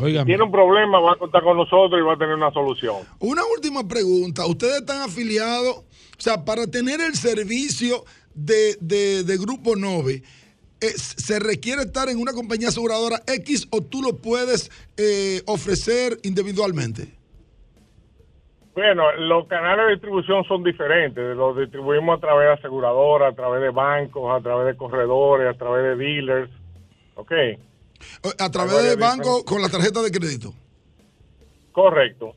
Oigan, 0.00 0.26
Tiene 0.26 0.42
un 0.42 0.50
problema, 0.50 0.98
va 1.00 1.12
a 1.12 1.16
contar 1.16 1.42
con 1.42 1.56
nosotros 1.56 2.00
y 2.00 2.02
va 2.02 2.14
a 2.14 2.16
tener 2.16 2.34
una 2.34 2.50
solución. 2.52 2.96
Una 3.18 3.42
última 3.56 3.86
pregunta. 3.86 4.46
¿Ustedes 4.46 4.80
están 4.80 5.02
afiliados? 5.02 5.76
O 5.76 5.84
sea, 6.22 6.44
para 6.44 6.66
tener 6.66 7.00
el 7.00 7.14
servicio 7.14 8.04
de, 8.34 8.76
de- 8.80 9.24
de 9.24 9.36
Grupo 9.38 9.76
Nove, 9.76 10.22
eh, 10.80 10.86
¿se 10.96 11.38
requiere 11.38 11.82
estar 11.82 12.08
en 12.08 12.18
una 12.18 12.32
compañía 12.32 12.68
aseguradora 12.68 13.20
X 13.26 13.68
o 13.70 13.82
tú 13.82 14.00
lo 14.02 14.16
puedes 14.16 14.70
eh, 14.96 15.42
ofrecer 15.46 16.18
individualmente? 16.22 17.08
Bueno, 18.74 19.12
los 19.18 19.46
canales 19.48 19.86
de 19.86 19.92
distribución 19.92 20.44
son 20.44 20.62
diferentes. 20.62 21.36
Los 21.36 21.58
distribuimos 21.58 22.16
a 22.16 22.20
través 22.20 22.46
de 22.48 22.52
aseguradoras, 22.54 23.32
a 23.32 23.36
través 23.36 23.60
de 23.60 23.70
bancos, 23.70 24.32
a 24.34 24.42
través 24.42 24.66
de 24.68 24.76
corredores, 24.76 25.54
a 25.54 25.58
través 25.58 25.82
de 25.84 25.96
dealers. 26.04 26.50
¿Ok? 27.16 27.32
A 28.38 28.50
través 28.50 28.82
del 28.82 28.96
banco 28.98 29.38
diferentes- 29.38 29.44
con 29.44 29.62
la 29.62 29.68
tarjeta 29.68 30.02
de 30.02 30.10
crédito. 30.10 30.52
Correcto. 31.72 32.34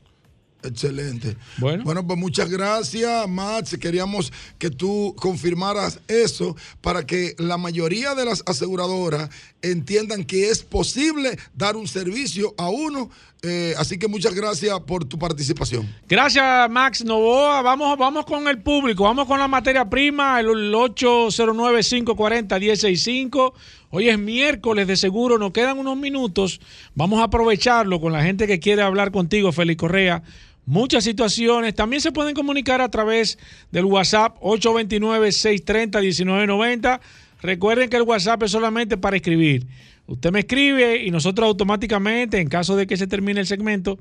Excelente. 0.62 1.36
Bueno. 1.58 2.06
pues 2.06 2.18
muchas 2.18 2.48
gracias, 2.48 3.28
Max. 3.28 3.76
Queríamos 3.78 4.32
que 4.58 4.70
tú 4.70 5.14
confirmaras 5.18 6.00
eso 6.08 6.56
para 6.80 7.04
que 7.04 7.34
la 7.36 7.58
mayoría 7.58 8.14
de 8.14 8.24
las 8.24 8.42
aseguradoras 8.46 9.28
entiendan 9.60 10.24
que 10.24 10.48
es 10.48 10.62
posible 10.62 11.36
dar 11.52 11.76
un 11.76 11.86
servicio 11.86 12.54
a 12.56 12.70
uno. 12.70 13.10
Eh, 13.42 13.74
así 13.76 13.98
que 13.98 14.08
muchas 14.08 14.32
gracias 14.34 14.80
por 14.80 15.04
tu 15.04 15.18
participación. 15.18 15.86
Gracias, 16.08 16.70
Max 16.70 17.04
Novoa. 17.04 17.60
Vamos, 17.60 17.98
vamos 17.98 18.24
con 18.24 18.48
el 18.48 18.62
público, 18.62 19.04
vamos 19.04 19.26
con 19.26 19.38
la 19.38 19.48
materia 19.48 19.84
prima, 19.84 20.40
el 20.40 20.46
809-540-165. 20.72 23.52
Hoy 23.96 24.08
es 24.08 24.18
miércoles 24.18 24.88
de 24.88 24.96
seguro, 24.96 25.38
nos 25.38 25.52
quedan 25.52 25.78
unos 25.78 25.96
minutos. 25.96 26.60
Vamos 26.96 27.20
a 27.20 27.26
aprovecharlo 27.26 28.00
con 28.00 28.12
la 28.12 28.24
gente 28.24 28.48
que 28.48 28.58
quiere 28.58 28.82
hablar 28.82 29.12
contigo, 29.12 29.52
Félix 29.52 29.78
Correa. 29.78 30.24
Muchas 30.66 31.04
situaciones. 31.04 31.76
También 31.76 32.02
se 32.02 32.10
pueden 32.10 32.34
comunicar 32.34 32.80
a 32.80 32.88
través 32.88 33.38
del 33.70 33.84
WhatsApp 33.84 34.36
829-630-1990. 34.40 36.98
Recuerden 37.40 37.88
que 37.88 37.96
el 37.96 38.02
WhatsApp 38.02 38.42
es 38.42 38.50
solamente 38.50 38.96
para 38.96 39.14
escribir. 39.14 39.64
Usted 40.08 40.32
me 40.32 40.40
escribe 40.40 41.04
y 41.04 41.12
nosotros 41.12 41.46
automáticamente, 41.46 42.40
en 42.40 42.48
caso 42.48 42.74
de 42.74 42.88
que 42.88 42.96
se 42.96 43.06
termine 43.06 43.38
el 43.38 43.46
segmento, 43.46 44.00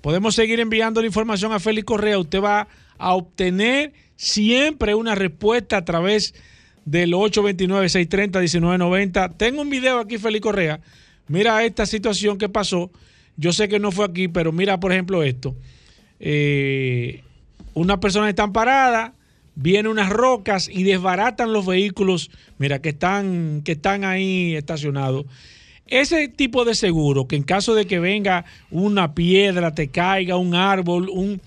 podemos 0.00 0.34
seguir 0.34 0.58
enviando 0.58 1.00
la 1.00 1.06
información 1.06 1.52
a 1.52 1.60
Félix 1.60 1.84
Correa. 1.84 2.18
Usted 2.18 2.42
va 2.42 2.66
a 2.98 3.14
obtener 3.14 3.92
siempre 4.16 4.96
una 4.96 5.14
respuesta 5.14 5.76
a 5.76 5.84
través 5.84 6.34
del 6.90 7.12
829-630-1990. 7.12 9.36
Tengo 9.36 9.62
un 9.62 9.70
video 9.70 9.98
aquí, 9.98 10.18
Félix 10.18 10.42
Correa. 10.42 10.80
Mira 11.28 11.64
esta 11.64 11.84
situación 11.84 12.38
que 12.38 12.48
pasó. 12.48 12.90
Yo 13.36 13.52
sé 13.52 13.68
que 13.68 13.78
no 13.78 13.92
fue 13.92 14.06
aquí, 14.06 14.28
pero 14.28 14.52
mira, 14.52 14.80
por 14.80 14.92
ejemplo, 14.92 15.22
esto. 15.22 15.54
Eh, 16.18 17.22
una 17.74 18.00
persona 18.00 18.30
está 18.30 18.50
parada, 18.52 19.12
vienen 19.54 19.92
unas 19.92 20.08
rocas 20.08 20.70
y 20.72 20.82
desbaratan 20.82 21.52
los 21.52 21.66
vehículos, 21.66 22.30
mira, 22.56 22.80
que 22.80 22.88
están, 22.88 23.60
que 23.64 23.72
están 23.72 24.04
ahí 24.04 24.56
estacionados. 24.56 25.26
Ese 25.86 26.28
tipo 26.28 26.64
de 26.64 26.74
seguro, 26.74 27.28
que 27.28 27.36
en 27.36 27.42
caso 27.42 27.74
de 27.74 27.86
que 27.86 27.98
venga 27.98 28.46
una 28.70 29.14
piedra, 29.14 29.74
te 29.74 29.88
caiga 29.88 30.36
un 30.36 30.54
árbol, 30.54 31.10
un, 31.10 31.42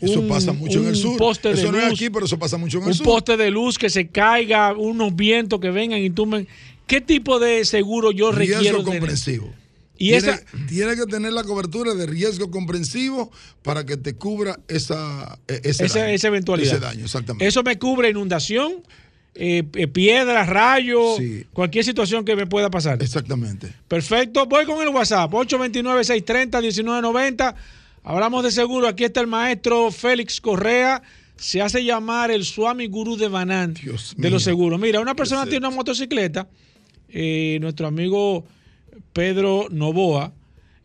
Eso 0.00 0.20
un- 0.20 0.28
pasa 0.28 0.52
mucho 0.52 0.78
en 0.80 0.84
el 0.86 0.90
un 0.90 0.96
sur. 0.96 1.16
poste 1.16 1.48
de 1.48 1.54
eso 1.54 1.72
no 1.72 1.78
es 1.80 1.92
aquí, 1.92 2.10
pero 2.10 2.26
eso 2.26 2.38
pasa 2.38 2.56
mucho 2.58 2.78
en 2.78 2.84
el 2.84 2.88
un 2.90 2.94
sur. 2.94 3.06
poste 3.06 3.36
de 3.36 3.50
luz 3.50 3.78
que 3.78 3.88
se 3.90 4.08
caiga, 4.08 4.74
unos 4.74 5.14
vientos 5.16 5.58
que 5.60 5.70
vengan 5.70 6.00
y 6.00 6.10
tumben. 6.10 6.46
¿Qué 6.86 7.00
tipo 7.00 7.38
de 7.38 7.64
seguro 7.64 8.12
yo 8.12 8.30
requiero? 8.30 8.60
riesgo 8.60 8.84
tener? 8.84 8.98
comprensivo. 9.00 9.50
Y 9.98 10.10
tiene, 10.10 10.18
esa- 10.18 10.40
tiene 10.68 10.94
que 10.96 11.06
tener 11.06 11.32
la 11.32 11.42
cobertura 11.44 11.94
de 11.94 12.04
riesgo 12.06 12.50
comprensivo 12.50 13.30
para 13.62 13.86
que 13.86 13.96
te 13.96 14.14
cubra 14.14 14.60
esa, 14.68 15.38
eh, 15.48 15.60
ese, 15.64 15.86
esa, 15.86 16.00
daño, 16.00 16.12
esa 16.12 16.28
eventualidad. 16.28 16.74
Ese 16.74 16.80
daño, 16.84 17.04
exactamente. 17.06 17.46
Eso 17.46 17.62
me 17.62 17.78
cubre 17.78 18.10
inundación, 18.10 18.74
eh, 19.34 19.62
eh, 19.74 19.86
piedras, 19.88 20.50
rayos, 20.50 21.16
Sí. 21.16 21.46
cualquier 21.54 21.82
situación 21.86 22.26
que 22.26 22.36
me 22.36 22.46
pueda 22.46 22.68
pasar. 22.70 23.02
Exactamente. 23.02 23.72
Perfecto. 23.88 24.44
Voy 24.44 24.66
con 24.66 24.82
el 24.82 24.90
WhatsApp, 24.90 25.32
829-630-1990. 25.32 27.54
Hablamos 28.08 28.44
de 28.44 28.52
seguro. 28.52 28.86
Aquí 28.86 29.02
está 29.02 29.20
el 29.20 29.26
maestro 29.26 29.90
Félix 29.90 30.40
Correa. 30.40 31.02
Se 31.34 31.60
hace 31.60 31.82
llamar 31.82 32.30
el 32.30 32.44
Swami 32.44 32.86
Guru 32.86 33.16
de 33.16 33.26
Banán 33.26 33.74
Dios 33.74 34.14
de 34.16 34.22
mío. 34.22 34.30
los 34.30 34.44
seguros. 34.44 34.78
Mira, 34.78 35.00
una 35.00 35.16
persona 35.16 35.42
tiene 35.42 35.66
una 35.66 35.70
motocicleta, 35.70 36.48
eh, 37.08 37.58
nuestro 37.60 37.88
amigo 37.88 38.46
Pedro 39.12 39.66
Novoa, 39.72 40.32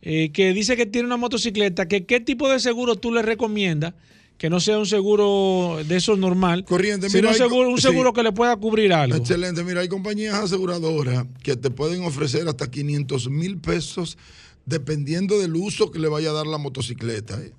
eh, 0.02 0.30
que 0.32 0.52
dice 0.52 0.76
que 0.76 0.84
tiene 0.84 1.06
una 1.06 1.16
motocicleta, 1.16 1.86
que 1.86 2.06
qué 2.06 2.18
tipo 2.18 2.50
de 2.50 2.58
seguro 2.58 2.96
tú 2.96 3.12
le 3.12 3.22
recomiendas, 3.22 3.94
que 4.36 4.50
no 4.50 4.58
sea 4.58 4.80
un 4.80 4.86
seguro 4.86 5.78
de 5.86 5.96
esos 5.96 6.18
normal, 6.18 6.64
Corriente, 6.64 7.08
sino 7.08 7.28
mira, 7.28 7.30
un 7.30 7.36
seguro, 7.36 7.68
un 7.70 7.80
seguro 7.80 8.10
sí. 8.10 8.14
que 8.16 8.22
le 8.24 8.32
pueda 8.32 8.56
cubrir 8.56 8.92
algo. 8.92 9.16
Excelente. 9.16 9.62
Mira, 9.62 9.82
hay 9.82 9.88
compañías 9.88 10.34
aseguradoras 10.34 11.24
que 11.44 11.54
te 11.54 11.70
pueden 11.70 12.02
ofrecer 12.02 12.48
hasta 12.48 12.68
500 12.68 13.30
mil 13.30 13.58
pesos 13.58 14.18
dependiendo 14.66 15.38
del 15.38 15.54
uso 15.56 15.90
que 15.90 15.98
le 15.98 16.08
vaya 16.08 16.30
a 16.30 16.32
dar 16.32 16.46
la 16.46 16.58
motocicleta. 16.58 17.40
¿eh? 17.42 17.52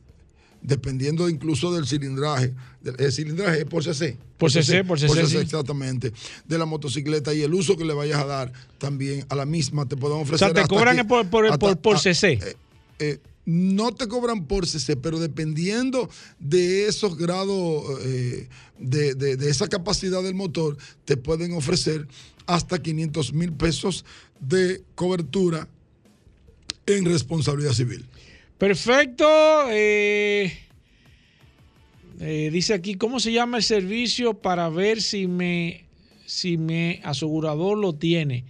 Dependiendo 0.62 1.28
incluso 1.28 1.74
del 1.74 1.86
cilindraje. 1.86 2.54
Del- 2.82 2.96
El 3.00 3.12
cilindraje 3.12 3.60
es 3.60 3.66
por 3.66 3.84
CC. 3.84 4.18
Por 4.38 4.50
CC, 4.52 4.84
por 4.86 4.98
CC, 5.00 5.26
sí. 5.28 5.38
exactamente. 5.38 6.14
De 6.48 6.58
la 6.58 6.66
motocicleta 6.66 7.34
y 7.34 7.42
el 7.42 7.54
uso 7.54 7.76
que 7.76 7.84
le 7.86 7.94
vayas 7.94 8.22
a 8.22 8.26
dar 8.26 8.54
también 8.78 9.26
a 9.30 9.36
la 9.36 9.46
misma 9.46 9.86
te 9.88 9.98
pueden 9.98 10.18
O 10.18 10.22
ofrecer. 10.22 10.48
sea, 10.48 10.54
te 10.54 10.62
hasta 10.62 10.74
cobran 10.74 10.96
que- 10.96 11.04
por, 11.06 11.28
por, 11.30 11.46
hasta- 11.48 11.76
por, 11.76 12.00
CC. 12.00 12.34
eh, 12.34 12.56
eh, 13.00 13.20
no 13.46 13.92
te 13.92 14.08
cobran 14.08 14.46
por 14.46 14.66
CC, 14.66 14.96
pero 14.96 15.20
dependiendo 15.20 16.10
de 16.40 16.88
esos 16.88 17.18
grados, 17.18 17.84
eh, 18.06 18.48
de, 18.80 19.16
de- 19.16 19.36
de 19.36 19.50
esa 19.50 19.68
capacidad 19.68 20.24
del 20.24 20.34
motor, 20.36 20.78
te 21.04 21.18
pueden 21.18 21.54
ofrecer 21.54 22.08
hasta 22.46 22.82
500 22.82 23.34
mil 23.34 23.52
pesos 23.52 24.06
de 24.40 24.82
cobertura 24.96 25.68
en 26.86 27.06
responsabilidad 27.06 27.74
civil. 27.74 28.06
Perfecto. 28.58 29.26
eh, 29.72 30.54
eh, 32.20 32.50
dice 32.52 32.74
aquí, 32.74 32.96
¿cómo 32.96 33.20
se 33.20 33.32
llama 33.32 33.58
el 33.58 33.64
servicio 33.64 34.36
para 34.36 34.70
ver 34.70 35.02
si 35.02 35.28
me, 35.28 35.84
si 36.26 36.58
mi 36.58 37.00
asegurador 37.04 37.78
lo 37.78 37.94
tiene? 37.94 38.46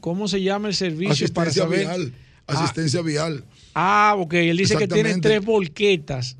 ¿Cómo 0.00 0.28
se 0.28 0.42
llama 0.42 0.68
el 0.68 0.74
servicio 0.74 1.28
para 1.34 1.50
Asistencia 1.50 1.62
saber? 1.62 1.80
vial. 1.80 2.12
Asistencia 2.46 3.02
vial. 3.02 3.44
Ah, 3.74 4.14
ok. 4.18 4.34
Él 4.34 4.56
dice 4.56 4.76
que 4.76 4.88
tiene 4.88 5.18
tres 5.18 5.44
volquetas 5.44 6.36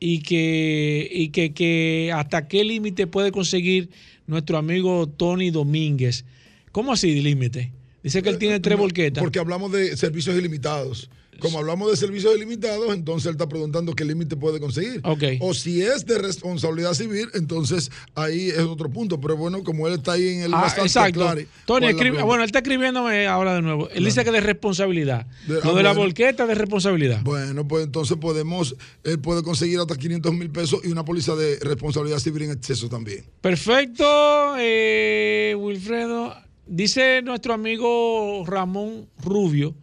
y 0.00 0.20
que, 0.20 1.08
y 1.10 1.28
que, 1.28 1.52
que 1.52 2.12
hasta 2.14 2.48
qué 2.48 2.64
límite 2.64 3.06
puede 3.06 3.32
conseguir 3.32 3.90
nuestro 4.26 4.58
amigo 4.58 5.06
Tony 5.08 5.50
Domínguez. 5.50 6.24
¿Cómo 6.72 6.92
así 6.92 7.20
límite? 7.20 7.72
Dice 8.02 8.22
que 8.22 8.28
él 8.28 8.38
tiene 8.38 8.60
tres 8.60 8.76
No, 8.76 8.82
volquetas. 8.82 9.22
Porque 9.22 9.38
hablamos 9.38 9.72
de 9.72 9.96
servicios 9.96 10.36
ilimitados. 10.36 11.10
Como 11.40 11.60
hablamos 11.60 11.88
de 11.88 11.96
servicios 11.96 12.34
ilimitados, 12.36 12.92
entonces 12.92 13.26
él 13.26 13.32
está 13.34 13.48
preguntando 13.48 13.92
qué 13.94 14.04
límite 14.04 14.34
puede 14.36 14.58
conseguir. 14.58 15.00
Ok. 15.04 15.22
O 15.38 15.54
si 15.54 15.80
es 15.82 16.04
de 16.04 16.18
responsabilidad 16.18 16.94
civil, 16.94 17.28
entonces 17.34 17.92
ahí 18.16 18.48
es 18.48 18.58
otro 18.58 18.90
punto. 18.90 19.20
Pero 19.20 19.36
bueno, 19.36 19.62
como 19.62 19.86
él 19.86 19.94
está 19.94 20.14
ahí 20.14 20.26
en 20.30 20.40
el 20.42 20.52
Ah, 20.54 20.62
bastante 20.62 20.88
exacto. 20.88 21.20
claro, 21.20 21.40
Tony, 21.40 21.46
¿cuál 21.64 21.82
es 21.84 21.84
la 21.84 21.90
escribe- 22.02 22.22
bueno, 22.24 22.42
él 22.42 22.46
está 22.48 22.58
escribiéndome 22.58 23.28
ahora 23.28 23.54
de 23.54 23.62
nuevo. 23.62 23.88
Él 23.90 24.04
dice 24.04 24.24
que 24.24 24.32
de 24.32 24.40
responsabilidad. 24.40 25.26
De- 25.46 25.60
Lo 25.62 25.70
ah, 25.70 25.76
de 25.76 25.82
la 25.84 25.92
volqueta 25.92 26.44
de 26.44 26.56
responsabilidad. 26.56 27.20
Bueno, 27.22 27.68
pues 27.68 27.84
entonces 27.84 28.16
podemos, 28.16 28.74
él 29.04 29.20
puede 29.20 29.44
conseguir 29.44 29.78
hasta 29.78 29.94
500 29.94 30.34
mil 30.34 30.50
pesos 30.50 30.80
y 30.82 30.88
una 30.88 31.04
póliza 31.04 31.36
de 31.36 31.60
responsabilidad 31.60 32.18
civil 32.18 32.42
en 32.42 32.50
exceso 32.50 32.88
también. 32.88 33.24
Perfecto, 33.40 34.56
eh, 34.58 35.54
Wilfredo. 35.56 36.34
Dice 36.68 37.22
nuestro 37.22 37.54
amigo 37.54 38.44
Ramón 38.46 39.08
Rubio 39.22 39.74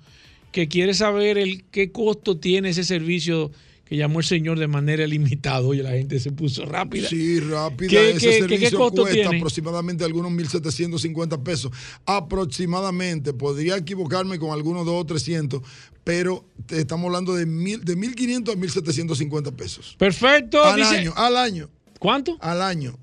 que 0.51 0.67
quiere 0.67 0.93
saber 0.93 1.37
el 1.37 1.63
qué 1.65 1.91
costo 1.91 2.37
tiene 2.37 2.69
ese 2.69 2.83
servicio 2.83 3.51
que 3.83 3.97
llamó 3.97 4.19
el 4.19 4.25
señor 4.25 4.57
de 4.57 4.67
manera 4.67 5.05
limitada. 5.05 5.61
Oye, 5.61 5.83
la 5.83 5.91
gente 5.91 6.19
se 6.19 6.31
puso 6.31 6.65
rápida. 6.65 7.07
Sí, 7.07 7.39
rápida. 7.39 7.89
¿Qué- 7.89 8.09
Ese 8.11 8.19
qué- 8.29 8.39
servicio 8.39 8.69
qué 8.71 8.75
costo 8.75 9.01
cuesta 9.03 9.21
tiene? 9.21 9.37
aproximadamente 9.37 10.03
algunos 10.03 10.31
1.750 10.31 11.43
pesos. 11.43 11.71
Aproximadamente. 12.05 13.33
Podría 13.33 13.77
equivocarme 13.77 14.39
con 14.39 14.51
algunos 14.51 14.85
2 14.85 15.01
o 15.01 15.05
300, 15.05 15.61
pero 16.03 16.45
te 16.65 16.79
estamos 16.79 17.05
hablando 17.07 17.33
de, 17.35 17.45
mil, 17.45 17.83
de 17.85 17.95
1.500 17.95 18.53
a 18.53 18.57
1.750 18.57 19.51
pesos. 19.55 19.95
Perfecto. 19.99 20.63
Al 20.63 20.77
dice- 20.79 20.97
año, 20.97 21.13
al 21.15 21.37
año. 21.37 21.69
¿Cuánto? 21.99 22.37
Al 22.41 22.61
año. 22.61 22.97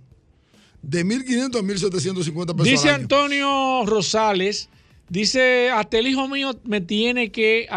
De 0.83 1.05
1.500 1.07 1.57
a 1.57 1.63
1.750 1.63 2.47
pesos 2.57 2.65
Dice 2.65 2.89
al 2.89 2.95
año. 2.97 3.03
Antonio 3.03 3.87
Rosales, 3.87 4.69
dice, 5.09 5.71
hasta 5.71 5.99
el 5.99 6.09
hijo 6.09 6.29
mío 6.29 6.59
me 6.65 6.81
tiene 6.81 7.31
que, 7.31 7.69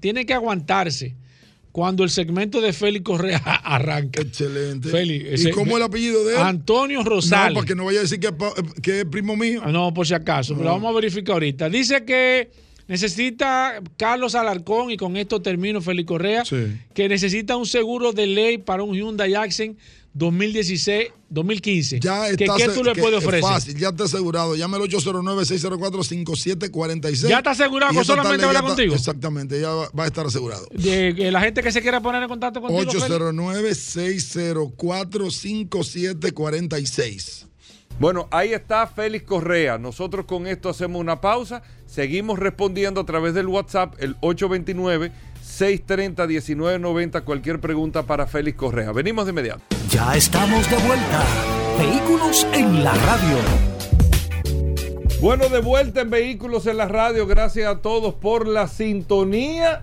tiene 0.00 0.26
que 0.26 0.34
aguantarse 0.34 1.14
cuando 1.72 2.02
el 2.02 2.10
segmento 2.10 2.60
de 2.60 2.72
Félix 2.72 3.04
Correa 3.04 3.38
arranca. 3.64 4.20
Excelente. 4.22 4.88
Félix, 4.88 5.44
¿Y 5.44 5.50
cómo 5.52 5.70
es 5.72 5.76
el 5.76 5.82
apellido 5.84 6.24
de 6.24 6.34
él? 6.34 6.40
Antonio 6.40 7.04
Rosales. 7.04 7.50
No, 7.50 7.60
para 7.60 7.66
que 7.66 7.74
no 7.76 7.84
vaya 7.84 8.00
a 8.00 8.02
decir 8.02 8.18
que 8.18 8.32
que 8.82 9.00
es 9.00 9.04
primo 9.06 9.36
mío. 9.36 9.62
No, 9.66 9.94
por 9.94 10.04
si 10.06 10.14
acaso, 10.14 10.56
pero 10.56 10.70
vamos 10.70 10.90
a 10.90 10.94
verificar 10.96 11.34
ahorita. 11.34 11.68
Dice 11.68 12.04
que 12.04 12.50
necesita 12.88 13.80
Carlos 13.96 14.34
Alarcón, 14.34 14.90
y 14.90 14.96
con 14.96 15.16
esto 15.16 15.40
termino, 15.40 15.80
Félix 15.80 16.08
Correa, 16.08 16.44
Sí. 16.44 16.76
que 16.92 17.08
necesita 17.08 17.56
un 17.56 17.66
seguro 17.66 18.12
de 18.12 18.26
ley 18.26 18.58
para 18.58 18.82
un 18.82 18.92
Hyundai 18.96 19.34
Accent 19.34 19.78
2016, 20.12 21.12
2015. 21.28 22.00
Ya 22.00 22.24
¿Qué, 22.36 22.44
está 22.44 22.56
qué 22.56 22.64
se- 22.66 22.72
tú 22.72 22.82
le 22.82 22.94
que 22.94 23.00
puedes 23.00 23.20
es 23.20 23.24
ofrecer? 23.26 23.48
Fácil, 23.48 23.76
ya 23.78 23.90
está 23.90 24.04
asegurado. 24.04 24.56
Llame 24.56 24.76
al 24.76 24.82
809-604-5746. 24.82 27.28
¿Ya 27.28 27.38
está 27.38 27.52
asegurado 27.52 27.94
con 27.94 28.04
solamente 28.04 28.44
está- 28.44 28.60
contigo? 28.62 28.92
Exactamente, 28.94 29.60
ya 29.60 29.68
va, 29.70 29.88
va 29.96 30.02
a 30.04 30.06
estar 30.08 30.26
asegurado. 30.26 30.66
De, 30.72 31.30
la 31.30 31.40
gente 31.40 31.62
que 31.62 31.70
se 31.70 31.80
quiera 31.80 32.00
poner 32.00 32.22
en 32.24 32.28
contacto 32.28 32.60
contigo. 32.60 32.90
Félix. 32.90 33.06
809-604-5746. 36.20 37.46
Bueno, 37.98 38.28
ahí 38.30 38.52
está 38.54 38.86
Félix 38.86 39.24
Correa. 39.26 39.76
Nosotros 39.78 40.24
con 40.24 40.46
esto 40.46 40.70
hacemos 40.70 41.00
una 41.00 41.20
pausa. 41.20 41.62
Seguimos 41.86 42.38
respondiendo 42.38 43.00
a 43.02 43.06
través 43.06 43.34
del 43.34 43.46
WhatsApp, 43.46 43.94
el 43.98 44.16
829-630-1990. 45.60 47.24
Cualquier 47.24 47.60
pregunta 47.60 48.04
para 48.04 48.26
Félix 48.26 48.56
Correa. 48.56 48.92
Venimos 48.92 49.26
de 49.26 49.30
inmediato. 49.30 49.62
Ya 49.90 50.14
estamos 50.14 50.68
de 50.70 50.76
vuelta. 50.76 51.24
Vehículos 51.78 52.46
en 52.52 52.82
la 52.84 52.94
radio. 52.94 53.36
Bueno, 55.20 55.48
de 55.50 55.60
vuelta 55.60 56.00
en 56.00 56.10
Vehículos 56.10 56.66
en 56.66 56.78
la 56.78 56.88
Radio. 56.88 57.26
Gracias 57.26 57.68
a 57.68 57.82
todos 57.82 58.14
por 58.14 58.48
la 58.48 58.68
sintonía. 58.68 59.82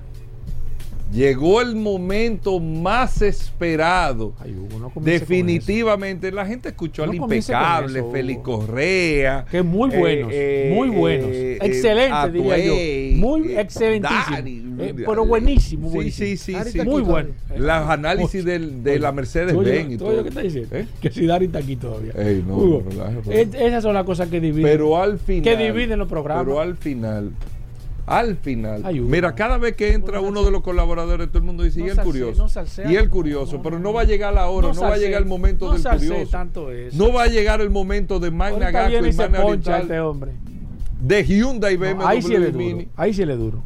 Llegó 1.12 1.62
el 1.62 1.76
momento 1.76 2.60
más 2.60 3.22
esperado. 3.22 4.34
Ay, 4.40 4.52
Hugo, 4.52 4.80
no 4.80 4.90
comience 4.90 4.94
con 4.94 5.06
Definitivamente, 5.06 6.32
la 6.32 6.46
gente 6.46 6.70
escuchó 6.70 7.06
No 7.06 7.12
al 7.12 7.18
impecable 7.18 8.00
eso, 8.00 8.12
Félix. 8.12 8.42
Correa. 8.42 9.46
Que 9.50 9.64
muy 9.64 9.90
buenos, 9.90 10.32
muy 10.74 10.90
buenos. 10.90 11.30
Excelente, 11.32 12.32
diría 12.32 12.58
yo. 12.58 12.74
Muy 13.18 13.56
excelentísimo. 13.58 14.84
Eh, 14.84 14.94
pero 15.06 15.26
buenísimo, 15.26 15.88
Sí, 15.90 15.96
buenísimo. 15.96 16.28
sí, 16.28 16.38
sí. 16.38 16.70
Sí. 16.72 16.82
Muy 16.82 17.02
bueno. 17.02 17.30
Los 17.58 17.90
análisis 17.90 18.44
del- 18.46 18.84
de 18.84 19.00
la 19.00 19.12
Mercedes 19.12 19.54
Tú 19.54 19.62
oyes- 19.62 19.72
Benz 19.72 19.94
y 19.94 19.98
todo. 19.98 20.22
que 20.24 20.30
está 20.30 20.42
diciendo? 20.42 20.76
¿Eh? 20.76 20.86
Que 21.02 21.10
si 21.10 21.26
Dari 21.26 21.46
está 21.46 21.60
aquí 21.60 21.76
todavía. 21.78 22.12
Ey, 22.16 22.44
no, 22.48 22.58
Hugo, 22.58 22.84
relájate. 22.90 23.42
es- 23.42 23.54
esas 23.56 23.82
son 23.84 23.94
las 23.96 24.04
cosas 24.04 24.30
que 24.30 24.40
dividen. 24.40 24.70
Pero 24.70 25.02
al 25.02 25.18
final. 25.20 25.44
Que 25.44 25.56
dividen 25.58 25.98
los 26.00 26.08
programas. 26.08 26.44
Pero 26.46 26.60
al 26.60 26.76
final. 26.78 27.32
Al 28.08 28.38
final. 28.38 28.84
Mira, 29.02 29.36
cada 29.36 29.58
vez 29.58 29.76
que 29.76 29.92
entra 29.92 30.22
uno 30.22 30.44
de 30.44 30.50
los 30.50 30.62
colaboradores, 30.62 31.28
todo 31.28 31.40
el 31.40 31.44
mundo 31.44 31.64
dice, 31.64 31.82
No 31.82 31.88
y 31.88 31.90
el 31.90 31.98
curioso. 31.98 32.42
no 32.44 32.50
salsea. 32.50 32.90
y 32.92 32.96
el 32.96 33.10
curioso. 33.10 33.58
No, 33.58 33.62
pero 33.62 33.80
no, 33.80 33.92
va 33.92 34.02
a 34.02 34.06
llegar 34.06 34.34
la 34.34 34.48
hora, 34.48 34.72
no, 34.74 34.82
va 34.82 34.94
a 34.94 34.98
llegar 34.98 35.22
el 35.22 35.28
momento 35.28 35.74
del 35.74 35.84
curioso. 35.84 36.32
tanto. 36.32 36.70
No 36.94 37.12
va 37.12 37.24
a 37.24 37.28
llegar 37.28 37.60
el 37.60 37.70
momento 37.70 38.20
de 38.20 38.32
Magna 38.32 38.72
Gasco 38.72 39.06
y 39.06 39.10
y 39.10 39.14
Magna 39.14 39.44
Oriental, 39.46 39.82
este 39.82 40.00
hombre. 40.00 40.32
de 41.02 41.24
Hyundai 41.26 41.78
No, 41.78 41.82
BMW 41.96 42.06
ahí 42.08 42.22
sí 42.22 42.30
le 42.30 42.36
y 42.48 42.52
duro. 42.52 42.58
Mini. 42.58 42.88
Ahí 42.96 43.14
sí 43.14 43.26
le 43.26 43.36
duro. 43.36 43.62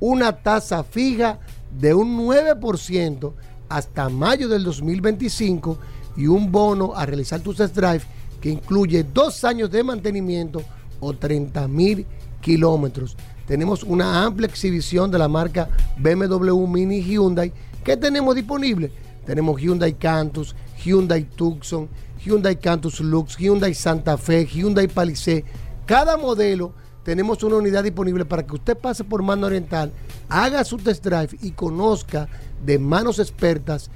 una 0.00 0.32
tasa 0.42 0.82
fija 0.82 1.38
de 1.70 1.94
un 1.94 2.18
9% 2.18 3.32
hasta 3.76 4.08
mayo 4.08 4.48
del 4.48 4.64
2025 4.64 5.78
y 6.16 6.26
un 6.26 6.52
bono 6.52 6.94
a 6.94 7.06
realizar 7.06 7.40
tu 7.40 7.54
test 7.54 7.74
drive 7.74 8.02
que 8.40 8.50
incluye 8.50 9.02
dos 9.04 9.44
años 9.44 9.70
de 9.70 9.82
mantenimiento 9.82 10.62
o 11.00 11.14
30 11.14 11.68
mil 11.68 12.06
kilómetros. 12.40 13.16
Tenemos 13.46 13.82
una 13.82 14.24
amplia 14.24 14.48
exhibición 14.48 15.10
de 15.10 15.18
la 15.18 15.28
marca 15.28 15.68
BMW 15.98 16.66
Mini 16.66 17.02
Hyundai 17.02 17.52
que 17.82 17.96
tenemos 17.96 18.34
disponible. 18.34 18.92
Tenemos 19.24 19.60
Hyundai 19.60 19.94
Cantus, 19.94 20.54
Hyundai 20.84 21.24
Tucson, 21.24 21.88
Hyundai 22.24 22.56
Cantus 22.56 23.00
Lux, 23.00 23.36
Hyundai 23.36 23.74
Santa 23.74 24.16
Fe, 24.16 24.46
Hyundai 24.46 24.88
Palisade. 24.88 25.44
Cada 25.86 26.16
modelo 26.16 26.72
tenemos 27.04 27.42
una 27.42 27.56
unidad 27.56 27.82
disponible 27.82 28.24
para 28.24 28.46
que 28.46 28.54
usted 28.54 28.76
pase 28.76 29.02
por 29.02 29.22
Mano 29.22 29.46
Oriental, 29.46 29.92
haga 30.28 30.64
su 30.64 30.76
test 30.76 31.04
drive 31.04 31.36
y 31.42 31.50
conozca 31.50 32.28
de 32.64 32.78
manos 32.78 33.18
expertas 33.18 33.90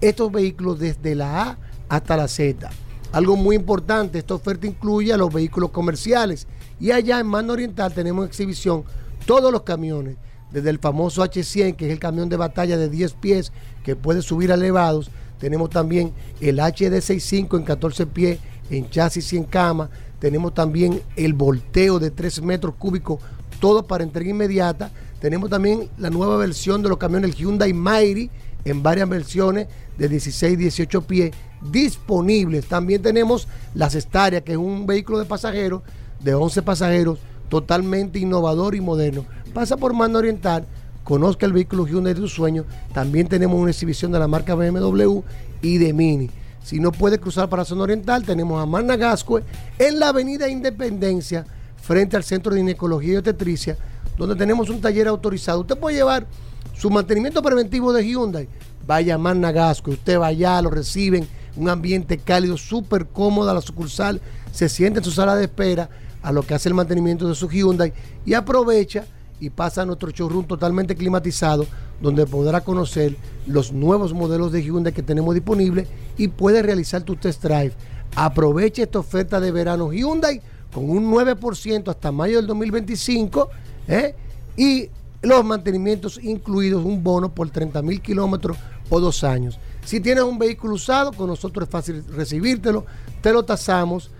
estos 0.00 0.30
vehículos 0.30 0.78
desde 0.78 1.14
la 1.14 1.42
A 1.42 1.58
hasta 1.88 2.16
la 2.16 2.28
Z. 2.28 2.70
Algo 3.12 3.36
muy 3.36 3.56
importante, 3.56 4.18
esta 4.18 4.34
oferta 4.34 4.66
incluye 4.66 5.12
a 5.12 5.16
los 5.16 5.32
vehículos 5.32 5.70
comerciales 5.70 6.46
y 6.80 6.90
allá 6.90 7.20
en 7.20 7.26
Mano 7.26 7.52
Oriental 7.52 7.92
tenemos 7.94 8.24
en 8.24 8.28
exhibición 8.28 8.84
todos 9.24 9.52
los 9.52 9.62
camiones, 9.62 10.16
desde 10.50 10.70
el 10.70 10.78
famoso 10.78 11.24
H100, 11.24 11.76
que 11.76 11.86
es 11.86 11.92
el 11.92 11.98
camión 11.98 12.28
de 12.28 12.36
batalla 12.36 12.76
de 12.76 12.88
10 12.88 13.12
pies 13.14 13.52
que 13.82 13.96
puede 13.96 14.22
subir 14.22 14.52
a 14.52 14.54
elevados, 14.54 15.10
tenemos 15.38 15.70
también 15.70 16.12
el 16.40 16.58
HD65 16.58 17.58
en 17.58 17.64
14 17.64 18.06
pies 18.06 18.38
en 18.70 18.88
chasis 18.88 19.32
y 19.32 19.36
en 19.36 19.44
cama, 19.44 19.90
tenemos 20.18 20.54
también 20.54 21.02
el 21.16 21.34
volteo 21.34 21.98
de 21.98 22.10
3 22.10 22.42
metros 22.42 22.74
cúbicos, 22.76 23.20
todo 23.60 23.86
para 23.86 24.04
entrega 24.04 24.30
inmediata, 24.30 24.90
tenemos 25.24 25.48
también 25.48 25.88
la 25.96 26.10
nueva 26.10 26.36
versión 26.36 26.82
de 26.82 26.90
los 26.90 26.98
camiones 26.98 27.34
Hyundai 27.34 27.72
Mighty 27.72 28.28
en 28.66 28.82
varias 28.82 29.08
versiones 29.08 29.68
de 29.96 30.06
16 30.10 30.52
y 30.52 30.56
18 30.56 31.00
pies 31.00 31.30
disponibles. 31.62 32.66
También 32.66 33.00
tenemos 33.00 33.48
las 33.74 33.94
Estaria, 33.94 34.42
que 34.42 34.52
es 34.52 34.58
un 34.58 34.84
vehículo 34.84 35.18
de 35.18 35.24
pasajeros 35.24 35.80
de 36.22 36.34
11 36.34 36.60
pasajeros, 36.60 37.18
totalmente 37.48 38.18
innovador 38.18 38.74
y 38.74 38.82
moderno. 38.82 39.24
Pasa 39.54 39.78
por 39.78 39.94
Mano 39.94 40.18
Oriental, 40.18 40.66
conozca 41.04 41.46
el 41.46 41.54
vehículo 41.54 41.86
Hyundai 41.86 42.12
de 42.12 42.20
tu 42.20 42.28
sueño. 42.28 42.66
También 42.92 43.26
tenemos 43.26 43.58
una 43.58 43.70
exhibición 43.70 44.12
de 44.12 44.18
la 44.18 44.28
marca 44.28 44.54
BMW 44.54 45.22
y 45.62 45.78
de 45.78 45.94
Mini. 45.94 46.28
Si 46.62 46.80
no 46.80 46.92
puede 46.92 47.18
cruzar 47.18 47.48
para 47.48 47.64
Zona 47.64 47.84
Oriental, 47.84 48.24
tenemos 48.24 48.62
a 48.62 48.66
Magna 48.66 48.96
Gascue 48.96 49.42
en 49.78 49.98
la 49.98 50.08
Avenida 50.08 50.50
Independencia, 50.50 51.46
frente 51.80 52.14
al 52.14 52.24
Centro 52.24 52.52
de 52.52 52.60
Ginecología 52.60 53.14
y 53.14 53.16
Obstetricia, 53.16 53.78
donde 54.16 54.36
tenemos 54.36 54.70
un 54.70 54.80
taller 54.80 55.08
autorizado. 55.08 55.60
Usted 55.60 55.78
puede 55.78 55.96
llevar 55.96 56.26
su 56.74 56.90
mantenimiento 56.90 57.42
preventivo 57.42 57.92
de 57.92 58.06
Hyundai. 58.06 58.48
Vaya 58.86 59.14
a 59.14 59.18
Magna 59.18 59.52
Gascue, 59.52 59.94
usted 59.94 60.18
va 60.18 60.26
allá, 60.26 60.60
lo 60.60 60.70
reciben, 60.70 61.26
un 61.56 61.68
ambiente 61.68 62.18
cálido, 62.18 62.56
súper 62.56 63.06
cómoda 63.06 63.54
la 63.54 63.60
sucursal, 63.60 64.20
se 64.52 64.68
siente 64.68 64.98
en 64.98 65.04
su 65.04 65.10
sala 65.10 65.36
de 65.36 65.44
espera 65.44 65.88
a 66.22 66.32
lo 66.32 66.42
que 66.42 66.54
hace 66.54 66.68
el 66.68 66.74
mantenimiento 66.74 67.28
de 67.28 67.34
su 67.34 67.48
Hyundai 67.48 67.92
y 68.26 68.34
aprovecha 68.34 69.06
y 69.40 69.50
pasa 69.50 69.82
a 69.82 69.86
nuestro 69.86 70.10
showroom 70.10 70.46
totalmente 70.46 70.94
climatizado, 70.96 71.66
donde 72.00 72.26
podrá 72.26 72.62
conocer 72.62 73.16
los 73.46 73.72
nuevos 73.72 74.12
modelos 74.12 74.52
de 74.52 74.62
Hyundai 74.62 74.92
que 74.92 75.02
tenemos 75.02 75.34
disponibles 75.34 75.88
y 76.16 76.28
puede 76.28 76.62
realizar 76.62 77.02
tu 77.02 77.16
test 77.16 77.42
drive. 77.42 77.72
Aproveche 78.16 78.82
esta 78.82 78.98
oferta 78.98 79.40
de 79.40 79.50
verano 79.50 79.92
Hyundai 79.92 80.40
con 80.72 80.88
un 80.88 81.10
9% 81.10 81.88
hasta 81.88 82.12
mayo 82.12 82.36
del 82.36 82.46
2025 82.46 83.50
¿eh? 83.88 84.14
y 84.56 84.88
los 85.22 85.44
mantenimientos 85.44 86.20
incluidos, 86.22 86.84
un 86.84 87.02
bono 87.02 87.34
por 87.34 87.50
30 87.50 87.80
mil 87.82 88.00
kilómetros 88.00 88.56
o 88.90 89.00
dos 89.00 89.24
años. 89.24 89.58
Si 89.84 90.00
tienes 90.00 90.24
un 90.24 90.38
vehículo 90.38 90.74
usado, 90.74 91.12
con 91.12 91.28
nosotros 91.28 91.66
es 91.66 91.72
fácil 91.72 92.04
recibírtelo, 92.08 92.84
te 93.22 93.32
lo 93.32 93.42
tasamos, 93.42 94.10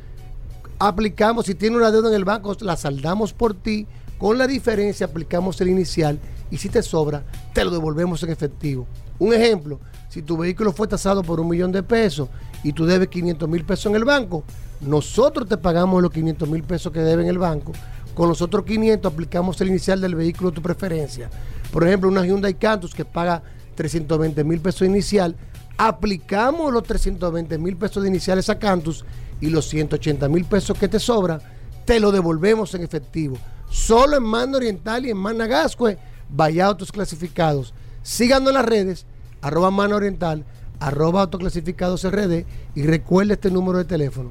aplicamos, 0.79 1.47
si 1.47 1.55
tiene 1.55 1.77
una 1.77 1.91
deuda 1.91 2.09
en 2.09 2.15
el 2.15 2.25
banco, 2.25 2.57
la 2.61 2.77
saldamos 2.77 3.33
por 3.33 3.55
ti, 3.55 3.87
con 4.19 4.39
la 4.39 4.47
diferencia 4.47 5.07
aplicamos 5.07 5.61
el 5.61 5.69
inicial 5.69 6.19
y 6.51 6.57
si 6.57 6.69
te 6.69 6.83
sobra, 6.83 7.25
te 7.53 7.65
lo 7.65 7.71
devolvemos 7.71 8.23
en 8.23 8.31
efectivo. 8.31 8.87
Un 9.19 9.35
ejemplo, 9.35 9.81
si 10.09 10.23
tu 10.23 10.37
vehículo 10.37 10.73
fue 10.73 10.89
tasado 10.89 11.23
por 11.23 11.41
un 11.41 11.49
millón 11.49 11.73
de 11.73 11.83
pesos 11.83 12.29
y 12.63 12.73
tú 12.73 12.87
debes 12.87 13.09
500 13.09 13.49
mil 13.49 13.65
pesos 13.65 13.87
en 13.87 13.97
el 13.97 14.05
banco, 14.05 14.45
nosotros 14.81 15.49
te 15.49 15.57
pagamos 15.57 16.03
los 16.03 16.11
500 16.11 16.49
mil 16.49 16.63
pesos 16.63 16.93
que 16.93 17.01
debe 17.01 17.23
en 17.23 17.29
el 17.29 17.39
banco. 17.39 17.73
Con 18.15 18.29
los 18.29 18.43
otros 18.43 18.65
500 18.65 19.13
aplicamos 19.13 19.61
el 19.61 19.69
inicial 19.69 20.01
del 20.01 20.15
vehículo 20.15 20.51
de 20.51 20.57
tu 20.57 20.63
preferencia. 20.63 21.31
Por 21.73 21.87
ejemplo, 21.87 22.09
una 22.09 22.25
Hyundai 22.25 22.55
Cantus 22.55 22.95
que 22.95 23.05
paga 23.05 23.43
320 23.75 24.45
mil 24.45 24.61
pesos 24.61 24.87
inicial, 24.87 25.37
aplicamos 25.77 26.73
los 26.73 26.85
320 26.85 27.59
mil 27.59 27.77
pesos 27.77 28.03
de 28.03 28.09
iniciales 28.09 28.49
a 28.49 28.59
Cantus 28.59 29.05
y 29.41 29.51
los 29.51 29.69
180 29.69 30.29
mil 30.29 30.45
pesos 30.45 30.79
que 30.79 30.89
te 30.89 31.01
sobran, 31.01 31.41
te 31.85 31.99
lo 31.99 32.13
devolvemos 32.13 32.75
en 32.75 32.83
efectivo. 32.83 33.37
Solo 33.69 34.17
en 34.17 34.23
Mando 34.23 34.59
Oriental 34.59 35.05
y 35.05 35.11
en 35.11 35.17
Managascue, 35.17 35.99
vaya 36.29 36.67
autos 36.67 36.93
clasificados. 36.93 37.75
Síganos 38.03 38.49
en 38.49 38.55
las 38.55 38.67
redes, 38.67 39.07
arroba 39.41 39.73
Mano 39.73 39.97
Oriental, 39.97 40.45
arroba 40.79 41.23
autoclasificados 41.23 42.09
RD 42.09 42.45
y 42.75 42.83
recuerde 42.83 43.35
este 43.35 43.51
número 43.51 43.79
de 43.79 43.85
teléfono, 43.85 44.31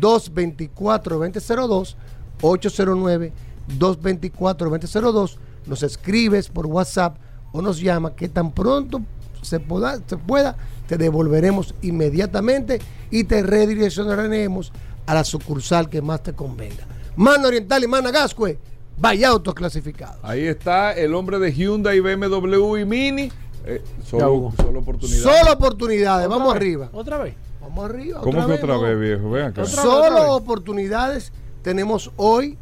809-224-2002, 0.00 1.96
809-224-2002. 2.42 5.36
Nos 5.66 5.82
escribes 5.82 6.48
por 6.48 6.66
WhatsApp 6.66 7.16
o 7.52 7.62
nos 7.62 7.80
llama 7.80 8.14
que 8.14 8.28
tan 8.28 8.52
pronto 8.52 9.00
se 9.42 9.60
pueda, 9.60 9.98
se 10.06 10.16
pueda, 10.16 10.56
te 10.86 10.96
devolveremos 10.96 11.74
inmediatamente 11.82 12.80
y 13.10 13.24
te 13.24 13.42
redireccionaremos 13.42 14.72
a 15.06 15.14
la 15.14 15.24
sucursal 15.24 15.88
que 15.88 16.02
más 16.02 16.22
te 16.22 16.34
convenga. 16.34 16.86
Mano 17.16 17.48
Oriental 17.48 17.82
y 17.82 17.86
Managascue, 17.86 18.58
vaya 18.98 19.28
autos 19.28 19.54
clasificados. 19.54 20.16
Ahí 20.22 20.46
está 20.46 20.92
el 20.92 21.14
hombre 21.14 21.38
de 21.38 21.52
Hyundai, 21.52 22.00
BMW 22.00 22.76
y 22.78 22.84
Mini. 22.84 23.32
Eh, 23.64 23.82
solo, 24.04 24.52
solo 24.56 24.80
oportunidad. 24.80 25.22
Solo 25.22 25.52
oportunidades, 25.52 26.26
¿Otra 26.26 26.38
vamos 26.38 26.54
vez? 26.54 26.60
arriba. 26.60 26.88
¿Otra 26.92 27.18
vez? 27.18 27.34
Vamos 27.68 27.84
arriba. 27.90 28.20
¿Cómo 28.20 28.46
que 28.46 28.52
otra 28.52 28.74
no. 28.74 28.80
vez, 28.82 28.98
viejo? 29.00 29.30
Ven 29.30 29.44
acá. 29.46 29.62
Otra- 29.62 29.82
Solo 29.82 30.14
vez. 30.14 30.24
oportunidades 30.30 31.32
tenemos 31.62 32.10
hoy. 32.16 32.56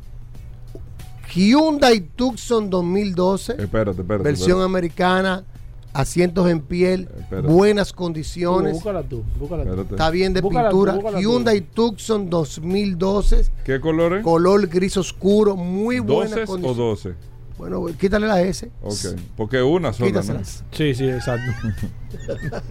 Hyundai 1.34 2.00
Tucson 2.00 2.70
2012, 2.70 3.52
Espérate, 3.58 4.00
espérate. 4.02 4.22
versión 4.22 4.50
espérate. 4.50 4.64
americana, 4.64 5.44
asientos 5.92 6.48
en 6.48 6.60
piel, 6.60 7.08
Espérate. 7.18 7.48
buenas 7.48 7.92
condiciones, 7.92 8.74
búscala 8.74 9.02
tú, 9.02 9.24
búscala 9.38 9.64
tú. 9.64 9.80
Está 9.90 10.10
bien 10.10 10.32
de 10.32 10.40
Búscala 10.42 10.70
tú, 10.70 10.84
pintura. 10.84 11.12
tú. 11.12 11.18
Hyundai 11.18 11.60
Tucson 11.62 12.30
2012, 12.30 13.46
¿Qué 13.64 13.80
colores? 13.80 14.22
color 14.22 14.66
gris 14.68 14.96
oscuro, 14.96 15.56
muy 15.56 15.98
buena 15.98 16.36
¿12 16.36 16.42
o 16.44 16.46
condición. 16.46 16.76
12? 16.76 17.14
Bueno, 17.56 17.86
quítale 17.98 18.26
la 18.26 18.42
S. 18.42 18.70
Ok. 18.82 19.18
Porque 19.36 19.62
una 19.62 19.92
sola, 19.92 20.10
¿no? 20.10 20.20
Quítaselas. 20.20 20.64
Sí, 20.72 20.94
sí, 20.94 21.08
exacto. 21.08 21.52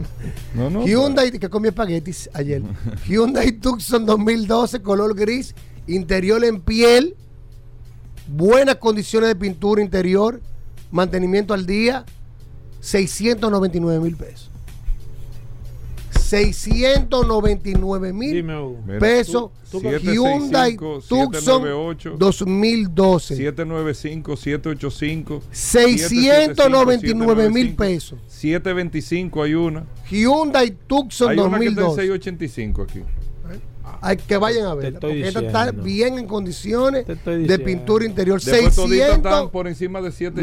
No, 0.55 0.69
no. 0.69 0.83
Hyundai, 0.85 1.31
que 1.31 1.49
comí 1.49 1.67
espaguetis 1.67 2.29
ayer. 2.33 2.61
Hyundai 3.05 3.51
Tucson 3.51 4.05
2012, 4.05 4.81
color 4.81 5.15
gris, 5.15 5.53
interior 5.87 6.43
en 6.45 6.61
piel, 6.61 7.15
buenas 8.27 8.77
condiciones 8.77 9.29
de 9.29 9.35
pintura 9.35 9.81
interior, 9.81 10.41
mantenimiento 10.91 11.53
al 11.53 11.65
día, 11.65 12.05
699 12.79 13.99
mil 13.99 14.15
pesos. 14.15 14.49
699 16.33 18.13
mil 18.13 18.45
pesos. 18.99 19.51
tú- 19.71 19.79
Hyundai 19.81 20.71
765, 20.71 21.01
Tucson 21.07 21.31
798, 21.33 22.15
2012. 22.17 23.35
795, 23.35 24.35
785. 24.37 25.41
699 25.51 27.49
mil 27.49 27.75
775, 27.75 27.77
pesos. 27.77 28.19
725 28.27 29.43
hay 29.43 29.53
una. 29.53 29.85
Hyundai 30.09 30.71
Tucson 30.87 31.29
Hay 31.29 31.37
una 31.39 31.59
que 31.59 31.65
está 31.65 31.69
en 31.69 31.75
2012. 31.75 32.01
685 32.01 32.81
aquí. 32.83 33.01
Hay 34.01 34.17
que 34.17 34.37
vayan 34.37 34.65
a 34.65 34.73
estoy 34.73 34.91
Porque 34.99 35.27
esta 35.27 35.39
está 35.39 35.71
bien 35.71 36.17
en 36.17 36.27
condiciones 36.27 37.05
de 37.07 37.59
pintura 37.59 38.05
interior. 38.05 38.41
Después 38.41 38.75
toditas 38.75 39.09
están 39.17 39.49
699 39.49 39.49
por 39.51 39.67
encima 39.67 40.01
de 40.01 40.11
7 40.11 40.41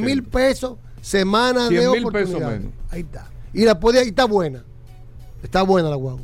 mil 0.00 0.22
pesos 0.24 0.76
semana 1.00 1.68
100 1.68 1.80
de 1.80 1.90
mil 2.00 2.02
pesos 2.12 2.34
oportunidad. 2.34 2.58
menos. 2.58 2.72
Ahí 2.90 3.00
está. 3.00 3.30
Y 3.56 3.64
la 3.64 3.80
puede, 3.80 4.04
y 4.04 4.08
está 4.08 4.26
buena. 4.26 4.62
Está 5.42 5.62
buena 5.62 5.88
la 5.88 5.96
guagua. 5.96 6.20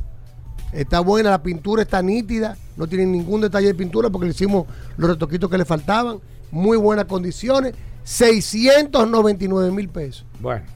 Está 0.70 1.00
buena, 1.00 1.30
la 1.30 1.42
pintura 1.42 1.80
está 1.80 2.02
nítida. 2.02 2.58
No 2.76 2.86
tiene 2.86 3.06
ningún 3.06 3.40
detalle 3.40 3.68
de 3.68 3.74
pintura 3.74 4.10
porque 4.10 4.26
le 4.26 4.32
hicimos 4.32 4.66
los 4.98 5.08
retoquitos 5.08 5.50
que 5.50 5.56
le 5.56 5.64
faltaban. 5.64 6.18
Muy 6.50 6.76
buenas 6.76 7.06
condiciones. 7.06 7.72
699 8.04 9.70
mil 9.70 9.88
pesos. 9.88 10.26
Bueno, 10.40 10.66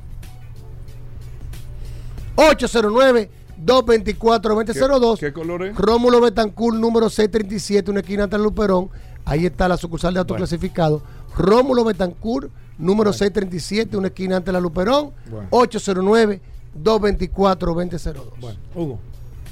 809-224-2002. 2.37 5.19
¿Qué, 5.19 5.27
qué 5.27 5.33
color 5.35 5.63
es? 5.63 5.77
Rómulo 5.77 6.23
Betancourt, 6.23 6.79
número 6.79 7.11
637, 7.11 7.91
una 7.91 8.01
esquina 8.01 8.31
el 8.33 8.43
Luperón. 8.43 8.89
Ahí 9.27 9.45
está 9.45 9.69
la 9.69 9.77
sucursal 9.77 10.15
de 10.15 10.21
autoclasificado. 10.21 11.03
Rómulo 11.37 11.85
Betancourt, 11.85 12.51
número 12.79 13.13
637, 13.13 13.97
una 13.97 14.09
esquina 14.09 14.37
ante 14.39 14.51
la 14.53 14.61
Luperón. 14.61 15.11
Bueno. 15.31 15.49
809-224-2002. 15.51 18.15
bueno. 18.41 18.59
Hugo, 18.75 18.99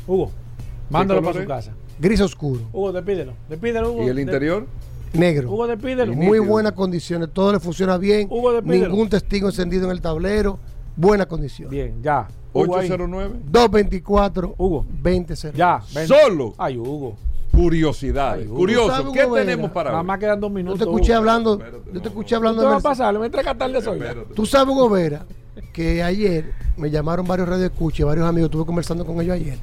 Hugo, 0.07 0.31
mándalo 0.91 1.23
para 1.23 1.41
su 1.41 1.47
casa. 1.47 1.73
Gris 1.99 2.21
oscuro, 2.21 2.61
Hugo, 2.73 2.93
despídelo. 2.93 3.33
Despídelo, 3.49 3.93
Hugo. 3.93 4.05
¿Y 4.05 4.09
el 4.09 4.19
interior? 4.19 4.67
negro. 5.13 5.51
Hugo, 5.53 5.67
despídelo. 5.67 6.13
Muy 6.15 6.39
buenas 6.41 6.73
condiciones, 6.73 7.29
todo 7.33 7.53
le 7.53 7.61
funciona 7.61 7.97
bien. 7.99 8.27
Hugo, 8.31 8.53
despídelo. 8.53 8.89
Ningún 8.89 9.09
testigo 9.09 9.49
encendido 9.49 9.85
en 9.85 9.93
el 9.93 10.01
tablero. 10.01 10.59
Buenas 10.97 11.27
condiciones. 11.27 11.71
Bien, 11.71 12.03
ya. 12.03 12.27
Hugo, 12.53 12.77
ahí. 12.77 12.87
809. 12.87 13.35
224 13.47 14.55
Hugo. 14.59 14.87
2002. 15.03 15.53
Ya. 15.55 15.81
ven. 15.95 16.09
Solo. 16.09 16.55
Ay, 16.59 16.77
Hugo. 16.79 17.17
Curiosidades. 17.55 18.49
Curioso. 18.49 18.89
¿Sabes, 18.91 19.13
¿Qué 19.13 19.27
tenemos 19.27 19.71
para 19.71 19.91
Nada 19.91 20.01
hoy? 20.01 20.07
más 20.07 20.19
quedan 20.19 20.41
dos 20.41 20.51
Yo 20.51 20.55
minutos. 20.55 20.79
te 20.79 20.85
escuché 20.85 21.15
hablando, 21.15 21.53
Espérate, 21.55 21.77
yo 21.87 21.93
te 21.93 21.99
no, 22.01 22.07
escuché 22.09 22.35
no. 22.35 22.37
hablando 22.39 22.63
¿Tú 22.63 22.69
de 22.69 22.75
vas 22.75 22.85
a 22.85 22.89
pasarlo? 22.89 23.21
Me 23.21 23.27
entrega 23.27 23.55
tarde 23.55 23.81
soy. 23.83 24.01
Tú 24.35 24.47
sabes, 24.47 24.75
Hugo 24.75 24.89
Vera, 24.91 25.25
que 25.73 26.03
ayer 26.03 26.53
me 26.77 26.91
llamaron 26.91 27.27
varios 27.27 27.49
radio 27.49 27.67
escucha, 27.67 28.05
varios 28.05 28.27
amigos, 28.27 28.49
estuve 28.49 28.67
conversando 28.67 29.05
con 29.05 29.21
ellos 29.21 29.35
ayer, 29.35 29.59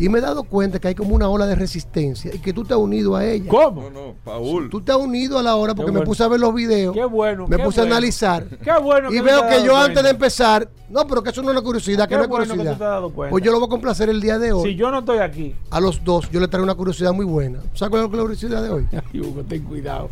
y 0.00 0.08
me 0.08 0.18
he 0.18 0.22
dado 0.22 0.42
cuenta 0.44 0.78
que 0.78 0.88
hay 0.88 0.94
como 0.94 1.14
una 1.14 1.28
ola 1.28 1.46
de 1.46 1.54
resistencia 1.54 2.30
y 2.34 2.38
que 2.38 2.52
tú 2.52 2.64
te 2.64 2.74
has 2.74 2.80
unido 2.80 3.14
a 3.16 3.24
ella. 3.24 3.48
¿Cómo? 3.48 3.82
No, 3.82 3.90
no, 3.90 4.14
Paul. 4.24 4.68
Tú 4.70 4.80
te 4.80 4.92
has 4.92 4.98
unido 4.98 5.38
a 5.38 5.42
la 5.42 5.54
hora 5.56 5.74
porque 5.74 5.92
me 5.92 6.00
puse 6.02 6.22
a 6.24 6.28
ver 6.28 6.40
los 6.40 6.52
videos, 6.54 6.94
Qué 6.94 7.04
bueno. 7.04 7.46
me 7.46 7.56
qué 7.56 7.62
puse 7.62 7.80
a 7.80 7.84
analizar 7.84 8.44
Qué 8.64 8.72
bueno. 8.82 9.12
y 9.12 9.20
veo 9.20 9.46
que 9.46 9.62
yo 9.64 9.76
antes 9.76 10.02
de 10.02 10.10
empezar, 10.10 10.68
no, 10.88 11.06
pero 11.06 11.22
que 11.22 11.30
eso 11.30 11.42
no 11.42 11.48
es 11.50 11.52
una 11.56 11.62
curiosidad, 11.62 12.04
que 12.08 12.10
Qué 12.14 12.16
no 12.16 12.22
es 12.24 12.28
bueno 12.28 12.44
que 12.44 12.50
tú 12.50 12.56
curiosidad. 12.56 12.78
te 12.78 12.84
has 12.84 12.90
dado 12.90 13.10
cuenta. 13.12 13.30
Pues 13.30 13.44
yo 13.44 13.52
lo 13.52 13.58
voy 13.60 13.66
a 13.66 13.70
complacer 13.70 14.08
el 14.08 14.20
día 14.20 14.38
de 14.38 14.52
hoy. 14.52 14.70
Si 14.70 14.76
yo 14.76 14.90
no 14.90 15.00
estoy 15.00 15.18
aquí. 15.18 15.54
A 15.70 15.80
los 15.80 16.02
dos, 16.04 16.30
yo 16.30 16.40
le 16.40 16.48
traigo 16.48 16.64
una 16.64 16.74
curiosidad 16.74 17.12
muy 17.12 17.24
buena. 17.26 17.60
¿Sabes 17.74 17.90
cuál 17.90 18.04
es 18.06 18.10
la 18.10 18.18
curiosidad 18.22 18.62
de 18.62 18.70
hoy? 18.70 18.88
Ay, 18.92 19.20
Hugo, 19.20 19.42
ten 19.44 19.62
cuidado. 19.64 20.10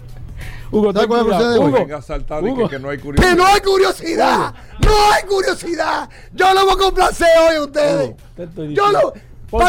Hugo, 0.70 0.93
¿Sabes 0.93 1.01
ten 1.01 1.09
cuál 1.09 1.20
es 1.23 1.27
la 1.27 1.36
cuidado. 1.36 1.36
curiosidad 1.36 1.52
de 1.52 1.59
hoy? 1.59 1.66
Hugo, 1.66 1.78
Venga 1.78 2.52
Hugo. 2.52 2.69
que, 2.69 2.77
que 2.77 2.78
no 2.82 2.89
hay 2.90 2.97
¡Que 2.98 3.02
curiosidad. 3.02 3.36
no 3.36 3.47
hay 3.47 3.60
curiosidad! 3.60 4.55
¡No 4.85 4.90
hay 5.12 5.23
curiosidad! 5.28 6.09
Yo 6.35 6.55
lo 6.55 6.65
voy 6.65 6.74
a 6.74 6.77
complacer 6.77 7.28
hoy 7.51 7.56
a 7.56 7.62
ustedes. 7.62 8.09
Hugo, 8.10 8.16
te 8.36 8.43
estoy 8.44 8.74
Yo 8.74 8.85
diciendo. 8.86 9.12
lo. 9.15 9.27
¿Por 9.50 9.62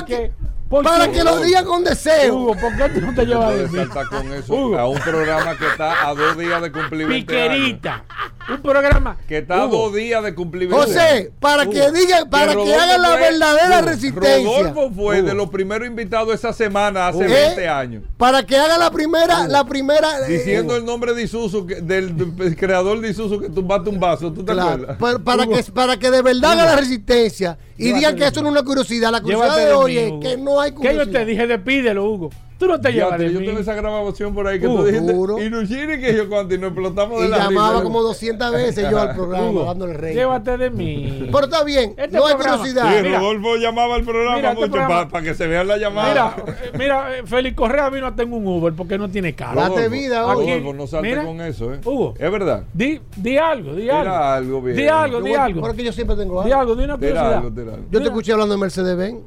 para 0.70 1.08
qué? 1.08 1.14
que 1.18 1.24
lo 1.24 1.40
digan 1.40 1.66
con 1.66 1.84
deseo. 1.84 2.36
Hugo, 2.36 2.56
¿por 2.56 2.76
qué 2.78 2.90
tú 2.90 3.02
no 3.02 3.14
te 3.14 3.26
llevas 3.26 3.56
de 3.56 3.68
mí? 3.68 3.86
con 3.88 4.34
eso 4.34 4.54
Hugo. 4.54 4.78
a 4.80 4.88
un 4.88 5.00
programa 5.00 5.58
que 5.58 5.68
está 5.68 6.08
a 6.08 6.14
dos 6.14 6.38
días 6.38 6.62
de 6.62 6.72
cumplir 6.72 7.08
20 7.08 7.42
años. 7.42 7.56
Piquerita. 7.56 8.04
Un 8.50 8.62
programa. 8.64 9.18
Que 9.28 9.38
está 9.40 9.64
a 9.64 9.68
dos 9.68 9.94
días 9.94 10.24
de 10.24 10.34
cumplir 10.34 10.68
20 10.70 10.76
años. 10.84 10.96
José, 10.96 11.32
para 11.40 11.64
Hugo, 11.64 11.72
que 11.72 11.92
digan, 11.92 12.30
para 12.30 12.54
que, 12.56 12.76
hagan 12.76 13.02
la 13.02 13.10
fue- 13.10 13.20
verdadera 13.20 13.78
Hugo, 13.80 13.88
resistencia. 13.90 14.44
Rodolfo 14.64 14.92
fue 14.96 15.20
Hugo. 15.20 15.28
de 15.28 15.34
los 15.36 15.50
primeros 15.50 15.88
invitados 15.88 16.34
esa 16.34 16.52
semana 16.54 17.08
hace 17.10 17.20
Hugo. 17.20 17.28
20 17.34 17.64
¿Eh? 17.64 17.68
años. 17.70 18.04
Para 18.18 18.44
que 18.46 18.58
hagan 18.58 18.80
la 18.80 18.90
primera, 18.92 19.48
la 19.48 19.64
primera. 19.66 20.28
eh, 20.28 20.32
Diciendo 20.32 20.76
el 20.76 20.86
nombre 20.86 21.14
de 21.14 21.24
Isuzu, 21.24 21.66
que- 21.68 21.76
del, 21.82 22.36
del 22.36 22.56
creador 22.56 23.00
de 23.02 23.10
Isuzu 23.10 23.40
que 23.40 23.50
tumbaste 23.50 23.90
un 23.90 24.00
vaso. 24.00 24.32
¿Tú 24.34 24.44
te 24.44 24.52
claro, 24.52 24.70
acuerdas? 24.72 24.98
para, 24.98 25.20
para 25.20 25.48
que, 25.48 25.64
para 25.72 25.98
que 25.98 26.10
de 26.12 26.22
verdad 26.22 26.52
hagan 26.54 26.66
la 26.66 26.76
resistencia 26.76 27.58
y 27.78 27.84
Llévate 27.86 27.98
digan 28.00 28.16
que 28.16 28.26
eso 28.28 28.42
no 28.42 28.48
es 28.48 28.52
una 28.54 28.64
curiosidad. 28.64 29.12
La 29.12 29.22
curiosidad 29.22 29.58
de 29.58 29.74
hoy 29.74 29.98
es 29.98 30.14
que 30.22 30.38
no 30.38 30.59
hay 30.62 30.72
¿Qué 30.72 30.78
curiosidad. 30.78 31.06
yo 31.06 31.12
te 31.12 31.26
dije? 31.26 31.48
Despídelo, 31.48 32.06
Hugo. 32.10 32.30
Tú 32.60 32.68
no 32.68 32.78
te 32.82 32.92
llevas 32.92 33.18
de 33.18 33.32
yo 33.32 33.40
mí. 33.40 33.46
tengo 33.46 33.60
esa 33.62 33.74
grabación 33.74 34.34
por 34.34 34.46
ahí 34.46 34.60
que 34.60 34.68
Hugo, 34.68 34.80
tú 34.80 34.86
dijiste. 34.88 35.14
Juro. 35.14 35.42
Y 35.42 35.50
Nuchini 35.50 35.98
que 35.98 36.14
yo 36.14 36.28
cuando 36.28 36.54
y 36.54 36.58
nos 36.58 36.72
explotamos 36.72 37.22
de 37.22 37.28
Y 37.28 37.30
la 37.30 37.38
llamaba 37.38 37.72
risa. 37.72 37.84
como 37.84 38.02
200 38.04 38.52
veces 38.52 38.92
yo 38.92 39.00
al 39.00 39.16
programa 39.16 39.50
Hugo, 39.50 39.64
dándole 39.64 39.94
rey. 39.94 40.14
Llévate 40.14 40.58
de 40.58 40.70
mí. 40.70 41.30
Pero 41.32 41.46
está 41.46 41.64
bien, 41.64 41.94
Este 41.96 42.18
no 42.18 42.26
hay 42.26 42.34
programa- 42.34 42.58
curiosidad. 42.58 42.94
Sí, 42.98 43.04
Mira. 43.04 43.20
Rodolfo 43.20 43.56
llamaba 43.56 43.96
al 43.96 44.04
programa 44.04 44.36
Mira, 44.36 44.50
este 44.50 44.60
mucho 44.60 44.72
programa- 44.74 45.08
para 45.08 45.24
que 45.24 45.34
se 45.36 45.48
vea 45.48 45.64
la 45.64 45.78
llamada. 45.78 46.36
Mira, 46.36 46.58
mira, 46.78 47.18
eh, 47.18 47.22
Félix 47.26 47.56
Correa 47.56 47.90
vino 47.90 48.08
a 48.08 48.14
tener 48.14 48.34
un 48.34 48.46
Uber 48.46 48.74
porque 48.74 48.98
no 48.98 49.08
tiene 49.10 49.34
carro. 49.34 49.62
Date 49.62 49.88
vida, 49.88 50.26
Hugo. 50.26 50.42
Rodolfo, 50.42 50.74
no 50.74 50.86
salte 50.88 51.08
Mira. 51.08 51.24
con 51.24 51.40
eso, 51.40 51.74
¿eh? 51.74 51.80
Hugo. 51.86 52.14
Es 52.20 52.30
verdad. 52.30 52.64
Di, 52.74 53.00
di 53.16 53.38
algo, 53.38 53.74
di 53.74 53.90
algo. 53.90 54.14
Algo 54.14 54.62
bien. 54.64 54.76
Di 54.76 54.86
algo, 54.86 55.22
di 55.22 55.34
algo. 55.34 55.62
Porque 55.62 55.82
yo 55.82 55.94
siempre 55.94 56.18
tengo 56.18 56.44
Di 56.44 56.52
algo. 56.52 56.60
algo, 56.60 56.76
di 56.76 56.84
una 56.84 56.96
curiosidad. 56.96 57.34
algo, 57.36 57.48
algo. 57.58 57.78
Yo 57.90 58.00
te 58.02 58.06
escuché 58.08 58.34
hablando 58.34 58.54
de 58.56 58.60
Mercedes-Benz. 58.60 59.20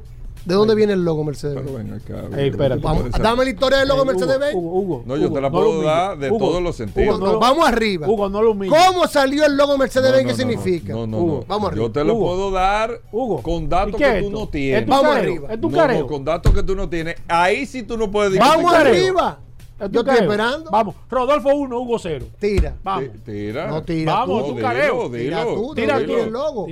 ¿De 0.45 0.55
dónde 0.55 0.75
viene 0.75 0.91
el 0.93 1.05
logo 1.05 1.23
Mercedes-Benz? 1.23 1.65
Pero 1.71 1.77
ven 1.77 1.93
acá. 1.93 2.37
Ey, 2.37 2.49
espérate. 2.49 2.81
Vamos, 2.81 3.11
dame 3.11 3.45
la 3.45 3.49
historia 3.49 3.77
del 3.79 3.87
logo 3.87 4.03
Mercedes-Benz. 4.03 4.55
Hugo, 4.55 4.73
Hugo, 4.79 5.03
No, 5.05 5.15
yo 5.15 5.27
Hugo, 5.27 5.35
te 5.35 5.41
la 5.41 5.49
no 5.49 5.55
puedo 5.55 5.81
dar 5.83 6.17
de 6.17 6.29
Hugo, 6.31 6.47
todos 6.47 6.61
los 6.61 6.75
sentidos. 6.75 7.17
Lo- 7.19 7.39
vamos 7.39 7.65
arriba. 7.65 8.07
Hugo, 8.09 8.27
no 8.27 8.41
lo 8.41 8.51
humilles. 8.51 8.77
¿Cómo 8.87 9.07
salió 9.07 9.45
el 9.45 9.55
logo 9.55 9.77
Mercedes-Benz? 9.77 10.27
¿Qué 10.27 10.33
significa? 10.35 10.91
No, 10.93 11.07
no, 11.07 11.17
Hugo, 11.19 11.39
no. 11.41 11.45
vamos 11.47 11.69
Yo 11.75 11.85
arriba. 11.85 11.93
te 11.93 12.03
lo 12.03 12.13
Hugo. 12.15 12.25
puedo 12.27 12.51
dar 12.51 12.99
Hugo, 13.11 13.41
con 13.41 13.63
¿y 13.63 13.67
datos 13.67 13.95
que 13.95 14.21
tú 14.21 14.29
no 14.31 14.43
¿Es 14.43 14.51
tienes. 14.51 14.85
tu 14.85 14.91
Vamos 14.91 15.13
careo? 15.13 15.21
arriba. 15.31 15.53
¿Es 15.53 15.61
tu 15.61 15.69
No, 15.69 15.77
careo? 15.77 15.99
no, 16.01 16.07
con 16.07 16.25
datos 16.25 16.53
que 16.53 16.63
tú 16.63 16.75
no 16.75 16.89
tienes. 16.89 17.15
Ahí 17.29 17.65
sí 17.65 17.83
tú 17.83 17.97
no 17.97 18.11
puedes 18.11 18.33
decir 18.33 18.45
Vamos 18.45 18.73
arriba. 18.73 19.39
¿Es 19.79 19.87
tu 19.87 19.93
Yo 19.93 19.99
estoy 20.01 20.17
esperando. 20.17 20.69
Vamos, 20.71 20.95
Rodolfo 21.09 21.49
1, 21.55 21.79
Hugo 21.79 21.99
0. 21.99 22.25
Tira. 22.39 22.75
Vamos. 22.83 23.05
Ti- 23.11 23.31
Tira. 23.31 23.67
No 23.67 23.81
tira 23.81 24.13
Vamos, 24.13 24.47
tú. 24.47 24.57
careo. 24.59 25.09
Tira 25.09 25.43
tú, 25.45 25.73
Tira 25.73 26.05
tú. 26.05 26.17
el 26.17 26.29
logo. 26.31 26.67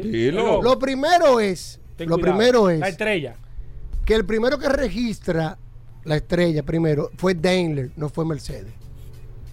Lo 0.62 0.78
primero 0.78 1.40
es, 1.40 1.80
lo 2.00 2.18
primero 2.18 2.70
es 2.70 2.80
La 2.80 2.90
estrella. 2.90 3.34
Que 4.06 4.16
el 4.16 4.26
primero 4.26 4.58
que 4.58 4.70
registra 4.70 5.58
la 6.04 6.16
estrella 6.16 6.64
primero 6.64 7.12
fue 7.18 7.36
Daimler, 7.36 7.92
no 7.96 8.10
fue 8.10 8.26
Mercedes. 8.26 8.74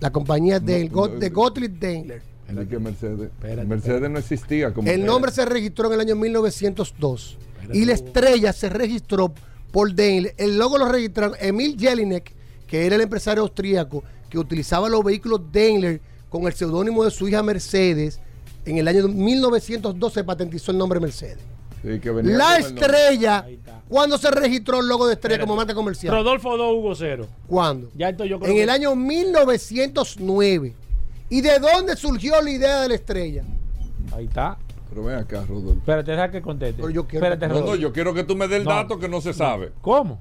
La 0.01 0.11
compañía 0.11 0.61
no, 0.61 0.67
de 0.67 1.29
Gottlieb 1.31 1.79
Daimler. 1.79 2.23
Que 2.69 2.79
Mercedes. 2.79 3.31
Espérate, 3.31 3.69
Mercedes 3.69 4.11
no 4.11 4.19
existía 4.19 4.73
como. 4.73 4.89
El 4.89 5.05
nombre 5.05 5.31
se 5.31 5.45
registró 5.45 5.89
en 5.89 5.95
el 5.95 6.01
año 6.01 6.17
1902 6.17 7.39
y 7.75 7.85
la 7.85 7.93
estrella 7.93 8.55
se 8.55 8.71
registró 8.71 9.35
por 9.71 9.95
Daimler. 9.95 10.35
El 10.39 10.57
logo 10.57 10.79
lo 10.79 10.89
registraron 10.89 11.37
Emil 11.41 11.77
Jelinek, 11.79 12.33
que 12.67 12.87
era 12.87 12.95
el 12.97 13.03
empresario 13.03 13.43
austríaco 13.43 14.03
que 14.31 14.39
utilizaba 14.39 14.89
los 14.89 15.05
vehículos 15.05 15.43
Daimler 15.53 16.01
con 16.31 16.47
el 16.47 16.55
seudónimo 16.55 17.05
de 17.05 17.11
su 17.11 17.29
hija 17.29 17.43
Mercedes. 17.43 18.21
En 18.65 18.79
el 18.79 18.89
año 18.89 19.09
1902 19.09 20.13
se 20.13 20.25
patentizó 20.25 20.73
el 20.73 20.79
nombre 20.79 21.01
Mercedes. 21.01 21.39
Sí, 21.83 22.01
que 22.01 22.11
venía 22.11 22.37
La 22.37 22.57
estrella. 22.59 23.47
¿cuándo 23.89 24.19
se 24.19 24.31
registró 24.31 24.81
el 24.81 24.89
logo 24.89 25.07
de 25.07 25.15
estrella 25.15 25.35
Espérate. 25.37 25.49
como 25.49 25.57
marca 25.57 25.75
comercial? 25.75 26.13
Rodolfo 26.15 26.57
2, 26.57 26.75
Hugo 26.77 26.95
0. 26.95 27.27
¿Cuándo? 27.47 27.89
Ya 27.95 28.09
esto 28.11 28.25
yo 28.25 28.39
creo 28.39 28.51
En 28.51 28.57
que- 28.57 28.63
el 28.65 28.71
año 28.71 28.95
1909. 28.97 30.75
¿Y 31.31 31.41
de 31.41 31.59
dónde 31.59 31.97
surgió 31.97 32.41
la 32.41 32.51
idea 32.51 32.81
de 32.83 32.89
la 32.89 32.95
estrella? 32.95 33.45
Ahí 34.13 34.25
está. 34.27 34.57
Pero 34.89 35.05
ven 35.05 35.17
acá, 35.17 35.45
Rodolfo. 35.47 35.73
Espérate, 35.79 36.11
deja 36.13 36.31
que 36.31 36.41
conteste. 36.41 36.77
Pero 36.81 36.91
yo 36.91 37.07
quiero 37.07 37.27
Espérate, 37.27 37.55
que- 37.55 37.61
No, 37.61 37.75
yo 37.77 37.93
quiero 37.93 38.15
que 38.15 38.25
tú 38.25 38.35
me 38.37 38.49
des 38.49 38.59
el 38.61 38.65
No. 38.65 38.71
dato 38.71 38.99
que 38.99 39.09
no 39.09 39.21
se 39.21 39.35
sabe. 39.35 39.73
¿Cómo? 39.83 40.19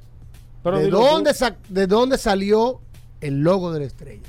Pero 0.64 0.80
¿De 0.80 0.90
dónde, 0.90 1.32
¿De 1.70 1.88
dónde 1.88 2.18
salió 2.18 2.82
el 3.22 3.40
logo 3.40 3.72
de 3.72 3.80
la 3.80 3.86
estrella? 3.86 4.24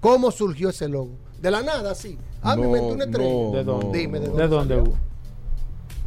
¿Cómo 0.00 0.30
surgió 0.30 0.68
ese 0.70 0.88
logo? 0.88 1.10
De 1.40 1.50
la 1.50 1.62
nada, 1.62 1.94
sí. 1.96 2.16
Ah, 2.40 2.54
me 2.56 2.66
inventé 2.66 2.92
una 2.92 3.04
estrella. 3.04 3.30
no, 3.32 3.50
¿De 3.52 3.64
dónde? 3.64 3.98
Dime, 3.98 4.20
¿de 4.20 4.26
¿De 4.26 4.30
dónde 4.30 4.46
dónde, 4.48 4.74
salió? 4.76 4.90
Hugo? 4.90 4.98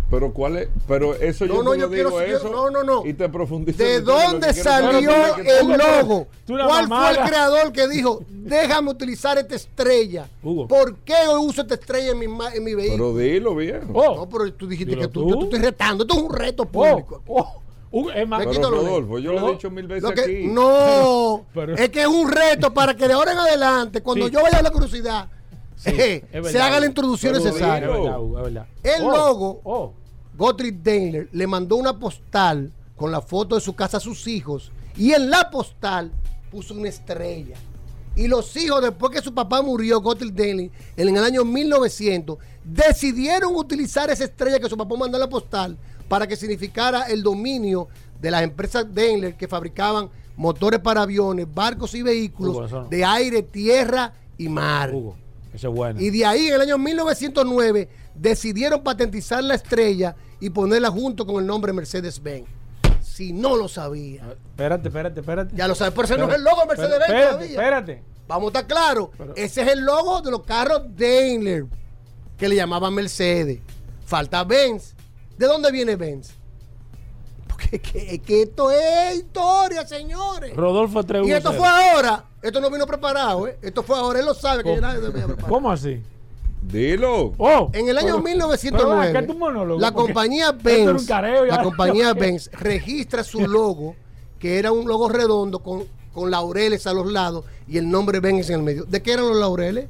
Pero 0.09 0.31
cuál 0.33 0.57
es, 0.57 0.67
pero 0.87 1.15
eso 1.15 1.45
No, 1.47 1.55
yo 1.55 1.63
no, 1.63 1.71
te 1.71 1.77
yo 1.79 1.83
lo 1.85 1.89
quiero- 1.91 2.09
digo 2.09 2.21
eso. 2.21 2.49
no, 2.49 2.69
no, 2.69 2.83
no. 2.83 3.05
Y 3.05 3.13
te 3.13 3.27
profundizo. 3.27 3.77
¿De 3.83 4.01
dónde 4.01 4.53
salió 4.53 4.99
el 4.99 5.77
logo? 5.77 6.27
¿Cuál 6.47 6.87
fue 6.87 7.09
el 7.11 7.17
creador 7.27 7.71
que 7.71 7.87
dijo, 7.87 8.21
déjame 8.29 8.91
utilizar 8.91 9.37
esta 9.39 9.55
estrella? 9.55 10.29
Hugo. 10.43 10.67
¿Por 10.67 10.95
qué 10.97 11.15
yo 11.25 11.41
uso 11.41 11.63
esta 11.63 11.73
estrella 11.73 12.11
en 12.11 12.19
mi, 12.19 12.27
ma- 12.27 12.53
en 12.53 12.63
mi 12.63 12.75
vehículo? 12.75 13.13
Pero 13.15 13.17
dilo, 13.17 13.55
viejo. 13.55 13.85
Oh, 13.93 14.15
No, 14.15 14.29
pero 14.29 14.53
tú 14.53 14.67
dijiste 14.67 14.91
Dilo 14.91 15.01
que 15.01 15.07
tú, 15.13 15.23
tú. 15.23 15.29
yo 15.29 15.37
te 15.39 15.43
estoy 15.45 15.59
retando. 15.59 16.03
Esto 16.03 16.15
es 16.17 16.21
un 16.23 16.33
reto 16.33 16.63
oh, 16.63 16.65
público. 16.67 17.21
oh. 17.27 17.61
Hugo, 17.91 18.11
es 18.11 18.27
más, 18.27 18.45
Pero 18.45 18.69
Rodolfo, 18.71 19.19
yo 19.19 19.31
lo 19.33 19.47
he 19.49 19.51
dicho 19.53 19.71
mil 19.71 19.87
veces 19.87 20.11
que- 20.11 20.21
aquí. 20.21 20.47
no, 20.47 21.45
Pero- 21.53 21.75
es 21.75 21.89
que 21.89 22.01
es 22.01 22.07
un 22.07 22.29
reto 22.29 22.73
para 22.73 22.93
que 22.93 23.07
de 23.07 23.13
ahora 23.13 23.31
en 23.31 23.37
adelante, 23.39 24.01
cuando 24.01 24.27
Sí. 24.27 24.33
yo 24.33 24.41
vaya 24.43 24.59
a 24.59 24.61
la 24.63 24.71
eh, 25.85 26.23
verdad, 26.33 26.49
se 26.51 26.59
haga 26.61 26.79
la 26.79 26.85
introducción 26.85 27.33
necesaria. 27.33 27.87
El 28.83 29.03
Oh, 29.03 29.11
logo- 29.11 29.61
Oh, 29.63 29.93
Gottlieb 30.37 30.81
Daimler 30.83 31.29
le 31.31 31.47
mandó 31.47 31.75
una 31.75 31.97
postal 31.97 32.71
con 32.95 33.11
la 33.11 33.21
foto 33.21 33.55
de 33.55 33.61
su 33.61 33.73
casa 33.75 33.97
a 33.97 33.99
sus 33.99 34.27
hijos 34.27 34.71
y 34.97 35.11
en 35.11 35.29
la 35.29 35.49
postal 35.49 36.11
puso 36.51 36.73
una 36.73 36.89
estrella. 36.89 37.55
Y 38.17 38.27
los 38.29 38.55
hijos, 38.55 38.81
después 38.81 39.11
que 39.11 39.21
su 39.21 39.33
papá 39.33 39.61
murió, 39.61 39.99
Gottlieb 40.01 40.33
Daimler, 40.33 40.71
en 40.95 41.09
el 41.17 41.23
año 41.23 41.43
1900, 41.43 42.37
decidieron 42.63 43.55
utilizar 43.55 44.09
esa 44.09 44.23
estrella 44.23 44.59
que 44.59 44.69
su 44.69 44.77
papá 44.77 44.95
mandó 44.97 45.17
en 45.17 45.21
la 45.21 45.29
postal 45.29 45.77
para 46.07 46.25
que 46.27 46.35
significara 46.35 47.03
el 47.03 47.23
dominio 47.23 47.87
de 48.21 48.31
las 48.31 48.43
empresas 48.43 48.85
Daimler 48.93 49.35
que 49.35 49.47
fabricaban 49.47 50.09
motores 50.37 50.79
para 50.79 51.01
aviones, 51.01 51.47
barcos 51.53 51.93
y 51.95 52.01
vehículos 52.01 52.55
Hugo, 52.55 52.65
eso 52.65 52.81
no. 52.83 52.87
de 52.89 53.03
aire, 53.05 53.41
tierra 53.43 54.13
y 54.37 54.47
mar. 54.49 54.93
Hugo, 54.93 55.15
eso 55.55 55.69
es 55.69 55.75
bueno. 55.75 55.99
Y 56.01 56.09
de 56.09 56.25
ahí, 56.25 56.47
en 56.47 56.55
el 56.55 56.61
año 56.61 56.77
1909, 56.77 57.89
decidieron 58.13 58.83
patentizar 58.83 59.43
la 59.43 59.55
estrella 59.55 60.15
y 60.39 60.49
ponerla 60.49 60.89
junto 60.89 61.25
con 61.25 61.37
el 61.41 61.47
nombre 61.47 61.73
Mercedes-Benz. 61.73 62.47
Si 63.01 63.31
no 63.33 63.55
lo 63.55 63.67
sabía. 63.67 64.23
Espérate, 64.51 64.89
espérate, 64.89 65.19
espérate. 65.21 65.55
Ya 65.55 65.67
lo 65.67 65.75
sabes, 65.75 65.93
pero 65.93 66.05
ese 66.05 66.17
no 66.17 66.29
es 66.29 66.35
el 66.35 66.43
logo 66.43 66.61
de 66.61 66.67
Mercedes-Benz 66.67 67.01
Espérate, 67.01 67.29
todavía. 67.31 67.51
espérate. 67.51 68.03
Vamos 68.27 68.43
a 68.45 68.47
estar 68.47 68.67
claros. 68.67 69.09
Ese 69.35 69.61
es 69.61 69.67
el 69.69 69.81
logo 69.81 70.21
de 70.21 70.31
los 70.31 70.43
carros 70.43 70.81
Daimler, 70.95 71.65
que 72.37 72.49
le 72.49 72.55
llamaban 72.55 72.93
Mercedes. 72.93 73.59
Falta 74.05 74.43
Benz. 74.43 74.93
¿De 75.37 75.45
dónde 75.45 75.71
viene 75.71 75.95
Benz? 75.95 76.31
Que, 77.69 78.19
que 78.19 78.41
esto 78.43 78.71
es 78.71 79.15
historia, 79.17 79.85
señores. 79.87 80.55
Rodolfo 80.55 81.03
3 81.03 81.27
Y 81.27 81.31
esto 81.31 81.51
fue 81.53 81.67
ahora. 81.67 82.25
Esto 82.41 82.61
no 82.61 82.69
vino 82.69 82.85
preparado, 82.85 83.47
¿eh? 83.47 83.57
Esto 83.61 83.83
fue 83.83 83.97
ahora. 83.97 84.19
Él 84.19 84.25
lo 84.25 84.33
sabe 84.33 84.63
que 84.63 84.75
yo 84.75 84.81
nadie 84.81 84.99
me 85.01 85.07
había 85.07 85.25
preparado. 85.25 85.49
¿Cómo 85.53 85.71
así? 85.71 86.01
Dilo. 86.61 87.33
Oh, 87.37 87.69
En 87.73 87.87
el 87.89 87.97
año 87.97 88.15
pero- 88.15 88.23
pero, 88.23 88.35
1909, 88.35 89.11
¿qué 89.11 89.17
es 89.19 89.27
tu 89.27 89.33
monólogo? 89.37 89.79
la 89.79 89.91
compañía 89.91 90.51
Benz, 90.51 91.05
careo 91.07 91.45
la 91.45 91.61
compañía 91.61 92.13
Benz 92.13 92.49
registra 92.53 93.23
su 93.23 93.47
logo, 93.47 93.95
que 94.39 94.57
era 94.57 94.71
un 94.71 94.87
logo 94.87 95.07
redondo 95.09 95.59
con, 95.59 95.83
con 96.13 96.31
laureles 96.31 96.87
a 96.87 96.93
los 96.93 97.11
lados 97.11 97.45
y 97.67 97.77
el 97.77 97.89
nombre 97.89 98.19
Benz 98.19 98.49
en 98.49 98.55
el 98.57 98.63
medio. 98.63 98.85
¿De 98.85 99.01
qué 99.03 99.13
eran 99.13 99.27
los 99.27 99.37
laureles? 99.37 99.87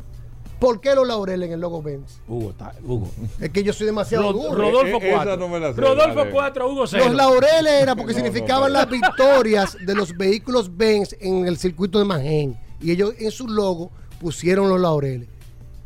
¿Por 0.66 0.82
qué 0.82 0.96
los 0.96 1.08
laureles 1.08 1.48
en 1.48 1.54
el 1.54 1.60
logo 1.60 1.82
Benz? 1.84 2.20
Hugo, 2.28 2.50
está, 2.50 2.74
Hugo. 2.84 3.08
Es 3.40 3.50
que 3.52 3.64
yo 3.64 3.72
soy 3.72 3.86
demasiado 3.86 4.32
Rod- 4.32 4.42
duro. 4.50 4.56
Rodolfo 4.56 4.98
Eh, 4.98 5.00
eh, 5.04 5.08
esa 5.10 5.16
4. 5.18 5.38
no 5.38 5.48
me 5.48 5.60
la 5.60 5.74
sé, 5.74 5.82
Rodolfo 5.82 6.20
dale. 6.20 6.32
4, 6.32 6.72
Hugo 6.72 6.88
0. 6.88 7.06
Los 7.06 7.14
laureles 7.16 7.74
era 7.84 7.96
porque 7.96 8.14
No, 8.14 8.20
no, 8.20 8.26
significaban 8.26 8.72
pero- 8.72 8.74
las 8.74 8.90
victorias 8.90 9.78
de 9.86 9.94
los 9.96 10.18
vehículos 10.18 10.76
Benz 10.76 11.16
en 11.20 11.46
el 11.48 11.58
circuito 11.58 12.00
de 12.00 12.06
Manhattan. 12.06 12.60
Y 12.82 12.92
ellos 12.92 13.14
en 13.20 13.30
su 13.30 13.48
logo 13.48 13.92
pusieron 14.20 14.68
los 14.70 14.80
laureles. 14.80 15.28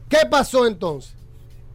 ¿Qué 0.07 0.19
pasó 0.31 0.65
entonces? 0.65 1.11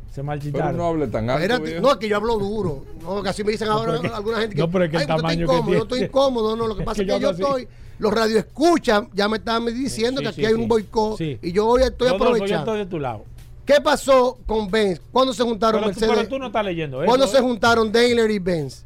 Se 0.09 0.14
Pero 0.22 0.24
marchitaron. 0.26 0.76
no 0.76 0.86
hable 0.86 1.06
tan 1.09 1.28
alto. 1.28 1.43
Espérate, 1.43 1.81
no, 1.81 1.90
es 1.90 1.97
que 1.98 2.09
yo 2.09 2.16
hablo 2.16 2.39
duro. 2.39 2.85
No, 3.02 3.22
que 3.22 3.28
así 3.28 3.44
me 3.44 3.52
dicen 3.52 3.68
ahora 3.68 3.93
pero 3.93 4.05
es 4.05 4.10
que- 4.10 4.16
alguna 4.16 4.39
gente 4.40 4.55
que. 4.56 4.62
no, 4.62 4.70
pero 4.70 4.85
es 4.85 4.90
que 4.90 4.97
el 4.97 5.02
"Ay, 5.02 5.06
tamaño 5.09 5.36
que 5.36 5.43
incómodo, 5.43 5.62
tiene". 5.64 5.76
Yo 5.78 5.82
estoy 5.82 6.02
incómodo, 6.05 6.56
no. 6.56 6.66
Lo 6.68 6.74
que 6.76 6.82
Es 6.82 6.86
pasa 6.86 6.97
que 6.97 7.02
es 7.02 7.09
yo 7.09 7.14
que 7.16 7.20
yo 7.22 7.28
hablo 7.28 7.56
así. 7.56 7.68
Los 7.98 8.12
radioescuchan 8.12 9.08
ya 9.14 9.28
me 9.28 9.36
estaban 9.38 9.66
diciendo 9.66 10.18
Sí, 10.20 10.24
que 10.24 10.28
aquí 10.28 10.40
sí, 10.40 10.46
hay 10.46 10.54
sí. 10.54 10.60
un 10.60 10.68
boicot. 10.68 11.18
Sí. 11.18 11.38
Y 11.42 11.52
yo 11.52 11.66
hoy 11.66 11.82
estoy 11.82 12.08
yo 12.08 12.14
aprovechando. 12.16 12.56
estoy 12.72 12.78
de 12.78 12.86
tu 12.86 12.98
lado. 12.98 13.24
¿Qué 13.64 13.80
pasó 13.82 14.38
con 14.46 14.70
Benz? 14.70 15.00
¿Cuándo 15.12 15.32
se 15.32 15.42
juntaron 15.42 15.80
Pero 15.80 15.92
tú, 15.94 16.00
Mercedes? 16.00 16.16
pero 16.18 16.28
tú 16.28 16.38
no 16.38 16.46
estás 16.48 16.64
leyendo 16.64 17.02
eso. 17.02 17.08
¿Cuándo 17.08 17.26
se 17.26 17.38
¿eh? 17.38 17.40
juntaron 17.40 17.90
Daimler 17.92 18.30
y 18.30 18.38
Benz? 18.38 18.84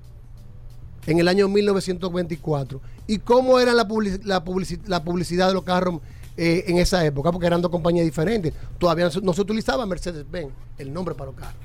En 1.07 1.19
el 1.19 1.27
año 1.27 1.49
1924. 1.49 2.81
¿Y 3.07 3.19
cómo 3.19 3.59
era 3.59 3.73
la, 3.73 3.89
publici- 3.89 4.23
la, 4.25 4.45
publici- 4.45 4.81
la 4.87 5.03
publicidad 5.03 5.49
de 5.49 5.55
los 5.55 5.65
carros 5.65 6.01
eh, 6.37 6.65
en 6.69 6.77
esa 6.77 7.05
época? 7.05 7.33
Porque 7.33 7.47
eran 7.47 7.63
dos 7.63 7.71
compañías 7.71 8.05
diferentes. 8.05 8.53
Todavía 8.79 9.07
no 9.07 9.11
se, 9.11 9.21
no 9.23 9.33
se 9.33 9.41
utilizaba 9.41 9.87
Mercedes-Benz, 9.87 10.53
el 10.77 10.93
nombre 10.93 11.15
para 11.15 11.31
los 11.33 11.41
carros. 11.41 11.57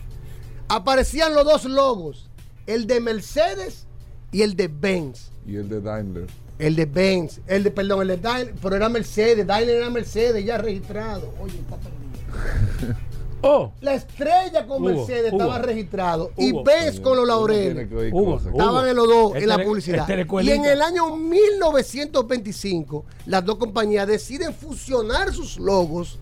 Aparecían 0.70 1.36
los 1.36 1.44
dos 1.44 1.65
logos, 1.65 2.30
el 2.65 2.88
de 2.88 3.02
Mercedes 3.02 3.86
y 4.32 4.41
el 4.41 4.56
de 4.56 4.70
Benz. 4.70 5.30
Y 5.45 5.57
el 5.57 5.68
de 5.70 5.82
Daimler. 5.82 6.28
El 6.60 6.76
de 6.76 6.86
Benz, 6.86 7.40
el 7.48 7.64
de, 7.64 7.72
perdón, 7.72 8.02
el 8.04 8.08
de 8.10 8.18
Daimler, 8.18 8.56
pero 8.62 8.76
era 8.76 8.88
Mercedes, 8.90 9.46
Daimler 9.46 9.78
era 9.78 9.90
Mercedes, 9.90 10.46
ya 10.46 10.58
registrado. 10.58 11.34
Oye, 11.42 11.58
está 11.58 11.78
perdido. 11.78 12.96
Oh, 13.46 13.74
La 13.82 13.94
estrella 13.96 14.66
con 14.66 14.82
Hugo, 14.82 14.96
Mercedes 14.96 15.34
Hugo. 15.34 15.42
estaba 15.44 15.60
registrado 15.60 16.32
y. 16.38 16.54
Benz 16.64 17.02
con 17.02 17.18
los 17.18 17.28
laureles. 17.28 17.90
Estaban 17.92 18.88
en 18.88 18.96
los 18.96 19.06
dos, 19.08 19.32
Este 19.34 19.44
en 19.44 19.50
la 19.50 19.64
publicidad. 19.64 20.10
este 20.10 20.44
y 20.44 20.50
en 20.52 20.64
el 20.64 20.82
año 20.82 21.18
1925, 21.18 23.04
las 23.26 23.44
dos 23.44 23.58
compañías 23.58 24.08
deciden 24.08 24.54
fusionar 24.54 25.34
sus 25.34 25.60
logos 25.60 26.20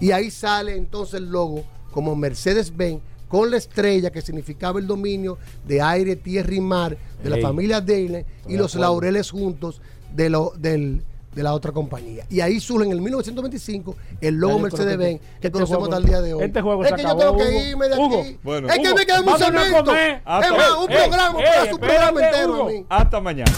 y 0.00 0.10
ahí 0.12 0.30
sale 0.30 0.76
entonces 0.76 1.14
el 1.14 1.30
logo 1.30 1.64
como 1.92 2.14
Mercedes-Benz 2.14 3.00
con 3.30 3.50
la 3.50 3.56
estrella 3.56 4.10
que 4.10 4.20
significaba 4.20 4.80
el 4.80 4.86
dominio 4.88 5.38
de 5.66 5.80
aire, 5.80 6.16
tierra 6.16 6.52
y 6.52 6.60
mar 6.60 6.98
de 7.22 7.30
la 7.30 7.38
familia 7.38 7.80
Daimler 7.80 8.26
y 8.48 8.56
los 8.56 8.74
acuerdo. 8.74 8.92
laureles 8.92 9.30
juntos 9.30 9.80
de, 10.12 10.28
lo, 10.28 10.52
del, 10.58 11.02
de 11.32 11.42
la 11.44 11.54
otra 11.54 11.70
compañía. 11.70 12.26
Y 12.28 12.40
ahí 12.40 12.58
surge 12.58 12.86
en 12.86 12.92
el 12.92 13.00
1925 13.00 13.96
el 14.20 14.34
logo 14.34 14.58
Mercedes-Benz 14.58 15.20
que 15.20 15.26
que, 15.26 15.46
este 15.46 15.50
conocemos 15.52 15.84
hasta 15.84 15.98
el 15.98 16.04
día 16.06 16.20
de 16.20 16.34
hoy. 16.34 16.42
este 16.44 16.60
juego 16.60 16.84
es 16.84 16.92
que 16.92 17.02
acabó, 17.02 17.20
yo 17.20 17.26
tengo 17.36 17.38
que 17.38 17.68
irme 17.68 17.88
de 17.88 17.96
Hugo, 17.96 18.20
aquí. 18.20 18.38
bueno. 18.42 18.68
es 18.68 18.74
que 18.78 18.88
Hugo, 18.88 18.96
me 18.96 19.06
queda 19.06 19.20
un. 19.20 19.28
Hasta 19.28 19.46
Es 19.46 20.52
más, 20.52 20.70
un 20.76 20.90
Ey, 20.90 20.96
programa 20.98 21.38
ey, 21.38 21.44
para 21.46 21.70
su 21.70 21.78
programa 21.78 22.24
entero 22.26 22.52
Hugo. 22.52 22.62
a 22.68 22.72
mí. 22.72 22.86
Hasta 22.88 23.20
mañana. 23.20 23.52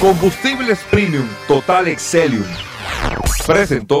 Combustibles 0.00 0.78
Premium 0.90 1.28
Total 1.46 1.88
Excelium. 1.88 2.44
Presentó. 3.46 4.00